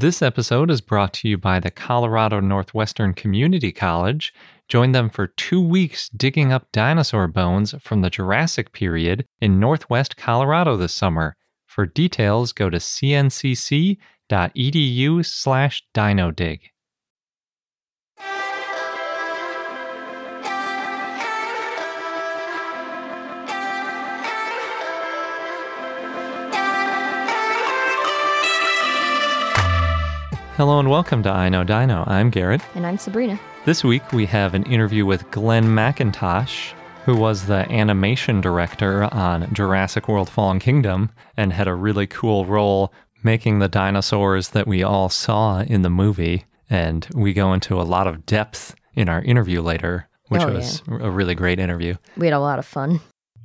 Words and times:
This 0.00 0.22
episode 0.22 0.70
is 0.70 0.80
brought 0.80 1.12
to 1.14 1.28
you 1.28 1.36
by 1.36 1.58
the 1.58 1.72
Colorado 1.72 2.38
Northwestern 2.38 3.14
Community 3.14 3.72
College. 3.72 4.32
Join 4.68 4.92
them 4.92 5.10
for 5.10 5.26
two 5.26 5.60
weeks 5.60 6.08
digging 6.10 6.52
up 6.52 6.70
dinosaur 6.70 7.26
bones 7.26 7.74
from 7.80 8.02
the 8.02 8.08
Jurassic 8.08 8.70
period 8.70 9.26
in 9.40 9.58
Northwest 9.58 10.16
Colorado 10.16 10.76
this 10.76 10.94
summer. 10.94 11.34
For 11.66 11.84
details, 11.84 12.52
go 12.52 12.70
to 12.70 12.76
cncc.edu 12.76 13.96
slash 15.26 15.82
dinodig. 15.92 16.60
Hello 30.58 30.80
and 30.80 30.90
welcome 30.90 31.22
to 31.22 31.30
I 31.30 31.48
Know 31.48 31.62
Dino. 31.62 32.02
I'm 32.08 32.30
Garrett. 32.30 32.62
And 32.74 32.84
I'm 32.84 32.98
Sabrina. 32.98 33.38
This 33.64 33.84
week 33.84 34.10
we 34.12 34.26
have 34.26 34.54
an 34.54 34.64
interview 34.64 35.06
with 35.06 35.30
Glen 35.30 35.66
McIntosh, 35.66 36.72
who 37.04 37.16
was 37.16 37.46
the 37.46 37.70
animation 37.70 38.40
director 38.40 39.04
on 39.14 39.54
Jurassic 39.54 40.08
World 40.08 40.28
Fallen 40.28 40.58
Kingdom 40.58 41.10
and 41.36 41.52
had 41.52 41.68
a 41.68 41.76
really 41.76 42.08
cool 42.08 42.44
role 42.44 42.92
making 43.22 43.60
the 43.60 43.68
dinosaurs 43.68 44.48
that 44.48 44.66
we 44.66 44.82
all 44.82 45.08
saw 45.08 45.60
in 45.60 45.82
the 45.82 45.90
movie. 45.90 46.44
And 46.68 47.06
we 47.14 47.32
go 47.34 47.52
into 47.52 47.80
a 47.80 47.84
lot 47.84 48.08
of 48.08 48.26
depth 48.26 48.74
in 48.94 49.08
our 49.08 49.22
interview 49.22 49.62
later, 49.62 50.08
which 50.26 50.42
Oh, 50.42 50.54
was 50.54 50.82
a 50.88 51.08
really 51.08 51.36
great 51.36 51.60
interview. 51.60 51.94
We 52.16 52.26
had 52.26 52.34
a 52.34 52.40
lot 52.40 52.58
of 52.58 52.66
fun. 52.66 52.98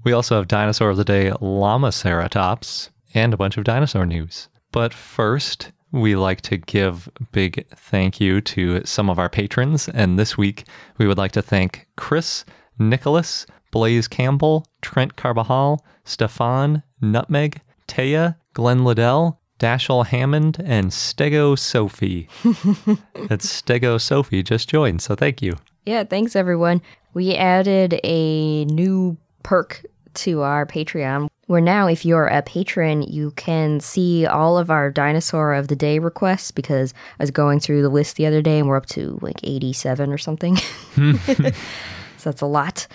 We 0.03 0.14
also 0.14 0.36
have 0.38 0.48
Dinosaur 0.48 0.89
of 0.89 0.98
the 0.98 1.05
Day 1.05 1.30
Lamaceratops 1.30 2.89
and 3.14 3.36
a 3.36 3.38
bunch 3.38 3.55
of 3.58 3.66
dinosaur 3.66 4.08
news. 4.08 4.50
But 4.72 4.95
first, 4.95 5.72
we 5.93 6.15
like 6.15 6.41
to 6.41 6.57
give 6.57 7.07
big 7.31 7.65
thank 7.75 8.20
you 8.20 8.41
to 8.41 8.83
some 8.83 9.09
of 9.09 9.20
our 9.20 9.29
patrons. 9.29 9.88
And 9.88 10.19
this 10.19 10.38
week, 10.38 10.66
we 10.97 11.08
would 11.08 11.19
like 11.19 11.31
to 11.33 11.41
thank 11.41 11.88
Chris, 11.95 12.44
Nicholas, 12.80 13.45
Blaze 13.72 14.08
Campbell, 14.08 14.66
Trent 14.81 15.16
Carbajal, 15.16 15.85
Stefan, 16.03 16.83
Nutmeg, 17.00 17.61
Taya, 17.88 18.35
Glenn 18.53 18.83
Liddell, 18.83 19.39
Dashel 19.59 20.05
Hammond, 20.08 20.58
and 20.66 20.88
Stego 20.88 21.58
Sophie. 21.58 22.28
That's 23.30 23.61
Stego 23.61 24.02
Sophie 24.02 24.44
just 24.44 24.67
joined, 24.67 25.02
so 25.02 25.16
thank 25.16 25.41
you. 25.41 25.53
Yeah, 25.85 26.03
thanks 26.03 26.35
everyone. 26.35 26.81
We 27.13 27.35
added 27.35 28.00
a 28.03 28.66
new 28.66 29.17
perk 29.44 29.85
to 30.16 30.41
our 30.41 30.66
Patreon 30.66 31.30
where 31.47 31.61
now 31.61 31.88
if 31.88 32.05
you're 32.05 32.27
a 32.27 32.41
patron, 32.41 33.02
you 33.02 33.31
can 33.31 33.80
see 33.80 34.25
all 34.25 34.58
of 34.58 34.72
our 34.72 34.89
dinosaur 34.89 35.53
of 35.53 35.67
the 35.67 35.75
day 35.75 36.00
requests 36.00 36.52
because 36.52 36.94
I 37.19 37.23
was 37.23 37.31
going 37.31 37.59
through 37.59 37.81
the 37.81 37.89
list 37.89 38.16
the 38.16 38.25
other 38.25 38.41
day 38.41 38.59
and 38.59 38.67
we're 38.67 38.77
up 38.77 38.85
to 38.88 39.19
like 39.22 39.39
87 39.44 40.11
or 40.11 40.17
something. 40.17 40.55
so 41.25 41.52
that's 42.23 42.41
a 42.41 42.45
lot. 42.45 42.88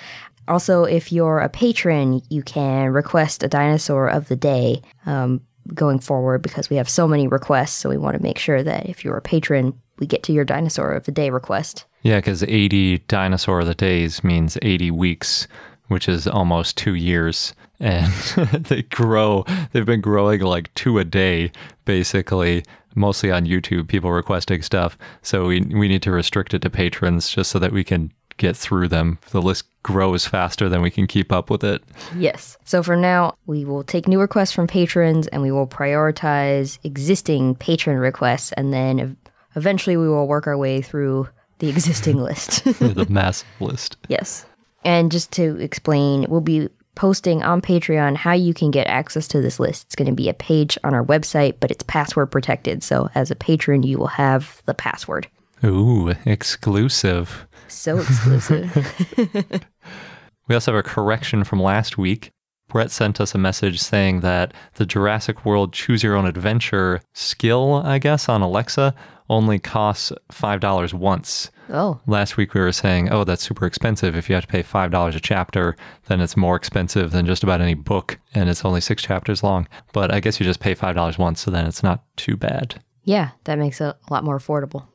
Also, 0.47 0.85
if 0.85 1.13
you're 1.13 1.41
a 1.41 1.49
patron, 1.51 2.23
you 2.31 2.43
can 2.43 2.91
request 2.91 3.43
a 3.43 3.49
dinosaur 3.49 4.09
of 4.09 4.29
the 4.29 4.37
day 4.37 4.81
um, 5.05 5.43
going 5.75 5.99
forward 5.99 6.41
because 6.41 6.71
we 6.71 6.77
have 6.77 6.89
so 6.89 7.07
many 7.07 7.29
requests. 7.29 7.75
So 7.75 7.91
we 7.91 7.99
want 7.99 8.17
to 8.17 8.23
make 8.23 8.39
sure 8.39 8.63
that 8.63 8.87
if 8.87 9.05
you're 9.05 9.19
a 9.19 9.23
patron, 9.23 9.79
we 9.99 10.07
get 10.07 10.23
to 10.25 10.33
your 10.33 10.45
dinosaur 10.45 10.93
of 10.93 11.05
the 11.05 11.13
day 11.13 11.29
request. 11.29 11.85
Yeah, 12.03 12.17
because 12.17 12.43
80 12.45 12.99
dinosaur 13.09 13.61
of 13.61 13.67
the 13.67 13.75
days 13.75 14.25
means 14.25 14.57
80 14.63 14.91
weeks, 14.93 15.49
which 15.89 16.09
is 16.09 16.27
almost 16.27 16.77
two 16.77 16.95
years. 16.95 17.55
And 17.81 18.13
they 18.69 18.83
grow, 18.83 19.45
they've 19.73 19.87
been 19.87 20.01
growing 20.01 20.41
like 20.41 20.73
two 20.75 20.99
a 20.99 21.05
day, 21.05 21.53
basically, 21.85 22.65
mostly 22.95 23.31
on 23.31 23.47
YouTube, 23.47 23.89
people 23.89 24.11
requesting 24.11 24.63
stuff. 24.63 24.97
So 25.23 25.47
we, 25.47 25.61
we 25.61 25.89
need 25.89 26.03
to 26.03 26.11
restrict 26.11 26.55
it 26.55 26.63
to 26.63 26.71
patrons 26.71 27.29
just 27.31 27.51
so 27.51 27.59
that 27.59 27.73
we 27.73 27.85
can 27.85 28.13
get 28.39 28.57
through 28.57 28.89
them. 28.89 29.19
The 29.31 29.43
list 29.43 29.65
grows 29.83 30.27
faster 30.27 30.69
than 30.69 30.81
we 30.81 30.91
can 30.91 31.07
keep 31.07 31.33
up 31.33 31.51
with 31.51 31.63
it. 31.63 31.83
Yes. 32.17 32.57
So 32.65 32.83
for 32.83 32.97
now, 32.97 33.35
we 33.47 33.65
will 33.65 33.85
take 33.85 34.09
new 34.09 34.21
requests 34.21 34.53
from 34.53 34.67
patrons 34.67 35.27
and 35.29 35.43
we 35.43 35.51
will 35.51 35.67
prioritize 35.67 36.79
existing 36.85 37.57
patron 37.57 37.99
requests 37.99 38.53
and 38.53 38.73
then 38.73 39.17
eventually 39.57 39.97
we 39.97 40.09
will 40.09 40.27
work 40.27 40.47
our 40.47 40.57
way 40.57 40.81
through 40.81 41.29
the 41.59 41.69
existing 41.69 42.19
list. 42.19 42.65
the 42.79 43.07
massive 43.11 43.49
list. 43.61 43.97
yes. 44.09 44.47
And 44.85 45.11
just 45.13 45.33
to 45.33 45.57
explain, 45.61 46.27
we'll 46.29 46.41
be 46.41 46.69
posting 46.95 47.43
on 47.43 47.61
Patreon 47.61 48.17
how 48.17 48.33
you 48.33 48.53
can 48.55 48.71
get 48.71 48.87
access 48.87 49.29
to 49.29 49.41
this 49.41 49.61
list. 49.61 49.85
It's 49.87 49.95
going 49.95 50.07
to 50.07 50.15
be 50.15 50.29
a 50.29 50.35
page 50.35 50.77
on 50.83 50.95
our 50.95 51.05
website, 51.05 51.57
but 51.61 51.71
it's 51.71 51.85
password 51.85 52.31
protected. 52.31 52.83
So 52.83 53.09
as 53.15 53.31
a 53.31 53.37
patron, 53.37 53.83
you 53.83 53.99
will 53.99 54.09
have 54.09 54.63
the 54.67 54.75
password. 54.75 55.29
Ooh, 55.65 56.15
exclusive. 56.25 57.47
So 57.69 57.99
exclusive. 57.99 59.65
We 60.49 60.55
also 60.55 60.73
have 60.73 60.85
a 60.85 60.89
correction 60.89 61.45
from 61.45 61.61
last 61.61 61.99
week. 61.99 62.31
Brett 62.69 62.91
sent 62.91 63.21
us 63.21 63.35
a 63.35 63.39
message 63.39 63.81
saying 63.81 64.21
that 64.21 64.53
the 64.75 64.87
Jurassic 64.87 65.45
World 65.45 65.73
Choose 65.73 66.03
Your 66.03 66.15
Own 66.17 66.27
Adventure 66.27 67.01
skill, 67.15 67.83
I 67.85 67.99
guess, 67.99 68.29
on 68.29 68.43
Alexa 68.43 68.95
only 69.31 69.59
costs 69.59 70.13
$5 70.33 70.93
once. 70.95 71.51
oh, 71.71 72.01
Last 72.07 72.37
week 72.39 72.55
we 72.55 72.61
were 72.61 72.73
saying, 72.73 73.11
oh, 73.11 73.25
that's 73.25 73.43
super 73.43 73.67
expensive. 73.67 74.17
If 74.17 74.29
you 74.29 74.35
have 74.35 74.47
to 74.47 74.53
pay 74.53 74.63
$5 74.63 75.15
a 75.15 75.21
chapter, 75.21 75.77
then 76.07 76.21
it's 76.21 76.37
more 76.37 76.57
expensive 76.57 77.11
than 77.11 77.27
just 77.27 77.43
about 77.43 77.61
any 77.61 77.75
book, 77.75 78.19
and 78.35 78.49
it's 78.49 78.65
only 78.65 78.81
six 78.81 79.03
chapters 79.03 79.43
long. 79.43 79.67
But 79.93 80.13
I 80.13 80.21
guess 80.21 80.39
you 80.41 80.45
just 80.45 80.61
pay 80.61 80.75
$5 80.75 81.19
once, 81.19 81.41
so 81.41 81.51
then 81.51 81.67
it's 81.67 81.83
not 81.83 82.05
too 82.17 82.37
bad. 82.37 82.83
yeah, 83.05 83.31
that 83.45 83.59
makes 83.59 83.81
it 83.81 83.85
a 83.85 84.13
lot 84.13 84.25
more 84.25 84.39
affordable. 84.39 84.87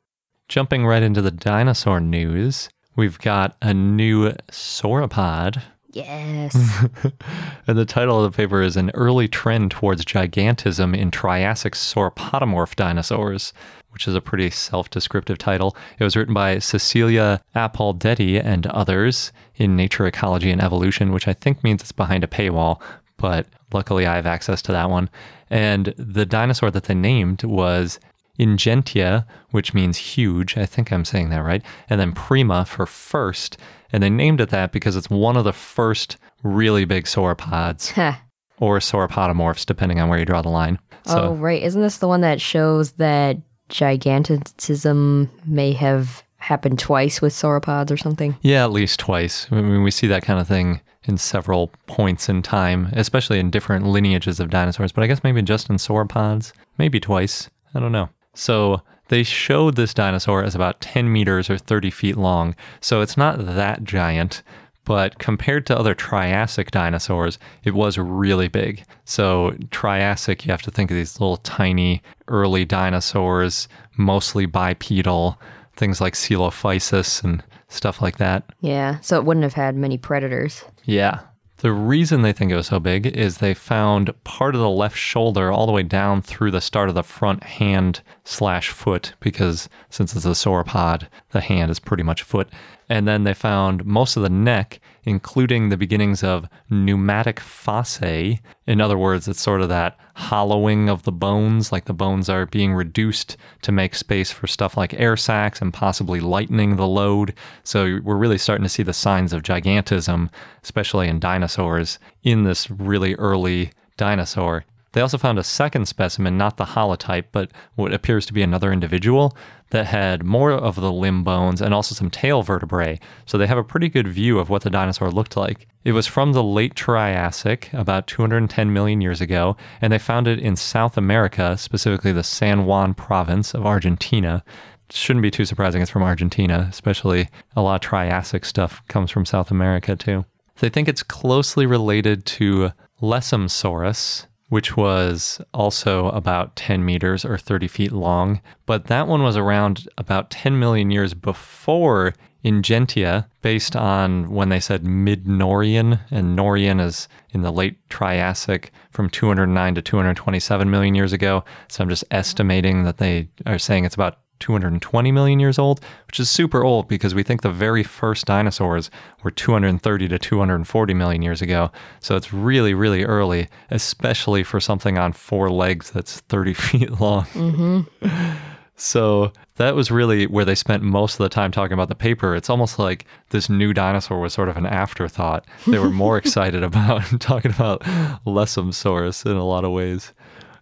Jumping 0.48 0.86
right 0.86 1.02
into 1.04 1.22
the 1.22 1.32
dinosaur 1.32 2.00
news, 2.00 2.70
we've 2.96 3.18
got 3.20 3.56
a 3.62 3.74
new 3.74 4.32
sauropod 4.52 5.62
Yes. 5.94 6.56
And 7.68 7.78
the 7.78 7.86
title 7.86 8.22
of 8.24 8.30
the 8.30 8.36
paper 8.36 8.62
is 8.62 8.76
An 8.76 8.92
Early 8.94 9.30
Trend 9.30 9.72
Towards 9.72 10.04
Gigantism 10.04 10.98
in 10.98 11.12
Triassic 11.12 11.76
Sauropodomorph 11.76 12.76
Dinosaurs, 12.76 13.54
which 13.92 14.06
is 14.06 14.16
a 14.16 14.22
pretty 14.22 14.50
self 14.50 14.90
descriptive 14.90 15.38
title. 15.38 15.78
It 15.98 16.04
was 16.04 16.18
written 16.18 16.34
by 16.34 16.60
Cecilia 16.60 17.42
Apaldetti 17.56 18.44
and 18.44 18.68
others 18.68 19.32
in 19.56 19.78
Nature, 19.78 20.06
Ecology, 20.06 20.52
and 20.52 20.62
Evolution, 20.62 21.14
which 21.14 21.28
I 21.28 21.34
think 21.34 21.64
means 21.64 21.82
it's 21.82 21.94
behind 21.94 22.26
a 22.26 22.28
paywall, 22.28 22.82
but 23.16 23.48
luckily 23.72 24.06
I 24.06 24.16
have 24.16 24.26
access 24.26 24.62
to 24.64 24.74
that 24.74 24.90
one. 24.90 25.10
And 25.50 25.94
the 25.98 26.26
dinosaur 26.26 26.70
that 26.72 26.86
they 26.86 26.96
named 26.96 27.44
was 27.44 28.00
Ingentia, 28.40 29.26
which 29.52 29.74
means 29.74 29.98
huge. 29.98 30.58
I 30.58 30.66
think 30.66 30.92
I'm 30.92 31.06
saying 31.06 31.30
that 31.30 31.44
right. 31.44 31.62
And 31.90 32.00
then 32.00 32.14
Prima 32.14 32.66
for 32.66 32.86
first. 32.86 33.58
And 33.92 34.02
they 34.02 34.10
named 34.10 34.42
it 34.42 34.50
that 34.50 34.72
because 34.72 34.96
it's 34.96 35.10
one 35.10 35.38
of 35.38 35.44
the 35.44 35.54
first 35.54 36.18
really 36.42 36.86
big 36.86 37.06
sauropods 37.06 38.18
or 38.60 38.80
sauropodomorphs, 38.80 39.66
depending 39.66 40.00
on 40.00 40.10
where 40.10 40.20
you 40.20 40.26
draw 40.26 40.42
the 40.42 40.50
line. 40.50 40.80
So, 41.06 41.30
oh, 41.30 41.34
right. 41.36 41.62
Isn't 41.62 41.82
this 41.82 41.98
the 41.98 42.08
one 42.08 42.22
that 42.22 42.42
shows 42.42 42.94
that 42.94 43.38
gigantism 43.70 45.30
may 45.46 45.74
have 45.74 46.24
happened 46.38 46.80
twice 46.80 47.22
with 47.22 47.34
sauropods 47.34 47.92
or 47.92 47.98
something? 47.98 48.36
yeah, 48.42 48.64
at 48.64 48.72
least 48.72 49.00
twice. 49.00 49.48
I 49.52 49.62
mean, 49.62 49.84
we 49.84 49.92
see 49.92 50.08
that 50.08 50.24
kind 50.24 50.40
of 50.40 50.48
thing 50.48 50.82
in 51.06 51.18
several 51.18 51.72
points 51.88 52.30
in 52.30 52.42
time, 52.42 52.90
especially 52.94 53.40
in 53.40 53.50
different 53.50 53.86
lineages 53.86 54.40
of 54.40 54.50
dinosaurs, 54.50 54.92
but 54.92 55.04
I 55.04 55.08
guess 55.08 55.24
maybe 55.24 55.42
just 55.42 55.70
in 55.70 55.76
sauropods, 55.76 56.54
maybe 56.78 57.00
twice. 57.00 57.50
I 57.76 57.80
don't 57.80 57.92
know. 57.92 58.10
So, 58.34 58.82
they 59.10 59.24
showed 59.24 59.76
this 59.76 59.94
dinosaur 59.94 60.44
as 60.44 60.56
about 60.56 60.82
10 60.82 61.12
meters 61.12 61.50
or 61.50 61.58
30 61.58 61.90
feet 61.92 62.18
long, 62.18 62.56
so 62.80 63.02
it's 63.02 63.18
not 63.18 63.46
that 63.46 63.84
giant. 63.84 64.42
But 64.86 65.18
compared 65.20 65.66
to 65.68 65.78
other 65.78 65.94
Triassic 65.94 66.72
dinosaurs, 66.72 67.40
it 67.64 67.74
was 67.74 67.98
really 67.98 68.48
big. 68.50 68.84
So, 69.06 69.56
Triassic, 69.72 70.46
you 70.46 70.52
have 70.52 70.62
to 70.64 70.72
think 70.72 70.92
of 70.92 70.96
these 70.96 71.20
little 71.20 71.38
tiny 71.38 72.02
early 72.28 72.66
dinosaurs, 72.66 73.70
mostly 73.96 74.46
bipedal, 74.46 75.40
things 75.76 76.02
like 76.02 76.14
Coelophysis 76.14 77.24
and 77.24 77.44
stuff 77.70 78.02
like 78.02 78.18
that. 78.18 78.44
Yeah, 78.62 79.00
so 79.00 79.18
it 79.18 79.26
wouldn't 79.26 79.44
have 79.44 79.54
had 79.54 79.76
many 79.76 79.98
predators. 79.98 80.66
Yeah. 80.84 81.22
The 81.64 81.72
reason 81.72 82.24
they 82.24 82.34
think 82.34 82.52
it 82.52 82.58
was 82.58 82.68
so 82.68 82.80
big 82.82 83.06
is 83.06 83.38
they 83.38 83.54
found 83.54 84.14
part 84.26 84.54
of 84.54 84.60
the 84.60 84.70
left 84.70 84.98
shoulder 84.98 85.50
all 85.50 85.66
the 85.66 85.72
way 85.72 85.82
down 85.82 86.22
through 86.22 86.52
the 86.52 86.60
start 86.60 86.90
of 86.90 86.96
the 86.96 87.04
front 87.04 87.42
hand 87.44 88.02
slash 88.26 88.70
foot, 88.70 89.14
because 89.22 89.70
since 89.90 90.14
it's 90.14 90.26
a 90.26 90.32
sauropod, 90.32 91.08
the 91.32 91.40
hand 91.40 91.72
is 91.72 91.80
pretty 91.80 92.04
much 92.04 92.22
foot. 92.22 92.50
And 92.94 93.08
then 93.08 93.24
they 93.24 93.34
found 93.34 93.88
most 93.88 94.18
of 94.18 94.22
the 94.22 94.30
neck, 94.30 94.80
including 95.04 95.70
the 95.70 95.78
beginnings 95.78 96.24
of 96.24 96.48
pneumatic 96.70 97.38
fossae. 97.38 98.40
In 98.68 98.80
other 98.80 99.00
words, 99.00 99.28
it's 99.28 99.42
sort 99.42 99.62
of 99.62 99.70
that 99.70 99.98
hollowing 100.14 100.90
of 100.90 101.02
the 101.02 101.12
bones, 101.12 101.72
like 101.72 101.86
the 101.86 101.94
bones 101.96 102.30
are 102.30 102.46
being 102.46 102.72
reduced 102.72 103.36
to 103.64 103.72
make 103.72 103.96
space 103.96 104.30
for 104.30 104.46
stuff 104.46 104.78
like 104.78 104.94
air 104.94 105.18
sacs 105.18 105.60
and 105.60 105.74
possibly 105.74 106.20
lightening 106.20 106.76
the 106.76 106.86
load. 106.86 107.34
So 107.64 108.00
we're 108.04 108.16
really 108.16 108.38
starting 108.38 108.62
to 108.62 108.70
see 108.70 108.84
the 108.84 108.94
signs 108.94 109.34
of 109.34 109.42
gigantism, 109.42 110.30
especially 110.62 111.08
in 111.08 111.20
dinosaurs, 111.20 111.98
in 112.22 112.44
this 112.44 112.70
really 112.70 113.16
early 113.16 113.72
dinosaur. 113.98 114.66
They 114.94 115.02
also 115.02 115.18
found 115.18 115.38
a 115.38 115.44
second 115.44 115.88
specimen, 115.88 116.38
not 116.38 116.58
the 116.58 116.66
holotype, 116.66 117.26
but 117.32 117.52
what 117.76 117.94
appears 117.94 118.26
to 118.28 118.34
be 118.34 118.42
another 118.42 118.72
individual 118.72 119.36
that 119.72 119.88
had 119.88 120.24
more 120.24 120.52
of 120.52 120.76
the 120.76 120.92
limb 120.92 121.24
bones 121.24 121.62
and 121.62 121.74
also 121.74 121.96
some 121.96 122.12
tail 122.12 122.44
vertebrae. 122.44 123.00
So 123.26 123.38
they 123.38 123.48
have 123.48 123.58
a 123.58 123.64
pretty 123.64 123.90
good 123.90 124.08
view 124.08 124.38
of 124.38 124.50
what 124.50 124.62
the 124.62 124.70
dinosaur 124.70 125.10
looked 125.10 125.36
like. 125.36 125.68
It 125.84 125.94
was 125.94 126.06
from 126.06 126.34
the 126.34 126.44
late 126.44 126.76
Triassic, 126.76 127.74
about 127.74 128.06
210 128.06 128.72
million 128.72 129.02
years 129.02 129.20
ago, 129.20 129.58
and 129.82 129.92
they 129.92 129.98
found 129.98 130.28
it 130.28 130.40
in 130.40 130.56
South 130.56 130.96
America, 130.96 131.58
specifically 131.58 132.12
the 132.12 132.24
San 132.24 132.66
Juan 132.66 132.94
province 132.94 133.54
of 133.54 133.66
Argentina 133.66 134.44
shouldn't 134.92 135.24
be 135.24 135.32
too 135.32 135.46
surprising 135.46 135.82
it's 135.82 135.90
from 135.90 136.04
Argentina, 136.04 136.68
especially 136.70 137.30
a 137.56 137.62
lot 137.62 137.76
of 137.76 137.82
Triassic 137.82 138.46
stuff 138.46 138.84
comes 138.88 139.10
from 139.10 139.26
South 139.26 139.50
America 139.50 139.96
too. 139.96 140.26
They 140.60 140.70
think 140.70 140.88
it's 140.88 141.02
closely 141.04 141.66
related 141.66 142.26
to 142.28 142.72
Lessemsaurus, 143.02 144.28
which 144.54 144.78
was 144.78 145.42
also 145.52 146.10
about 146.10 146.56
10 146.56 146.86
meters 146.86 147.26
or 147.26 147.40
30 147.40 147.68
feet 147.68 147.92
long, 147.92 148.40
but 148.68 148.86
that 148.86 149.08
one 149.08 149.24
was 149.24 149.36
around 149.36 149.88
about 149.98 150.30
10 150.30 150.60
million 150.60 150.92
years 150.92 151.16
before 151.16 152.14
Ingentia, 152.46 153.26
based 153.42 153.76
on 153.76 154.30
when 154.30 154.50
they 154.50 154.60
said 154.60 154.86
mid 154.86 155.26
Norian, 155.26 156.02
and 156.12 156.38
Norian 156.38 156.80
is 156.80 157.08
in 157.32 157.42
the 157.42 157.52
late 157.52 157.78
Triassic 157.90 158.72
from 158.92 159.10
209 159.10 159.74
to 159.74 159.82
227 159.82 160.70
million 160.70 160.94
years 160.94 161.14
ago. 161.14 161.44
So 161.68 161.82
I'm 161.84 161.90
just 161.90 162.04
estimating 162.12 162.84
that 162.84 163.00
they 163.00 163.30
are 163.48 163.58
saying 163.58 163.86
it's 163.86 163.96
about 163.96 164.20
220 164.40 165.12
million 165.12 165.40
years 165.40 165.58
old, 165.58 165.80
which 166.08 166.20
is 166.20 166.30
super 166.30 166.64
old 166.64 166.88
because 166.88 167.16
we 167.16 167.24
think 167.24 167.42
the 167.42 167.50
very 167.50 167.84
first 167.84 168.26
dinosaurs 168.26 168.92
were 169.24 169.32
230 169.32 170.08
to 170.08 170.20
240 170.20 170.94
million 170.94 171.22
years 171.22 171.42
ago. 171.42 171.72
So 172.00 172.16
it's 172.16 172.34
really, 172.34 172.74
really 172.74 173.04
early, 173.04 173.50
especially 173.72 174.44
for 174.44 174.60
something 174.60 174.98
on 174.98 175.14
four 175.14 175.50
legs 175.50 175.92
that's 175.92 176.20
30 176.22 176.54
feet 176.54 177.00
long. 177.00 177.26
Mm-hmm. 177.26 178.38
so 178.76 179.32
that 179.56 179.76
was 179.76 179.92
really 179.92 180.26
where 180.26 180.46
they 180.46 180.56
spent 180.56 180.84
most 180.84 181.14
of 181.14 181.20
the 181.20 181.30
time 181.30 181.52
talking 181.52 181.74
about 181.74 181.90
the 181.90 181.96
paper. 181.96 182.36
It's 182.36 182.50
almost 182.50 182.80
like 182.80 183.06
this 183.30 183.50
new 183.50 183.74
dinosaur 183.74 184.20
was 184.20 184.34
sort 184.34 184.50
of 184.50 184.58
an 184.58 184.66
afterthought. 184.66 185.46
They 185.68 185.80
were 185.80 185.90
more 185.90 186.18
excited 186.20 186.64
about 186.64 187.04
talking 187.22 187.52
about 187.52 187.82
Lessemsaurus 188.26 189.26
in 189.26 189.38
a 189.38 189.46
lot 189.46 189.64
of 189.64 189.72
ways. 189.72 190.14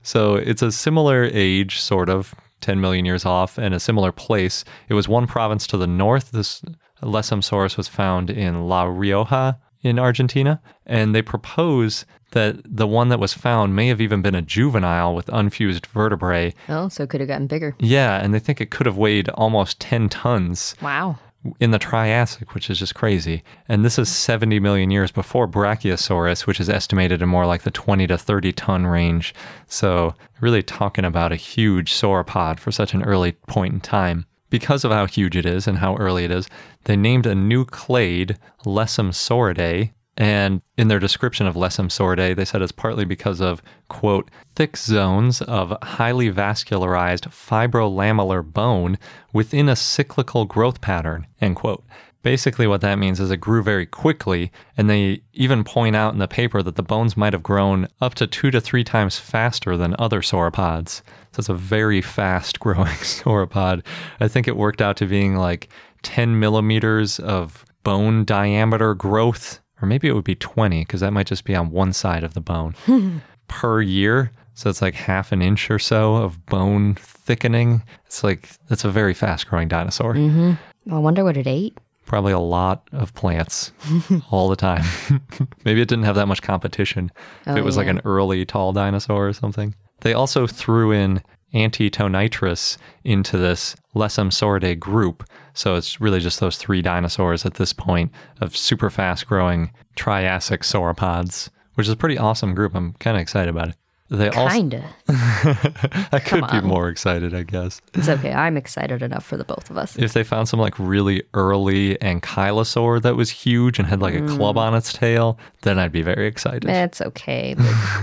So 0.04 0.36
it's 0.36 0.62
a 0.62 0.72
similar 0.72 1.30
age, 1.32 1.80
sort 1.80 2.10
of, 2.10 2.34
10 2.62 2.80
million 2.80 3.06
years 3.06 3.26
off 3.26 3.60
in 3.60 3.74
a 3.74 3.80
similar 3.80 4.12
place. 4.12 4.64
It 4.90 4.94
was 4.94 5.08
one 5.08 5.28
province 5.28 5.68
to 5.68 5.78
the 5.78 5.88
north. 5.88 6.32
This 6.32 6.62
Lessemsaurus 7.02 7.78
was 7.78 7.88
found 7.88 8.30
in 8.30 8.68
La 8.68 8.84
Rioja 8.84 9.60
in 9.82 9.98
Argentina, 9.98 10.62
and 10.86 11.16
they 11.16 11.22
propose 11.22 12.06
that 12.32 12.62
the 12.64 12.88
one 12.88 13.10
that 13.10 13.20
was 13.20 13.34
found 13.34 13.76
may 13.76 13.88
have 13.88 14.00
even 14.00 14.22
been 14.22 14.36
a 14.36 14.42
juvenile 14.42 15.14
with 15.14 15.28
unfused 15.30 15.86
vertebrae. 15.88 16.54
Oh, 16.70 16.88
so 16.88 17.04
it 17.04 17.10
could 17.10 17.20
have 17.20 17.28
gotten 17.28 17.48
bigger. 17.48 17.76
Yeah, 17.80 18.24
and 18.24 18.34
they 18.34 18.40
think 18.40 18.62
it 18.62 18.72
could 18.72 18.86
have 18.86 18.98
weighed 18.98 19.28
almost 19.30 19.80
10 19.80 20.10
tons. 20.10 20.76
Wow 20.82 21.18
in 21.60 21.72
the 21.72 21.80
Triassic, 21.80 22.54
which 22.54 22.70
is 22.70 22.80
just 22.80 22.96
crazy. 22.96 23.44
And 23.68 23.84
this 23.84 23.98
is 23.98 24.10
70 24.10 24.60
million 24.60 24.92
years 24.92 25.12
before 25.12 25.48
Brachiosaurus, 25.48 26.46
which 26.46 26.60
is 26.60 26.70
estimated 26.70 27.22
in 27.22 27.30
more 27.30 27.46
like 27.46 27.64
the 27.64 27.72
20 27.72 28.08
to 28.08 28.18
30 28.18 28.52
ton 28.54 28.86
range. 28.86 29.34
So, 29.68 30.14
really 30.40 30.64
talking 30.64 31.06
about 31.06 31.32
a 31.32 31.38
huge 31.38 31.94
sauropod 31.94 32.60
for 32.60 32.72
such 32.72 32.94
an 32.94 33.04
early 33.04 33.34
point 33.34 33.74
in 33.74 33.80
time. 33.82 34.26
Because 34.50 34.84
of 34.84 34.92
how 34.92 35.06
huge 35.06 35.36
it 35.36 35.46
is 35.46 35.68
and 35.68 35.78
how 35.78 35.96
early 35.96 36.26
it 36.26 36.32
is, 36.32 36.50
they 36.84 36.98
named 36.98 37.26
a 37.26 37.34
new 37.34 37.64
clade 37.66 38.38
Lessemsauridae 38.66 39.92
and 40.18 40.62
in 40.78 40.90
their 40.90 41.00
description 41.00 41.48
of 41.48 41.56
Lessem 41.56 41.88
Lessemsauridae, 41.88 42.36
they 42.36 42.46
said 42.46 42.62
it's 42.62 42.72
partly 42.72 43.06
because 43.06 43.40
of, 43.40 43.62
quote, 43.88 44.30
thick 44.56 44.76
zones 44.76 45.42
of 45.42 45.74
highly 45.82 46.30
vascularized 46.30 47.30
fibrolamellar 47.30 48.44
bone 48.44 48.98
within 49.32 49.70
a 49.70 49.76
cyclical 49.76 50.46
growth 50.46 50.82
pattern, 50.82 51.28
end 51.40 51.56
quote. 51.56 51.84
Basically, 52.24 52.68
what 52.68 52.82
that 52.82 53.00
means 53.00 53.20
is 53.20 53.32
it 53.32 53.38
grew 53.38 53.64
very 53.64 53.88
quickly, 53.88 54.52
and 54.78 54.88
they 54.90 55.24
even 55.34 55.64
point 55.64 55.96
out 55.96 56.14
in 56.14 56.20
the 56.20 56.28
paper 56.28 56.62
that 56.62 56.76
the 56.76 56.84
bones 56.84 57.18
might 57.18 57.34
have 57.34 57.42
grown 57.42 57.88
up 58.00 58.14
to 58.16 58.28
two 58.28 58.52
to 58.52 58.62
three 58.62 58.84
times 58.84 59.18
faster 59.18 59.76
than 59.76 59.96
other 59.98 60.22
sauropods. 60.22 61.02
So 61.32 61.40
it's 61.40 61.50
a 61.50 61.56
very 61.56 62.02
fast 62.02 62.60
growing 62.60 62.86
sauropod. 62.98 63.84
I 64.20 64.28
think 64.28 64.48
it 64.48 64.58
worked 64.58 64.82
out 64.82 64.98
to 64.98 65.08
being 65.08 65.36
like 65.36 65.70
10 66.04 66.40
millimeters 66.40 67.18
of 67.18 67.66
bone 67.84 68.24
diameter 68.24 68.94
growth 68.94 69.61
or 69.82 69.88
maybe 69.88 70.08
it 70.08 70.14
would 70.14 70.24
be 70.24 70.36
20 70.36 70.82
because 70.82 71.02
that 71.02 71.12
might 71.12 71.28
just 71.28 71.44
be 71.44 71.56
on 71.56 71.72
one 71.72 71.94
side 71.94 72.24
of 72.24 72.34
the 72.34 72.42
bone 72.42 72.76
per 73.48 73.82
year. 73.82 74.32
So 74.54 74.70
it's 74.70 74.82
like 74.82 74.94
half 74.94 75.32
an 75.32 75.42
inch 75.42 75.72
or 75.72 75.80
so 75.80 76.16
of 76.16 76.46
bone 76.46 76.96
thickening. 76.96 77.84
It's 78.06 78.24
like, 78.24 78.50
that's 78.68 78.84
a 78.84 78.92
very 78.92 79.14
fast 79.14 79.48
growing 79.48 79.68
dinosaur. 79.68 80.14
Mm-hmm. 80.14 80.94
I 80.94 81.00
wonder 81.00 81.24
what 81.24 81.38
it 81.38 81.48
ate. 81.48 81.78
Probably 82.06 82.34
a 82.34 82.40
lot 82.40 82.88
of 82.92 83.14
plants 83.14 83.72
all 84.32 84.50
the 84.50 84.56
time. 84.56 84.84
maybe 85.66 85.82
it 85.82 85.88
didn't 85.88 86.04
have 86.04 86.16
that 86.16 86.28
much 86.28 86.42
competition. 86.42 87.12
If 87.42 87.54
oh, 87.54 87.58
it 87.58 87.64
was 87.64 87.76
yeah. 87.76 87.80
like 87.80 87.88
an 87.88 88.02
early 88.04 88.46
tall 88.46 88.74
dinosaur 88.74 89.28
or 89.28 89.34
something. 89.34 89.76
They 90.02 90.14
also 90.14 90.48
threw 90.48 90.92
in 90.92 91.22
Antetonitrus 91.54 92.78
into 93.04 93.38
this 93.38 93.76
Lessemsauridae 93.96 94.80
group. 94.80 95.24
So 95.54 95.76
it's 95.76 96.00
really 96.00 96.20
just 96.20 96.40
those 96.40 96.58
three 96.58 96.82
dinosaurs 96.82 97.46
at 97.46 97.56
this 97.56 97.74
point 97.74 98.12
of 98.40 98.56
super 98.56 98.90
fast 98.90 99.28
growing 99.28 99.72
Triassic 99.96 100.62
sauropods, 100.62 101.50
which 101.76 101.88
is 101.88 101.94
a 101.94 101.98
pretty 101.98 102.18
awesome 102.18 102.56
group. 102.56 102.76
I'm 102.76 102.94
kind 102.94 103.18
of 103.18 103.22
excited 103.22 103.50
about 103.50 103.70
it. 103.70 103.76
They 104.12 104.30
Kinda. 104.30 104.84
I 105.08 106.20
could 106.20 106.46
be 106.50 106.60
more 106.60 106.90
excited, 106.90 107.34
I 107.34 107.44
guess. 107.44 107.80
It's 107.94 108.10
okay. 108.10 108.34
I'm 108.34 108.58
excited 108.58 109.02
enough 109.02 109.24
for 109.24 109.38
the 109.38 109.46
both 109.46 109.70
of 109.70 109.78
us. 109.78 109.98
If 109.98 110.12
they 110.12 110.26
found 110.26 110.50
some 110.50 110.60
like 110.60 110.78
really 110.78 111.24
early 111.34 111.96
ankylosaur 111.96 113.02
that 113.04 113.16
was 113.16 113.30
huge 113.30 113.80
and 113.80 113.88
had 113.88 114.02
like 114.02 114.14
mm. 114.14 114.30
a 114.30 114.36
club 114.36 114.58
on 114.58 114.76
its 114.76 114.92
tail, 114.92 115.40
then 115.62 115.80
I'd 115.80 115.94
be 115.94 116.02
very 116.02 116.28
excited. 116.28 116.64
That's 116.64 117.00
okay. 117.00 117.56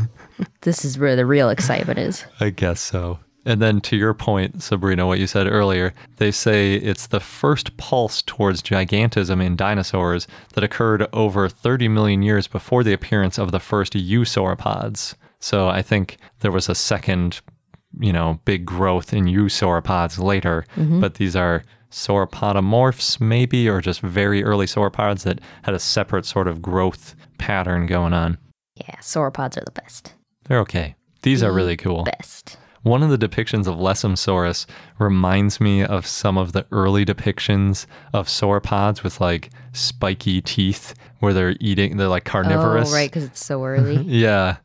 this 0.63 0.83
is 0.83 0.99
where 0.99 1.15
the 1.15 1.27
real 1.27 1.51
excitement 1.51 1.99
is. 1.99 2.25
I 2.41 2.51
guess 2.51 2.81
so. 2.81 3.19
And 3.49 3.63
then 3.63 3.81
to 3.81 3.97
your 3.97 4.13
point, 4.13 4.63
Sabrina, 4.63 5.07
what 5.07 5.19
you 5.19 5.27
said 5.27 5.47
earlier, 5.47 5.95
they 6.19 6.31
say 6.31 6.75
it's 6.75 7.07
the 7.07 7.19
first 7.19 7.79
pulse 7.79 8.21
towards 8.21 8.63
gigantism 8.63 9.43
in 9.43 9.57
dinosaurs 9.57 10.27
that 10.53 10.63
occurred 10.63 11.07
over 11.15 11.49
30 11.49 11.89
million 11.89 12.21
years 12.21 12.47
before 12.47 12.85
the 12.85 12.93
appearance 12.93 13.39
of 13.39 13.51
the 13.51 13.59
first 13.59 13.95
eusauropods. 13.95 15.15
So 15.41 15.67
I 15.67 15.81
think 15.81 16.19
there 16.41 16.53
was 16.53 16.69
a 16.69 16.75
second, 16.75 17.41
you 17.99 18.13
know, 18.13 18.39
big 18.45 18.67
growth 18.67 19.15
in 19.15 19.25
eusauropods 19.25 20.23
later, 20.23 20.67
mm-hmm. 20.77 21.01
but 21.01 21.15
these 21.15 21.35
are 21.35 21.65
sauropodomorphs 21.91 23.19
maybe 23.19 23.67
or 23.67 23.81
just 23.81 24.03
very 24.03 24.45
early 24.45 24.67
sauropods 24.67 25.23
that 25.23 25.41
had 25.63 25.73
a 25.73 25.79
separate 25.79 26.27
sort 26.27 26.49
of 26.49 26.61
growth 26.61 27.17
pattern 27.39 27.87
going 27.87 28.13
on. 28.13 28.37
Yeah, 28.75 28.97
sauropods 28.97 29.57
are 29.57 29.65
the 29.65 29.73
best. 29.73 30.13
They're 30.45 30.61
okay. 30.61 30.97
These 31.23 31.41
the 31.41 31.47
are 31.47 31.53
really 31.53 31.79
cool. 31.79 32.05
Best. 32.05 32.59
One 32.83 33.03
of 33.03 33.11
the 33.11 33.19
depictions 33.19 33.67
of 33.67 33.77
Lessemsaurus 33.77 34.67
reminds 34.99 35.61
me 35.61 35.83
of 35.83 36.07
some 36.07 36.39
of 36.39 36.53
the 36.53 36.67
early 36.71 37.05
depictions 37.05 37.87
of 38.13 38.29
sauropods 38.29 39.03
with 39.03 39.21
like 39.21 39.51
spiky 39.73 40.41
teeth 40.41 40.95
where 41.21 41.33
they're 41.33 41.57
eating, 41.61 41.97
they're 41.97 42.09
like 42.09 42.25
carnivorous. 42.25 42.91
Oh, 42.91 42.95
right, 42.95 43.11
because 43.11 43.25
it's 43.25 43.45
so 43.45 43.65
early. 43.65 43.97
yeah. 44.07 44.57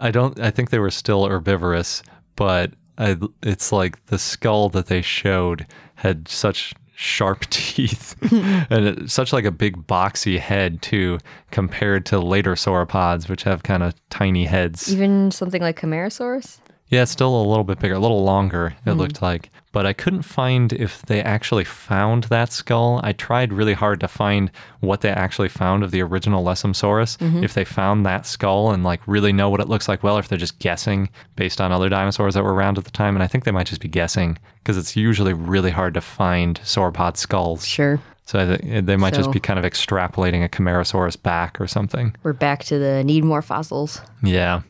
I 0.00 0.10
don't, 0.10 0.38
I 0.40 0.50
think 0.50 0.70
they 0.70 0.78
were 0.78 0.90
still 0.90 1.26
herbivorous, 1.26 2.02
but 2.36 2.72
I, 2.98 3.16
it's 3.42 3.72
like 3.72 4.04
the 4.06 4.18
skull 4.18 4.68
that 4.70 4.86
they 4.86 5.02
showed 5.02 5.66
had 5.96 6.28
such 6.28 6.74
sharp 6.96 7.40
teeth 7.50 8.14
and 8.70 8.86
it, 8.86 9.10
such 9.10 9.32
like 9.32 9.44
a 9.44 9.50
big 9.50 9.86
boxy 9.86 10.38
head 10.38 10.80
too 10.80 11.18
compared 11.50 12.06
to 12.06 12.18
later 12.20 12.54
sauropods 12.54 13.28
which 13.28 13.42
have 13.42 13.62
kind 13.64 13.82
of 13.82 13.94
tiny 14.10 14.44
heads 14.44 14.92
even 14.92 15.30
something 15.30 15.60
like 15.60 15.80
Camarasaurus 15.80 16.58
yeah, 16.94 17.02
it's 17.02 17.10
still 17.10 17.40
a 17.40 17.44
little 17.44 17.64
bit 17.64 17.78
bigger, 17.78 17.94
a 17.94 17.98
little 17.98 18.24
longer, 18.24 18.74
it 18.86 18.90
mm 18.90 18.96
looked 18.96 19.20
like. 19.20 19.50
But 19.72 19.86
I 19.86 19.92
couldn't 19.92 20.22
find 20.22 20.72
if 20.72 21.02
they 21.02 21.20
actually 21.20 21.64
found 21.64 22.24
that 22.24 22.52
skull. 22.52 23.00
I 23.02 23.12
tried 23.12 23.52
really 23.52 23.72
hard 23.72 23.98
to 24.00 24.08
find 24.08 24.52
what 24.78 25.00
they 25.00 25.10
actually 25.10 25.48
found 25.48 25.82
of 25.82 25.90
the 25.90 26.00
original 26.00 26.44
Lessemsaurus. 26.44 27.18
Mm-hmm. 27.18 27.42
If 27.42 27.54
they 27.54 27.64
found 27.64 28.06
that 28.06 28.24
skull 28.24 28.70
and 28.70 28.84
like 28.84 29.00
really 29.06 29.32
know 29.32 29.50
what 29.50 29.60
it 29.60 29.68
looks 29.68 29.88
like 29.88 30.04
well, 30.04 30.16
if 30.16 30.28
they're 30.28 30.38
just 30.38 30.60
guessing 30.60 31.10
based 31.34 31.60
on 31.60 31.72
other 31.72 31.88
dinosaurs 31.88 32.34
that 32.34 32.44
were 32.44 32.54
around 32.54 32.78
at 32.78 32.84
the 32.84 32.92
time. 32.92 33.16
And 33.16 33.22
I 33.24 33.26
think 33.26 33.42
they 33.42 33.50
might 33.50 33.66
just 33.66 33.80
be 33.80 33.88
guessing 33.88 34.38
because 34.62 34.78
it's 34.78 34.94
usually 34.94 35.32
really 35.32 35.72
hard 35.72 35.94
to 35.94 36.00
find 36.00 36.60
sauropod 36.60 37.16
skulls. 37.16 37.66
Sure. 37.66 38.00
So 38.26 38.56
they 38.56 38.96
might 38.96 39.14
so, 39.14 39.22
just 39.22 39.32
be 39.32 39.40
kind 39.40 39.58
of 39.58 39.64
extrapolating 39.64 40.44
a 40.44 40.48
Camarasaurus 40.48 41.20
back 41.20 41.60
or 41.60 41.66
something. 41.66 42.14
We're 42.22 42.32
back 42.32 42.62
to 42.64 42.78
the 42.78 43.02
need 43.04 43.24
more 43.24 43.42
fossils. 43.42 44.00
Yeah. 44.22 44.62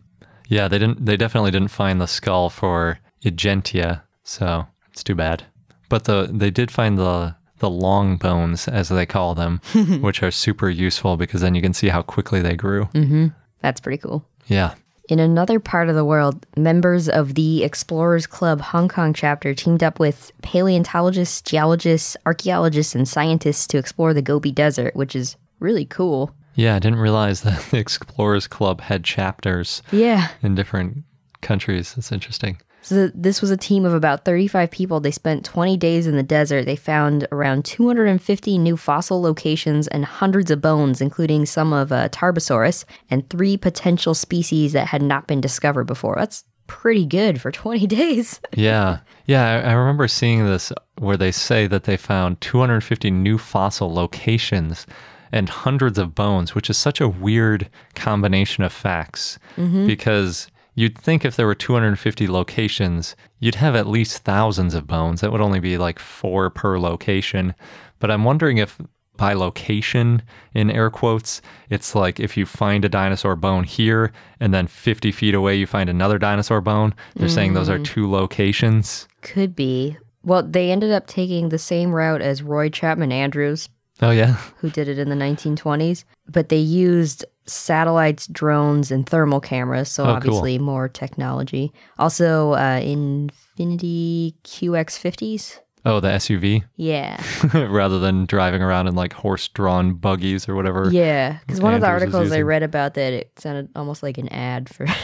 Yeah, 0.49 0.69
they 0.69 0.79
didn't. 0.79 1.05
They 1.05 1.17
definitely 1.17 1.51
didn't 1.51 1.69
find 1.69 2.01
the 2.01 2.07
skull 2.07 2.51
for 2.51 2.99
Ingentia, 3.23 4.03
so 4.23 4.67
it's 4.93 5.03
too 5.03 5.15
bad. 5.15 5.45
But 5.89 6.05
the 6.05 6.29
they 6.33 6.51
did 6.51 6.71
find 6.71 6.99
the 6.99 7.37
the 7.59 7.71
long 7.71 8.17
bones, 8.17 8.69
as 8.69 8.89
they 8.89 9.07
call 9.07 9.35
them, 9.35 9.61
which 10.01 10.23
are 10.23 10.31
super 10.31 10.69
useful 10.69 11.17
because 11.17 11.41
then 11.41 11.55
you 11.55 11.63
can 11.63 11.73
see 11.73 11.89
how 11.89 12.03
quickly 12.03 12.43
they 12.43 12.57
grew. 12.57 12.87
Mm-hmm. 12.87 13.29
That's 13.61 13.81
pretty 13.81 13.99
cool. 13.99 14.27
Yeah. 14.47 14.75
In 15.09 15.19
another 15.19 15.61
part 15.61 15.91
of 15.91 15.95
the 15.95 16.05
world, 16.05 16.47
members 16.57 17.09
of 17.09 17.35
the 17.35 17.63
Explorers 17.63 18.27
Club 18.27 18.61
Hong 18.61 18.89
Kong 18.89 19.13
chapter 19.13 19.55
teamed 19.55 19.83
up 19.83 19.99
with 19.99 20.33
paleontologists, 20.43 21.43
geologists, 21.43 22.17
archaeologists, 22.25 22.95
and 22.95 23.07
scientists 23.07 23.67
to 23.69 23.79
explore 23.79 24.15
the 24.15 24.23
Gobi 24.23 24.51
Desert, 24.51 24.97
which 24.97 25.15
is 25.15 25.37
really 25.61 25.85
cool. 25.85 26.35
Yeah, 26.55 26.77
I 26.77 26.79
didn't 26.79 26.99
realize 27.01 27.43
that 27.43 27.61
the 27.71 27.79
Explorers 27.79 28.47
Club 28.47 28.81
had 28.81 29.05
chapters 29.05 29.83
Yeah. 29.93 30.29
in 30.43 30.55
different 30.55 31.05
countries. 31.41 31.95
That's 31.95 32.13
interesting. 32.13 32.59
So 32.83 33.09
this 33.15 33.41
was 33.41 33.51
a 33.51 33.57
team 33.57 33.87
of 33.87 33.95
about 33.95 34.27
35 34.27 34.71
people. 34.71 35.01
They 35.01 35.11
spent 35.11 35.43
20 35.45 35.79
days 35.79 36.07
in 36.07 36.17
the 36.17 36.23
desert. 36.23 36.67
They 36.67 36.77
found 36.77 37.27
around 37.33 37.65
250 37.65 38.59
new 38.59 38.77
fossil 38.77 39.23
locations 39.23 39.89
and 39.89 40.05
hundreds 40.05 40.51
of 40.51 40.61
bones, 40.61 41.01
including 41.01 41.47
some 41.47 41.73
of 41.73 41.91
uh, 41.93 42.11
Tarbosaurus 42.11 42.85
and 43.11 43.29
three 43.31 43.57
potential 43.57 44.13
species 44.13 44.75
that 44.75 44.89
had 44.89 45.01
not 45.01 45.27
been 45.27 45.41
discovered 45.41 45.85
before. 45.85 46.17
That's 46.19 46.45
pretty 46.67 47.07
good 47.07 47.41
for 47.41 47.51
20 47.51 47.87
days. 47.89 48.39
Yeah. 48.55 48.99
Yeah, 49.25 49.63
I, 49.65 49.71
I 49.71 49.73
remember 49.73 50.07
seeing 50.07 50.45
this 50.45 50.71
where 50.99 51.17
they 51.17 51.33
say 51.33 51.67
that 51.67 51.85
they 51.85 51.97
found 51.97 52.43
250 52.43 53.11
new 53.11 53.39
fossil 53.39 53.91
locations 53.95 54.87
and 55.35 55.49
hundreds 55.49 55.99
of 55.99 56.15
bones, 56.15 56.55
which 56.55 56.71
is 56.71 56.79
such 56.79 57.01
a 57.01 57.09
weird 57.09 57.69
combination 57.97 58.63
of 58.63 58.73
facts 58.73 59.37
mm-hmm. 59.57 59.85
because 59.85 60.47
you'd 60.77 60.97
think 60.97 61.25
if 61.25 61.35
there 61.35 61.47
were 61.47 61.57
250 61.57 62.29
locations, 62.29 63.17
you'd 63.41 63.57
have 63.57 63.75
at 63.75 63.89
least 63.89 64.23
thousands 64.23 64.75
of 64.75 64.87
bones. 64.87 65.21
That 65.21 65.33
would 65.33 65.41
only 65.41 65.59
be 65.59 65.77
like 65.77 65.99
four 65.99 66.51
per 66.51 66.79
location. 66.79 67.53
But 67.99 68.13
I'm 68.13 68.23
wondering 68.23 68.59
if 68.59 68.79
by 69.17 69.33
location, 69.33 70.23
in 70.55 70.71
air 70.71 70.89
quotes, 70.89 71.43
it's 71.69 71.97
like 71.97 72.21
if 72.21 72.37
you 72.37 72.47
find 72.47 72.85
a 72.85 72.89
dinosaur 72.89 73.35
bone 73.35 73.65
here 73.65 74.13
and 74.39 74.55
then 74.55 74.69
50 74.69 75.11
feet 75.11 75.35
away 75.35 75.57
you 75.57 75.67
find 75.67 75.91
another 75.91 76.19
dinosaur 76.19 76.61
bone, 76.61 76.95
they're 77.17 77.29
saying 77.29 77.55
those 77.55 77.69
are 77.69 77.81
mm. 77.81 77.85
two 77.85 78.09
locations. 78.09 79.09
Could 79.23 79.57
be. 79.57 79.97
Well, 80.23 80.45
they 80.45 80.71
ended 80.71 80.93
up 80.93 81.09
taking 81.09 81.49
the 81.49 81.59
same 81.59 81.93
route 81.93 82.23
as 82.23 82.43
Roy 82.43 82.71
Chapman 82.71 83.13
Andrews, 83.13 83.69
Oh, 84.03 84.11
yeah. 84.11 84.35
who 84.59 84.71
did 84.71 84.89
it 84.89 84.99
in 84.99 85.09
the 85.09 85.15
1920s, 85.17 86.05
but 86.29 86.49
they 86.49 86.57
used 86.59 87.25
satellites, 87.47 88.27
drones, 88.27 88.91
and 88.91 89.07
thermal 89.09 89.41
cameras, 89.41 89.89
so 89.91 90.03
Oh, 90.03 90.07
cool. 90.07 90.15
obviously 90.17 90.59
more 90.59 90.89
technology. 90.89 91.73
Also, 91.99 92.53
uh, 92.53 92.81
Infiniti 92.81 94.35
QX50s. 94.45 95.61
Oh, 95.87 96.01
the 96.01 96.09
SUV 96.09 96.63
Yeah. 96.77 97.23
rather 97.69 97.99
than 97.99 98.25
driving 98.25 98.63
around 98.63 98.87
in 98.87 98.95
like 98.95 99.13
horse 99.13 99.49
drawn 99.49 99.93
buggies 99.93 100.49
or 100.49 100.55
whatever. 100.55 100.89
Yeah. 100.91 101.37
Because 101.41 101.61
one 101.61 101.75
of 101.75 101.83
the 101.83 101.87
articles 101.87 102.33
I 102.33 102.41
read 102.41 102.63
about 102.63 102.95
that, 102.95 103.13
it 103.13 103.39
sounded 103.39 103.69
almost 103.77 104.03
like 104.03 104.17
an 104.17 104.29
ad 104.31 104.69
for. 104.73 104.87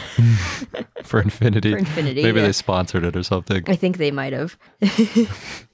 For 1.03 1.21
Infiniti. 1.21 1.71
For 1.71 1.77
Infinity, 1.79 2.23
Maybe 2.23 2.39
yeah. 2.39 2.45
they 2.45 2.51
sponsored 2.51 3.03
it 3.03 3.15
or 3.15 3.23
something. 3.23 3.63
I 3.67 3.75
think 3.75 3.97
they 3.97 4.11
might 4.11 4.33
have. 4.33 4.57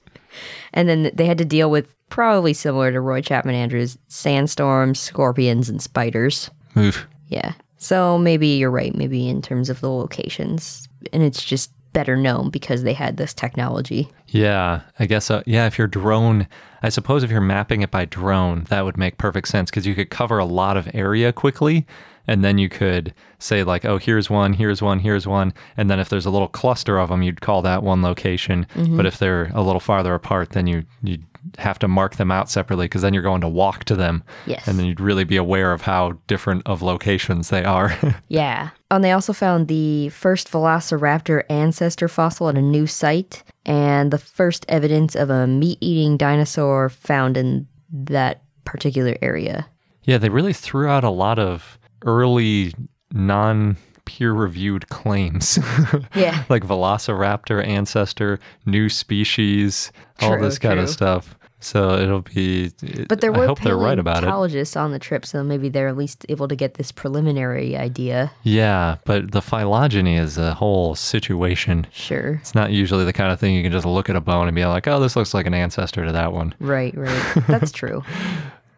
and 0.72 0.88
then 0.88 1.10
they 1.14 1.26
had 1.26 1.38
to 1.38 1.44
deal 1.44 1.70
with 1.70 1.94
probably 2.08 2.52
similar 2.52 2.92
to 2.92 3.00
Roy 3.00 3.20
Chapman 3.20 3.54
Andrews 3.54 3.98
sandstorms, 4.08 4.98
scorpions, 4.98 5.68
and 5.68 5.82
spiders. 5.82 6.50
Oof. 6.76 7.06
Yeah. 7.28 7.52
So 7.76 8.18
maybe 8.18 8.48
you're 8.48 8.70
right, 8.70 8.94
maybe 8.94 9.28
in 9.28 9.42
terms 9.42 9.70
of 9.70 9.80
the 9.80 9.90
locations. 9.90 10.88
And 11.12 11.22
it's 11.22 11.44
just 11.44 11.70
better 11.92 12.16
known 12.16 12.50
because 12.50 12.82
they 12.82 12.92
had 12.92 13.16
this 13.16 13.32
technology. 13.32 14.08
Yeah, 14.28 14.82
I 14.98 15.06
guess. 15.06 15.30
Uh, 15.30 15.42
yeah, 15.46 15.66
if 15.66 15.78
you're 15.78 15.86
drone, 15.86 16.46
I 16.82 16.90
suppose 16.90 17.22
if 17.22 17.30
you're 17.30 17.40
mapping 17.40 17.82
it 17.82 17.90
by 17.90 18.04
drone, 18.04 18.64
that 18.64 18.84
would 18.84 18.96
make 18.96 19.18
perfect 19.18 19.48
sense 19.48 19.70
because 19.70 19.86
you 19.86 19.94
could 19.94 20.10
cover 20.10 20.38
a 20.38 20.44
lot 20.44 20.76
of 20.76 20.88
area 20.94 21.32
quickly. 21.32 21.86
And 22.28 22.44
then 22.44 22.58
you 22.58 22.68
could 22.68 23.14
say, 23.38 23.64
like, 23.64 23.84
oh, 23.84 23.98
here's 23.98 24.28
one, 24.28 24.52
here's 24.52 24.82
one, 24.82 25.00
here's 25.00 25.26
one. 25.26 25.52
And 25.76 25.90
then 25.90 25.98
if 25.98 26.10
there's 26.10 26.26
a 26.26 26.30
little 26.30 26.46
cluster 26.46 26.98
of 26.98 27.08
them, 27.08 27.22
you'd 27.22 27.40
call 27.40 27.62
that 27.62 27.82
one 27.82 28.02
location. 28.02 28.66
Mm-hmm. 28.74 28.96
But 28.96 29.06
if 29.06 29.18
they're 29.18 29.50
a 29.54 29.62
little 29.62 29.80
farther 29.80 30.14
apart, 30.14 30.50
then 30.50 30.66
you, 30.66 30.84
you'd 31.02 31.24
have 31.56 31.78
to 31.78 31.88
mark 31.88 32.16
them 32.16 32.30
out 32.30 32.50
separately 32.50 32.84
because 32.84 33.02
then 33.02 33.14
you're 33.14 33.22
going 33.22 33.40
to 33.40 33.48
walk 33.48 33.84
to 33.84 33.96
them. 33.96 34.22
Yes. 34.46 34.68
And 34.68 34.78
then 34.78 34.86
you'd 34.86 35.00
really 35.00 35.24
be 35.24 35.36
aware 35.36 35.72
of 35.72 35.82
how 35.82 36.18
different 36.26 36.62
of 36.66 36.82
locations 36.82 37.48
they 37.48 37.64
are. 37.64 37.96
Yeah. 38.28 38.70
And 38.90 39.04
they 39.04 39.12
also 39.12 39.32
found 39.32 39.68
the 39.68 40.08
first 40.10 40.50
velociraptor 40.50 41.44
ancestor 41.48 42.08
fossil 42.08 42.48
at 42.48 42.56
a 42.56 42.62
new 42.62 42.86
site 42.86 43.42
and 43.64 44.10
the 44.10 44.18
first 44.18 44.64
evidence 44.68 45.14
of 45.14 45.30
a 45.30 45.46
meat 45.46 45.78
eating 45.80 46.16
dinosaur 46.16 46.88
found 46.88 47.36
in 47.36 47.66
that 47.90 48.42
particular 48.64 49.16
area. 49.22 49.68
Yeah, 50.04 50.18
they 50.18 50.30
really 50.30 50.52
threw 50.52 50.88
out 50.88 51.04
a 51.04 51.10
lot 51.10 51.38
of 51.38 51.77
early 52.04 52.72
non 53.12 53.76
peer 54.04 54.32
reviewed 54.32 54.88
claims. 54.88 55.58
Yeah. 56.14 56.44
like 56.48 56.62
Velociraptor 56.64 57.64
ancestor, 57.66 58.38
new 58.66 58.88
species, 58.88 59.92
all 60.20 60.32
True, 60.32 60.42
this 60.42 60.58
kind 60.58 60.80
of 60.80 60.88
stuff. 60.88 61.36
So 61.60 61.94
it'll 61.98 62.22
be. 62.22 62.70
But 63.08 63.20
there 63.20 63.34
I 63.34 63.38
were 63.38 63.46
hope 63.48 63.60
they're 63.62 63.76
right 63.76 63.98
about 63.98 64.18
it. 64.18 64.26
paleontologists 64.26 64.76
on 64.76 64.92
the 64.92 64.98
trip, 65.00 65.26
so 65.26 65.42
maybe 65.42 65.68
they're 65.68 65.88
at 65.88 65.96
least 65.96 66.24
able 66.28 66.46
to 66.46 66.54
get 66.54 66.74
this 66.74 66.92
preliminary 66.92 67.76
idea. 67.76 68.30
Yeah, 68.44 68.98
but 69.04 69.32
the 69.32 69.42
phylogeny 69.42 70.16
is 70.16 70.38
a 70.38 70.54
whole 70.54 70.94
situation. 70.94 71.86
Sure. 71.92 72.34
It's 72.40 72.54
not 72.54 72.70
usually 72.70 73.04
the 73.04 73.12
kind 73.12 73.32
of 73.32 73.40
thing 73.40 73.54
you 73.56 73.62
can 73.64 73.72
just 73.72 73.86
look 73.86 74.08
at 74.08 74.14
a 74.14 74.20
bone 74.20 74.46
and 74.46 74.54
be 74.54 74.64
like, 74.66 74.86
oh, 74.86 75.00
this 75.00 75.16
looks 75.16 75.34
like 75.34 75.46
an 75.46 75.54
ancestor 75.54 76.04
to 76.04 76.12
that 76.12 76.32
one. 76.32 76.54
Right, 76.60 76.96
right. 76.96 77.34
That's 77.48 77.72
true. 77.72 78.04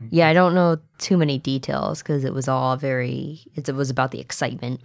Yeah, 0.09 0.28
I 0.28 0.33
don't 0.33 0.54
know 0.54 0.78
too 0.99 1.16
many 1.19 1.38
details 1.38 2.02
because 2.02 2.25
it 2.25 2.33
was 2.33 2.49
all 2.49 2.76
very, 2.76 3.40
it 3.54 3.69
was 3.75 3.90
about 3.90 4.11
the 4.11 4.21
excitement. 4.21 4.80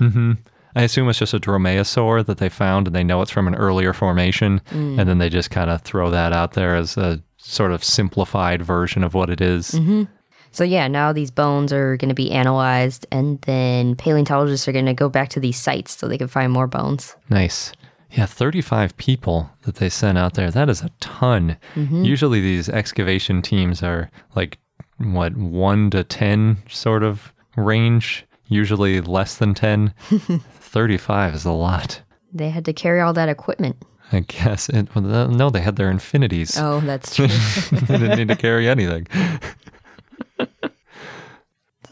I 0.78 0.84
assume 0.84 1.08
it's 1.08 1.20
just 1.20 1.34
a 1.34 1.40
dromaeosaur 1.40 2.26
that 2.26 2.38
they 2.38 2.50
found 2.50 2.88
and 2.88 2.96
they 2.96 3.04
know 3.04 3.22
it's 3.22 3.32
from 3.32 3.48
an 3.48 3.56
earlier 3.56 3.94
formation. 3.94 4.60
Mm. 4.72 5.00
And 5.00 5.10
then 5.10 5.20
they 5.20 5.30
just 5.30 5.50
kind 5.50 5.70
of 5.70 5.82
throw 5.84 6.12
that 6.12 6.34
out 6.34 6.52
there 6.52 6.76
as 6.76 6.98
a 6.98 7.24
sort 7.38 7.72
of 7.72 7.84
simplified 7.84 8.62
version 8.62 9.04
of 9.04 9.14
what 9.14 9.30
it 9.30 9.40
is. 9.40 9.72
Mm-hmm. 9.72 10.04
So, 10.52 10.64
yeah, 10.64 10.88
now 10.88 11.12
these 11.12 11.32
bones 11.32 11.74
are 11.74 11.98
going 11.98 12.08
to 12.10 12.16
be 12.16 12.32
analyzed, 12.32 13.06
and 13.12 13.42
then 13.42 13.98
paleontologists 13.98 14.70
are 14.70 14.72
going 14.72 14.86
to 14.86 14.94
go 14.94 15.10
back 15.10 15.28
to 15.30 15.42
these 15.42 15.58
sites 15.58 15.98
so 15.98 16.08
they 16.08 16.18
can 16.18 16.30
find 16.30 16.50
more 16.50 16.66
bones. 16.66 17.14
Nice. 17.30 17.74
Yeah, 18.12 18.26
35 18.26 18.96
people 18.96 19.50
that 19.64 19.76
they 19.76 19.90
sent 19.90 20.18
out 20.18 20.36
there. 20.36 20.50
That 20.50 20.70
is 20.70 20.82
a 20.82 20.90
ton. 21.02 21.58
Mm-hmm. 21.76 22.06
Usually 22.06 22.40
these 22.40 22.70
excavation 22.70 23.42
teams 23.42 23.84
are 23.84 24.10
like, 24.34 24.58
what, 24.98 25.36
one 25.36 25.90
to 25.92 26.04
10 26.04 26.58
sort 26.70 27.04
of 27.04 27.34
range, 27.56 28.26
usually 28.48 29.02
less 29.02 29.36
than 29.36 29.54
10. 29.54 29.94
35 30.60 31.36
is 31.36 31.46
a 31.46 31.52
lot. 31.52 32.02
They 32.34 32.50
had 32.50 32.66
to 32.66 32.74
carry 32.74 33.00
all 33.02 33.14
that 33.14 33.30
equipment. 33.30 33.78
I 34.12 34.20
guess. 34.20 34.70
It, 34.70 34.94
well, 34.94 35.30
no, 35.30 35.50
they 35.50 35.62
had 35.62 35.78
their 35.78 35.90
infinities. 35.90 36.58
Oh, 36.60 36.80
that's 36.82 37.16
true. 37.16 37.28
they 37.28 37.98
didn't 37.98 38.18
need 38.18 38.28
to 38.28 38.36
carry 38.36 38.68
anything. 38.70 39.08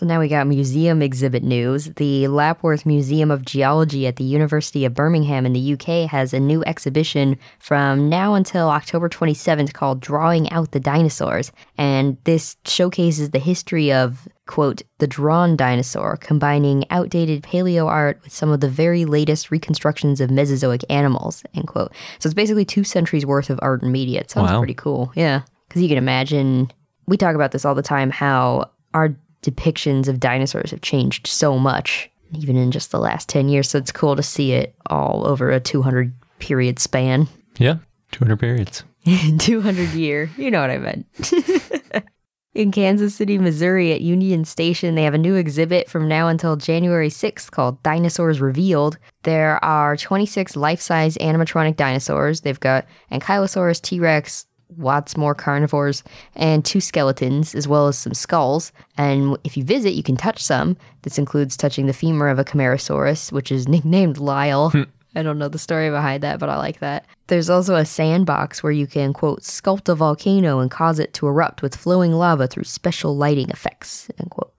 So 0.03 0.07
now 0.07 0.19
we 0.19 0.27
got 0.27 0.48
museum 0.48 1.01
exhibit 1.01 1.43
news. 1.43 1.86
The 1.95 2.27
Lapworth 2.27 2.86
Museum 2.86 3.31
of 3.31 3.45
Geology 3.45 4.05
at 4.05 4.17
the 4.17 4.25
University 4.25 4.83
of 4.83 4.93
Birmingham 4.93 5.45
in 5.45 5.53
the 5.53 5.74
UK 5.75 6.12
has 6.12 6.33
a 6.33 6.41
new 6.41 6.62
exhibition 6.65 7.38
from 7.57 8.10
now 8.10 8.33
until 8.33 8.67
October 8.67 9.07
27th 9.07 9.72
called 9.72 10.01
Drawing 10.01 10.51
Out 10.51 10.72
the 10.74 10.81
Dinosaurs. 10.81 11.53
And 11.77 12.17
this 12.25 12.57
showcases 12.65 13.29
the 13.29 13.39
history 13.39 13.93
of, 13.93 14.27
quote, 14.45 14.81
the 14.98 15.07
drawn 15.07 15.55
dinosaur, 15.55 16.17
combining 16.17 16.83
outdated 16.89 17.41
paleo 17.41 17.88
art 17.88 18.19
with 18.25 18.33
some 18.33 18.50
of 18.50 18.60
the 18.60 18.67
very 18.67 19.05
latest 19.05 19.51
reconstructions 19.51 20.19
of 20.19 20.29
Mesozoic 20.29 20.83
animals, 20.89 21.45
end 21.55 21.67
quote. 21.67 21.93
So 22.19 22.27
it's 22.27 22.33
basically 22.33 22.65
two 22.65 22.83
centuries 22.83 23.25
worth 23.25 23.50
of 23.50 23.57
art 23.62 23.83
and 23.83 23.93
media. 23.93 24.19
It 24.19 24.31
sounds 24.31 24.51
Wow. 24.51 24.57
pretty 24.57 24.74
cool. 24.74 25.13
Yeah. 25.15 25.43
Because 25.69 25.81
you 25.81 25.88
can 25.88 25.98
imagine, 25.98 26.69
we 27.07 27.15
talk 27.15 27.36
about 27.36 27.53
this 27.53 27.63
all 27.63 27.74
the 27.74 27.81
time, 27.81 28.10
how 28.12 28.69
our 28.93 29.15
depictions 29.43 30.07
of 30.07 30.19
dinosaurs 30.19 30.71
have 30.71 30.81
changed 30.81 31.27
so 31.27 31.59
much, 31.59 32.09
even 32.33 32.55
in 32.55 32.71
just 32.71 32.91
the 32.91 33.00
last 33.00 33.29
10 33.29 33.50
years. 33.50 33.69
So 33.69 33.77
it's 33.77 33.91
cool 33.91 34.15
to 34.15 34.23
see 34.23 34.53
it 34.53 34.75
all 34.88 35.27
over 35.27 35.51
a 35.51 35.59
200 35.59 36.13
period 36.39 36.79
span. 36.79 37.27
Yeah, 37.57 37.77
200 38.12 38.39
periods. 38.39 38.83
200 39.38 39.89
year. 39.89 40.29
You 40.38 40.50
know 40.50 40.62
what 40.62 40.71
I 40.71 40.77
meant. 40.77 41.05
In 42.55 42.71
Kansas 42.71 43.15
City, 43.15 43.39
Missouri, 43.39 43.91
at 43.93 44.01
Union 44.01 44.45
Station, 44.45 44.93
they 44.93 45.01
have 45.03 45.15
a 45.15 45.17
new 45.17 45.33
exhibit 45.33 45.89
from 45.89 46.07
now 46.07 46.27
until 46.27 46.55
January 46.55 47.09
6th 47.09 47.50
called 47.50 47.81
Dinosaurs 47.81 48.39
Revealed. 48.39 49.00
There 49.23 49.63
are 49.65 49.97
26 49.97 50.55
life 50.55 50.79
size 50.79 51.17
animatronic 51.17 51.77
dinosaurs. 51.77 52.41
They've 52.41 52.59
got 52.59 52.85
Ankylosaurus, 53.12 53.81
T 53.81 54.00
Rex, 54.00 54.45
lots 54.77 55.17
more 55.17 55.35
carnivores, 55.35 56.03
and 56.35 56.63
two 56.63 56.81
skeletons, 56.81 57.55
as 57.55 57.67
well 57.67 57.87
as 57.87 57.97
some 57.97 58.13
skulls. 58.13 58.71
And 58.97 59.37
if 59.43 59.57
you 59.57 59.63
visit, 59.63 59.93
you 59.93 60.03
can 60.03 60.17
touch 60.17 60.43
some. 60.43 60.77
This 61.03 61.17
includes 61.17 61.57
touching 61.57 61.85
the 61.85 61.93
femur 61.93 62.29
of 62.29 62.39
a 62.39 62.43
Camarasaurus, 62.43 63.31
which 63.31 63.51
is 63.51 63.67
nicknamed 63.67 64.17
Lyle. 64.17 64.69
Hmm. 64.69 64.83
I 65.15 65.21
don't 65.21 65.37
know 65.37 65.47
the 65.47 65.59
story 65.59 65.91
behind 65.91 66.23
that, 66.23 66.39
but 66.39 66.49
I 66.49 66.57
like 66.57 66.79
that. 66.79 67.05
There's 67.27 67.49
also 67.49 67.75
a 67.75 67.85
sandbox 67.85 68.63
where 68.63 68.71
you 68.71 68.87
can, 68.87 69.13
quote, 69.13 69.41
sculpt 69.41 69.87
a 69.87 69.95
volcano 69.95 70.59
and 70.59 70.71
cause 70.71 70.97
it 70.97 71.13
to 71.15 71.27
erupt 71.27 71.61
with 71.61 71.75
flowing 71.75 72.13
lava 72.13 72.47
through 72.47 72.63
special 72.63 73.15
lighting 73.15 73.49
effects, 73.51 74.09
end 74.19 74.31
quote. 74.31 74.53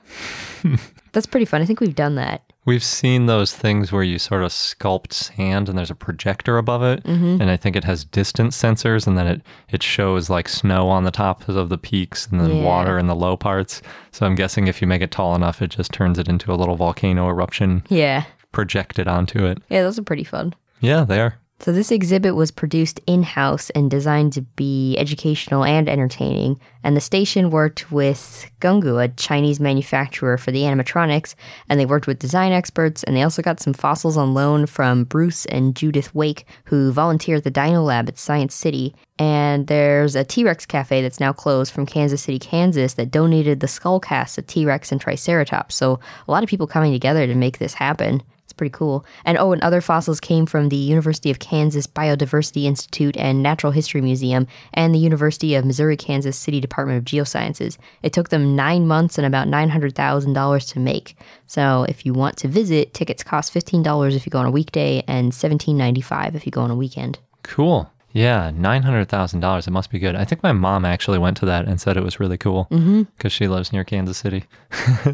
That's 1.12 1.26
pretty 1.26 1.46
fun. 1.46 1.60
I 1.60 1.64
think 1.64 1.80
we've 1.80 1.94
done 1.94 2.14
that. 2.16 2.52
We've 2.66 2.82
seen 2.82 3.26
those 3.26 3.54
things 3.54 3.92
where 3.92 4.02
you 4.02 4.18
sort 4.18 4.42
of 4.42 4.50
sculpt 4.50 5.12
sand 5.12 5.68
and 5.68 5.76
there's 5.76 5.90
a 5.90 5.94
projector 5.94 6.56
above 6.56 6.82
it. 6.82 7.02
Mm-hmm. 7.04 7.40
And 7.42 7.50
I 7.50 7.56
think 7.58 7.76
it 7.76 7.84
has 7.84 8.04
distance 8.04 8.56
sensors 8.60 9.06
and 9.06 9.18
then 9.18 9.26
it, 9.26 9.42
it 9.70 9.82
shows 9.82 10.30
like 10.30 10.48
snow 10.48 10.88
on 10.88 11.04
the 11.04 11.10
tops 11.10 11.48
of 11.48 11.68
the 11.68 11.76
peaks 11.78 12.26
and 12.26 12.40
then 12.40 12.56
Yeah. 12.56 12.62
water 12.64 12.98
in 12.98 13.06
the 13.06 13.14
low 13.14 13.36
parts. 13.36 13.82
So 14.12 14.24
I'm 14.24 14.34
guessing 14.34 14.66
if 14.66 14.80
you 14.80 14.86
make 14.88 15.02
it 15.02 15.10
tall 15.10 15.34
enough, 15.34 15.60
it 15.60 15.68
just 15.68 15.92
turns 15.92 16.18
it 16.18 16.26
into 16.28 16.52
a 16.52 16.56
little 16.56 16.76
volcano 16.76 17.28
eruption 17.28 17.82
Yeah. 17.90 18.24
projected 18.52 19.08
onto 19.08 19.44
it. 19.44 19.58
Yeah, 19.68 19.82
those 19.82 19.98
are 19.98 20.02
pretty 20.02 20.24
fun. 20.24 20.54
Yeah, 20.80 21.04
they 21.04 21.20
are. 21.20 21.36
So, 21.60 21.72
this 21.72 21.92
exhibit 21.92 22.34
was 22.34 22.50
produced 22.50 23.00
in 23.06 23.22
house 23.22 23.70
and 23.70 23.90
designed 23.90 24.32
to 24.34 24.42
be 24.42 24.98
educational 24.98 25.64
and 25.64 25.88
entertaining. 25.88 26.60
And 26.82 26.96
the 26.96 27.00
station 27.00 27.48
worked 27.48 27.90
with 27.92 28.50
Gungu, 28.60 29.02
a 29.02 29.08
Chinese 29.08 29.60
manufacturer 29.60 30.36
for 30.36 30.50
the 30.50 30.62
animatronics, 30.62 31.36
and 31.68 31.78
they 31.78 31.86
worked 31.86 32.08
with 32.08 32.18
design 32.18 32.52
experts. 32.52 33.02
And 33.04 33.16
they 33.16 33.22
also 33.22 33.40
got 33.40 33.60
some 33.60 33.72
fossils 33.72 34.16
on 34.16 34.34
loan 34.34 34.66
from 34.66 35.04
Bruce 35.04 35.46
and 35.46 35.76
Judith 35.76 36.12
Wake, 36.14 36.44
who 36.66 36.92
volunteer 36.92 37.36
at 37.36 37.44
the 37.44 37.50
Dino 37.50 37.82
Lab 37.82 38.08
at 38.08 38.18
Science 38.18 38.54
City. 38.54 38.94
And 39.18 39.68
there's 39.68 40.16
a 40.16 40.24
T 40.24 40.44
Rex 40.44 40.66
cafe 40.66 41.02
that's 41.02 41.20
now 41.20 41.32
closed 41.32 41.72
from 41.72 41.86
Kansas 41.86 42.22
City, 42.22 42.40
Kansas, 42.40 42.94
that 42.94 43.12
donated 43.12 43.60
the 43.60 43.68
skull 43.68 44.00
casts 44.00 44.36
of 44.36 44.46
T 44.48 44.66
Rex 44.66 44.90
and 44.90 45.00
Triceratops. 45.00 45.76
So, 45.76 46.00
a 46.26 46.30
lot 46.32 46.42
of 46.42 46.48
people 46.48 46.66
coming 46.66 46.92
together 46.92 47.28
to 47.28 47.34
make 47.34 47.58
this 47.58 47.74
happen. 47.74 48.22
Pretty 48.56 48.72
cool. 48.72 49.04
And 49.24 49.36
oh, 49.38 49.52
and 49.52 49.62
other 49.62 49.80
fossils 49.80 50.20
came 50.20 50.46
from 50.46 50.68
the 50.68 50.76
University 50.76 51.30
of 51.30 51.38
Kansas 51.38 51.86
Biodiversity 51.86 52.64
Institute 52.64 53.16
and 53.16 53.42
Natural 53.42 53.72
History 53.72 54.00
Museum 54.00 54.46
and 54.72 54.94
the 54.94 54.98
University 54.98 55.54
of 55.54 55.64
Missouri 55.64 55.96
Kansas 55.96 56.38
City 56.38 56.60
Department 56.60 56.98
of 56.98 57.04
Geosciences. 57.04 57.78
It 58.02 58.12
took 58.12 58.28
them 58.28 58.54
nine 58.54 58.86
months 58.86 59.18
and 59.18 59.26
about 59.26 59.48
$900,000 59.48 60.72
to 60.72 60.78
make. 60.78 61.16
So 61.46 61.84
if 61.88 62.06
you 62.06 62.12
want 62.12 62.36
to 62.38 62.48
visit, 62.48 62.94
tickets 62.94 63.22
cost 63.22 63.52
$15 63.52 64.14
if 64.14 64.24
you 64.24 64.30
go 64.30 64.38
on 64.38 64.46
a 64.46 64.50
weekday 64.50 65.02
and 65.08 65.32
$17.95 65.32 66.34
if 66.34 66.46
you 66.46 66.52
go 66.52 66.62
on 66.62 66.70
a 66.70 66.76
weekend. 66.76 67.18
Cool. 67.42 67.90
Yeah, 68.14 68.52
$900,000. 68.52 69.66
It 69.66 69.70
must 69.72 69.90
be 69.90 69.98
good. 69.98 70.14
I 70.14 70.24
think 70.24 70.40
my 70.44 70.52
mom 70.52 70.84
actually 70.84 71.18
went 71.18 71.36
to 71.38 71.46
that 71.46 71.66
and 71.66 71.80
said 71.80 71.96
it 71.96 72.04
was 72.04 72.20
really 72.20 72.38
cool 72.38 72.68
mm-hmm. 72.70 73.02
because 73.16 73.32
she 73.32 73.48
lives 73.48 73.72
near 73.72 73.82
Kansas 73.82 74.16
City. 74.16 74.44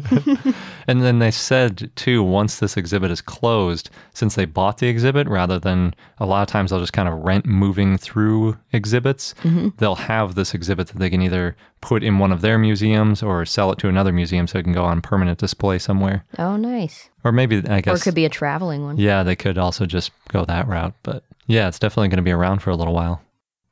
and 0.87 1.01
then 1.01 1.17
they 1.17 1.31
said, 1.31 1.89
too, 1.95 2.21
once 2.21 2.59
this 2.59 2.77
exhibit 2.77 3.09
is 3.09 3.19
closed, 3.19 3.89
since 4.13 4.35
they 4.35 4.45
bought 4.45 4.77
the 4.77 4.87
exhibit 4.87 5.27
rather 5.27 5.57
than 5.57 5.95
a 6.19 6.27
lot 6.27 6.43
of 6.43 6.47
times 6.47 6.69
they'll 6.69 6.79
just 6.79 6.93
kind 6.93 7.09
of 7.09 7.17
rent 7.23 7.47
moving 7.47 7.97
through 7.97 8.55
exhibits, 8.71 9.33
mm-hmm. 9.41 9.69
they'll 9.77 9.95
have 9.95 10.35
this 10.35 10.53
exhibit 10.53 10.89
that 10.89 10.99
they 10.99 11.09
can 11.09 11.23
either 11.23 11.57
put 11.81 12.03
in 12.03 12.19
one 12.19 12.31
of 12.31 12.41
their 12.41 12.59
museums 12.59 13.23
or 13.23 13.43
sell 13.47 13.71
it 13.71 13.79
to 13.79 13.87
another 13.87 14.13
museum 14.13 14.45
so 14.45 14.59
it 14.59 14.63
can 14.63 14.73
go 14.73 14.85
on 14.85 15.01
permanent 15.01 15.39
display 15.39 15.79
somewhere. 15.79 16.23
Oh, 16.37 16.55
nice. 16.55 17.09
Or 17.23 17.31
maybe, 17.31 17.67
I 17.67 17.79
Or 17.79 17.81
guess. 17.81 18.01
it 18.01 18.03
could 18.03 18.13
be 18.13 18.25
a 18.25 18.29
traveling 18.29 18.83
one. 18.83 18.97
Yeah, 18.99 19.23
they 19.23 19.35
could 19.35 19.57
also 19.57 19.87
just 19.87 20.11
go 20.27 20.45
that 20.45 20.67
route. 20.67 20.93
But 21.01 21.23
yeah, 21.47 21.67
it's 21.67 21.79
definitely 21.79 22.09
going 22.09 22.17
to 22.17 22.23
be 22.23 22.31
around 22.31 22.59
for 22.59 22.69
a 22.69 22.75
little 22.75 22.93
while. 22.93 23.21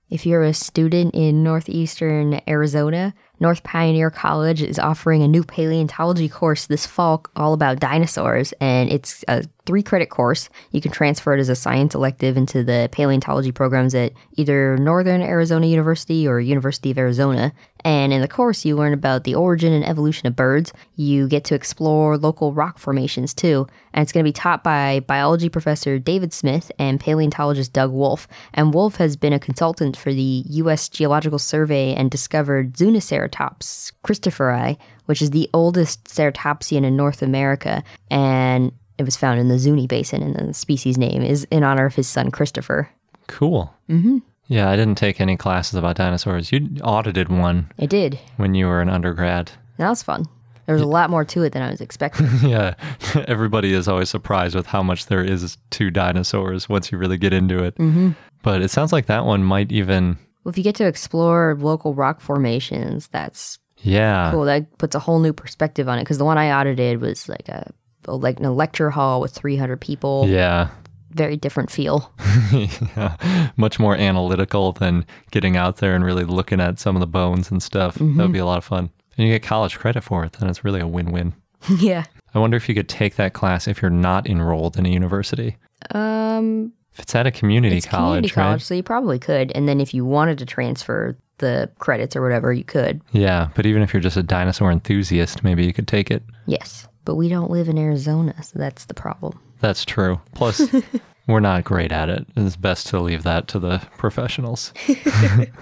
If 0.10 0.26
you're 0.26 0.44
a 0.44 0.56
student 0.56 1.14
in 1.14 1.44
northeastern 1.44 2.42
Arizona, 2.48 3.14
Northland 3.40 3.64
Pioneer 3.64 4.10
College 4.10 4.64
is 4.64 4.80
offering 4.80 5.22
a 5.22 5.28
new 5.28 5.44
paleontology 5.44 6.28
course 6.28 6.66
this 6.66 6.88
fall 6.88 7.24
all 7.36 7.54
about 7.54 7.80
dinosaurs, 7.80 8.52
and 8.60 8.92
it's 8.92 9.24
a 9.28 9.44
three 9.68 9.84
credit 9.84 10.10
course. 10.10 10.50
You 10.72 10.82
can 10.82 10.92
transfer 10.92 11.36
it 11.36 11.40
as 11.40 11.48
a 11.48 11.56
science 11.56 11.94
elective 11.94 12.38
into 12.38 12.64
the 12.64 12.90
paleontology 12.92 13.52
programs 13.52 13.94
at 13.94 14.14
either 14.36 14.78
Northern 14.78 15.22
Arizona 15.22 15.68
University 15.68 16.28
or 16.28 16.40
University 16.40 16.90
of 16.90 16.98
Arizona. 16.98 17.54
And 17.86 18.12
in 18.12 18.22
the 18.22 18.28
course, 18.28 18.66
you 18.66 18.76
learn 18.76 18.94
about 18.94 19.24
the 19.24 19.36
origin 19.36 19.72
and 19.72 19.86
evolution 19.86 20.28
of 20.28 20.36
birds. 20.36 20.74
You 20.96 21.28
get 21.28 21.44
to 21.46 21.56
explore 21.56 22.18
local 22.18 22.54
rock 22.54 22.78
formations 22.78 23.34
too. 23.34 23.68
And 23.94 24.04
it's 24.04 24.12
going 24.12 24.24
to 24.24 24.28
be 24.28 24.34
taught 24.34 24.64
by 24.64 25.00
biology 25.02 25.50
professor 25.50 25.98
David 25.98 26.34
Smith 26.34 26.72
and 26.78 27.00
paleontologist 27.00 27.74
Doug 27.74 27.92
Wolfe. 27.92 28.28
And 28.54 28.74
Wolfe 28.74 28.98
has 28.98 29.16
been 29.16 29.34
a 29.34 29.40
consultant 29.40 29.96
for 29.96 30.14
the 30.14 30.44
U.S. 30.48 30.90
Geological 30.90 31.40
Survey 31.40 31.94
and 31.94 32.12
discovered 32.12 32.74
Zuniceratops 32.74 33.94
christopheri, 34.04 34.78
which 35.06 35.22
is 35.22 35.32
the 35.32 35.50
oldest 35.54 36.04
ceratopsian 36.06 36.84
in 36.84 36.96
North 36.98 37.22
America. 37.22 37.84
And 38.12 38.74
it 38.98 39.04
was 39.04 39.16
found 39.16 39.40
in 39.40 39.48
the 39.48 39.58
Zuni 39.58 39.88
Basin, 39.88 40.22
and 40.22 40.50
the 40.50 40.54
species 40.54 40.98
name 40.98 41.22
is 41.22 41.48
in 41.50 41.64
honor 41.64 41.86
of 41.86 41.96
his 41.96 42.08
son 42.08 42.32
Christopher. 42.32 42.90
Cool. 43.28 43.74
Mm-hmm. 43.90 44.18
Yeah, 44.50 44.70
I 44.70 44.76
didn't 44.76 44.96
take 44.98 45.22
any 45.22 45.38
classes 45.38 45.76
about 45.76 45.96
dinosaurs. 45.96 46.52
You 46.52 46.68
audited 46.84 47.30
one 47.30 47.72
It 47.78 47.90
did. 47.90 48.20
when 48.38 48.56
you 48.56 48.66
were 48.68 48.82
an 48.82 48.90
undergrad. 48.90 49.52
That 49.78 49.90
was 49.90 50.04
fun. 50.04 50.26
There 50.66 50.74
was 50.76 50.82
a 50.84 50.88
lot 50.88 51.10
more 51.10 51.24
to 51.26 51.44
it 51.44 51.54
than 51.54 51.62
I 51.62 51.72
was 51.72 51.82
expecting. 51.82 52.28
yeah, 52.44 52.74
everybody 53.28 53.74
is 53.74 53.88
always 53.88 54.10
surprised 54.10 54.56
with 54.56 54.66
how 54.68 54.84
much 54.84 55.06
there 55.06 55.24
is 55.24 55.58
to 55.72 55.90
dinosaurs 55.90 56.68
once 56.68 56.92
you 56.92 56.98
really 56.98 57.18
get 57.18 57.32
into 57.34 57.64
it. 57.64 57.76
Mm-hmm. 57.78 58.12
But 58.44 58.62
it 58.62 58.70
sounds 58.70 58.92
like 58.92 59.06
that 59.08 59.26
one 59.26 59.44
might 59.44 59.72
even, 59.72 60.18
Well, 60.44 60.52
if 60.52 60.58
you 60.58 60.64
get 60.64 60.76
to 60.76 60.86
explore 60.86 61.56
local 61.60 61.94
rock 61.94 62.20
formations, 62.22 63.08
that's 63.08 63.58
yeah. 63.80 64.32
cool. 64.32 64.46
That 64.46 64.78
puts 64.78 64.96
a 64.96 65.00
whole 65.00 65.20
new 65.20 65.34
perspective 65.34 65.88
on 65.90 65.98
it. 65.98 66.04
Because 66.04 66.18
the 66.18 66.26
one 66.26 66.38
I 66.38 66.52
audited 66.52 67.02
was 67.02 67.28
like 67.30 67.50
a 67.50 67.72
like 68.08 68.40
a 68.40 68.50
lecture 68.50 68.90
hall 68.90 69.22
with 69.22 69.32
300 69.32 69.80
people. 69.82 70.26
Yeah. 70.28 70.70
Very 71.12 71.38
different 71.38 71.72
feel. 71.72 72.12
yeah. 72.52 73.52
Much 73.58 73.80
more 73.80 73.96
analytical 73.96 74.74
than 74.74 75.06
getting 75.32 75.58
out 75.58 75.78
there 75.78 75.96
and 75.96 76.04
really 76.04 76.24
looking 76.24 76.60
at 76.62 76.80
some 76.80 76.96
of 76.96 77.00
the 77.00 77.08
bones 77.08 77.52
and 77.52 77.62
stuff. 77.64 77.96
That 77.96 78.04
would 78.18 78.32
be 78.34 78.40
a 78.40 78.46
lot 78.46 78.58
of 78.58 78.66
fun. 78.66 78.90
And 79.18 79.28
you 79.28 79.34
get 79.34 79.44
college 79.44 79.78
credit 79.78 80.02
for 80.04 80.24
it, 80.24 80.34
then 80.34 80.50
it's 80.50 80.64
really 80.64 80.80
a 80.80 80.88
win 80.88 81.12
win. 81.12 81.34
yeah. 81.78 82.06
I 82.34 82.40
wonder 82.40 82.56
if 82.58 82.70
you 82.70 82.76
could 82.76 82.88
take 82.88 83.16
that 83.16 83.34
class 83.34 83.68
if 83.68 83.82
you're 83.82 83.92
not 83.92 84.28
enrolled 84.28 84.78
in 84.78 84.86
a 84.86 84.90
university. 84.90 85.58
Um, 85.92 86.74
If 86.94 87.00
it's 87.00 87.16
at 87.16 87.28
a 87.28 87.32
community 87.32 87.78
it's 87.78 87.86
college, 87.86 88.18
community 88.18 88.34
college, 88.34 88.62
right? 88.62 88.62
so 88.62 88.74
you 88.76 88.84
probably 88.84 89.20
could. 89.20 89.52
And 89.54 89.68
then 89.68 89.82
if 89.82 89.94
you 89.94 90.06
wanted 90.06 90.38
to 90.38 90.46
transfer 90.46 91.18
the 91.40 91.70
credits 91.80 92.16
or 92.16 92.22
whatever, 92.22 92.54
you 92.54 92.64
could. 92.64 93.02
Yeah, 93.12 93.50
but 93.56 93.66
even 93.66 93.82
if 93.82 93.94
you're 93.94 94.02
just 94.02 94.18
a 94.18 94.24
dinosaur 94.24 94.72
enthusiast, 94.72 95.44
maybe 95.44 95.66
you 95.66 95.74
could 95.74 95.88
take 95.88 96.12
it. 96.12 96.22
Yes, 96.46 96.88
but 97.06 97.16
we 97.16 97.30
don't 97.30 97.50
live 97.50 97.68
in 97.68 97.78
Arizona, 97.78 98.42
so 98.44 98.60
that's 98.60 98.86
the 98.86 98.94
problem. 98.94 99.40
That's 99.60 99.86
true. 99.86 100.20
Plus, 100.34 100.62
we're 101.28 101.40
not 101.40 101.64
great 101.64 101.92
at 101.92 102.10
it. 102.10 102.26
It's 102.36 102.56
best 102.56 102.88
to 102.88 103.00
leave 103.00 103.24
that 103.24 103.48
to 103.50 103.60
the 103.60 103.82
professionals. 103.98 104.74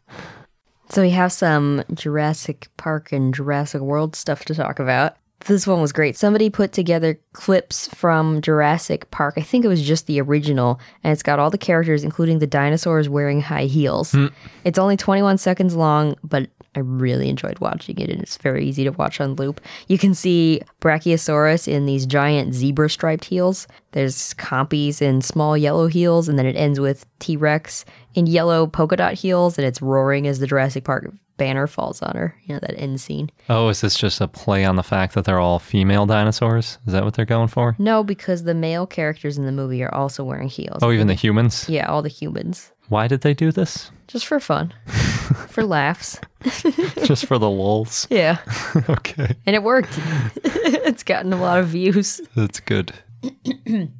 So 0.89 1.01
we 1.01 1.09
have 1.11 1.31
some 1.31 1.83
Jurassic 1.93 2.69
Park 2.77 3.11
and 3.11 3.33
Jurassic 3.33 3.81
World 3.81 4.15
stuff 4.15 4.45
to 4.45 4.55
talk 4.55 4.79
about. 4.79 5.17
This 5.45 5.67
one 5.67 5.81
was 5.81 5.91
great. 5.91 6.17
Somebody 6.17 6.49
put 6.49 6.71
together 6.71 7.19
clips 7.33 7.87
from 7.93 8.41
Jurassic 8.41 9.11
Park. 9.11 9.35
I 9.37 9.41
think 9.41 9.63
it 9.63 9.67
was 9.67 9.83
just 9.83 10.07
the 10.07 10.19
original, 10.19 10.79
and 11.03 11.13
it's 11.13 11.21
got 11.21 11.39
all 11.39 11.51
the 11.51 11.57
characters, 11.57 12.03
including 12.03 12.39
the 12.39 12.47
dinosaurs 12.47 13.07
wearing 13.07 13.41
high 13.41 13.65
heels. 13.65 14.13
Hmm. 14.13 14.27
It's 14.63 14.79
only 14.79 14.97
21 14.97 15.37
seconds 15.37 15.75
long, 15.75 16.15
but 16.23 16.49
I 16.77 16.81
really 16.81 17.27
enjoyed 17.27 17.57
watching 17.57 17.97
it, 17.97 18.11
and 18.11 18.21
it's 18.21 18.37
very 18.37 18.63
easy 18.63 18.83
to 18.83 18.91
watch 18.91 19.19
on 19.19 19.33
loop. 19.33 19.59
You 19.87 19.97
can 19.97 20.13
see 20.13 20.61
Brachiosaurus 20.79 21.67
in 21.67 21.87
these 21.87 22.05
giant 22.05 22.53
zebra 22.53 22.87
striped 22.87 23.25
heels. 23.25 23.67
There's 23.93 24.35
Compies 24.35 25.01
in 25.01 25.23
small 25.23 25.57
yellow 25.57 25.87
heels, 25.87 26.29
and 26.29 26.37
then 26.37 26.45
it 26.45 26.55
ends 26.55 26.79
with 26.79 27.07
T 27.17 27.35
Rex 27.35 27.83
in 28.13 28.27
yellow 28.27 28.67
polka 28.67 28.95
dot 28.95 29.15
heels, 29.15 29.57
and 29.57 29.65
it's 29.65 29.81
roaring 29.81 30.27
as 30.27 30.37
the 30.37 30.45
Jurassic 30.45 30.83
Park 30.83 31.11
banner 31.37 31.65
falls 31.65 31.99
on 32.03 32.15
her. 32.15 32.35
You 32.43 32.53
know, 32.53 32.59
that 32.59 32.79
end 32.79 33.01
scene. 33.01 33.31
Oh, 33.49 33.69
is 33.69 33.81
this 33.81 33.97
just 33.97 34.21
a 34.21 34.27
play 34.27 34.63
on 34.63 34.75
the 34.75 34.83
fact 34.83 35.15
that 35.15 35.25
they're 35.25 35.39
all 35.39 35.57
female 35.57 36.05
dinosaurs? 36.05 36.77
Is 36.85 36.93
that 36.93 37.03
what 37.03 37.15
they're 37.15 37.25
going 37.25 37.47
for? 37.47 37.75
No, 37.79 38.03
because 38.03 38.43
the 38.43 38.53
male 38.53 38.85
characters 38.85 39.35
in 39.35 39.47
the 39.47 39.51
movie 39.51 39.81
are 39.81 39.95
also 39.95 40.23
wearing 40.23 40.49
heels. 40.49 40.83
Oh, 40.83 40.91
even 40.91 41.07
the 41.07 41.15
humans? 41.15 41.67
Yeah, 41.67 41.87
all 41.87 42.03
the 42.03 42.09
humans. 42.09 42.71
Why 42.87 43.07
did 43.07 43.21
they 43.21 43.33
do 43.33 43.51
this? 43.51 43.89
Just 44.07 44.25
for 44.25 44.39
fun, 44.39 44.73
for 45.49 45.63
laughs. 45.63 46.19
Just 47.03 47.25
for 47.25 47.37
the 47.37 47.49
lulz? 47.49 48.07
Yeah, 48.11 48.37
okay. 48.89 49.35
and 49.45 49.55
it 49.55 49.63
worked. 49.63 49.99
it's 50.45 51.03
gotten 51.03 51.33
a 51.33 51.37
lot 51.41 51.59
of 51.59 51.67
views. 51.67 52.21
That's 52.35 52.59
good. 52.59 52.93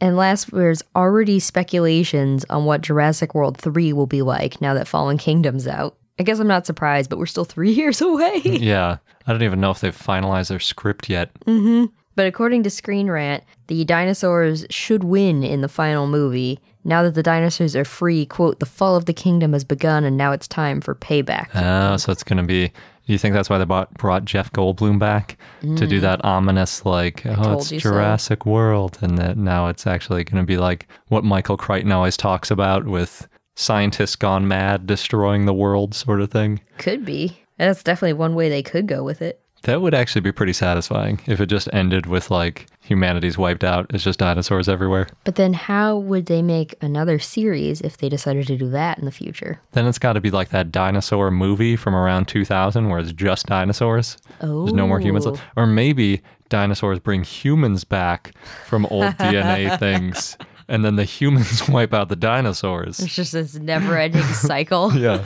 And 0.00 0.16
last, 0.16 0.52
there's 0.52 0.84
already 0.94 1.40
speculations 1.40 2.44
on 2.48 2.64
what 2.64 2.82
Jurassic 2.82 3.34
World 3.34 3.58
3 3.58 3.92
will 3.92 4.06
be 4.06 4.22
like 4.22 4.60
now 4.60 4.72
that 4.74 4.86
Fallen 4.86 5.18
Kingdom's 5.18 5.66
out. 5.66 5.96
I 6.20 6.22
guess 6.22 6.38
I'm 6.38 6.46
not 6.46 6.66
surprised, 6.66 7.10
but 7.10 7.18
we're 7.18 7.26
still 7.26 7.44
three 7.44 7.72
years 7.72 8.00
away. 8.00 8.40
Yeah. 8.44 8.98
I 9.26 9.32
don't 9.32 9.42
even 9.42 9.60
know 9.60 9.72
if 9.72 9.80
they've 9.80 9.96
finalized 9.96 10.50
their 10.50 10.60
script 10.60 11.08
yet. 11.08 11.34
Mm-hmm. 11.46 11.92
But 12.18 12.26
according 12.26 12.64
to 12.64 12.70
Screen 12.70 13.08
Rant, 13.08 13.44
the 13.68 13.84
dinosaurs 13.84 14.66
should 14.70 15.04
win 15.04 15.44
in 15.44 15.60
the 15.60 15.68
final 15.68 16.08
movie. 16.08 16.58
Now 16.82 17.04
that 17.04 17.14
the 17.14 17.22
dinosaurs 17.22 17.76
are 17.76 17.84
free, 17.84 18.26
quote, 18.26 18.58
the 18.58 18.66
fall 18.66 18.96
of 18.96 19.04
the 19.04 19.12
kingdom 19.12 19.52
has 19.52 19.62
begun 19.62 20.02
and 20.02 20.16
now 20.16 20.32
it's 20.32 20.48
time 20.48 20.80
for 20.80 20.96
payback. 20.96 21.46
Oh, 21.54 21.96
so 21.96 22.10
it's 22.10 22.24
going 22.24 22.38
to 22.38 22.42
be. 22.42 22.70
Do 22.70 23.12
you 23.12 23.18
think 23.18 23.34
that's 23.34 23.48
why 23.48 23.58
they 23.58 23.64
bought, 23.64 23.94
brought 23.94 24.24
Jeff 24.24 24.50
Goldblum 24.50 24.98
back 24.98 25.38
to 25.60 25.86
do 25.86 25.98
mm. 25.98 26.00
that 26.00 26.24
ominous, 26.24 26.84
like, 26.84 27.24
oh, 27.24 27.52
it's 27.52 27.70
you 27.70 27.78
so. 27.78 27.90
Jurassic 27.90 28.44
World, 28.44 28.98
and 29.00 29.16
that 29.18 29.36
now 29.36 29.68
it's 29.68 29.86
actually 29.86 30.24
going 30.24 30.42
to 30.42 30.46
be 30.46 30.56
like 30.56 30.88
what 31.06 31.22
Michael 31.22 31.56
Crichton 31.56 31.92
always 31.92 32.16
talks 32.16 32.50
about 32.50 32.84
with 32.84 33.28
scientists 33.54 34.16
gone 34.16 34.48
mad, 34.48 34.88
destroying 34.88 35.46
the 35.46 35.54
world, 35.54 35.94
sort 35.94 36.20
of 36.20 36.32
thing. 36.32 36.62
Could 36.78 37.04
be. 37.04 37.38
That's 37.58 37.84
definitely 37.84 38.14
one 38.14 38.34
way 38.34 38.48
they 38.48 38.64
could 38.64 38.88
go 38.88 39.04
with 39.04 39.22
it. 39.22 39.40
That 39.62 39.80
would 39.82 39.94
actually 39.94 40.20
be 40.22 40.32
pretty 40.32 40.52
satisfying 40.52 41.20
if 41.26 41.40
it 41.40 41.46
just 41.46 41.68
ended 41.72 42.06
with 42.06 42.30
like 42.30 42.66
humanity's 42.80 43.36
wiped 43.36 43.64
out. 43.64 43.86
It's 43.92 44.04
just 44.04 44.18
dinosaurs 44.18 44.68
everywhere. 44.68 45.08
But 45.24 45.34
then 45.34 45.52
how 45.52 45.96
would 45.98 46.26
they 46.26 46.42
make 46.42 46.74
another 46.80 47.18
series 47.18 47.80
if 47.80 47.98
they 47.98 48.08
decided 48.08 48.46
to 48.46 48.56
do 48.56 48.70
that 48.70 48.98
in 48.98 49.04
the 49.04 49.10
future? 49.10 49.60
Then 49.72 49.86
it's 49.86 49.98
got 49.98 50.14
to 50.14 50.20
be 50.20 50.30
like 50.30 50.50
that 50.50 50.72
dinosaur 50.72 51.30
movie 51.30 51.76
from 51.76 51.94
around 51.94 52.28
2000 52.28 52.88
where 52.88 53.00
it's 53.00 53.12
just 53.12 53.46
dinosaurs. 53.46 54.16
Oh. 54.40 54.64
There's 54.64 54.74
no 54.74 54.86
more 54.86 55.00
humans. 55.00 55.26
Oh. 55.26 55.30
left. 55.32 55.44
Or 55.56 55.66
maybe 55.66 56.22
dinosaurs 56.48 56.98
bring 56.98 57.24
humans 57.24 57.84
back 57.84 58.32
from 58.66 58.86
old 58.86 59.04
DNA 59.18 59.78
things 59.78 60.36
and 60.68 60.84
then 60.84 60.96
the 60.96 61.04
humans 61.04 61.68
wipe 61.68 61.92
out 61.94 62.08
the 62.08 62.16
dinosaurs. 62.16 63.00
It's 63.00 63.14
just 63.14 63.32
this 63.32 63.54
never-ending 63.54 64.22
cycle. 64.22 64.92
Yeah. 64.98 65.22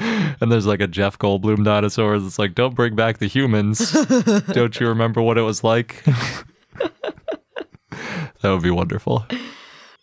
and 0.40 0.50
there's 0.50 0.66
like 0.66 0.80
a 0.80 0.86
Jeff 0.86 1.18
Goldblum 1.18 1.62
dinosaur 1.64 2.18
that's 2.18 2.38
like, 2.38 2.54
don't 2.54 2.74
bring 2.74 2.96
back 2.96 3.18
the 3.18 3.26
humans. 3.26 3.92
don't 4.52 4.80
you 4.80 4.88
remember 4.88 5.20
what 5.20 5.36
it 5.36 5.42
was 5.42 5.62
like? 5.62 6.02
that 7.90 8.44
would 8.44 8.62
be 8.62 8.70
wonderful. 8.70 9.26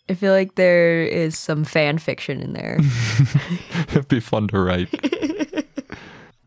I 0.08 0.14
feel 0.14 0.32
like 0.32 0.54
there 0.54 1.02
is 1.02 1.36
some 1.36 1.64
fan 1.64 1.98
fiction 1.98 2.40
in 2.40 2.52
there. 2.52 2.78
It'd 3.88 4.06
be 4.08 4.20
fun 4.20 4.46
to 4.48 4.60
write. 4.60 4.88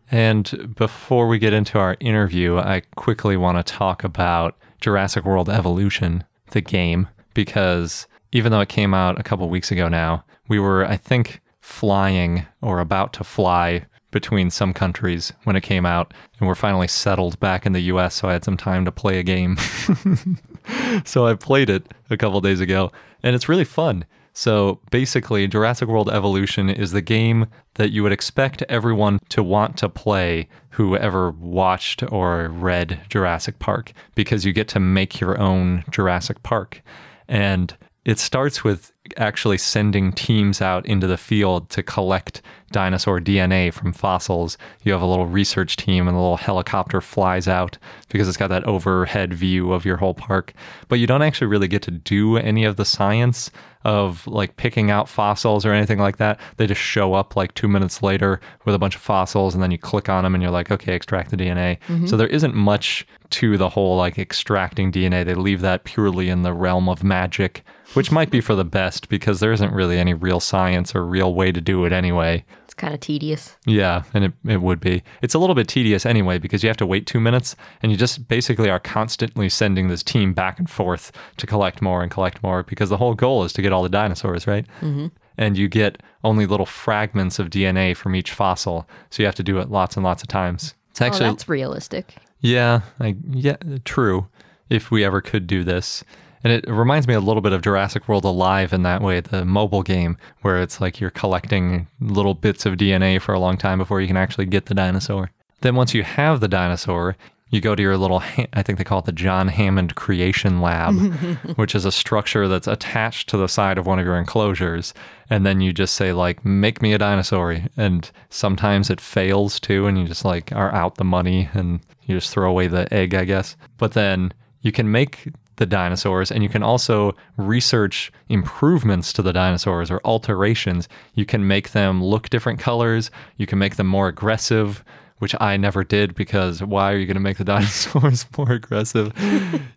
and 0.09 0.73
before 0.75 1.27
we 1.27 1.37
get 1.37 1.51
into 1.51 1.77
our 1.77 1.97
interview, 1.99 2.57
I 2.57 2.83
quickly 2.95 3.35
want 3.35 3.57
to 3.57 3.63
talk 3.73 4.05
about 4.05 4.57
Jurassic 4.79 5.25
World 5.25 5.49
Evolution, 5.49 6.23
the 6.51 6.61
game, 6.61 7.09
because 7.33 8.07
even 8.31 8.53
though 8.53 8.61
it 8.61 8.69
came 8.69 8.93
out 8.93 9.19
a 9.19 9.23
couple 9.23 9.49
weeks 9.49 9.71
ago 9.71 9.89
now, 9.89 10.23
we 10.47 10.57
were, 10.57 10.85
I 10.85 10.95
think, 10.95 11.41
flying 11.71 12.45
or 12.61 12.79
about 12.79 13.13
to 13.13 13.23
fly 13.23 13.85
between 14.11 14.49
some 14.49 14.73
countries 14.73 15.31
when 15.45 15.55
it 15.55 15.61
came 15.61 15.85
out, 15.85 16.13
and 16.39 16.47
we're 16.47 16.55
finally 16.55 16.87
settled 16.87 17.39
back 17.39 17.65
in 17.65 17.71
the 17.71 17.83
US, 17.83 18.15
so 18.15 18.27
I 18.27 18.33
had 18.33 18.43
some 18.43 18.57
time 18.57 18.85
to 18.85 18.91
play 18.91 19.19
a 19.19 19.23
game. 19.23 19.57
so 21.05 21.25
I 21.25 21.33
played 21.33 21.69
it 21.69 21.93
a 22.09 22.17
couple 22.17 22.41
days 22.41 22.59
ago, 22.59 22.91
and 23.23 23.35
it's 23.35 23.49
really 23.49 23.63
fun. 23.63 24.05
So 24.33 24.79
basically, 24.91 25.47
Jurassic 25.47 25.87
World 25.87 26.09
Evolution 26.09 26.69
is 26.69 26.91
the 26.91 27.01
game 27.01 27.47
that 27.75 27.91
you 27.91 28.03
would 28.03 28.13
expect 28.13 28.63
everyone 28.63 29.19
to 29.29 29.43
want 29.43 29.77
to 29.77 29.89
play 29.89 30.47
who 30.71 30.95
ever 30.95 31.31
watched 31.31 32.03
or 32.11 32.47
read 32.47 33.01
Jurassic 33.09 33.59
Park 33.59 33.91
because 34.15 34.45
you 34.45 34.53
get 34.53 34.67
to 34.69 34.79
make 34.79 35.19
your 35.19 35.37
own 35.37 35.83
Jurassic 35.89 36.43
Park. 36.43 36.81
And 37.27 37.75
it 38.05 38.19
starts 38.19 38.63
with 38.63 38.90
actually 39.17 39.57
sending 39.57 40.11
teams 40.11 40.61
out 40.61 40.85
into 40.85 41.07
the 41.07 41.17
field 41.17 41.69
to 41.71 41.83
collect 41.83 42.41
dinosaur 42.71 43.19
DNA 43.19 43.73
from 43.73 43.93
fossils. 43.93 44.57
You 44.83 44.91
have 44.93 45.01
a 45.01 45.05
little 45.05 45.25
research 45.25 45.75
team, 45.75 46.07
and 46.07 46.15
a 46.15 46.19
little 46.19 46.37
helicopter 46.37 47.01
flies 47.01 47.47
out 47.47 47.77
because 48.09 48.27
it's 48.27 48.37
got 48.37 48.47
that 48.47 48.63
overhead 48.65 49.33
view 49.33 49.73
of 49.73 49.85
your 49.85 49.97
whole 49.97 50.13
park. 50.13 50.53
But 50.87 50.99
you 50.99 51.07
don't 51.07 51.21
actually 51.21 51.47
really 51.47 51.67
get 51.67 51.81
to 51.83 51.91
do 51.91 52.37
any 52.37 52.63
of 52.63 52.77
the 52.77 52.85
science 52.85 53.51
of 53.83 54.25
like 54.27 54.57
picking 54.57 54.91
out 54.91 55.09
fossils 55.09 55.65
or 55.65 55.73
anything 55.73 55.99
like 55.99 56.17
that. 56.17 56.39
They 56.57 56.67
just 56.67 56.81
show 56.81 57.13
up 57.13 57.35
like 57.35 57.53
two 57.55 57.67
minutes 57.67 58.03
later 58.03 58.39
with 58.65 58.75
a 58.75 58.79
bunch 58.79 58.95
of 58.95 59.01
fossils, 59.01 59.53
and 59.53 59.61
then 59.61 59.71
you 59.71 59.77
click 59.77 60.09
on 60.09 60.23
them 60.23 60.35
and 60.35 60.41
you're 60.41 60.51
like, 60.51 60.71
okay, 60.71 60.93
extract 60.93 61.31
the 61.31 61.37
DNA. 61.37 61.79
Mm-hmm. 61.87 62.07
So 62.07 62.17
there 62.17 62.27
isn't 62.27 62.55
much 62.55 63.05
to 63.31 63.57
the 63.57 63.69
whole 63.69 63.97
like 63.97 64.19
extracting 64.19 64.91
DNA. 64.91 65.25
They 65.25 65.35
leave 65.35 65.61
that 65.61 65.83
purely 65.83 66.29
in 66.29 66.43
the 66.43 66.53
realm 66.53 66.89
of 66.89 67.03
magic, 67.03 67.63
which 67.93 68.11
might 68.11 68.29
be 68.29 68.41
for 68.41 68.55
the 68.55 68.65
best 68.65 69.09
because 69.09 69.39
there 69.39 69.51
isn't 69.51 69.73
really 69.73 69.97
any 69.99 70.13
real 70.13 70.39
science 70.39 70.95
or 70.95 71.05
real 71.05 71.33
way 71.33 71.51
to 71.51 71.61
do 71.61 71.85
it 71.85 71.91
anyway. 71.91 72.43
It's 72.63 72.73
kind 72.73 72.93
of 72.93 72.99
tedious. 73.01 73.57
Yeah, 73.65 74.03
and 74.13 74.23
it, 74.25 74.33
it 74.47 74.61
would 74.61 74.79
be. 74.79 75.03
It's 75.21 75.33
a 75.33 75.39
little 75.39 75.55
bit 75.55 75.67
tedious 75.67 76.05
anyway 76.05 76.37
because 76.37 76.63
you 76.63 76.69
have 76.69 76.77
to 76.77 76.85
wait 76.85 77.05
two 77.05 77.19
minutes 77.19 77.55
and 77.81 77.91
you 77.91 77.97
just 77.97 78.27
basically 78.27 78.69
are 78.69 78.79
constantly 78.79 79.49
sending 79.49 79.89
this 79.89 80.03
team 80.03 80.33
back 80.33 80.57
and 80.57 80.69
forth 80.69 81.11
to 81.37 81.45
collect 81.45 81.81
more 81.81 82.01
and 82.01 82.09
collect 82.09 82.41
more 82.41 82.63
because 82.63 82.89
the 82.89 82.97
whole 82.97 83.13
goal 83.13 83.43
is 83.43 83.51
to 83.53 83.61
get 83.61 83.73
all 83.73 83.83
the 83.83 83.89
dinosaurs, 83.89 84.47
right? 84.47 84.65
Mm-hmm. 84.79 85.07
And 85.37 85.57
you 85.57 85.67
get 85.67 86.01
only 86.23 86.45
little 86.45 86.65
fragments 86.65 87.39
of 87.39 87.49
DNA 87.49 87.95
from 87.95 88.15
each 88.15 88.31
fossil. 88.31 88.87
So 89.09 89.21
you 89.23 89.27
have 89.27 89.35
to 89.35 89.43
do 89.43 89.59
it 89.59 89.69
lots 89.69 89.95
and 89.97 90.03
lots 90.03 90.21
of 90.21 90.29
times. 90.29 90.75
It's 90.91 91.01
actually, 91.01 91.25
oh, 91.25 91.31
that's 91.31 91.49
realistic. 91.49 92.15
yeah, 92.39 92.81
I, 92.99 93.15
yeah, 93.31 93.57
true. 93.85 94.27
If 94.69 94.91
we 94.91 95.03
ever 95.03 95.19
could 95.19 95.47
do 95.47 95.63
this. 95.65 96.03
And 96.43 96.53
it 96.53 96.67
reminds 96.67 97.07
me 97.07 97.13
a 97.13 97.19
little 97.19 97.41
bit 97.41 97.53
of 97.53 97.61
Jurassic 97.61 98.07
World 98.07 98.25
Alive 98.25 98.73
in 98.73 98.83
that 98.83 99.01
way, 99.01 99.19
the 99.19 99.45
mobile 99.45 99.83
game, 99.83 100.17
where 100.41 100.61
it's 100.61 100.81
like 100.81 100.99
you're 100.99 101.11
collecting 101.11 101.87
little 101.99 102.33
bits 102.33 102.65
of 102.65 102.75
DNA 102.75 103.21
for 103.21 103.33
a 103.33 103.39
long 103.39 103.57
time 103.57 103.77
before 103.77 104.01
you 104.01 104.07
can 104.07 104.17
actually 104.17 104.45
get 104.45 104.65
the 104.65 104.73
dinosaur. 104.73 105.31
Then 105.61 105.75
once 105.75 105.93
you 105.93 106.03
have 106.03 106.39
the 106.39 106.47
dinosaur, 106.47 107.15
you 107.51 107.59
go 107.59 107.75
to 107.75 107.83
your 107.83 107.97
little, 107.97 108.23
I 108.53 108.63
think 108.63 108.77
they 108.77 108.83
call 108.83 108.99
it 108.99 109.05
the 109.05 109.11
John 109.11 109.49
Hammond 109.49 109.95
Creation 109.95 110.61
Lab, 110.61 110.95
which 111.55 111.75
is 111.75 111.85
a 111.85 111.91
structure 111.91 112.47
that's 112.47 112.67
attached 112.67 113.29
to 113.29 113.37
the 113.37 113.47
side 113.47 113.77
of 113.77 113.85
one 113.85 113.99
of 113.99 114.05
your 114.05 114.17
enclosures. 114.17 114.93
And 115.29 115.45
then 115.45 115.61
you 115.61 115.73
just 115.73 115.95
say, 115.95 116.13
like, 116.13 116.43
make 116.45 116.81
me 116.81 116.93
a 116.93 116.97
dinosaur. 116.97 117.57
And 117.77 118.09
sometimes 118.29 118.89
it 118.89 119.01
fails 119.01 119.59
too, 119.59 119.85
and 119.85 119.99
you 119.99 120.07
just 120.07 120.25
like 120.25 120.51
are 120.53 120.73
out 120.73 120.95
the 120.95 121.03
money 121.03 121.49
and 121.53 121.81
you 122.03 122.15
just 122.15 122.31
throw 122.31 122.49
away 122.49 122.67
the 122.67 122.91
egg, 122.91 123.13
I 123.13 123.25
guess. 123.25 123.55
But 123.77 123.93
then 123.93 124.33
you 124.61 124.71
can 124.71 124.89
make 124.89 125.27
the 125.57 125.65
dinosaurs 125.65 126.31
and 126.31 126.43
you 126.43 126.49
can 126.49 126.63
also 126.63 127.15
research 127.37 128.11
improvements 128.29 129.13
to 129.13 129.21
the 129.21 129.33
dinosaurs 129.33 129.91
or 129.91 130.01
alterations. 130.05 130.87
You 131.13 131.25
can 131.25 131.47
make 131.47 131.71
them 131.71 132.03
look 132.03 132.29
different 132.29 132.59
colors, 132.59 133.11
you 133.37 133.47
can 133.47 133.59
make 133.59 133.75
them 133.75 133.87
more 133.87 134.07
aggressive, 134.07 134.83
which 135.19 135.35
I 135.39 135.55
never 135.55 135.83
did 135.83 136.15
because 136.15 136.63
why 136.63 136.91
are 136.91 136.97
you 136.97 137.05
going 137.05 137.15
to 137.15 137.21
make 137.21 137.37
the 137.37 137.43
dinosaurs 137.53 138.25
more 138.35 138.51
aggressive? 138.51 139.13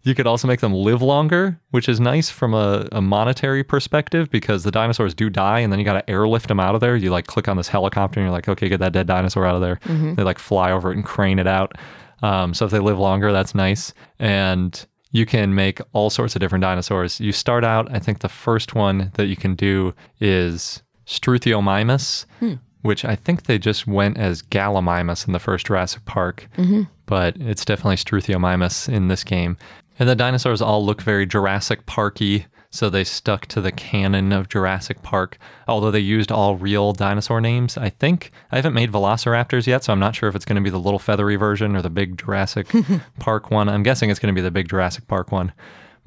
you 0.02 0.14
could 0.14 0.26
also 0.26 0.48
make 0.48 0.60
them 0.60 0.72
live 0.72 1.02
longer, 1.02 1.60
which 1.70 1.86
is 1.86 2.00
nice 2.00 2.30
from 2.30 2.54
a, 2.54 2.88
a 2.92 3.02
monetary 3.02 3.62
perspective 3.62 4.30
because 4.30 4.64
the 4.64 4.70
dinosaurs 4.70 5.12
do 5.12 5.28
die 5.28 5.60
and 5.60 5.70
then 5.70 5.78
you 5.78 5.84
got 5.84 5.94
to 5.94 6.10
airlift 6.10 6.48
them 6.48 6.60
out 6.60 6.74
of 6.74 6.80
there. 6.80 6.96
You 6.96 7.10
like 7.10 7.26
click 7.26 7.46
on 7.46 7.58
this 7.58 7.68
helicopter 7.68 8.20
and 8.20 8.26
you're 8.26 8.32
like, 8.32 8.48
okay, 8.48 8.70
get 8.70 8.80
that 8.80 8.92
dead 8.92 9.06
dinosaur 9.06 9.44
out 9.44 9.54
of 9.54 9.60
there. 9.60 9.80
They 10.14 10.22
like 10.22 10.38
fly 10.38 10.72
over 10.72 10.90
it 10.90 10.96
and 10.96 11.04
crane 11.04 11.38
it 11.38 11.46
out. 11.46 11.76
Um, 12.22 12.54
so 12.54 12.64
if 12.64 12.70
they 12.70 12.78
live 12.78 12.98
longer, 12.98 13.30
that's 13.30 13.54
nice. 13.54 13.92
And 14.18 14.86
you 15.14 15.24
can 15.24 15.54
make 15.54 15.80
all 15.92 16.10
sorts 16.10 16.34
of 16.34 16.40
different 16.40 16.62
dinosaurs. 16.62 17.20
You 17.20 17.30
start 17.30 17.62
out, 17.62 17.90
I 17.94 18.00
think 18.00 18.18
the 18.18 18.28
first 18.28 18.74
one 18.74 19.12
that 19.14 19.26
you 19.26 19.36
can 19.36 19.54
do 19.54 19.94
is 20.20 20.82
Struthiomimus, 21.06 22.26
hmm. 22.40 22.54
which 22.82 23.04
I 23.04 23.14
think 23.14 23.44
they 23.44 23.56
just 23.56 23.86
went 23.86 24.18
as 24.18 24.42
Gallimimus 24.42 25.24
in 25.28 25.32
the 25.32 25.38
first 25.38 25.66
Jurassic 25.66 26.04
Park, 26.04 26.48
mm-hmm. 26.58 26.82
but 27.06 27.36
it's 27.36 27.64
definitely 27.64 27.94
Struthiomimus 27.94 28.92
in 28.92 29.06
this 29.06 29.22
game. 29.22 29.56
And 30.00 30.08
the 30.08 30.16
dinosaurs 30.16 30.60
all 30.60 30.84
look 30.84 31.00
very 31.00 31.26
Jurassic 31.26 31.86
Parky, 31.86 32.46
so 32.74 32.90
they 32.90 33.04
stuck 33.04 33.46
to 33.46 33.60
the 33.60 33.70
canon 33.70 34.32
of 34.32 34.48
Jurassic 34.48 35.00
Park, 35.00 35.38
although 35.68 35.92
they 35.92 36.00
used 36.00 36.32
all 36.32 36.56
real 36.56 36.92
dinosaur 36.92 37.40
names. 37.40 37.78
I 37.78 37.88
think 37.88 38.32
I 38.50 38.56
haven't 38.56 38.74
made 38.74 38.90
Velociraptors 38.90 39.68
yet, 39.68 39.84
so 39.84 39.92
I'm 39.92 40.00
not 40.00 40.16
sure 40.16 40.28
if 40.28 40.34
it's 40.34 40.44
going 40.44 40.56
to 40.56 40.60
be 40.60 40.70
the 40.70 40.80
little 40.80 40.98
feathery 40.98 41.36
version 41.36 41.76
or 41.76 41.82
the 41.82 41.88
big 41.88 42.18
Jurassic 42.18 42.66
Park 43.20 43.52
one. 43.52 43.68
I'm 43.68 43.84
guessing 43.84 44.10
it's 44.10 44.18
going 44.18 44.34
to 44.34 44.36
be 44.38 44.42
the 44.42 44.50
big 44.50 44.68
Jurassic 44.68 45.06
Park 45.06 45.30
one. 45.30 45.52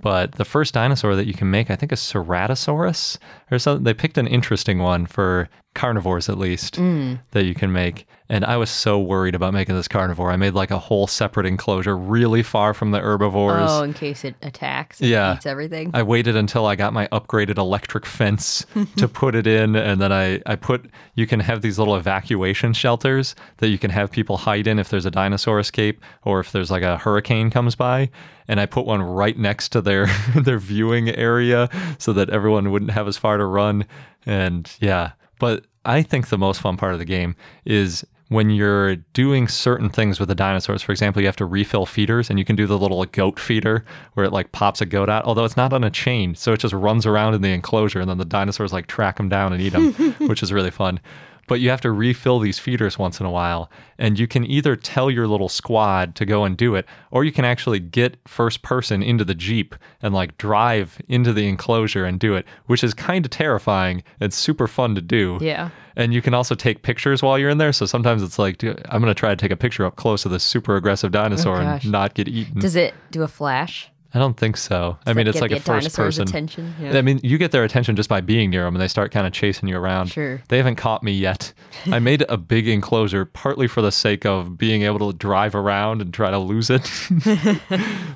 But 0.02 0.34
the 0.34 0.44
first 0.44 0.74
dinosaur 0.74 1.16
that 1.16 1.26
you 1.26 1.34
can 1.34 1.50
make, 1.50 1.72
I 1.72 1.78
think, 1.78 1.94
is 1.94 2.00
Ceratosaurus 2.02 3.18
or 3.52 3.60
something. 3.60 3.84
They 3.84 3.94
picked 3.94 4.18
an 4.18 4.28
interesting 4.28 4.80
one 4.80 5.06
for 5.06 5.50
carnivores, 5.76 6.28
at 6.28 6.38
least, 6.40 6.76
mm. 6.76 7.20
that 7.32 7.46
you 7.46 7.54
can 7.54 7.72
make. 7.72 8.08
And 8.30 8.44
I 8.44 8.58
was 8.58 8.70
so 8.70 9.00
worried 9.00 9.36
about 9.36 9.54
making 9.54 9.76
this 9.76 9.88
carnivore. 9.88 10.32
I 10.32 10.36
made 10.36 10.54
like 10.54 10.72
a 10.72 10.80
whole 10.80 11.08
separate 11.08 11.46
enclosure 11.46 11.96
really 11.96 12.44
far 12.44 12.74
from 12.74 12.92
the 12.92 13.00
herbivores. 13.00 13.70
Oh, 13.70 13.84
in 13.84 13.94
case 13.94 14.26
it 14.26 14.36
attacks 14.42 15.00
and 15.00 15.10
Yeah. 15.10 15.36
eats 15.36 15.46
everything. 15.46 15.92
I 15.94 16.04
waited 16.04 16.36
until 16.36 16.66
I 16.66 16.76
got 16.76 16.92
my 16.94 17.08
upgraded 17.08 17.58
electric 17.58 18.06
fence 18.06 18.66
to 18.98 19.08
put 19.22 19.34
it 19.36 19.48
in, 19.48 19.76
and 19.76 20.02
then 20.02 20.12
I, 20.12 20.42
I 20.46 20.56
put 20.56 20.90
you 21.16 21.26
can 21.28 21.40
have 21.40 21.62
these 21.62 21.80
little 21.80 21.96
evacuation 21.96 22.74
shelters 22.74 23.36
that 23.58 23.70
you 23.70 23.78
can 23.78 23.92
have 23.92 24.12
people 24.12 24.38
hide 24.38 24.68
in 24.68 24.80
if 24.80 24.90
there's 24.90 25.06
a 25.06 25.12
dinosaur 25.12 25.60
escape 25.60 26.02
or 26.26 26.40
if 26.42 26.52
there's 26.52 26.72
like 26.72 26.84
a 26.84 26.98
hurricane 26.98 27.50
comes 27.50 27.76
by. 27.76 28.10
And 28.50 28.62
I 28.62 28.66
put 28.66 28.86
one 28.86 29.02
right 29.02 29.38
next 29.38 29.70
to 29.70 29.82
their 29.82 30.08
their 30.36 30.58
viewing 30.60 31.10
area 31.10 31.70
so 31.98 32.12
that 32.14 32.30
everyone 32.30 32.72
wouldn't 32.72 32.92
have 32.92 33.08
as 33.08 33.16
far 33.18 33.37
to 33.38 33.45
run. 33.45 33.86
And 34.26 34.71
yeah, 34.80 35.12
but 35.39 35.65
I 35.86 36.04
think 36.04 36.28
the 36.28 36.38
most 36.38 36.62
fun 36.62 36.78
part 36.78 36.93
of 36.93 37.00
the 37.00 37.06
game 37.06 37.36
is 37.65 38.06
when 38.30 38.50
you're 38.50 38.97
doing 39.13 39.47
certain 39.47 39.89
things 39.89 40.19
with 40.19 40.28
the 40.28 40.36
dinosaurs. 40.36 40.82
For 40.82 40.91
example, 40.91 41.21
you 41.21 41.28
have 41.28 41.38
to 41.38 41.45
refill 41.45 41.86
feeders 41.86 42.30
and 42.30 42.38
you 42.38 42.43
can 42.43 42.56
do 42.56 42.67
the 42.67 42.78
little 42.78 43.04
goat 43.06 43.39
feeder 43.39 43.86
where 44.13 44.26
it 44.26 44.34
like 44.34 44.52
pops 44.52 44.82
a 44.82 44.86
goat 44.86 45.10
out, 45.10 45.23
although 45.23 45.45
it's 45.45 45.56
not 45.56 45.71
on 45.71 45.84
a 45.84 45.89
chain. 45.89 46.36
So 46.36 46.52
it 46.52 46.60
just 46.60 46.73
runs 46.73 47.06
around 47.06 47.36
in 47.36 47.41
the 47.41 47.54
enclosure 47.54 48.02
and 48.02 48.10
then 48.10 48.17
the 48.17 48.26
dinosaurs 48.26 48.73
like 48.73 48.88
track 48.88 49.17
them 49.17 49.30
down 49.30 49.54
and 49.54 49.62
eat 49.62 49.69
them, 49.69 49.93
which 50.28 50.43
is 50.43 50.52
really 50.52 50.71
fun. 50.71 51.00
But 51.48 51.60
you 51.60 51.70
have 51.70 51.82
to 51.82 51.92
refill 51.92 52.40
these 52.40 52.60
feeders 52.60 53.00
once 53.00 53.20
in 53.20 53.26
a 53.26 53.32
while. 53.32 53.72
And 53.98 54.20
you 54.20 54.28
can 54.28 54.46
either 54.46 54.76
tell 54.76 55.10
your 55.10 55.28
little 55.28 55.50
squad 55.50 56.14
to 56.16 56.26
go 56.26 56.44
and 56.44 56.56
do 56.56 56.76
it, 56.76 56.86
or 57.10 57.24
you 57.24 57.32
can 57.32 57.46
actually 57.46 57.80
get 57.80 58.18
first 58.28 58.62
person 58.62 59.02
into 59.02 59.24
the 59.24 59.34
Jeep 59.34 59.74
and 60.02 60.14
like 60.14 60.38
drive 60.38 61.02
into 61.08 61.34
the 61.34 61.48
enclosure 61.48 62.06
and 62.06 62.20
do 62.20 62.36
it, 62.36 62.46
which 62.66 62.84
is 62.84 62.94
kind 62.94 63.26
of 63.26 63.32
terrifying. 63.32 64.04
It's 64.20 64.36
super 64.36 64.68
fun 64.68 64.94
to 64.96 65.02
do. 65.02 65.40
Yeah. 65.42 65.70
And 65.96 66.14
you 66.14 66.22
can 66.22 66.36
also 66.36 66.54
take 66.54 66.84
pictures 66.84 67.24
while 67.24 67.40
you're 67.40 67.50
in 67.50 67.58
there. 67.58 67.74
So 67.74 67.88
sometimes 67.88 68.22
it's 68.22 68.38
like, 68.38 68.64
I'm 68.64 69.02
going 69.02 69.06
to 69.06 69.16
try 69.16 69.30
to 69.30 69.36
take 69.36 69.52
a 69.52 69.58
picture 69.58 69.86
up 69.86 69.96
close 69.96 70.26
of 70.26 70.32
this 70.32 70.44
super 70.44 70.76
aggressive 70.76 71.12
dinosaur 71.12 71.58
oh, 71.58 71.62
and 71.62 71.92
not 71.92 72.14
get 72.14 72.28
eaten. 72.28 72.60
Does 72.60 72.76
it 72.76 72.94
do 73.10 73.24
a 73.24 73.28
flash? 73.28 73.90
I 74.13 74.20
don't 74.20 74.38
think 74.38 74.56
so. 74.56 74.98
I 75.06 75.13
mean, 75.13 75.28
it's 75.28 75.41
like 75.41 75.52
a 75.52 75.60
first 75.60 75.96
person. 75.96 76.24
attention. 76.24 76.74
Yeah. 76.80 76.98
I 76.98 77.02
mean, 77.02 77.20
you 77.24 77.38
get 77.38 77.52
their 77.52 77.63
attention 77.63 77.96
just 77.96 78.08
by 78.08 78.22
being 78.22 78.50
near 78.50 78.63
them 78.63 78.76
and 78.76 78.82
they 78.82 78.88
start 78.88 79.12
kind 79.12 79.28
of 79.28 79.34
chasing 79.34 79.67
you 79.67 79.78
around. 79.78 80.08
Sure. 80.08 80.41
They 80.48 80.58
haven't 80.58 80.78
caught 80.78 81.04
me 81.04 81.12
yet. 81.12 81.52
I 81.88 82.00
made 82.00 82.24
a 82.30 82.38
big 82.38 82.67
enclosure 82.67 83.26
partly 83.26 83.67
for 83.67 83.82
the 83.82 83.91
sake 83.91 84.26
of 84.26 84.58
being 84.58 84.84
able 84.84 85.12
to 85.12 85.17
drive 85.17 85.56
around 85.56 86.02
and 86.02 86.13
try 86.13 86.32
to 86.32 86.39
lose 86.39 86.70
it. 86.70 86.82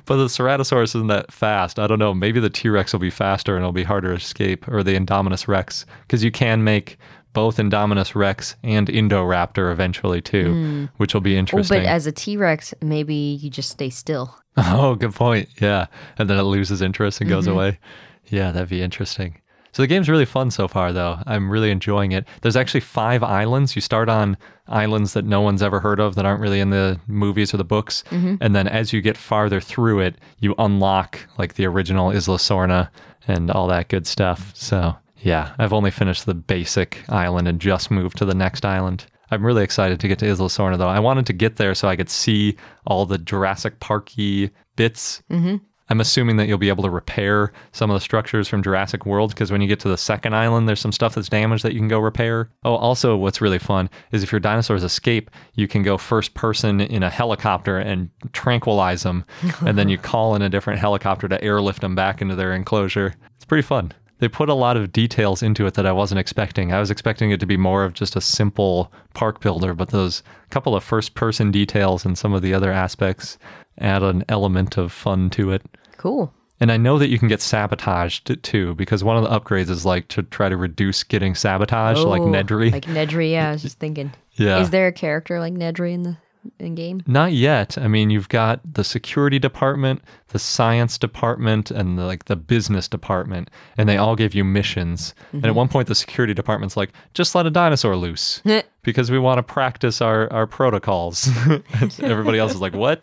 but 0.06 0.16
the 0.16 0.26
Ceratosaurus 0.26 0.94
isn't 0.94 1.08
that 1.08 1.30
fast. 1.30 1.78
I 1.78 1.86
don't 1.86 1.98
know. 1.98 2.14
Maybe 2.14 2.40
the 2.40 2.50
T 2.50 2.68
Rex 2.68 2.92
will 2.92 3.00
be 3.00 3.10
faster 3.10 3.54
and 3.54 3.62
it'll 3.62 3.72
be 3.72 3.84
harder 3.84 4.08
to 4.08 4.14
escape, 4.14 4.66
or 4.68 4.82
the 4.82 4.98
Indominus 4.98 5.46
Rex, 5.46 5.84
because 6.06 6.24
you 6.24 6.30
can 6.30 6.64
make 6.64 6.96
both 7.32 7.56
Indominus 7.56 8.14
Rex 8.14 8.56
and 8.62 8.88
Indoraptor 8.88 9.72
eventually 9.72 10.20
too, 10.20 10.52
hmm. 10.52 10.84
which 10.96 11.14
will 11.14 11.20
be 11.20 11.36
Oh, 11.36 11.38
interesting. 11.38 11.82
but 11.82 11.86
as 11.86 12.06
a 12.06 12.12
T 12.12 12.36
Rex, 12.36 12.74
maybe 12.80 13.14
you 13.14 13.50
just 13.50 13.70
stay 13.70 13.90
still. 13.90 14.36
Oh, 14.56 14.96
good 14.96 15.14
point. 15.14 15.48
Yeah. 15.62 15.86
And 16.18 16.28
then 16.28 16.38
it 16.38 16.42
loses 16.42 16.82
interest 16.82 17.22
and 17.22 17.30
goes 17.30 17.46
mm-hmm. 17.46 17.54
away. 17.54 17.78
Yeah, 18.26 18.50
that'd 18.50 18.68
be 18.68 18.82
interesting. 18.82 19.40
So 19.72 19.82
the 19.82 19.86
game's 19.86 20.10
really 20.10 20.26
fun 20.26 20.50
so 20.50 20.68
far, 20.68 20.92
though. 20.92 21.18
I'm 21.26 21.50
really 21.50 21.70
enjoying 21.70 22.12
it. 22.12 22.26
There's 22.42 22.56
actually 22.56 22.80
five 22.80 23.22
islands. 23.22 23.74
You 23.74 23.80
start 23.80 24.10
on 24.10 24.36
islands 24.68 25.14
that 25.14 25.24
no 25.24 25.40
one's 25.40 25.62
ever 25.62 25.80
heard 25.80 25.98
of 26.00 26.14
that 26.14 26.26
aren't 26.26 26.42
really 26.42 26.60
in 26.60 26.68
the 26.68 27.00
movies 27.06 27.54
or 27.54 27.56
the 27.56 27.64
books. 27.64 28.04
Mm-hmm. 28.10 28.36
And 28.42 28.54
then 28.54 28.68
as 28.68 28.92
you 28.92 29.00
get 29.00 29.16
farther 29.16 29.60
through 29.60 30.00
it, 30.00 30.16
you 30.40 30.54
unlock 30.58 31.18
like 31.38 31.54
the 31.54 31.66
original 31.66 32.10
Isla 32.10 32.36
Sorna 32.36 32.90
and 33.26 33.50
all 33.50 33.66
that 33.68 33.88
good 33.88 34.06
stuff. 34.06 34.52
So 34.54 34.94
yeah, 35.22 35.54
I've 35.58 35.72
only 35.72 35.90
finished 35.90 36.26
the 36.26 36.34
basic 36.34 37.04
island 37.08 37.48
and 37.48 37.60
just 37.60 37.90
moved 37.90 38.18
to 38.18 38.24
the 38.24 38.34
next 38.34 38.64
island. 38.64 39.06
I'm 39.30 39.46
really 39.46 39.64
excited 39.64 39.98
to 40.00 40.08
get 40.08 40.18
to 40.18 40.26
Isla 40.26 40.48
Sorna 40.48 40.76
though. 40.76 40.88
I 40.88 41.00
wanted 41.00 41.26
to 41.26 41.32
get 41.32 41.56
there 41.56 41.74
so 41.74 41.88
I 41.88 41.96
could 41.96 42.10
see 42.10 42.56
all 42.86 43.06
the 43.06 43.18
Jurassic 43.18 43.80
Parky 43.80 44.50
bits. 44.76 45.22
Mm-hmm. 45.30 45.56
I'm 45.88 46.00
assuming 46.00 46.36
that 46.36 46.48
you'll 46.48 46.58
be 46.58 46.68
able 46.68 46.84
to 46.84 46.90
repair 46.90 47.52
some 47.72 47.90
of 47.90 47.94
the 47.94 48.00
structures 48.00 48.48
from 48.48 48.62
Jurassic 48.62 49.04
World 49.04 49.30
because 49.30 49.50
when 49.50 49.60
you 49.60 49.68
get 49.68 49.80
to 49.80 49.88
the 49.88 49.96
second 49.96 50.34
island, 50.34 50.66
there's 50.66 50.80
some 50.80 50.92
stuff 50.92 51.14
that's 51.14 51.28
damaged 51.28 51.64
that 51.64 51.72
you 51.72 51.80
can 51.80 51.88
go 51.88 51.98
repair. 51.98 52.50
Oh, 52.64 52.74
also, 52.76 53.16
what's 53.16 53.40
really 53.40 53.58
fun 53.58 53.90
is 54.10 54.22
if 54.22 54.32
your 54.32 54.40
dinosaurs 54.40 54.84
escape, 54.84 55.30
you 55.54 55.68
can 55.68 55.82
go 55.82 55.98
first 55.98 56.34
person 56.34 56.80
in 56.80 57.02
a 57.02 57.10
helicopter 57.10 57.78
and 57.78 58.08
tranquilize 58.32 59.02
them, 59.02 59.24
and 59.66 59.76
then 59.76 59.88
you 59.88 59.98
call 59.98 60.34
in 60.34 60.42
a 60.42 60.48
different 60.48 60.80
helicopter 60.80 61.28
to 61.28 61.42
airlift 61.44 61.80
them 61.80 61.94
back 61.94 62.22
into 62.22 62.36
their 62.36 62.54
enclosure. 62.54 63.14
It's 63.36 63.44
pretty 63.44 63.62
fun 63.62 63.92
they 64.22 64.28
put 64.28 64.48
a 64.48 64.54
lot 64.54 64.76
of 64.76 64.92
details 64.92 65.42
into 65.42 65.66
it 65.66 65.74
that 65.74 65.84
I 65.84 65.90
wasn't 65.90 66.20
expecting. 66.20 66.72
I 66.72 66.78
was 66.78 66.92
expecting 66.92 67.32
it 67.32 67.40
to 67.40 67.46
be 67.46 67.56
more 67.56 67.82
of 67.82 67.92
just 67.92 68.14
a 68.14 68.20
simple 68.20 68.92
park 69.14 69.40
builder, 69.40 69.74
but 69.74 69.88
those 69.88 70.22
couple 70.50 70.76
of 70.76 70.84
first 70.84 71.16
person 71.16 71.50
details 71.50 72.04
and 72.04 72.16
some 72.16 72.32
of 72.32 72.40
the 72.40 72.54
other 72.54 72.70
aspects 72.70 73.36
add 73.78 74.04
an 74.04 74.24
element 74.28 74.76
of 74.76 74.92
fun 74.92 75.28
to 75.30 75.50
it. 75.50 75.62
Cool. 75.96 76.32
And 76.60 76.70
I 76.70 76.76
know 76.76 77.00
that 77.00 77.08
you 77.08 77.18
can 77.18 77.26
get 77.26 77.40
sabotaged 77.40 78.44
too, 78.44 78.76
because 78.76 79.02
one 79.02 79.16
of 79.16 79.24
the 79.24 79.40
upgrades 79.40 79.70
is 79.70 79.84
like 79.84 80.06
to 80.08 80.22
try 80.22 80.48
to 80.48 80.56
reduce 80.56 81.02
getting 81.02 81.34
sabotaged, 81.34 81.98
like 82.02 82.22
Oh, 82.22 82.26
Nedry. 82.26 82.70
Like 82.70 82.84
Nedry, 82.84 83.32
yeah, 83.32 83.48
I 83.48 83.52
was 83.54 83.62
just 83.62 83.80
thinking. 83.80 84.12
yeah. 84.34 84.60
Is 84.60 84.70
there 84.70 84.86
a 84.86 84.92
character 84.92 85.40
like 85.40 85.54
Nedry 85.54 85.94
in 85.94 86.04
the 86.04 86.16
in 86.58 86.74
game? 86.74 87.02
Not 87.06 87.32
yet. 87.32 87.78
I 87.78 87.88
mean, 87.88 88.10
you've 88.10 88.28
got 88.28 88.60
the 88.74 88.84
security 88.84 89.38
department, 89.38 90.02
the 90.28 90.38
science 90.38 90.98
department, 90.98 91.70
and 91.70 91.98
the, 91.98 92.04
like 92.04 92.26
the 92.26 92.36
business 92.36 92.88
department, 92.88 93.50
and 93.76 93.88
they 93.88 93.96
all 93.96 94.16
give 94.16 94.34
you 94.34 94.44
missions. 94.44 95.14
And 95.32 95.44
at 95.44 95.48
mm-hmm. 95.48 95.56
one 95.56 95.68
point, 95.68 95.88
the 95.88 95.94
security 95.94 96.34
department's 96.34 96.76
like, 96.76 96.90
"Just 97.14 97.34
let 97.34 97.46
a 97.46 97.50
dinosaur 97.50 97.96
loose 97.96 98.42
because 98.82 99.10
we 99.10 99.18
want 99.18 99.38
to 99.38 99.42
practice 99.42 100.00
our 100.00 100.32
our 100.32 100.46
protocols." 100.46 101.28
Everybody 102.00 102.38
else 102.38 102.54
is 102.54 102.60
like, 102.60 102.74
"What?" 102.74 103.02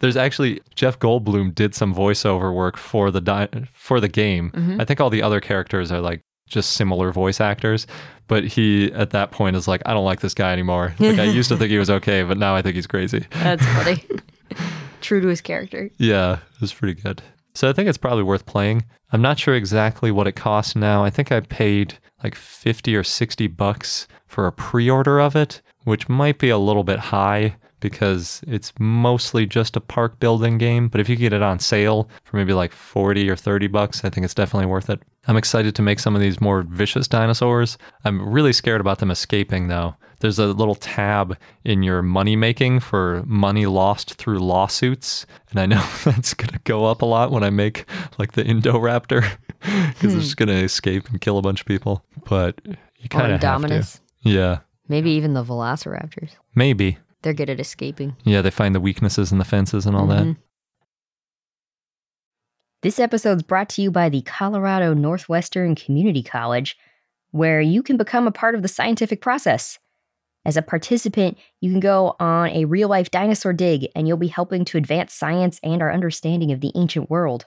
There's 0.00 0.16
actually 0.16 0.60
Jeff 0.74 0.98
Goldblum 0.98 1.54
did 1.54 1.74
some 1.74 1.94
voiceover 1.94 2.54
work 2.54 2.76
for 2.76 3.10
the 3.10 3.20
di- 3.20 3.48
for 3.72 4.00
the 4.00 4.08
game. 4.08 4.50
Mm-hmm. 4.50 4.80
I 4.80 4.84
think 4.84 5.00
all 5.00 5.10
the 5.10 5.22
other 5.22 5.40
characters 5.40 5.92
are 5.92 6.00
like 6.00 6.22
just 6.46 6.72
similar 6.72 7.12
voice 7.12 7.40
actors. 7.40 7.86
But 8.28 8.44
he 8.44 8.92
at 8.92 9.10
that 9.10 9.30
point 9.30 9.56
is 9.56 9.68
like, 9.68 9.82
I 9.86 9.94
don't 9.94 10.04
like 10.04 10.20
this 10.20 10.34
guy 10.34 10.52
anymore. 10.52 10.94
Like 10.98 11.18
I 11.18 11.24
used 11.38 11.48
to 11.50 11.56
think 11.56 11.70
he 11.70 11.78
was 11.78 11.90
okay, 11.90 12.22
but 12.22 12.38
now 12.38 12.56
I 12.56 12.62
think 12.62 12.74
he's 12.74 12.86
crazy. 12.86 13.24
That's 13.30 13.64
funny. 13.64 14.04
True 15.00 15.20
to 15.20 15.28
his 15.28 15.40
character. 15.40 15.90
Yeah, 15.98 16.38
it 16.54 16.60
was 16.60 16.72
pretty 16.72 17.00
good. 17.00 17.22
So 17.54 17.68
I 17.68 17.72
think 17.72 17.88
it's 17.88 17.98
probably 17.98 18.24
worth 18.24 18.46
playing. 18.46 18.84
I'm 19.12 19.22
not 19.22 19.38
sure 19.38 19.54
exactly 19.54 20.10
what 20.10 20.26
it 20.26 20.32
costs 20.32 20.74
now. 20.74 21.04
I 21.04 21.10
think 21.10 21.30
I 21.30 21.40
paid 21.40 21.98
like 22.22 22.34
50 22.34 22.96
or 22.96 23.04
60 23.04 23.46
bucks 23.48 24.08
for 24.26 24.46
a 24.46 24.52
pre-order 24.52 25.20
of 25.20 25.36
it, 25.36 25.62
which 25.84 26.08
might 26.08 26.38
be 26.38 26.50
a 26.50 26.58
little 26.58 26.84
bit 26.84 26.98
high 26.98 27.56
because 27.80 28.42
it's 28.46 28.72
mostly 28.78 29.46
just 29.46 29.76
a 29.76 29.80
park 29.80 30.18
building 30.18 30.58
game, 30.58 30.88
but 30.88 31.00
if 31.00 31.08
you 31.08 31.16
get 31.16 31.32
it 31.32 31.42
on 31.42 31.58
sale 31.58 32.08
for 32.24 32.36
maybe 32.36 32.52
like 32.52 32.72
40 32.72 33.28
or 33.28 33.36
30 33.36 33.66
bucks, 33.68 34.04
I 34.04 34.10
think 34.10 34.24
it's 34.24 34.34
definitely 34.34 34.66
worth 34.66 34.90
it. 34.90 35.00
I'm 35.28 35.36
excited 35.36 35.74
to 35.74 35.82
make 35.82 35.98
some 35.98 36.14
of 36.14 36.20
these 36.20 36.40
more 36.40 36.62
vicious 36.62 37.08
dinosaurs. 37.08 37.78
I'm 38.04 38.28
really 38.28 38.52
scared 38.52 38.80
about 38.80 38.98
them 38.98 39.10
escaping 39.10 39.68
though. 39.68 39.96
There's 40.20 40.38
a 40.38 40.46
little 40.46 40.76
tab 40.76 41.36
in 41.64 41.82
your 41.82 42.00
money 42.00 42.36
making 42.36 42.80
for 42.80 43.22
money 43.26 43.66
lost 43.66 44.14
through 44.14 44.38
lawsuits. 44.38 45.26
And 45.50 45.60
I 45.60 45.66
know 45.66 45.84
that's 46.04 46.32
going 46.32 46.52
to 46.52 46.60
go 46.60 46.86
up 46.86 47.02
a 47.02 47.06
lot 47.06 47.30
when 47.30 47.42
I 47.42 47.50
make 47.50 47.84
like 48.18 48.32
the 48.32 48.42
Indoraptor 48.44 49.28
because 49.60 50.14
it's 50.14 50.24
just 50.24 50.36
going 50.38 50.48
to 50.48 50.54
escape 50.54 51.08
and 51.10 51.20
kill 51.20 51.36
a 51.36 51.42
bunch 51.42 51.60
of 51.60 51.66
people. 51.66 52.02
But 52.28 52.58
you 52.64 53.08
kind 53.10 53.32
of 53.32 53.42
have 53.42 53.66
to. 53.66 54.00
Yeah, 54.22 54.60
Maybe 54.88 55.10
even 55.12 55.34
the 55.34 55.44
Velociraptors. 55.44 56.30
maybe. 56.54 56.98
They're 57.26 57.34
good 57.34 57.50
at 57.50 57.58
escaping. 57.58 58.14
Yeah, 58.22 58.40
they 58.40 58.52
find 58.52 58.72
the 58.72 58.78
weaknesses 58.78 59.32
in 59.32 59.38
the 59.38 59.44
fences 59.44 59.84
and 59.84 59.96
all 59.96 60.06
that. 60.06 60.22
Mm-hmm. 60.22 60.40
This 62.82 63.00
episode's 63.00 63.42
brought 63.42 63.68
to 63.70 63.82
you 63.82 63.90
by 63.90 64.08
the 64.08 64.22
Colorado 64.22 64.94
Northwestern 64.94 65.74
Community 65.74 66.22
College, 66.22 66.78
where 67.32 67.60
you 67.60 67.82
can 67.82 67.96
become 67.96 68.28
a 68.28 68.30
part 68.30 68.54
of 68.54 68.62
the 68.62 68.68
scientific 68.68 69.20
process. 69.20 69.80
As 70.44 70.56
a 70.56 70.62
participant, 70.62 71.36
you 71.60 71.68
can 71.72 71.80
go 71.80 72.14
on 72.20 72.50
a 72.50 72.64
real 72.64 72.88
life 72.88 73.10
dinosaur 73.10 73.52
dig, 73.52 73.88
and 73.96 74.06
you'll 74.06 74.16
be 74.16 74.28
helping 74.28 74.64
to 74.66 74.78
advance 74.78 75.12
science 75.12 75.58
and 75.64 75.82
our 75.82 75.92
understanding 75.92 76.52
of 76.52 76.60
the 76.60 76.70
ancient 76.76 77.10
world. 77.10 77.46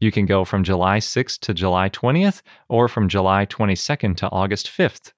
You 0.00 0.10
can 0.10 0.24
go 0.24 0.44
from 0.46 0.64
July 0.64 0.98
6th 0.98 1.38
to 1.40 1.54
July 1.54 1.90
20th 1.90 2.40
or 2.68 2.88
from 2.88 3.08
July 3.08 3.44
22nd 3.44 4.16
to 4.16 4.30
August 4.30 4.66
5th. 4.66 5.12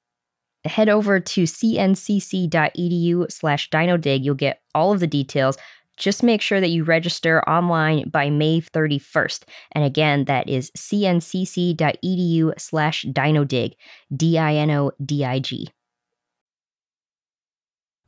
Head 0.65 0.89
over 0.89 1.21
to 1.21 1.43
cncc.edu 1.45 3.31
slash 3.33 3.71
dinodig. 3.71 4.25
You'll 4.25 4.35
get 4.35 4.61
all 4.75 4.93
of 4.93 5.01
the 5.01 5.07
details. 5.07 5.57
Just 5.97 6.23
make 6.23 6.41
sure 6.41 6.61
that 6.61 6.71
you 6.71 6.85
register 6.85 7.49
online 7.49 8.09
by 8.09 8.31
May 8.31 8.61
31st. 8.61 9.45
And 9.73 9.85
again, 9.85 10.25
that 10.25 10.49
is 10.49 10.71
cncc.edu 10.77 12.61
slash 12.61 13.05
dinodig, 13.05 13.75
D 14.15 14.39
I 14.39 14.55
N 14.55 14.71
O 14.71 14.93
D 15.05 15.25
I 15.25 15.39
G. 15.39 15.69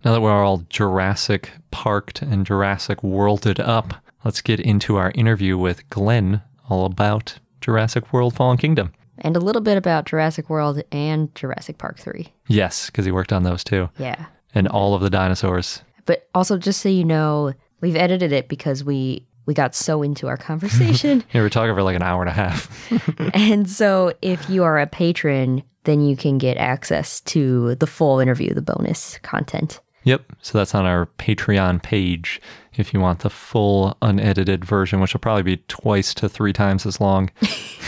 Now 0.04 0.12
that 0.12 0.20
we're 0.20 0.44
all 0.44 0.64
Jurassic 0.68 1.52
parked 1.70 2.22
and 2.22 2.44
Jurassic 2.44 3.02
worlded 3.02 3.60
up, 3.60 3.94
let's 4.24 4.40
get 4.40 4.60
into 4.60 4.96
our 4.96 5.12
interview 5.14 5.56
with 5.56 5.88
Glen 5.88 6.42
all 6.68 6.86
about 6.86 7.38
Jurassic 7.60 8.12
World 8.12 8.34
Fallen 8.34 8.56
Kingdom. 8.56 8.92
And 9.18 9.36
a 9.36 9.40
little 9.40 9.62
bit 9.62 9.76
about 9.76 10.06
Jurassic 10.06 10.50
World 10.50 10.82
and 10.90 11.34
Jurassic 11.34 11.78
Park 11.78 11.98
3. 11.98 12.32
Yes, 12.48 12.86
because 12.86 13.04
he 13.04 13.12
worked 13.12 13.32
on 13.32 13.44
those 13.44 13.62
too. 13.62 13.88
Yeah. 13.98 14.26
And 14.54 14.68
all 14.68 14.94
of 14.94 15.02
the 15.02 15.10
dinosaurs. 15.10 15.82
But 16.04 16.28
also, 16.34 16.58
just 16.58 16.80
so 16.80 16.88
you 16.88 17.04
know, 17.04 17.54
we've 17.80 17.96
edited 17.96 18.32
it 18.32 18.48
because 18.48 18.84
we 18.84 19.26
we 19.46 19.54
got 19.54 19.74
so 19.74 20.02
into 20.02 20.26
our 20.26 20.36
conversation. 20.36 21.22
Yeah, 21.32 21.40
we 21.40 21.42
were 21.42 21.50
talking 21.50 21.74
for 21.74 21.82
like 21.82 21.96
an 21.96 22.02
hour 22.02 22.22
and 22.22 22.30
a 22.30 22.32
half. 22.32 22.90
and 23.34 23.68
so, 23.68 24.14
if 24.22 24.48
you 24.48 24.64
are 24.64 24.78
a 24.78 24.86
patron, 24.86 25.62
then 25.84 26.00
you 26.00 26.16
can 26.16 26.38
get 26.38 26.56
access 26.56 27.20
to 27.22 27.74
the 27.76 27.86
full 27.86 28.20
interview, 28.20 28.54
the 28.54 28.62
bonus 28.62 29.18
content. 29.18 29.80
Yep. 30.04 30.32
So 30.42 30.58
that's 30.58 30.74
on 30.74 30.86
our 30.86 31.06
Patreon 31.18 31.82
page 31.82 32.40
if 32.74 32.92
you 32.92 33.00
want 33.00 33.20
the 33.20 33.30
full 33.30 33.96
unedited 34.02 34.64
version, 34.64 35.00
which 35.00 35.14
will 35.14 35.20
probably 35.20 35.42
be 35.42 35.56
twice 35.68 36.12
to 36.14 36.28
three 36.28 36.52
times 36.52 36.86
as 36.86 37.00
long. 37.00 37.30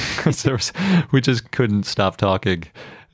was, 0.26 0.72
we 1.12 1.20
just 1.20 1.50
couldn't 1.52 1.84
stop 1.84 2.16
talking. 2.16 2.64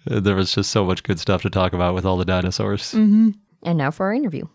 There 0.06 0.34
was 0.34 0.54
just 0.54 0.70
so 0.70 0.84
much 0.84 1.02
good 1.02 1.20
stuff 1.20 1.42
to 1.42 1.50
talk 1.50 1.72
about 1.72 1.94
with 1.94 2.04
all 2.04 2.16
the 2.16 2.24
dinosaurs. 2.24 2.92
Mm-hmm. 2.92 3.30
And 3.64 3.78
now 3.78 3.90
for 3.90 4.06
our 4.06 4.14
interview. 4.14 4.46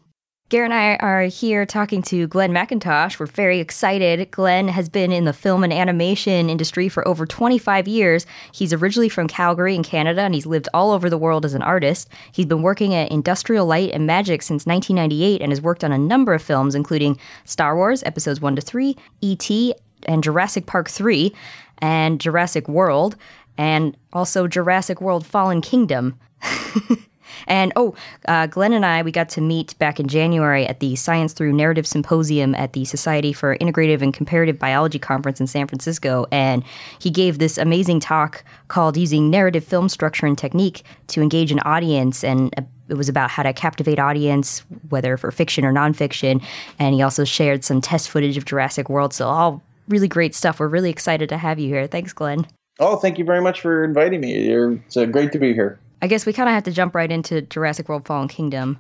Garrett 0.50 0.72
and 0.72 0.80
I 0.80 0.96
are 1.06 1.24
here 1.24 1.66
talking 1.66 2.02
to 2.04 2.26
Glen 2.26 2.54
McIntosh. 2.54 3.20
We're 3.20 3.26
very 3.26 3.60
excited. 3.60 4.32
Glen 4.32 4.70
has 4.70 4.88
been 4.88 5.12
in 5.12 5.26
the 5.26 5.34
film 5.34 5.62
and 5.62 5.74
animation 5.74 6.50
industry 6.50 6.88
for 6.88 7.06
over 7.06 7.26
25 7.26 7.86
years. 7.86 8.26
He's 8.54 8.72
originally 8.72 9.10
from 9.10 9.28
Calgary 9.28 9.76
in 9.76 9.84
Canada 9.84 10.22
and 10.22 10.34
he's 10.34 10.46
lived 10.46 10.70
all 10.74 10.92
over 10.92 11.10
the 11.10 11.18
world 11.18 11.44
as 11.44 11.54
an 11.54 11.62
artist. 11.62 12.08
He's 12.32 12.46
been 12.46 12.62
working 12.62 12.94
at 12.94 13.12
Industrial 13.12 13.66
Light 13.66 13.92
and 13.92 14.08
Magic 14.08 14.42
since 14.42 14.66
1998 14.66 15.42
and 15.42 15.52
has 15.52 15.62
worked 15.62 15.84
on 15.84 15.92
a 15.92 15.98
number 15.98 16.34
of 16.34 16.42
films, 16.42 16.76
including 16.76 17.20
Star 17.44 17.76
Wars 17.76 18.02
Episodes 18.04 18.40
1 18.40 18.56
to 18.56 18.62
3, 18.62 18.96
E.T., 19.20 19.76
and 20.04 20.24
Jurassic 20.24 20.66
Park 20.66 20.90
3, 20.90 21.36
and 21.80 22.22
Jurassic 22.22 22.70
World, 22.70 23.18
and 23.58 23.98
also 24.14 24.48
Jurassic 24.48 25.02
World 25.02 25.26
Fallen 25.26 25.60
Kingdom. 25.60 26.18
And 27.46 27.72
oh, 27.76 27.94
uh, 28.28 28.48
Glen 28.48 28.74
and 28.74 28.86
I, 28.86 29.02
we 29.02 29.12
got 29.12 29.30
to 29.30 29.42
meet 29.42 29.78
back 29.80 30.00
in 30.00 30.08
January 30.08 30.66
at 30.66 30.80
the 30.80 30.96
Science 30.96 31.34
Through 31.34 31.54
Narrative 31.54 31.86
Symposium 31.86 32.56
at 32.56 32.74
the 32.74 32.86
Society 32.86 33.34
for 33.34 33.58
Integrative 33.58 34.02
and 34.02 34.14
Comparative 34.14 34.58
Biology 34.58 35.00
Conference 35.00 35.40
in 35.40 35.48
San 35.48 35.68
Francisco. 35.68 36.26
And 36.32 36.64
he 37.00 37.10
gave 37.10 37.40
this 37.40 37.58
amazing 37.58 38.00
talk 38.00 38.44
called 38.68 38.98
Using 38.98 39.30
Narrative 39.30 39.64
Film 39.64 39.90
Structure 39.90 40.26
and 40.26 40.38
Technique 40.38 40.84
to 41.08 41.22
Engage 41.22 41.52
an 41.52 41.60
Audience. 41.60 42.24
And 42.24 42.54
uh, 42.58 42.64
it 42.90 42.96
was 42.96 43.10
about 43.10 43.30
how 43.30 43.44
to 43.44 43.54
captivate 43.54 44.00
audience, 44.00 44.64
whether 44.90 45.18
for 45.18 45.32
fiction 45.32 45.66
or 45.66 45.74
nonfiction. 45.74 46.44
And 46.80 46.96
he 46.96 47.02
also 47.02 47.24
shared 47.26 47.64
some 47.64 47.82
test 47.82 48.10
footage 48.10 48.38
of 48.38 48.46
Jurassic 48.46 48.90
World. 48.90 49.14
So, 49.14 49.28
all 49.28 49.62
really 49.88 50.08
great 50.08 50.36
stuff. 50.36 50.60
We're 50.60 50.68
really 50.68 50.90
excited 50.90 51.30
to 51.30 51.38
have 51.38 51.60
you 51.60 51.68
here. 51.68 51.88
Thanks, 51.88 52.14
Glen. 52.14 52.48
Oh, 52.80 52.96
thank 52.98 53.18
you 53.18 53.26
very 53.26 53.42
much 53.42 53.62
for 53.62 53.84
inviting 53.84 54.22
me. 54.22 54.52
It's 54.52 54.98
uh, 54.98 55.06
great 55.06 55.32
to 55.32 55.40
be 55.40 55.54
here. 55.54 55.80
I 56.02 56.08
guess 56.08 56.26
we 56.26 56.34
kind 56.34 56.48
of 56.48 56.54
have 56.54 56.64
to 56.64 56.72
jump 56.72 56.94
right 56.94 57.12
into 57.12 57.42
Jurassic 57.42 57.90
World 57.90 58.06
Fallen 58.06 58.28
Kingdom. 58.28 58.80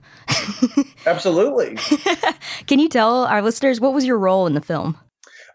Absolutely. 1.05 1.77
Can 2.67 2.79
you 2.79 2.89
tell 2.89 3.23
our 3.23 3.41
listeners 3.41 3.81
what 3.81 3.93
was 3.93 4.05
your 4.05 4.19
role 4.19 4.45
in 4.45 4.53
the 4.53 4.61
film? 4.61 4.97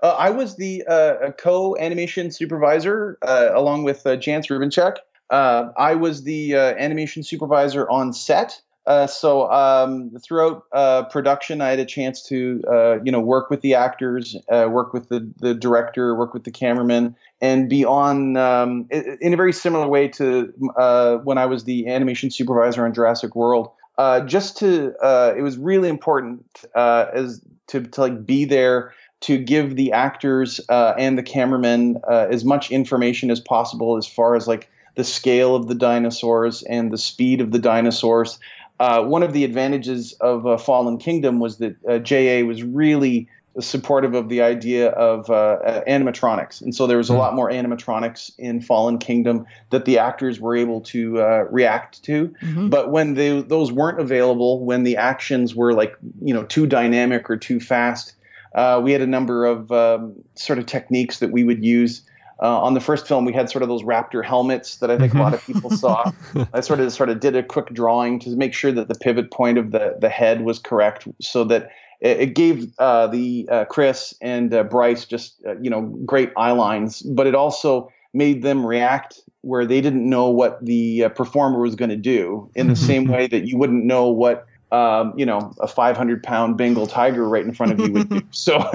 Uh, 0.03 0.17
I 0.19 0.31
was 0.31 0.57
the 0.57 0.85
uh, 0.89 1.31
co 1.33 1.77
animation 1.79 2.33
supervisor 2.33 3.19
uh, 3.23 3.51
along 3.55 3.85
with 3.85 4.05
uh, 4.05 4.17
Jance 4.17 4.49
Rubinchik. 4.49 4.97
Uh, 5.31 5.71
I 5.79 5.95
was 5.95 6.25
the 6.25 6.57
uh, 6.57 6.75
animation 6.75 7.23
supervisor 7.23 7.89
on 7.89 8.13
set. 8.13 8.61
so 9.07 9.51
um, 9.53 10.11
throughout 10.23 10.69
production, 11.11 11.61
I 11.61 11.71
had 11.71 11.79
a 11.79 11.85
chance 11.85 12.27
to, 12.29 13.01
you 13.05 13.13
know, 13.13 13.21
work 13.21 13.49
with 13.49 13.61
the 13.61 13.75
actors, 13.75 14.37
work 14.51 14.93
with 14.93 15.09
the, 15.09 15.33
the 15.39 15.55
director, 15.55 16.17
work 16.17 16.35
with 16.35 16.43
the 16.43 16.51
cameraman, 16.51 17.15
and 17.43 17.69
be 17.69 17.85
on 17.85 18.37
um, 18.37 18.87
in 18.91 19.35
a 19.35 19.37
very 19.37 19.53
similar 19.53 19.89
way 19.89 20.07
to 20.07 20.55
uh, 20.79 21.17
when 21.17 21.37
I 21.37 21.45
was 21.45 21.65
the 21.65 21.89
animation 21.89 22.31
supervisor 22.31 22.87
on 22.87 22.95
Jurassic 22.95 23.35
World. 23.35 23.69
Uh, 23.99 24.21
just 24.21 24.57
to, 24.59 24.95
uh, 25.03 25.35
it 25.37 25.43
was 25.43 25.59
really 25.59 25.89
important 25.89 26.65
uh, 26.75 27.07
as 27.13 27.43
to, 27.67 27.83
to 27.83 28.01
like 28.01 28.25
be 28.25 28.45
there 28.45 28.95
to 29.21 29.39
give 29.39 29.77
the 29.77 29.93
actors 29.93 30.61
uh, 30.69 30.95
and 30.97 31.19
the 31.19 31.23
cameramen 31.23 32.01
uh, 32.09 32.27
as 32.31 32.45
much 32.45 32.71
information 32.71 33.31
as 33.31 33.39
possible 33.39 33.97
as 33.97 34.07
far 34.07 34.35
as 34.35 34.49
like 34.49 34.71
the 34.95 35.05
scale 35.05 35.55
of 35.55 35.69
the 35.69 35.75
dinosaurs 35.75 36.63
and 36.65 36.93
the 36.93 36.99
speed 36.99 37.41
of 37.41 37.51
the 37.51 37.59
dinosaurs. 37.59 38.39
one 38.79 39.23
of 39.23 39.33
the 39.33 39.45
advantages 39.45 40.13
of 40.21 40.63
Fallen 40.63 40.99
Kingdom 40.99 41.39
was 41.39 41.59
that 41.59 42.05
JA 42.05 42.47
was 42.47 42.63
really 42.63 43.29
supportive 43.61 44.15
of 44.15 44.29
the 44.29 44.41
idea 44.41 44.89
of 44.91 45.29
uh, 45.31 45.83
animatronics, 45.87 46.63
and 46.63 46.75
so 46.75 46.87
there 46.87 46.97
was 46.97 47.11
a 47.11 47.13
hmm. 47.13 47.19
lot 47.19 47.35
more 47.35 47.51
animatronics 47.51 48.31
in 48.39 48.61
Fallen 48.61 48.99
Kingdom 48.99 49.47
that 49.71 49.85
the 49.85 49.99
actors 49.99 50.41
were 50.41 50.57
able 50.57 50.81
to 50.81 51.21
uh, 51.21 51.45
react 51.51 52.03
to. 52.05 52.29
Mm-hmm. 52.43 52.69
But 52.71 52.91
when 52.91 53.15
they, 53.15 53.43
those 53.43 53.71
weren't 53.71 54.01
available, 54.01 54.65
when 54.65 54.85
the 54.85 54.97
actions 54.97 55.55
were 55.55 55.75
like 55.75 55.97
you 56.23 56.33
know 56.33 56.45
too 56.45 56.67
dynamic 56.67 57.29
or 57.29 57.37
too 57.37 57.61
fast, 57.61 58.15
uh, 58.55 58.81
we 58.83 58.93
had 58.93 59.01
a 59.01 59.07
number 59.07 59.45
of 59.45 59.71
um, 59.73 60.15
sort 60.35 60.59
of 60.59 60.67
techniques 60.67 61.19
that 61.19 61.31
we 61.31 61.45
would 61.45 61.65
use. 61.65 62.03
Uh, 62.41 62.61
on 62.61 62.75
the 62.75 62.81
first 62.81 63.07
film, 63.07 63.25
we 63.25 63.33
had 63.33 63.49
sort 63.49 63.63
of 63.63 63.69
those 63.69 63.85
raptor 63.85 64.25
helmets 64.25 64.79
that 64.79 64.91
I 64.91 64.99
think 64.99 65.13
mm-hmm. 65.13 65.21
a 65.21 65.23
lot 65.23 65.35
of 65.35 65.47
people 65.47 65.71
saw. 65.71 66.11
I 66.53 66.61
sort 66.61 66.81
of 66.81 66.93
sort 66.93 67.09
of 67.09 67.21
did 67.21 67.37
a 67.37 67.43
quick 67.43 67.67
drawing 67.67 68.19
to 68.21 68.31
make 68.31 68.53
sure 68.53 68.73
that 68.73 68.89
the 68.89 68.97
pivot 68.97 69.31
point 69.31 69.59
of 69.59 69.71
the 69.71 69.97
the 70.01 70.09
head 70.09 70.43
was 70.43 70.59
correct, 70.59 71.07
so 71.21 71.45
that 71.45 71.71
it 72.03 72.35
gave 72.35 72.73
uh, 72.79 73.07
the 73.07 73.49
uh, 73.51 73.65
Chris 73.67 74.13
and 74.21 74.53
uh, 74.53 74.65
Bryce 74.65 75.05
just 75.05 75.37
uh, 75.47 75.57
you 75.61 75.71
know 75.71 75.83
great 76.05 76.33
eye 76.37 76.51
lines, 76.51 77.03
but 77.03 77.27
it 77.27 77.35
also 77.35 77.91
made 78.13 78.43
them 78.43 78.67
react 78.67 79.21
where 79.43 79.65
they 79.65 79.81
didn't 79.81 80.09
know 80.09 80.29
what 80.29 80.65
the 80.65 81.05
uh, 81.05 81.09
performer 81.11 81.61
was 81.61 81.75
going 81.75 81.89
to 81.91 81.97
do 81.97 82.51
in 82.55 82.69
the 82.69 82.77
same 82.77 83.05
way 83.09 83.27
that 83.29 83.47
you 83.47 83.57
wouldn't 83.57 83.85
know 83.85 84.09
what 84.09 84.47
um, 84.73 85.13
you 85.17 85.25
know 85.25 85.55
a 85.61 85.69
500 85.69 86.23
pound 86.25 86.59
Bengal 86.59 86.89
tiger 86.89 87.29
right 87.29 87.45
in 87.45 87.55
front 87.55 87.73
of 87.73 87.79
you 87.79 87.93
would 87.93 88.09
do. 88.09 88.23
So 88.33 88.69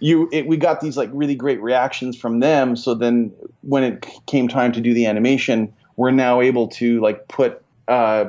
you 0.00 0.28
it, 0.30 0.46
we 0.46 0.58
got 0.58 0.82
these 0.82 0.98
like 0.98 1.08
really 1.12 1.34
great 1.34 1.62
reactions 1.62 2.18
from 2.18 2.40
them. 2.40 2.76
So 2.76 2.94
then 2.94 3.32
when 3.62 3.82
it 3.82 4.06
came 4.26 4.46
time 4.46 4.72
to 4.72 4.80
do 4.80 4.92
the 4.92 5.06
animation, 5.06 5.72
we're 5.96 6.10
now 6.10 6.42
able 6.42 6.68
to 6.68 7.00
like 7.00 7.28
put 7.28 7.63
uh, 7.88 8.26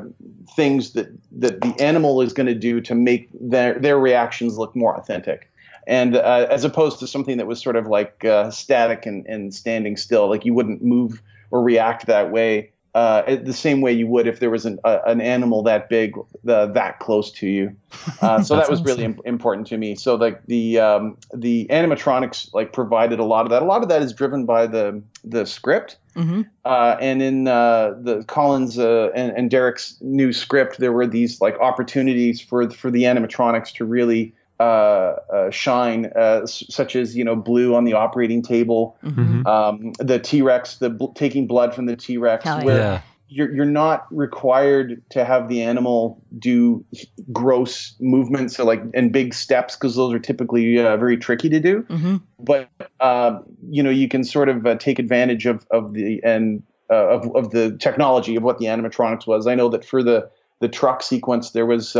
things 0.55 0.93
that 0.93 1.07
that 1.31 1.61
the 1.61 1.75
animal 1.79 2.21
is 2.21 2.33
going 2.33 2.47
to 2.47 2.55
do 2.55 2.81
to 2.81 2.95
make 2.95 3.29
their 3.33 3.79
their 3.79 3.97
reactions 3.97 4.57
look 4.57 4.75
more 4.75 4.95
authentic 4.95 5.49
and 5.87 6.15
uh, 6.15 6.47
as 6.49 6.63
opposed 6.63 6.99
to 6.99 7.07
something 7.07 7.37
that 7.37 7.47
was 7.47 7.61
sort 7.61 7.75
of 7.75 7.87
like 7.87 8.25
uh, 8.25 8.49
static 8.49 9.05
and, 9.05 9.25
and 9.27 9.53
standing 9.53 9.97
still 9.97 10.29
like 10.29 10.45
you 10.45 10.53
wouldn't 10.53 10.83
move 10.83 11.21
or 11.51 11.61
react 11.61 12.05
that 12.07 12.31
way 12.31 12.71
uh, 12.95 13.35
the 13.43 13.53
same 13.53 13.81
way 13.81 13.91
you 13.91 14.07
would 14.07 14.25
if 14.25 14.39
there 14.39 14.49
was 14.49 14.65
an, 14.65 14.79
uh, 14.85 14.99
an 15.05 15.19
animal 15.19 15.61
that 15.61 15.89
big, 15.89 16.15
that 16.45 16.97
close 16.99 17.29
to 17.29 17.45
you. 17.45 17.75
Uh, 18.21 18.41
so 18.41 18.55
that 18.55 18.69
was 18.69 18.85
really 18.85 19.03
Im- 19.03 19.19
important 19.25 19.67
to 19.67 19.77
me. 19.77 19.95
So 19.95 20.15
like 20.15 20.41
the 20.45 20.79
um, 20.79 21.17
the 21.33 21.67
animatronics 21.69 22.53
like 22.53 22.71
provided 22.71 23.19
a 23.19 23.25
lot 23.25 23.45
of 23.45 23.49
that. 23.49 23.61
A 23.61 23.65
lot 23.65 23.83
of 23.83 23.89
that 23.89 24.01
is 24.01 24.13
driven 24.13 24.45
by 24.45 24.65
the 24.65 25.03
the 25.25 25.45
script. 25.45 25.97
Mm-hmm. 26.15 26.41
Uh, 26.63 26.97
and 26.99 27.21
in 27.21 27.47
uh, 27.47 27.93
the 27.99 28.23
Colin's 28.23 28.77
and, 28.77 29.31
and 29.37 29.49
Derek's 29.49 29.97
new 30.01 30.31
script, 30.31 30.77
there 30.77 30.93
were 30.93 31.07
these 31.07 31.41
like 31.41 31.59
opportunities 31.59 32.41
for 32.41 32.69
for 32.69 32.89
the 32.89 33.03
animatronics 33.03 33.73
to 33.73 33.85
really 33.85 34.33
uh, 34.59 34.63
uh, 35.33 35.49
shine, 35.49 36.11
uh, 36.15 36.45
such 36.45 36.95
as 36.95 37.15
you 37.17 37.25
know 37.25 37.35
blue 37.35 37.75
on 37.75 37.83
the 37.83 37.93
operating 37.93 38.41
table, 38.41 38.97
mm-hmm. 39.03 39.45
um, 39.45 39.91
the 39.99 40.17
T 40.17 40.41
Rex, 40.41 40.77
the 40.77 40.89
bl- 40.89 41.07
taking 41.07 41.45
blood 41.45 41.75
from 41.75 41.87
the 41.87 41.97
T 41.97 42.17
Rex, 42.17 42.45
where 42.45 42.77
yeah. 42.77 43.01
You're 43.27 43.53
you're 43.53 43.65
not 43.65 44.05
required 44.11 45.01
to 45.09 45.25
have 45.25 45.47
the 45.49 45.61
animal 45.61 46.21
do 46.37 46.85
gross 47.31 47.95
movements 47.99 48.59
or 48.59 48.65
like 48.65 48.83
and 48.93 49.11
big 49.11 49.33
steps 49.33 49.75
because 49.75 49.95
those 49.95 50.13
are 50.13 50.19
typically 50.19 50.79
uh, 50.79 50.97
very 50.97 51.17
tricky 51.17 51.49
to 51.49 51.59
do. 51.59 51.83
Mm-hmm. 51.83 52.17
But 52.39 52.69
um, 52.99 53.43
you 53.69 53.81
know 53.81 53.89
you 53.89 54.07
can 54.07 54.23
sort 54.23 54.49
of 54.49 54.65
uh, 54.65 54.75
take 54.75 54.99
advantage 54.99 55.45
of 55.45 55.65
of 55.71 55.93
the 55.93 56.21
and 56.23 56.61
uh, 56.89 57.07
of 57.07 57.35
of 57.35 57.51
the 57.51 57.75
technology 57.77 58.35
of 58.35 58.43
what 58.43 58.59
the 58.59 58.65
animatronics 58.65 59.25
was. 59.25 59.47
I 59.47 59.55
know 59.55 59.69
that 59.69 59.83
for 59.83 60.03
the 60.03 60.29
the 60.59 60.69
truck 60.69 61.01
sequence 61.01 61.51
there 61.51 61.65
was 61.65 61.95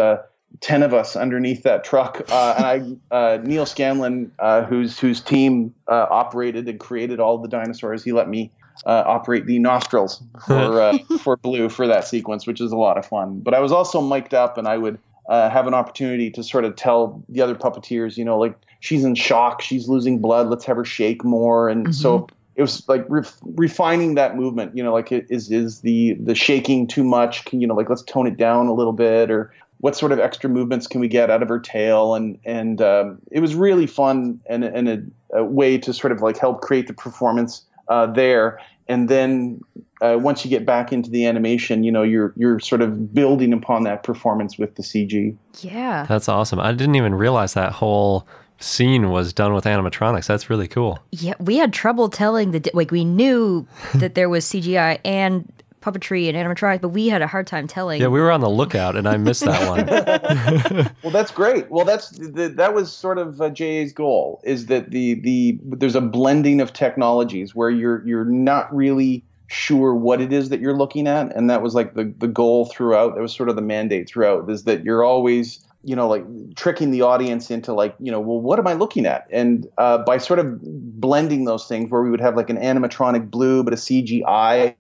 10 0.62 0.84
of 0.84 0.94
us 0.94 1.16
underneath 1.16 1.64
that 1.64 1.84
truck. 1.84 2.22
Uh, 2.30 2.54
and 2.58 3.00
I, 3.12 3.16
uh, 3.16 3.38
Neal 3.44 3.66
Scanlan, 3.66 4.32
uh, 4.40 4.64
whose, 4.64 5.00
whose 5.00 5.22
team 5.22 5.74
uh, 5.88 6.08
operated 6.10 6.68
and 6.68 6.80
created 6.80 7.20
all 7.20 7.38
the 7.38 7.48
dinosaurs, 7.48 8.04
he 8.04 8.12
let 8.12 8.30
me 8.30 8.52
uh, 8.86 9.04
operate 9.06 9.46
the 9.46 9.60
nostrils 9.60 10.22
for, 10.46 10.82
uh, 10.82 10.98
for 11.20 11.38
Blue 11.38 11.70
for 11.70 11.88
that 11.88 12.08
sequence, 12.08 12.48
which 12.48 12.62
is 12.62 12.72
a 12.72 12.78
lot 12.78 12.98
of 12.98 13.06
fun. 13.06 13.40
But 13.40 13.54
I 13.54 13.60
was 13.60 13.72
also 13.72 14.02
mic'd 14.02 14.34
up 14.34 14.58
and 14.58 14.68
I 14.68 14.78
would 14.78 15.00
uh, 15.28 15.50
have 15.50 15.68
an 15.68 15.74
opportunity 15.74 16.30
to 16.32 16.44
sort 16.44 16.66
of 16.66 16.76
tell 16.76 17.24
the 17.30 17.42
other 17.42 17.56
puppeteers, 17.56 18.18
you 18.18 18.26
know, 18.26 18.38
like 18.38 18.58
she's 18.80 19.04
in 19.04 19.16
shock, 19.16 19.62
she's 19.62 19.88
losing 19.88 20.20
blood, 20.20 20.48
let's 20.48 20.66
have 20.66 20.78
her 20.78 20.86
shake 20.86 21.24
more. 21.24 21.70
And 21.70 21.86
mm-hmm. 21.86 21.94
so 21.94 22.28
it 22.56 22.62
was 22.62 22.88
like 22.88 23.06
ref- 23.10 23.38
refining 23.44 24.16
that 24.16 24.38
movement 24.38 24.78
you 24.78 24.82
know 24.82 24.94
like 24.94 25.12
is 25.12 25.52
is 25.52 25.82
the 25.82 26.14
the 26.14 26.34
shaking 26.34 26.88
too 26.88 27.04
much 27.04 27.44
can 27.44 27.60
you 27.60 27.68
know 27.68 27.74
like 27.74 27.90
let's 27.90 28.02
tone 28.04 28.28
it 28.28 28.38
down 28.38 28.68
a 28.68 28.74
little 28.74 28.94
bit 28.94 29.30
or 29.30 29.52
what 29.80 29.96
sort 29.96 30.12
of 30.12 30.20
extra 30.20 30.50
movements 30.50 30.88
can 30.88 31.02
we 31.02 31.08
get 31.08 31.30
out 31.30 31.44
of 31.44 31.50
her 31.50 31.60
tail, 31.60 32.16
and 32.16 32.40
and 32.46 32.82
um, 32.82 33.20
it 33.32 33.40
was 33.40 33.56
really 33.56 33.88
fun 33.88 34.40
and 34.48 34.64
and 34.64 34.90
a, 34.90 35.38
a, 35.38 35.44
way 35.44 35.78
to 35.78 35.94
sort 35.94 36.12
of 36.12 36.22
like 36.22 36.38
help 36.38 36.62
create 36.62 36.88
the 36.88 36.94
performance 36.94 37.64
uh, 37.88 38.08
there. 38.08 38.60
And 38.88 39.10
then 39.10 39.62
uh, 40.02 40.18
once 40.20 40.46
you 40.46 40.50
get 40.50 40.66
back 40.66 40.94
into 40.94 41.10
the 41.10 41.26
animation, 41.26 41.84
you 41.84 41.92
know 41.92 42.04
you're 42.04 42.34
you're 42.36 42.60
sort 42.60 42.82
of 42.82 43.14
building 43.14 43.52
upon 43.54 43.84
that 43.84 44.04
performance 44.04 44.58
with 44.58 44.76
the 44.76 44.84
CG. 44.84 45.36
Yeah, 45.62 46.06
That's 46.08 46.30
awesome. 46.30 46.60
I 46.60 46.72
didn't 46.72 46.96
even 46.96 47.16
realize 47.16 47.54
that 47.56 47.72
whole 47.72 48.28
scene 48.60 49.10
was 49.10 49.34
done 49.34 49.54
with 49.54 49.66
animatronics. 49.66 50.28
That's 50.28 50.50
really 50.50 50.68
cool. 50.68 51.00
yeah. 51.12 51.34
We 51.40 51.58
had 51.58 51.74
trouble 51.74 52.10
telling 52.10 52.52
the 52.52 52.60
di- 52.60 52.72
like 52.74 52.92
we 52.92 53.04
knew 53.06 53.68
that 53.96 54.16
there 54.16 54.30
was 54.30 54.46
CGI 54.46 55.00
and 55.04 55.52
puppetry 55.86 56.28
and 56.28 56.36
animatronic, 56.36 56.82
but 56.82 56.90
we 56.90 57.08
had 57.08 57.22
a 57.22 57.28
hard 57.28 57.46
time 57.46 57.68
telling. 57.68 58.02
Yeah, 58.02 58.08
we 58.08 58.20
were 58.20 58.32
on 58.32 58.42
the 58.42 58.50
lookout, 58.50 58.96
and 58.96 59.08
I 59.08 59.18
missed 59.18 59.46
that 59.46 59.70
one. 59.70 60.90
Well, 61.04 61.12
that's 61.12 61.32
great. 61.32 61.70
Well, 61.70 61.86
that's 61.86 62.10
the, 62.10 62.48
that 62.50 62.74
was 62.74 62.92
sort 62.92 63.18
of 63.18 63.40
uh, 63.40 63.50
JA's 63.50 63.94
goal 63.94 64.42
is 64.44 64.68
that 64.68 64.92
the 64.92 65.16
the 65.16 65.60
there's 65.64 65.96
a 65.96 66.02
blending 66.02 66.62
of 66.62 66.74
technologies 66.74 67.54
where 67.54 67.70
you're 67.70 68.06
you're 68.08 68.26
not 68.26 68.74
really 68.76 69.24
sure 69.48 69.94
what 69.94 70.22
it 70.22 70.34
is 70.34 70.50
that 70.50 70.60
you're 70.60 70.76
looking 70.76 71.08
at, 71.08 71.36
and 71.36 71.50
that 71.50 71.62
was 71.62 71.76
like 71.76 71.94
the 71.94 72.12
the 72.18 72.28
goal 72.28 72.66
throughout. 72.66 73.16
That 73.16 73.22
was 73.22 73.36
sort 73.36 73.50
of 73.50 73.56
the 73.56 73.62
mandate 73.62 74.10
throughout 74.10 74.50
is 74.50 74.64
that 74.64 74.84
you're 74.84 75.04
always 75.04 75.64
you 75.84 75.96
know 75.96 76.08
like 76.08 76.24
tricking 76.56 76.92
the 76.92 77.02
audience 77.02 77.52
into 77.52 77.74
like 77.74 77.96
you 78.00 78.12
know 78.12 78.20
well 78.20 78.42
what 78.42 78.58
am 78.58 78.68
I 78.68 78.74
looking 78.74 79.06
at, 79.06 79.28
and 79.32 79.68
uh, 79.78 80.00
by 80.00 80.18
sort 80.18 80.40
of 80.40 80.60
blending 81.00 81.46
those 81.46 81.68
things 81.68 81.92
where 81.92 82.02
we 82.02 82.10
would 82.10 82.22
have 82.22 82.36
like 82.36 82.50
an 82.50 82.58
animatronic 82.58 83.30
blue 83.30 83.64
but 83.64 83.74
a 83.74 83.78
CGI 83.78 84.76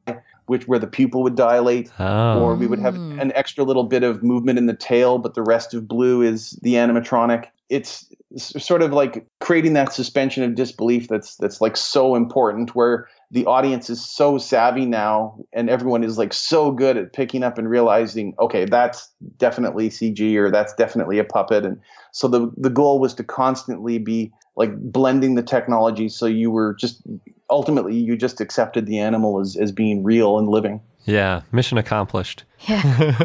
which 0.48 0.68
where 0.68 0.80
the 0.80 0.88
pupil 0.88 1.24
would 1.24 1.36
dilate 1.36 1.92
Oh, 2.00 2.40
or 2.40 2.56
we 2.56 2.68
would 2.68 2.80
have 2.80 2.96
Mm. 2.96 3.22
an 3.22 3.32
extra 3.36 3.64
little 3.64 3.84
bit 3.84 4.04
of 4.04 4.24
movement 4.24 4.58
in 4.58 4.66
the 4.66 4.76
tail, 4.76 5.18
but 5.18 5.34
the 5.34 5.42
rest 5.44 5.74
of 5.74 5.88
blue 5.88 6.22
is 6.22 6.52
the 6.62 6.74
animatronic. 6.76 7.46
It's 7.70 8.08
sort 8.38 8.82
of 8.82 8.92
like 8.94 9.26
creating 9.40 9.74
that 9.74 9.94
suspension 9.94 10.44
of 10.44 10.56
disbelief 10.56 11.08
that's 11.08 11.38
that's 11.38 11.62
like 11.62 11.78
so 11.78 12.16
important 12.16 12.76
where 12.76 13.08
the 13.32 13.46
audience 13.46 13.90
is 13.90 14.06
so 14.06 14.38
savvy 14.38 14.86
now 14.86 15.38
and 15.54 15.70
everyone 15.70 16.04
is 16.04 16.18
like 16.18 16.34
so 16.34 16.70
good 16.72 16.98
at 16.98 17.14
picking 17.14 17.44
up 17.44 17.58
and 17.58 17.70
realizing 17.70 18.36
okay 18.40 18.66
that's 18.66 19.10
definitely 19.38 19.90
cg 19.90 20.36
or 20.36 20.52
that's 20.52 20.74
definitely 20.76 21.18
a 21.18 21.24
puppet 21.24 21.66
and 21.66 21.80
so 22.12 22.28
the 22.28 22.52
the 22.58 22.70
goal 22.70 23.00
was 23.00 23.14
to 23.14 23.24
constantly 23.24 23.98
be 23.98 24.32
like 24.58 24.76
blending 24.92 25.36
the 25.36 25.44
technology 25.44 26.10
so 26.10 26.26
you 26.26 26.52
were 26.52 26.74
just 26.76 27.02
ultimately 27.50 27.96
you 27.96 28.16
just 28.18 28.42
accepted 28.42 28.86
the 28.86 29.00
animal 29.00 29.40
as, 29.40 29.56
as 29.56 29.72
being 29.72 30.04
real 30.04 30.38
and 30.40 30.48
living 30.48 30.82
yeah. 31.08 31.42
Mission 31.52 31.78
accomplished. 31.78 32.44
yeah. 32.68 33.22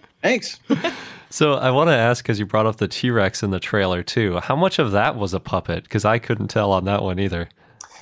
thanks 0.22 0.60
So 1.30 1.54
I 1.54 1.70
want 1.72 1.88
to 1.88 1.94
ask, 1.96 2.22
because 2.24 2.38
you 2.38 2.46
brought 2.46 2.66
up 2.66 2.76
the 2.76 2.88
T 2.88 3.10
Rex 3.10 3.42
in 3.42 3.50
the 3.50 3.60
trailer 3.60 4.02
too. 4.02 4.38
How 4.40 4.54
much 4.56 4.78
of 4.78 4.92
that 4.92 5.16
was 5.16 5.32
a 5.34 5.40
puppet? 5.40 5.84
Because 5.84 6.04
I 6.04 6.18
couldn't 6.18 6.48
tell 6.48 6.72
on 6.72 6.84
that 6.84 7.02
one 7.02 7.18
either. 7.20 7.48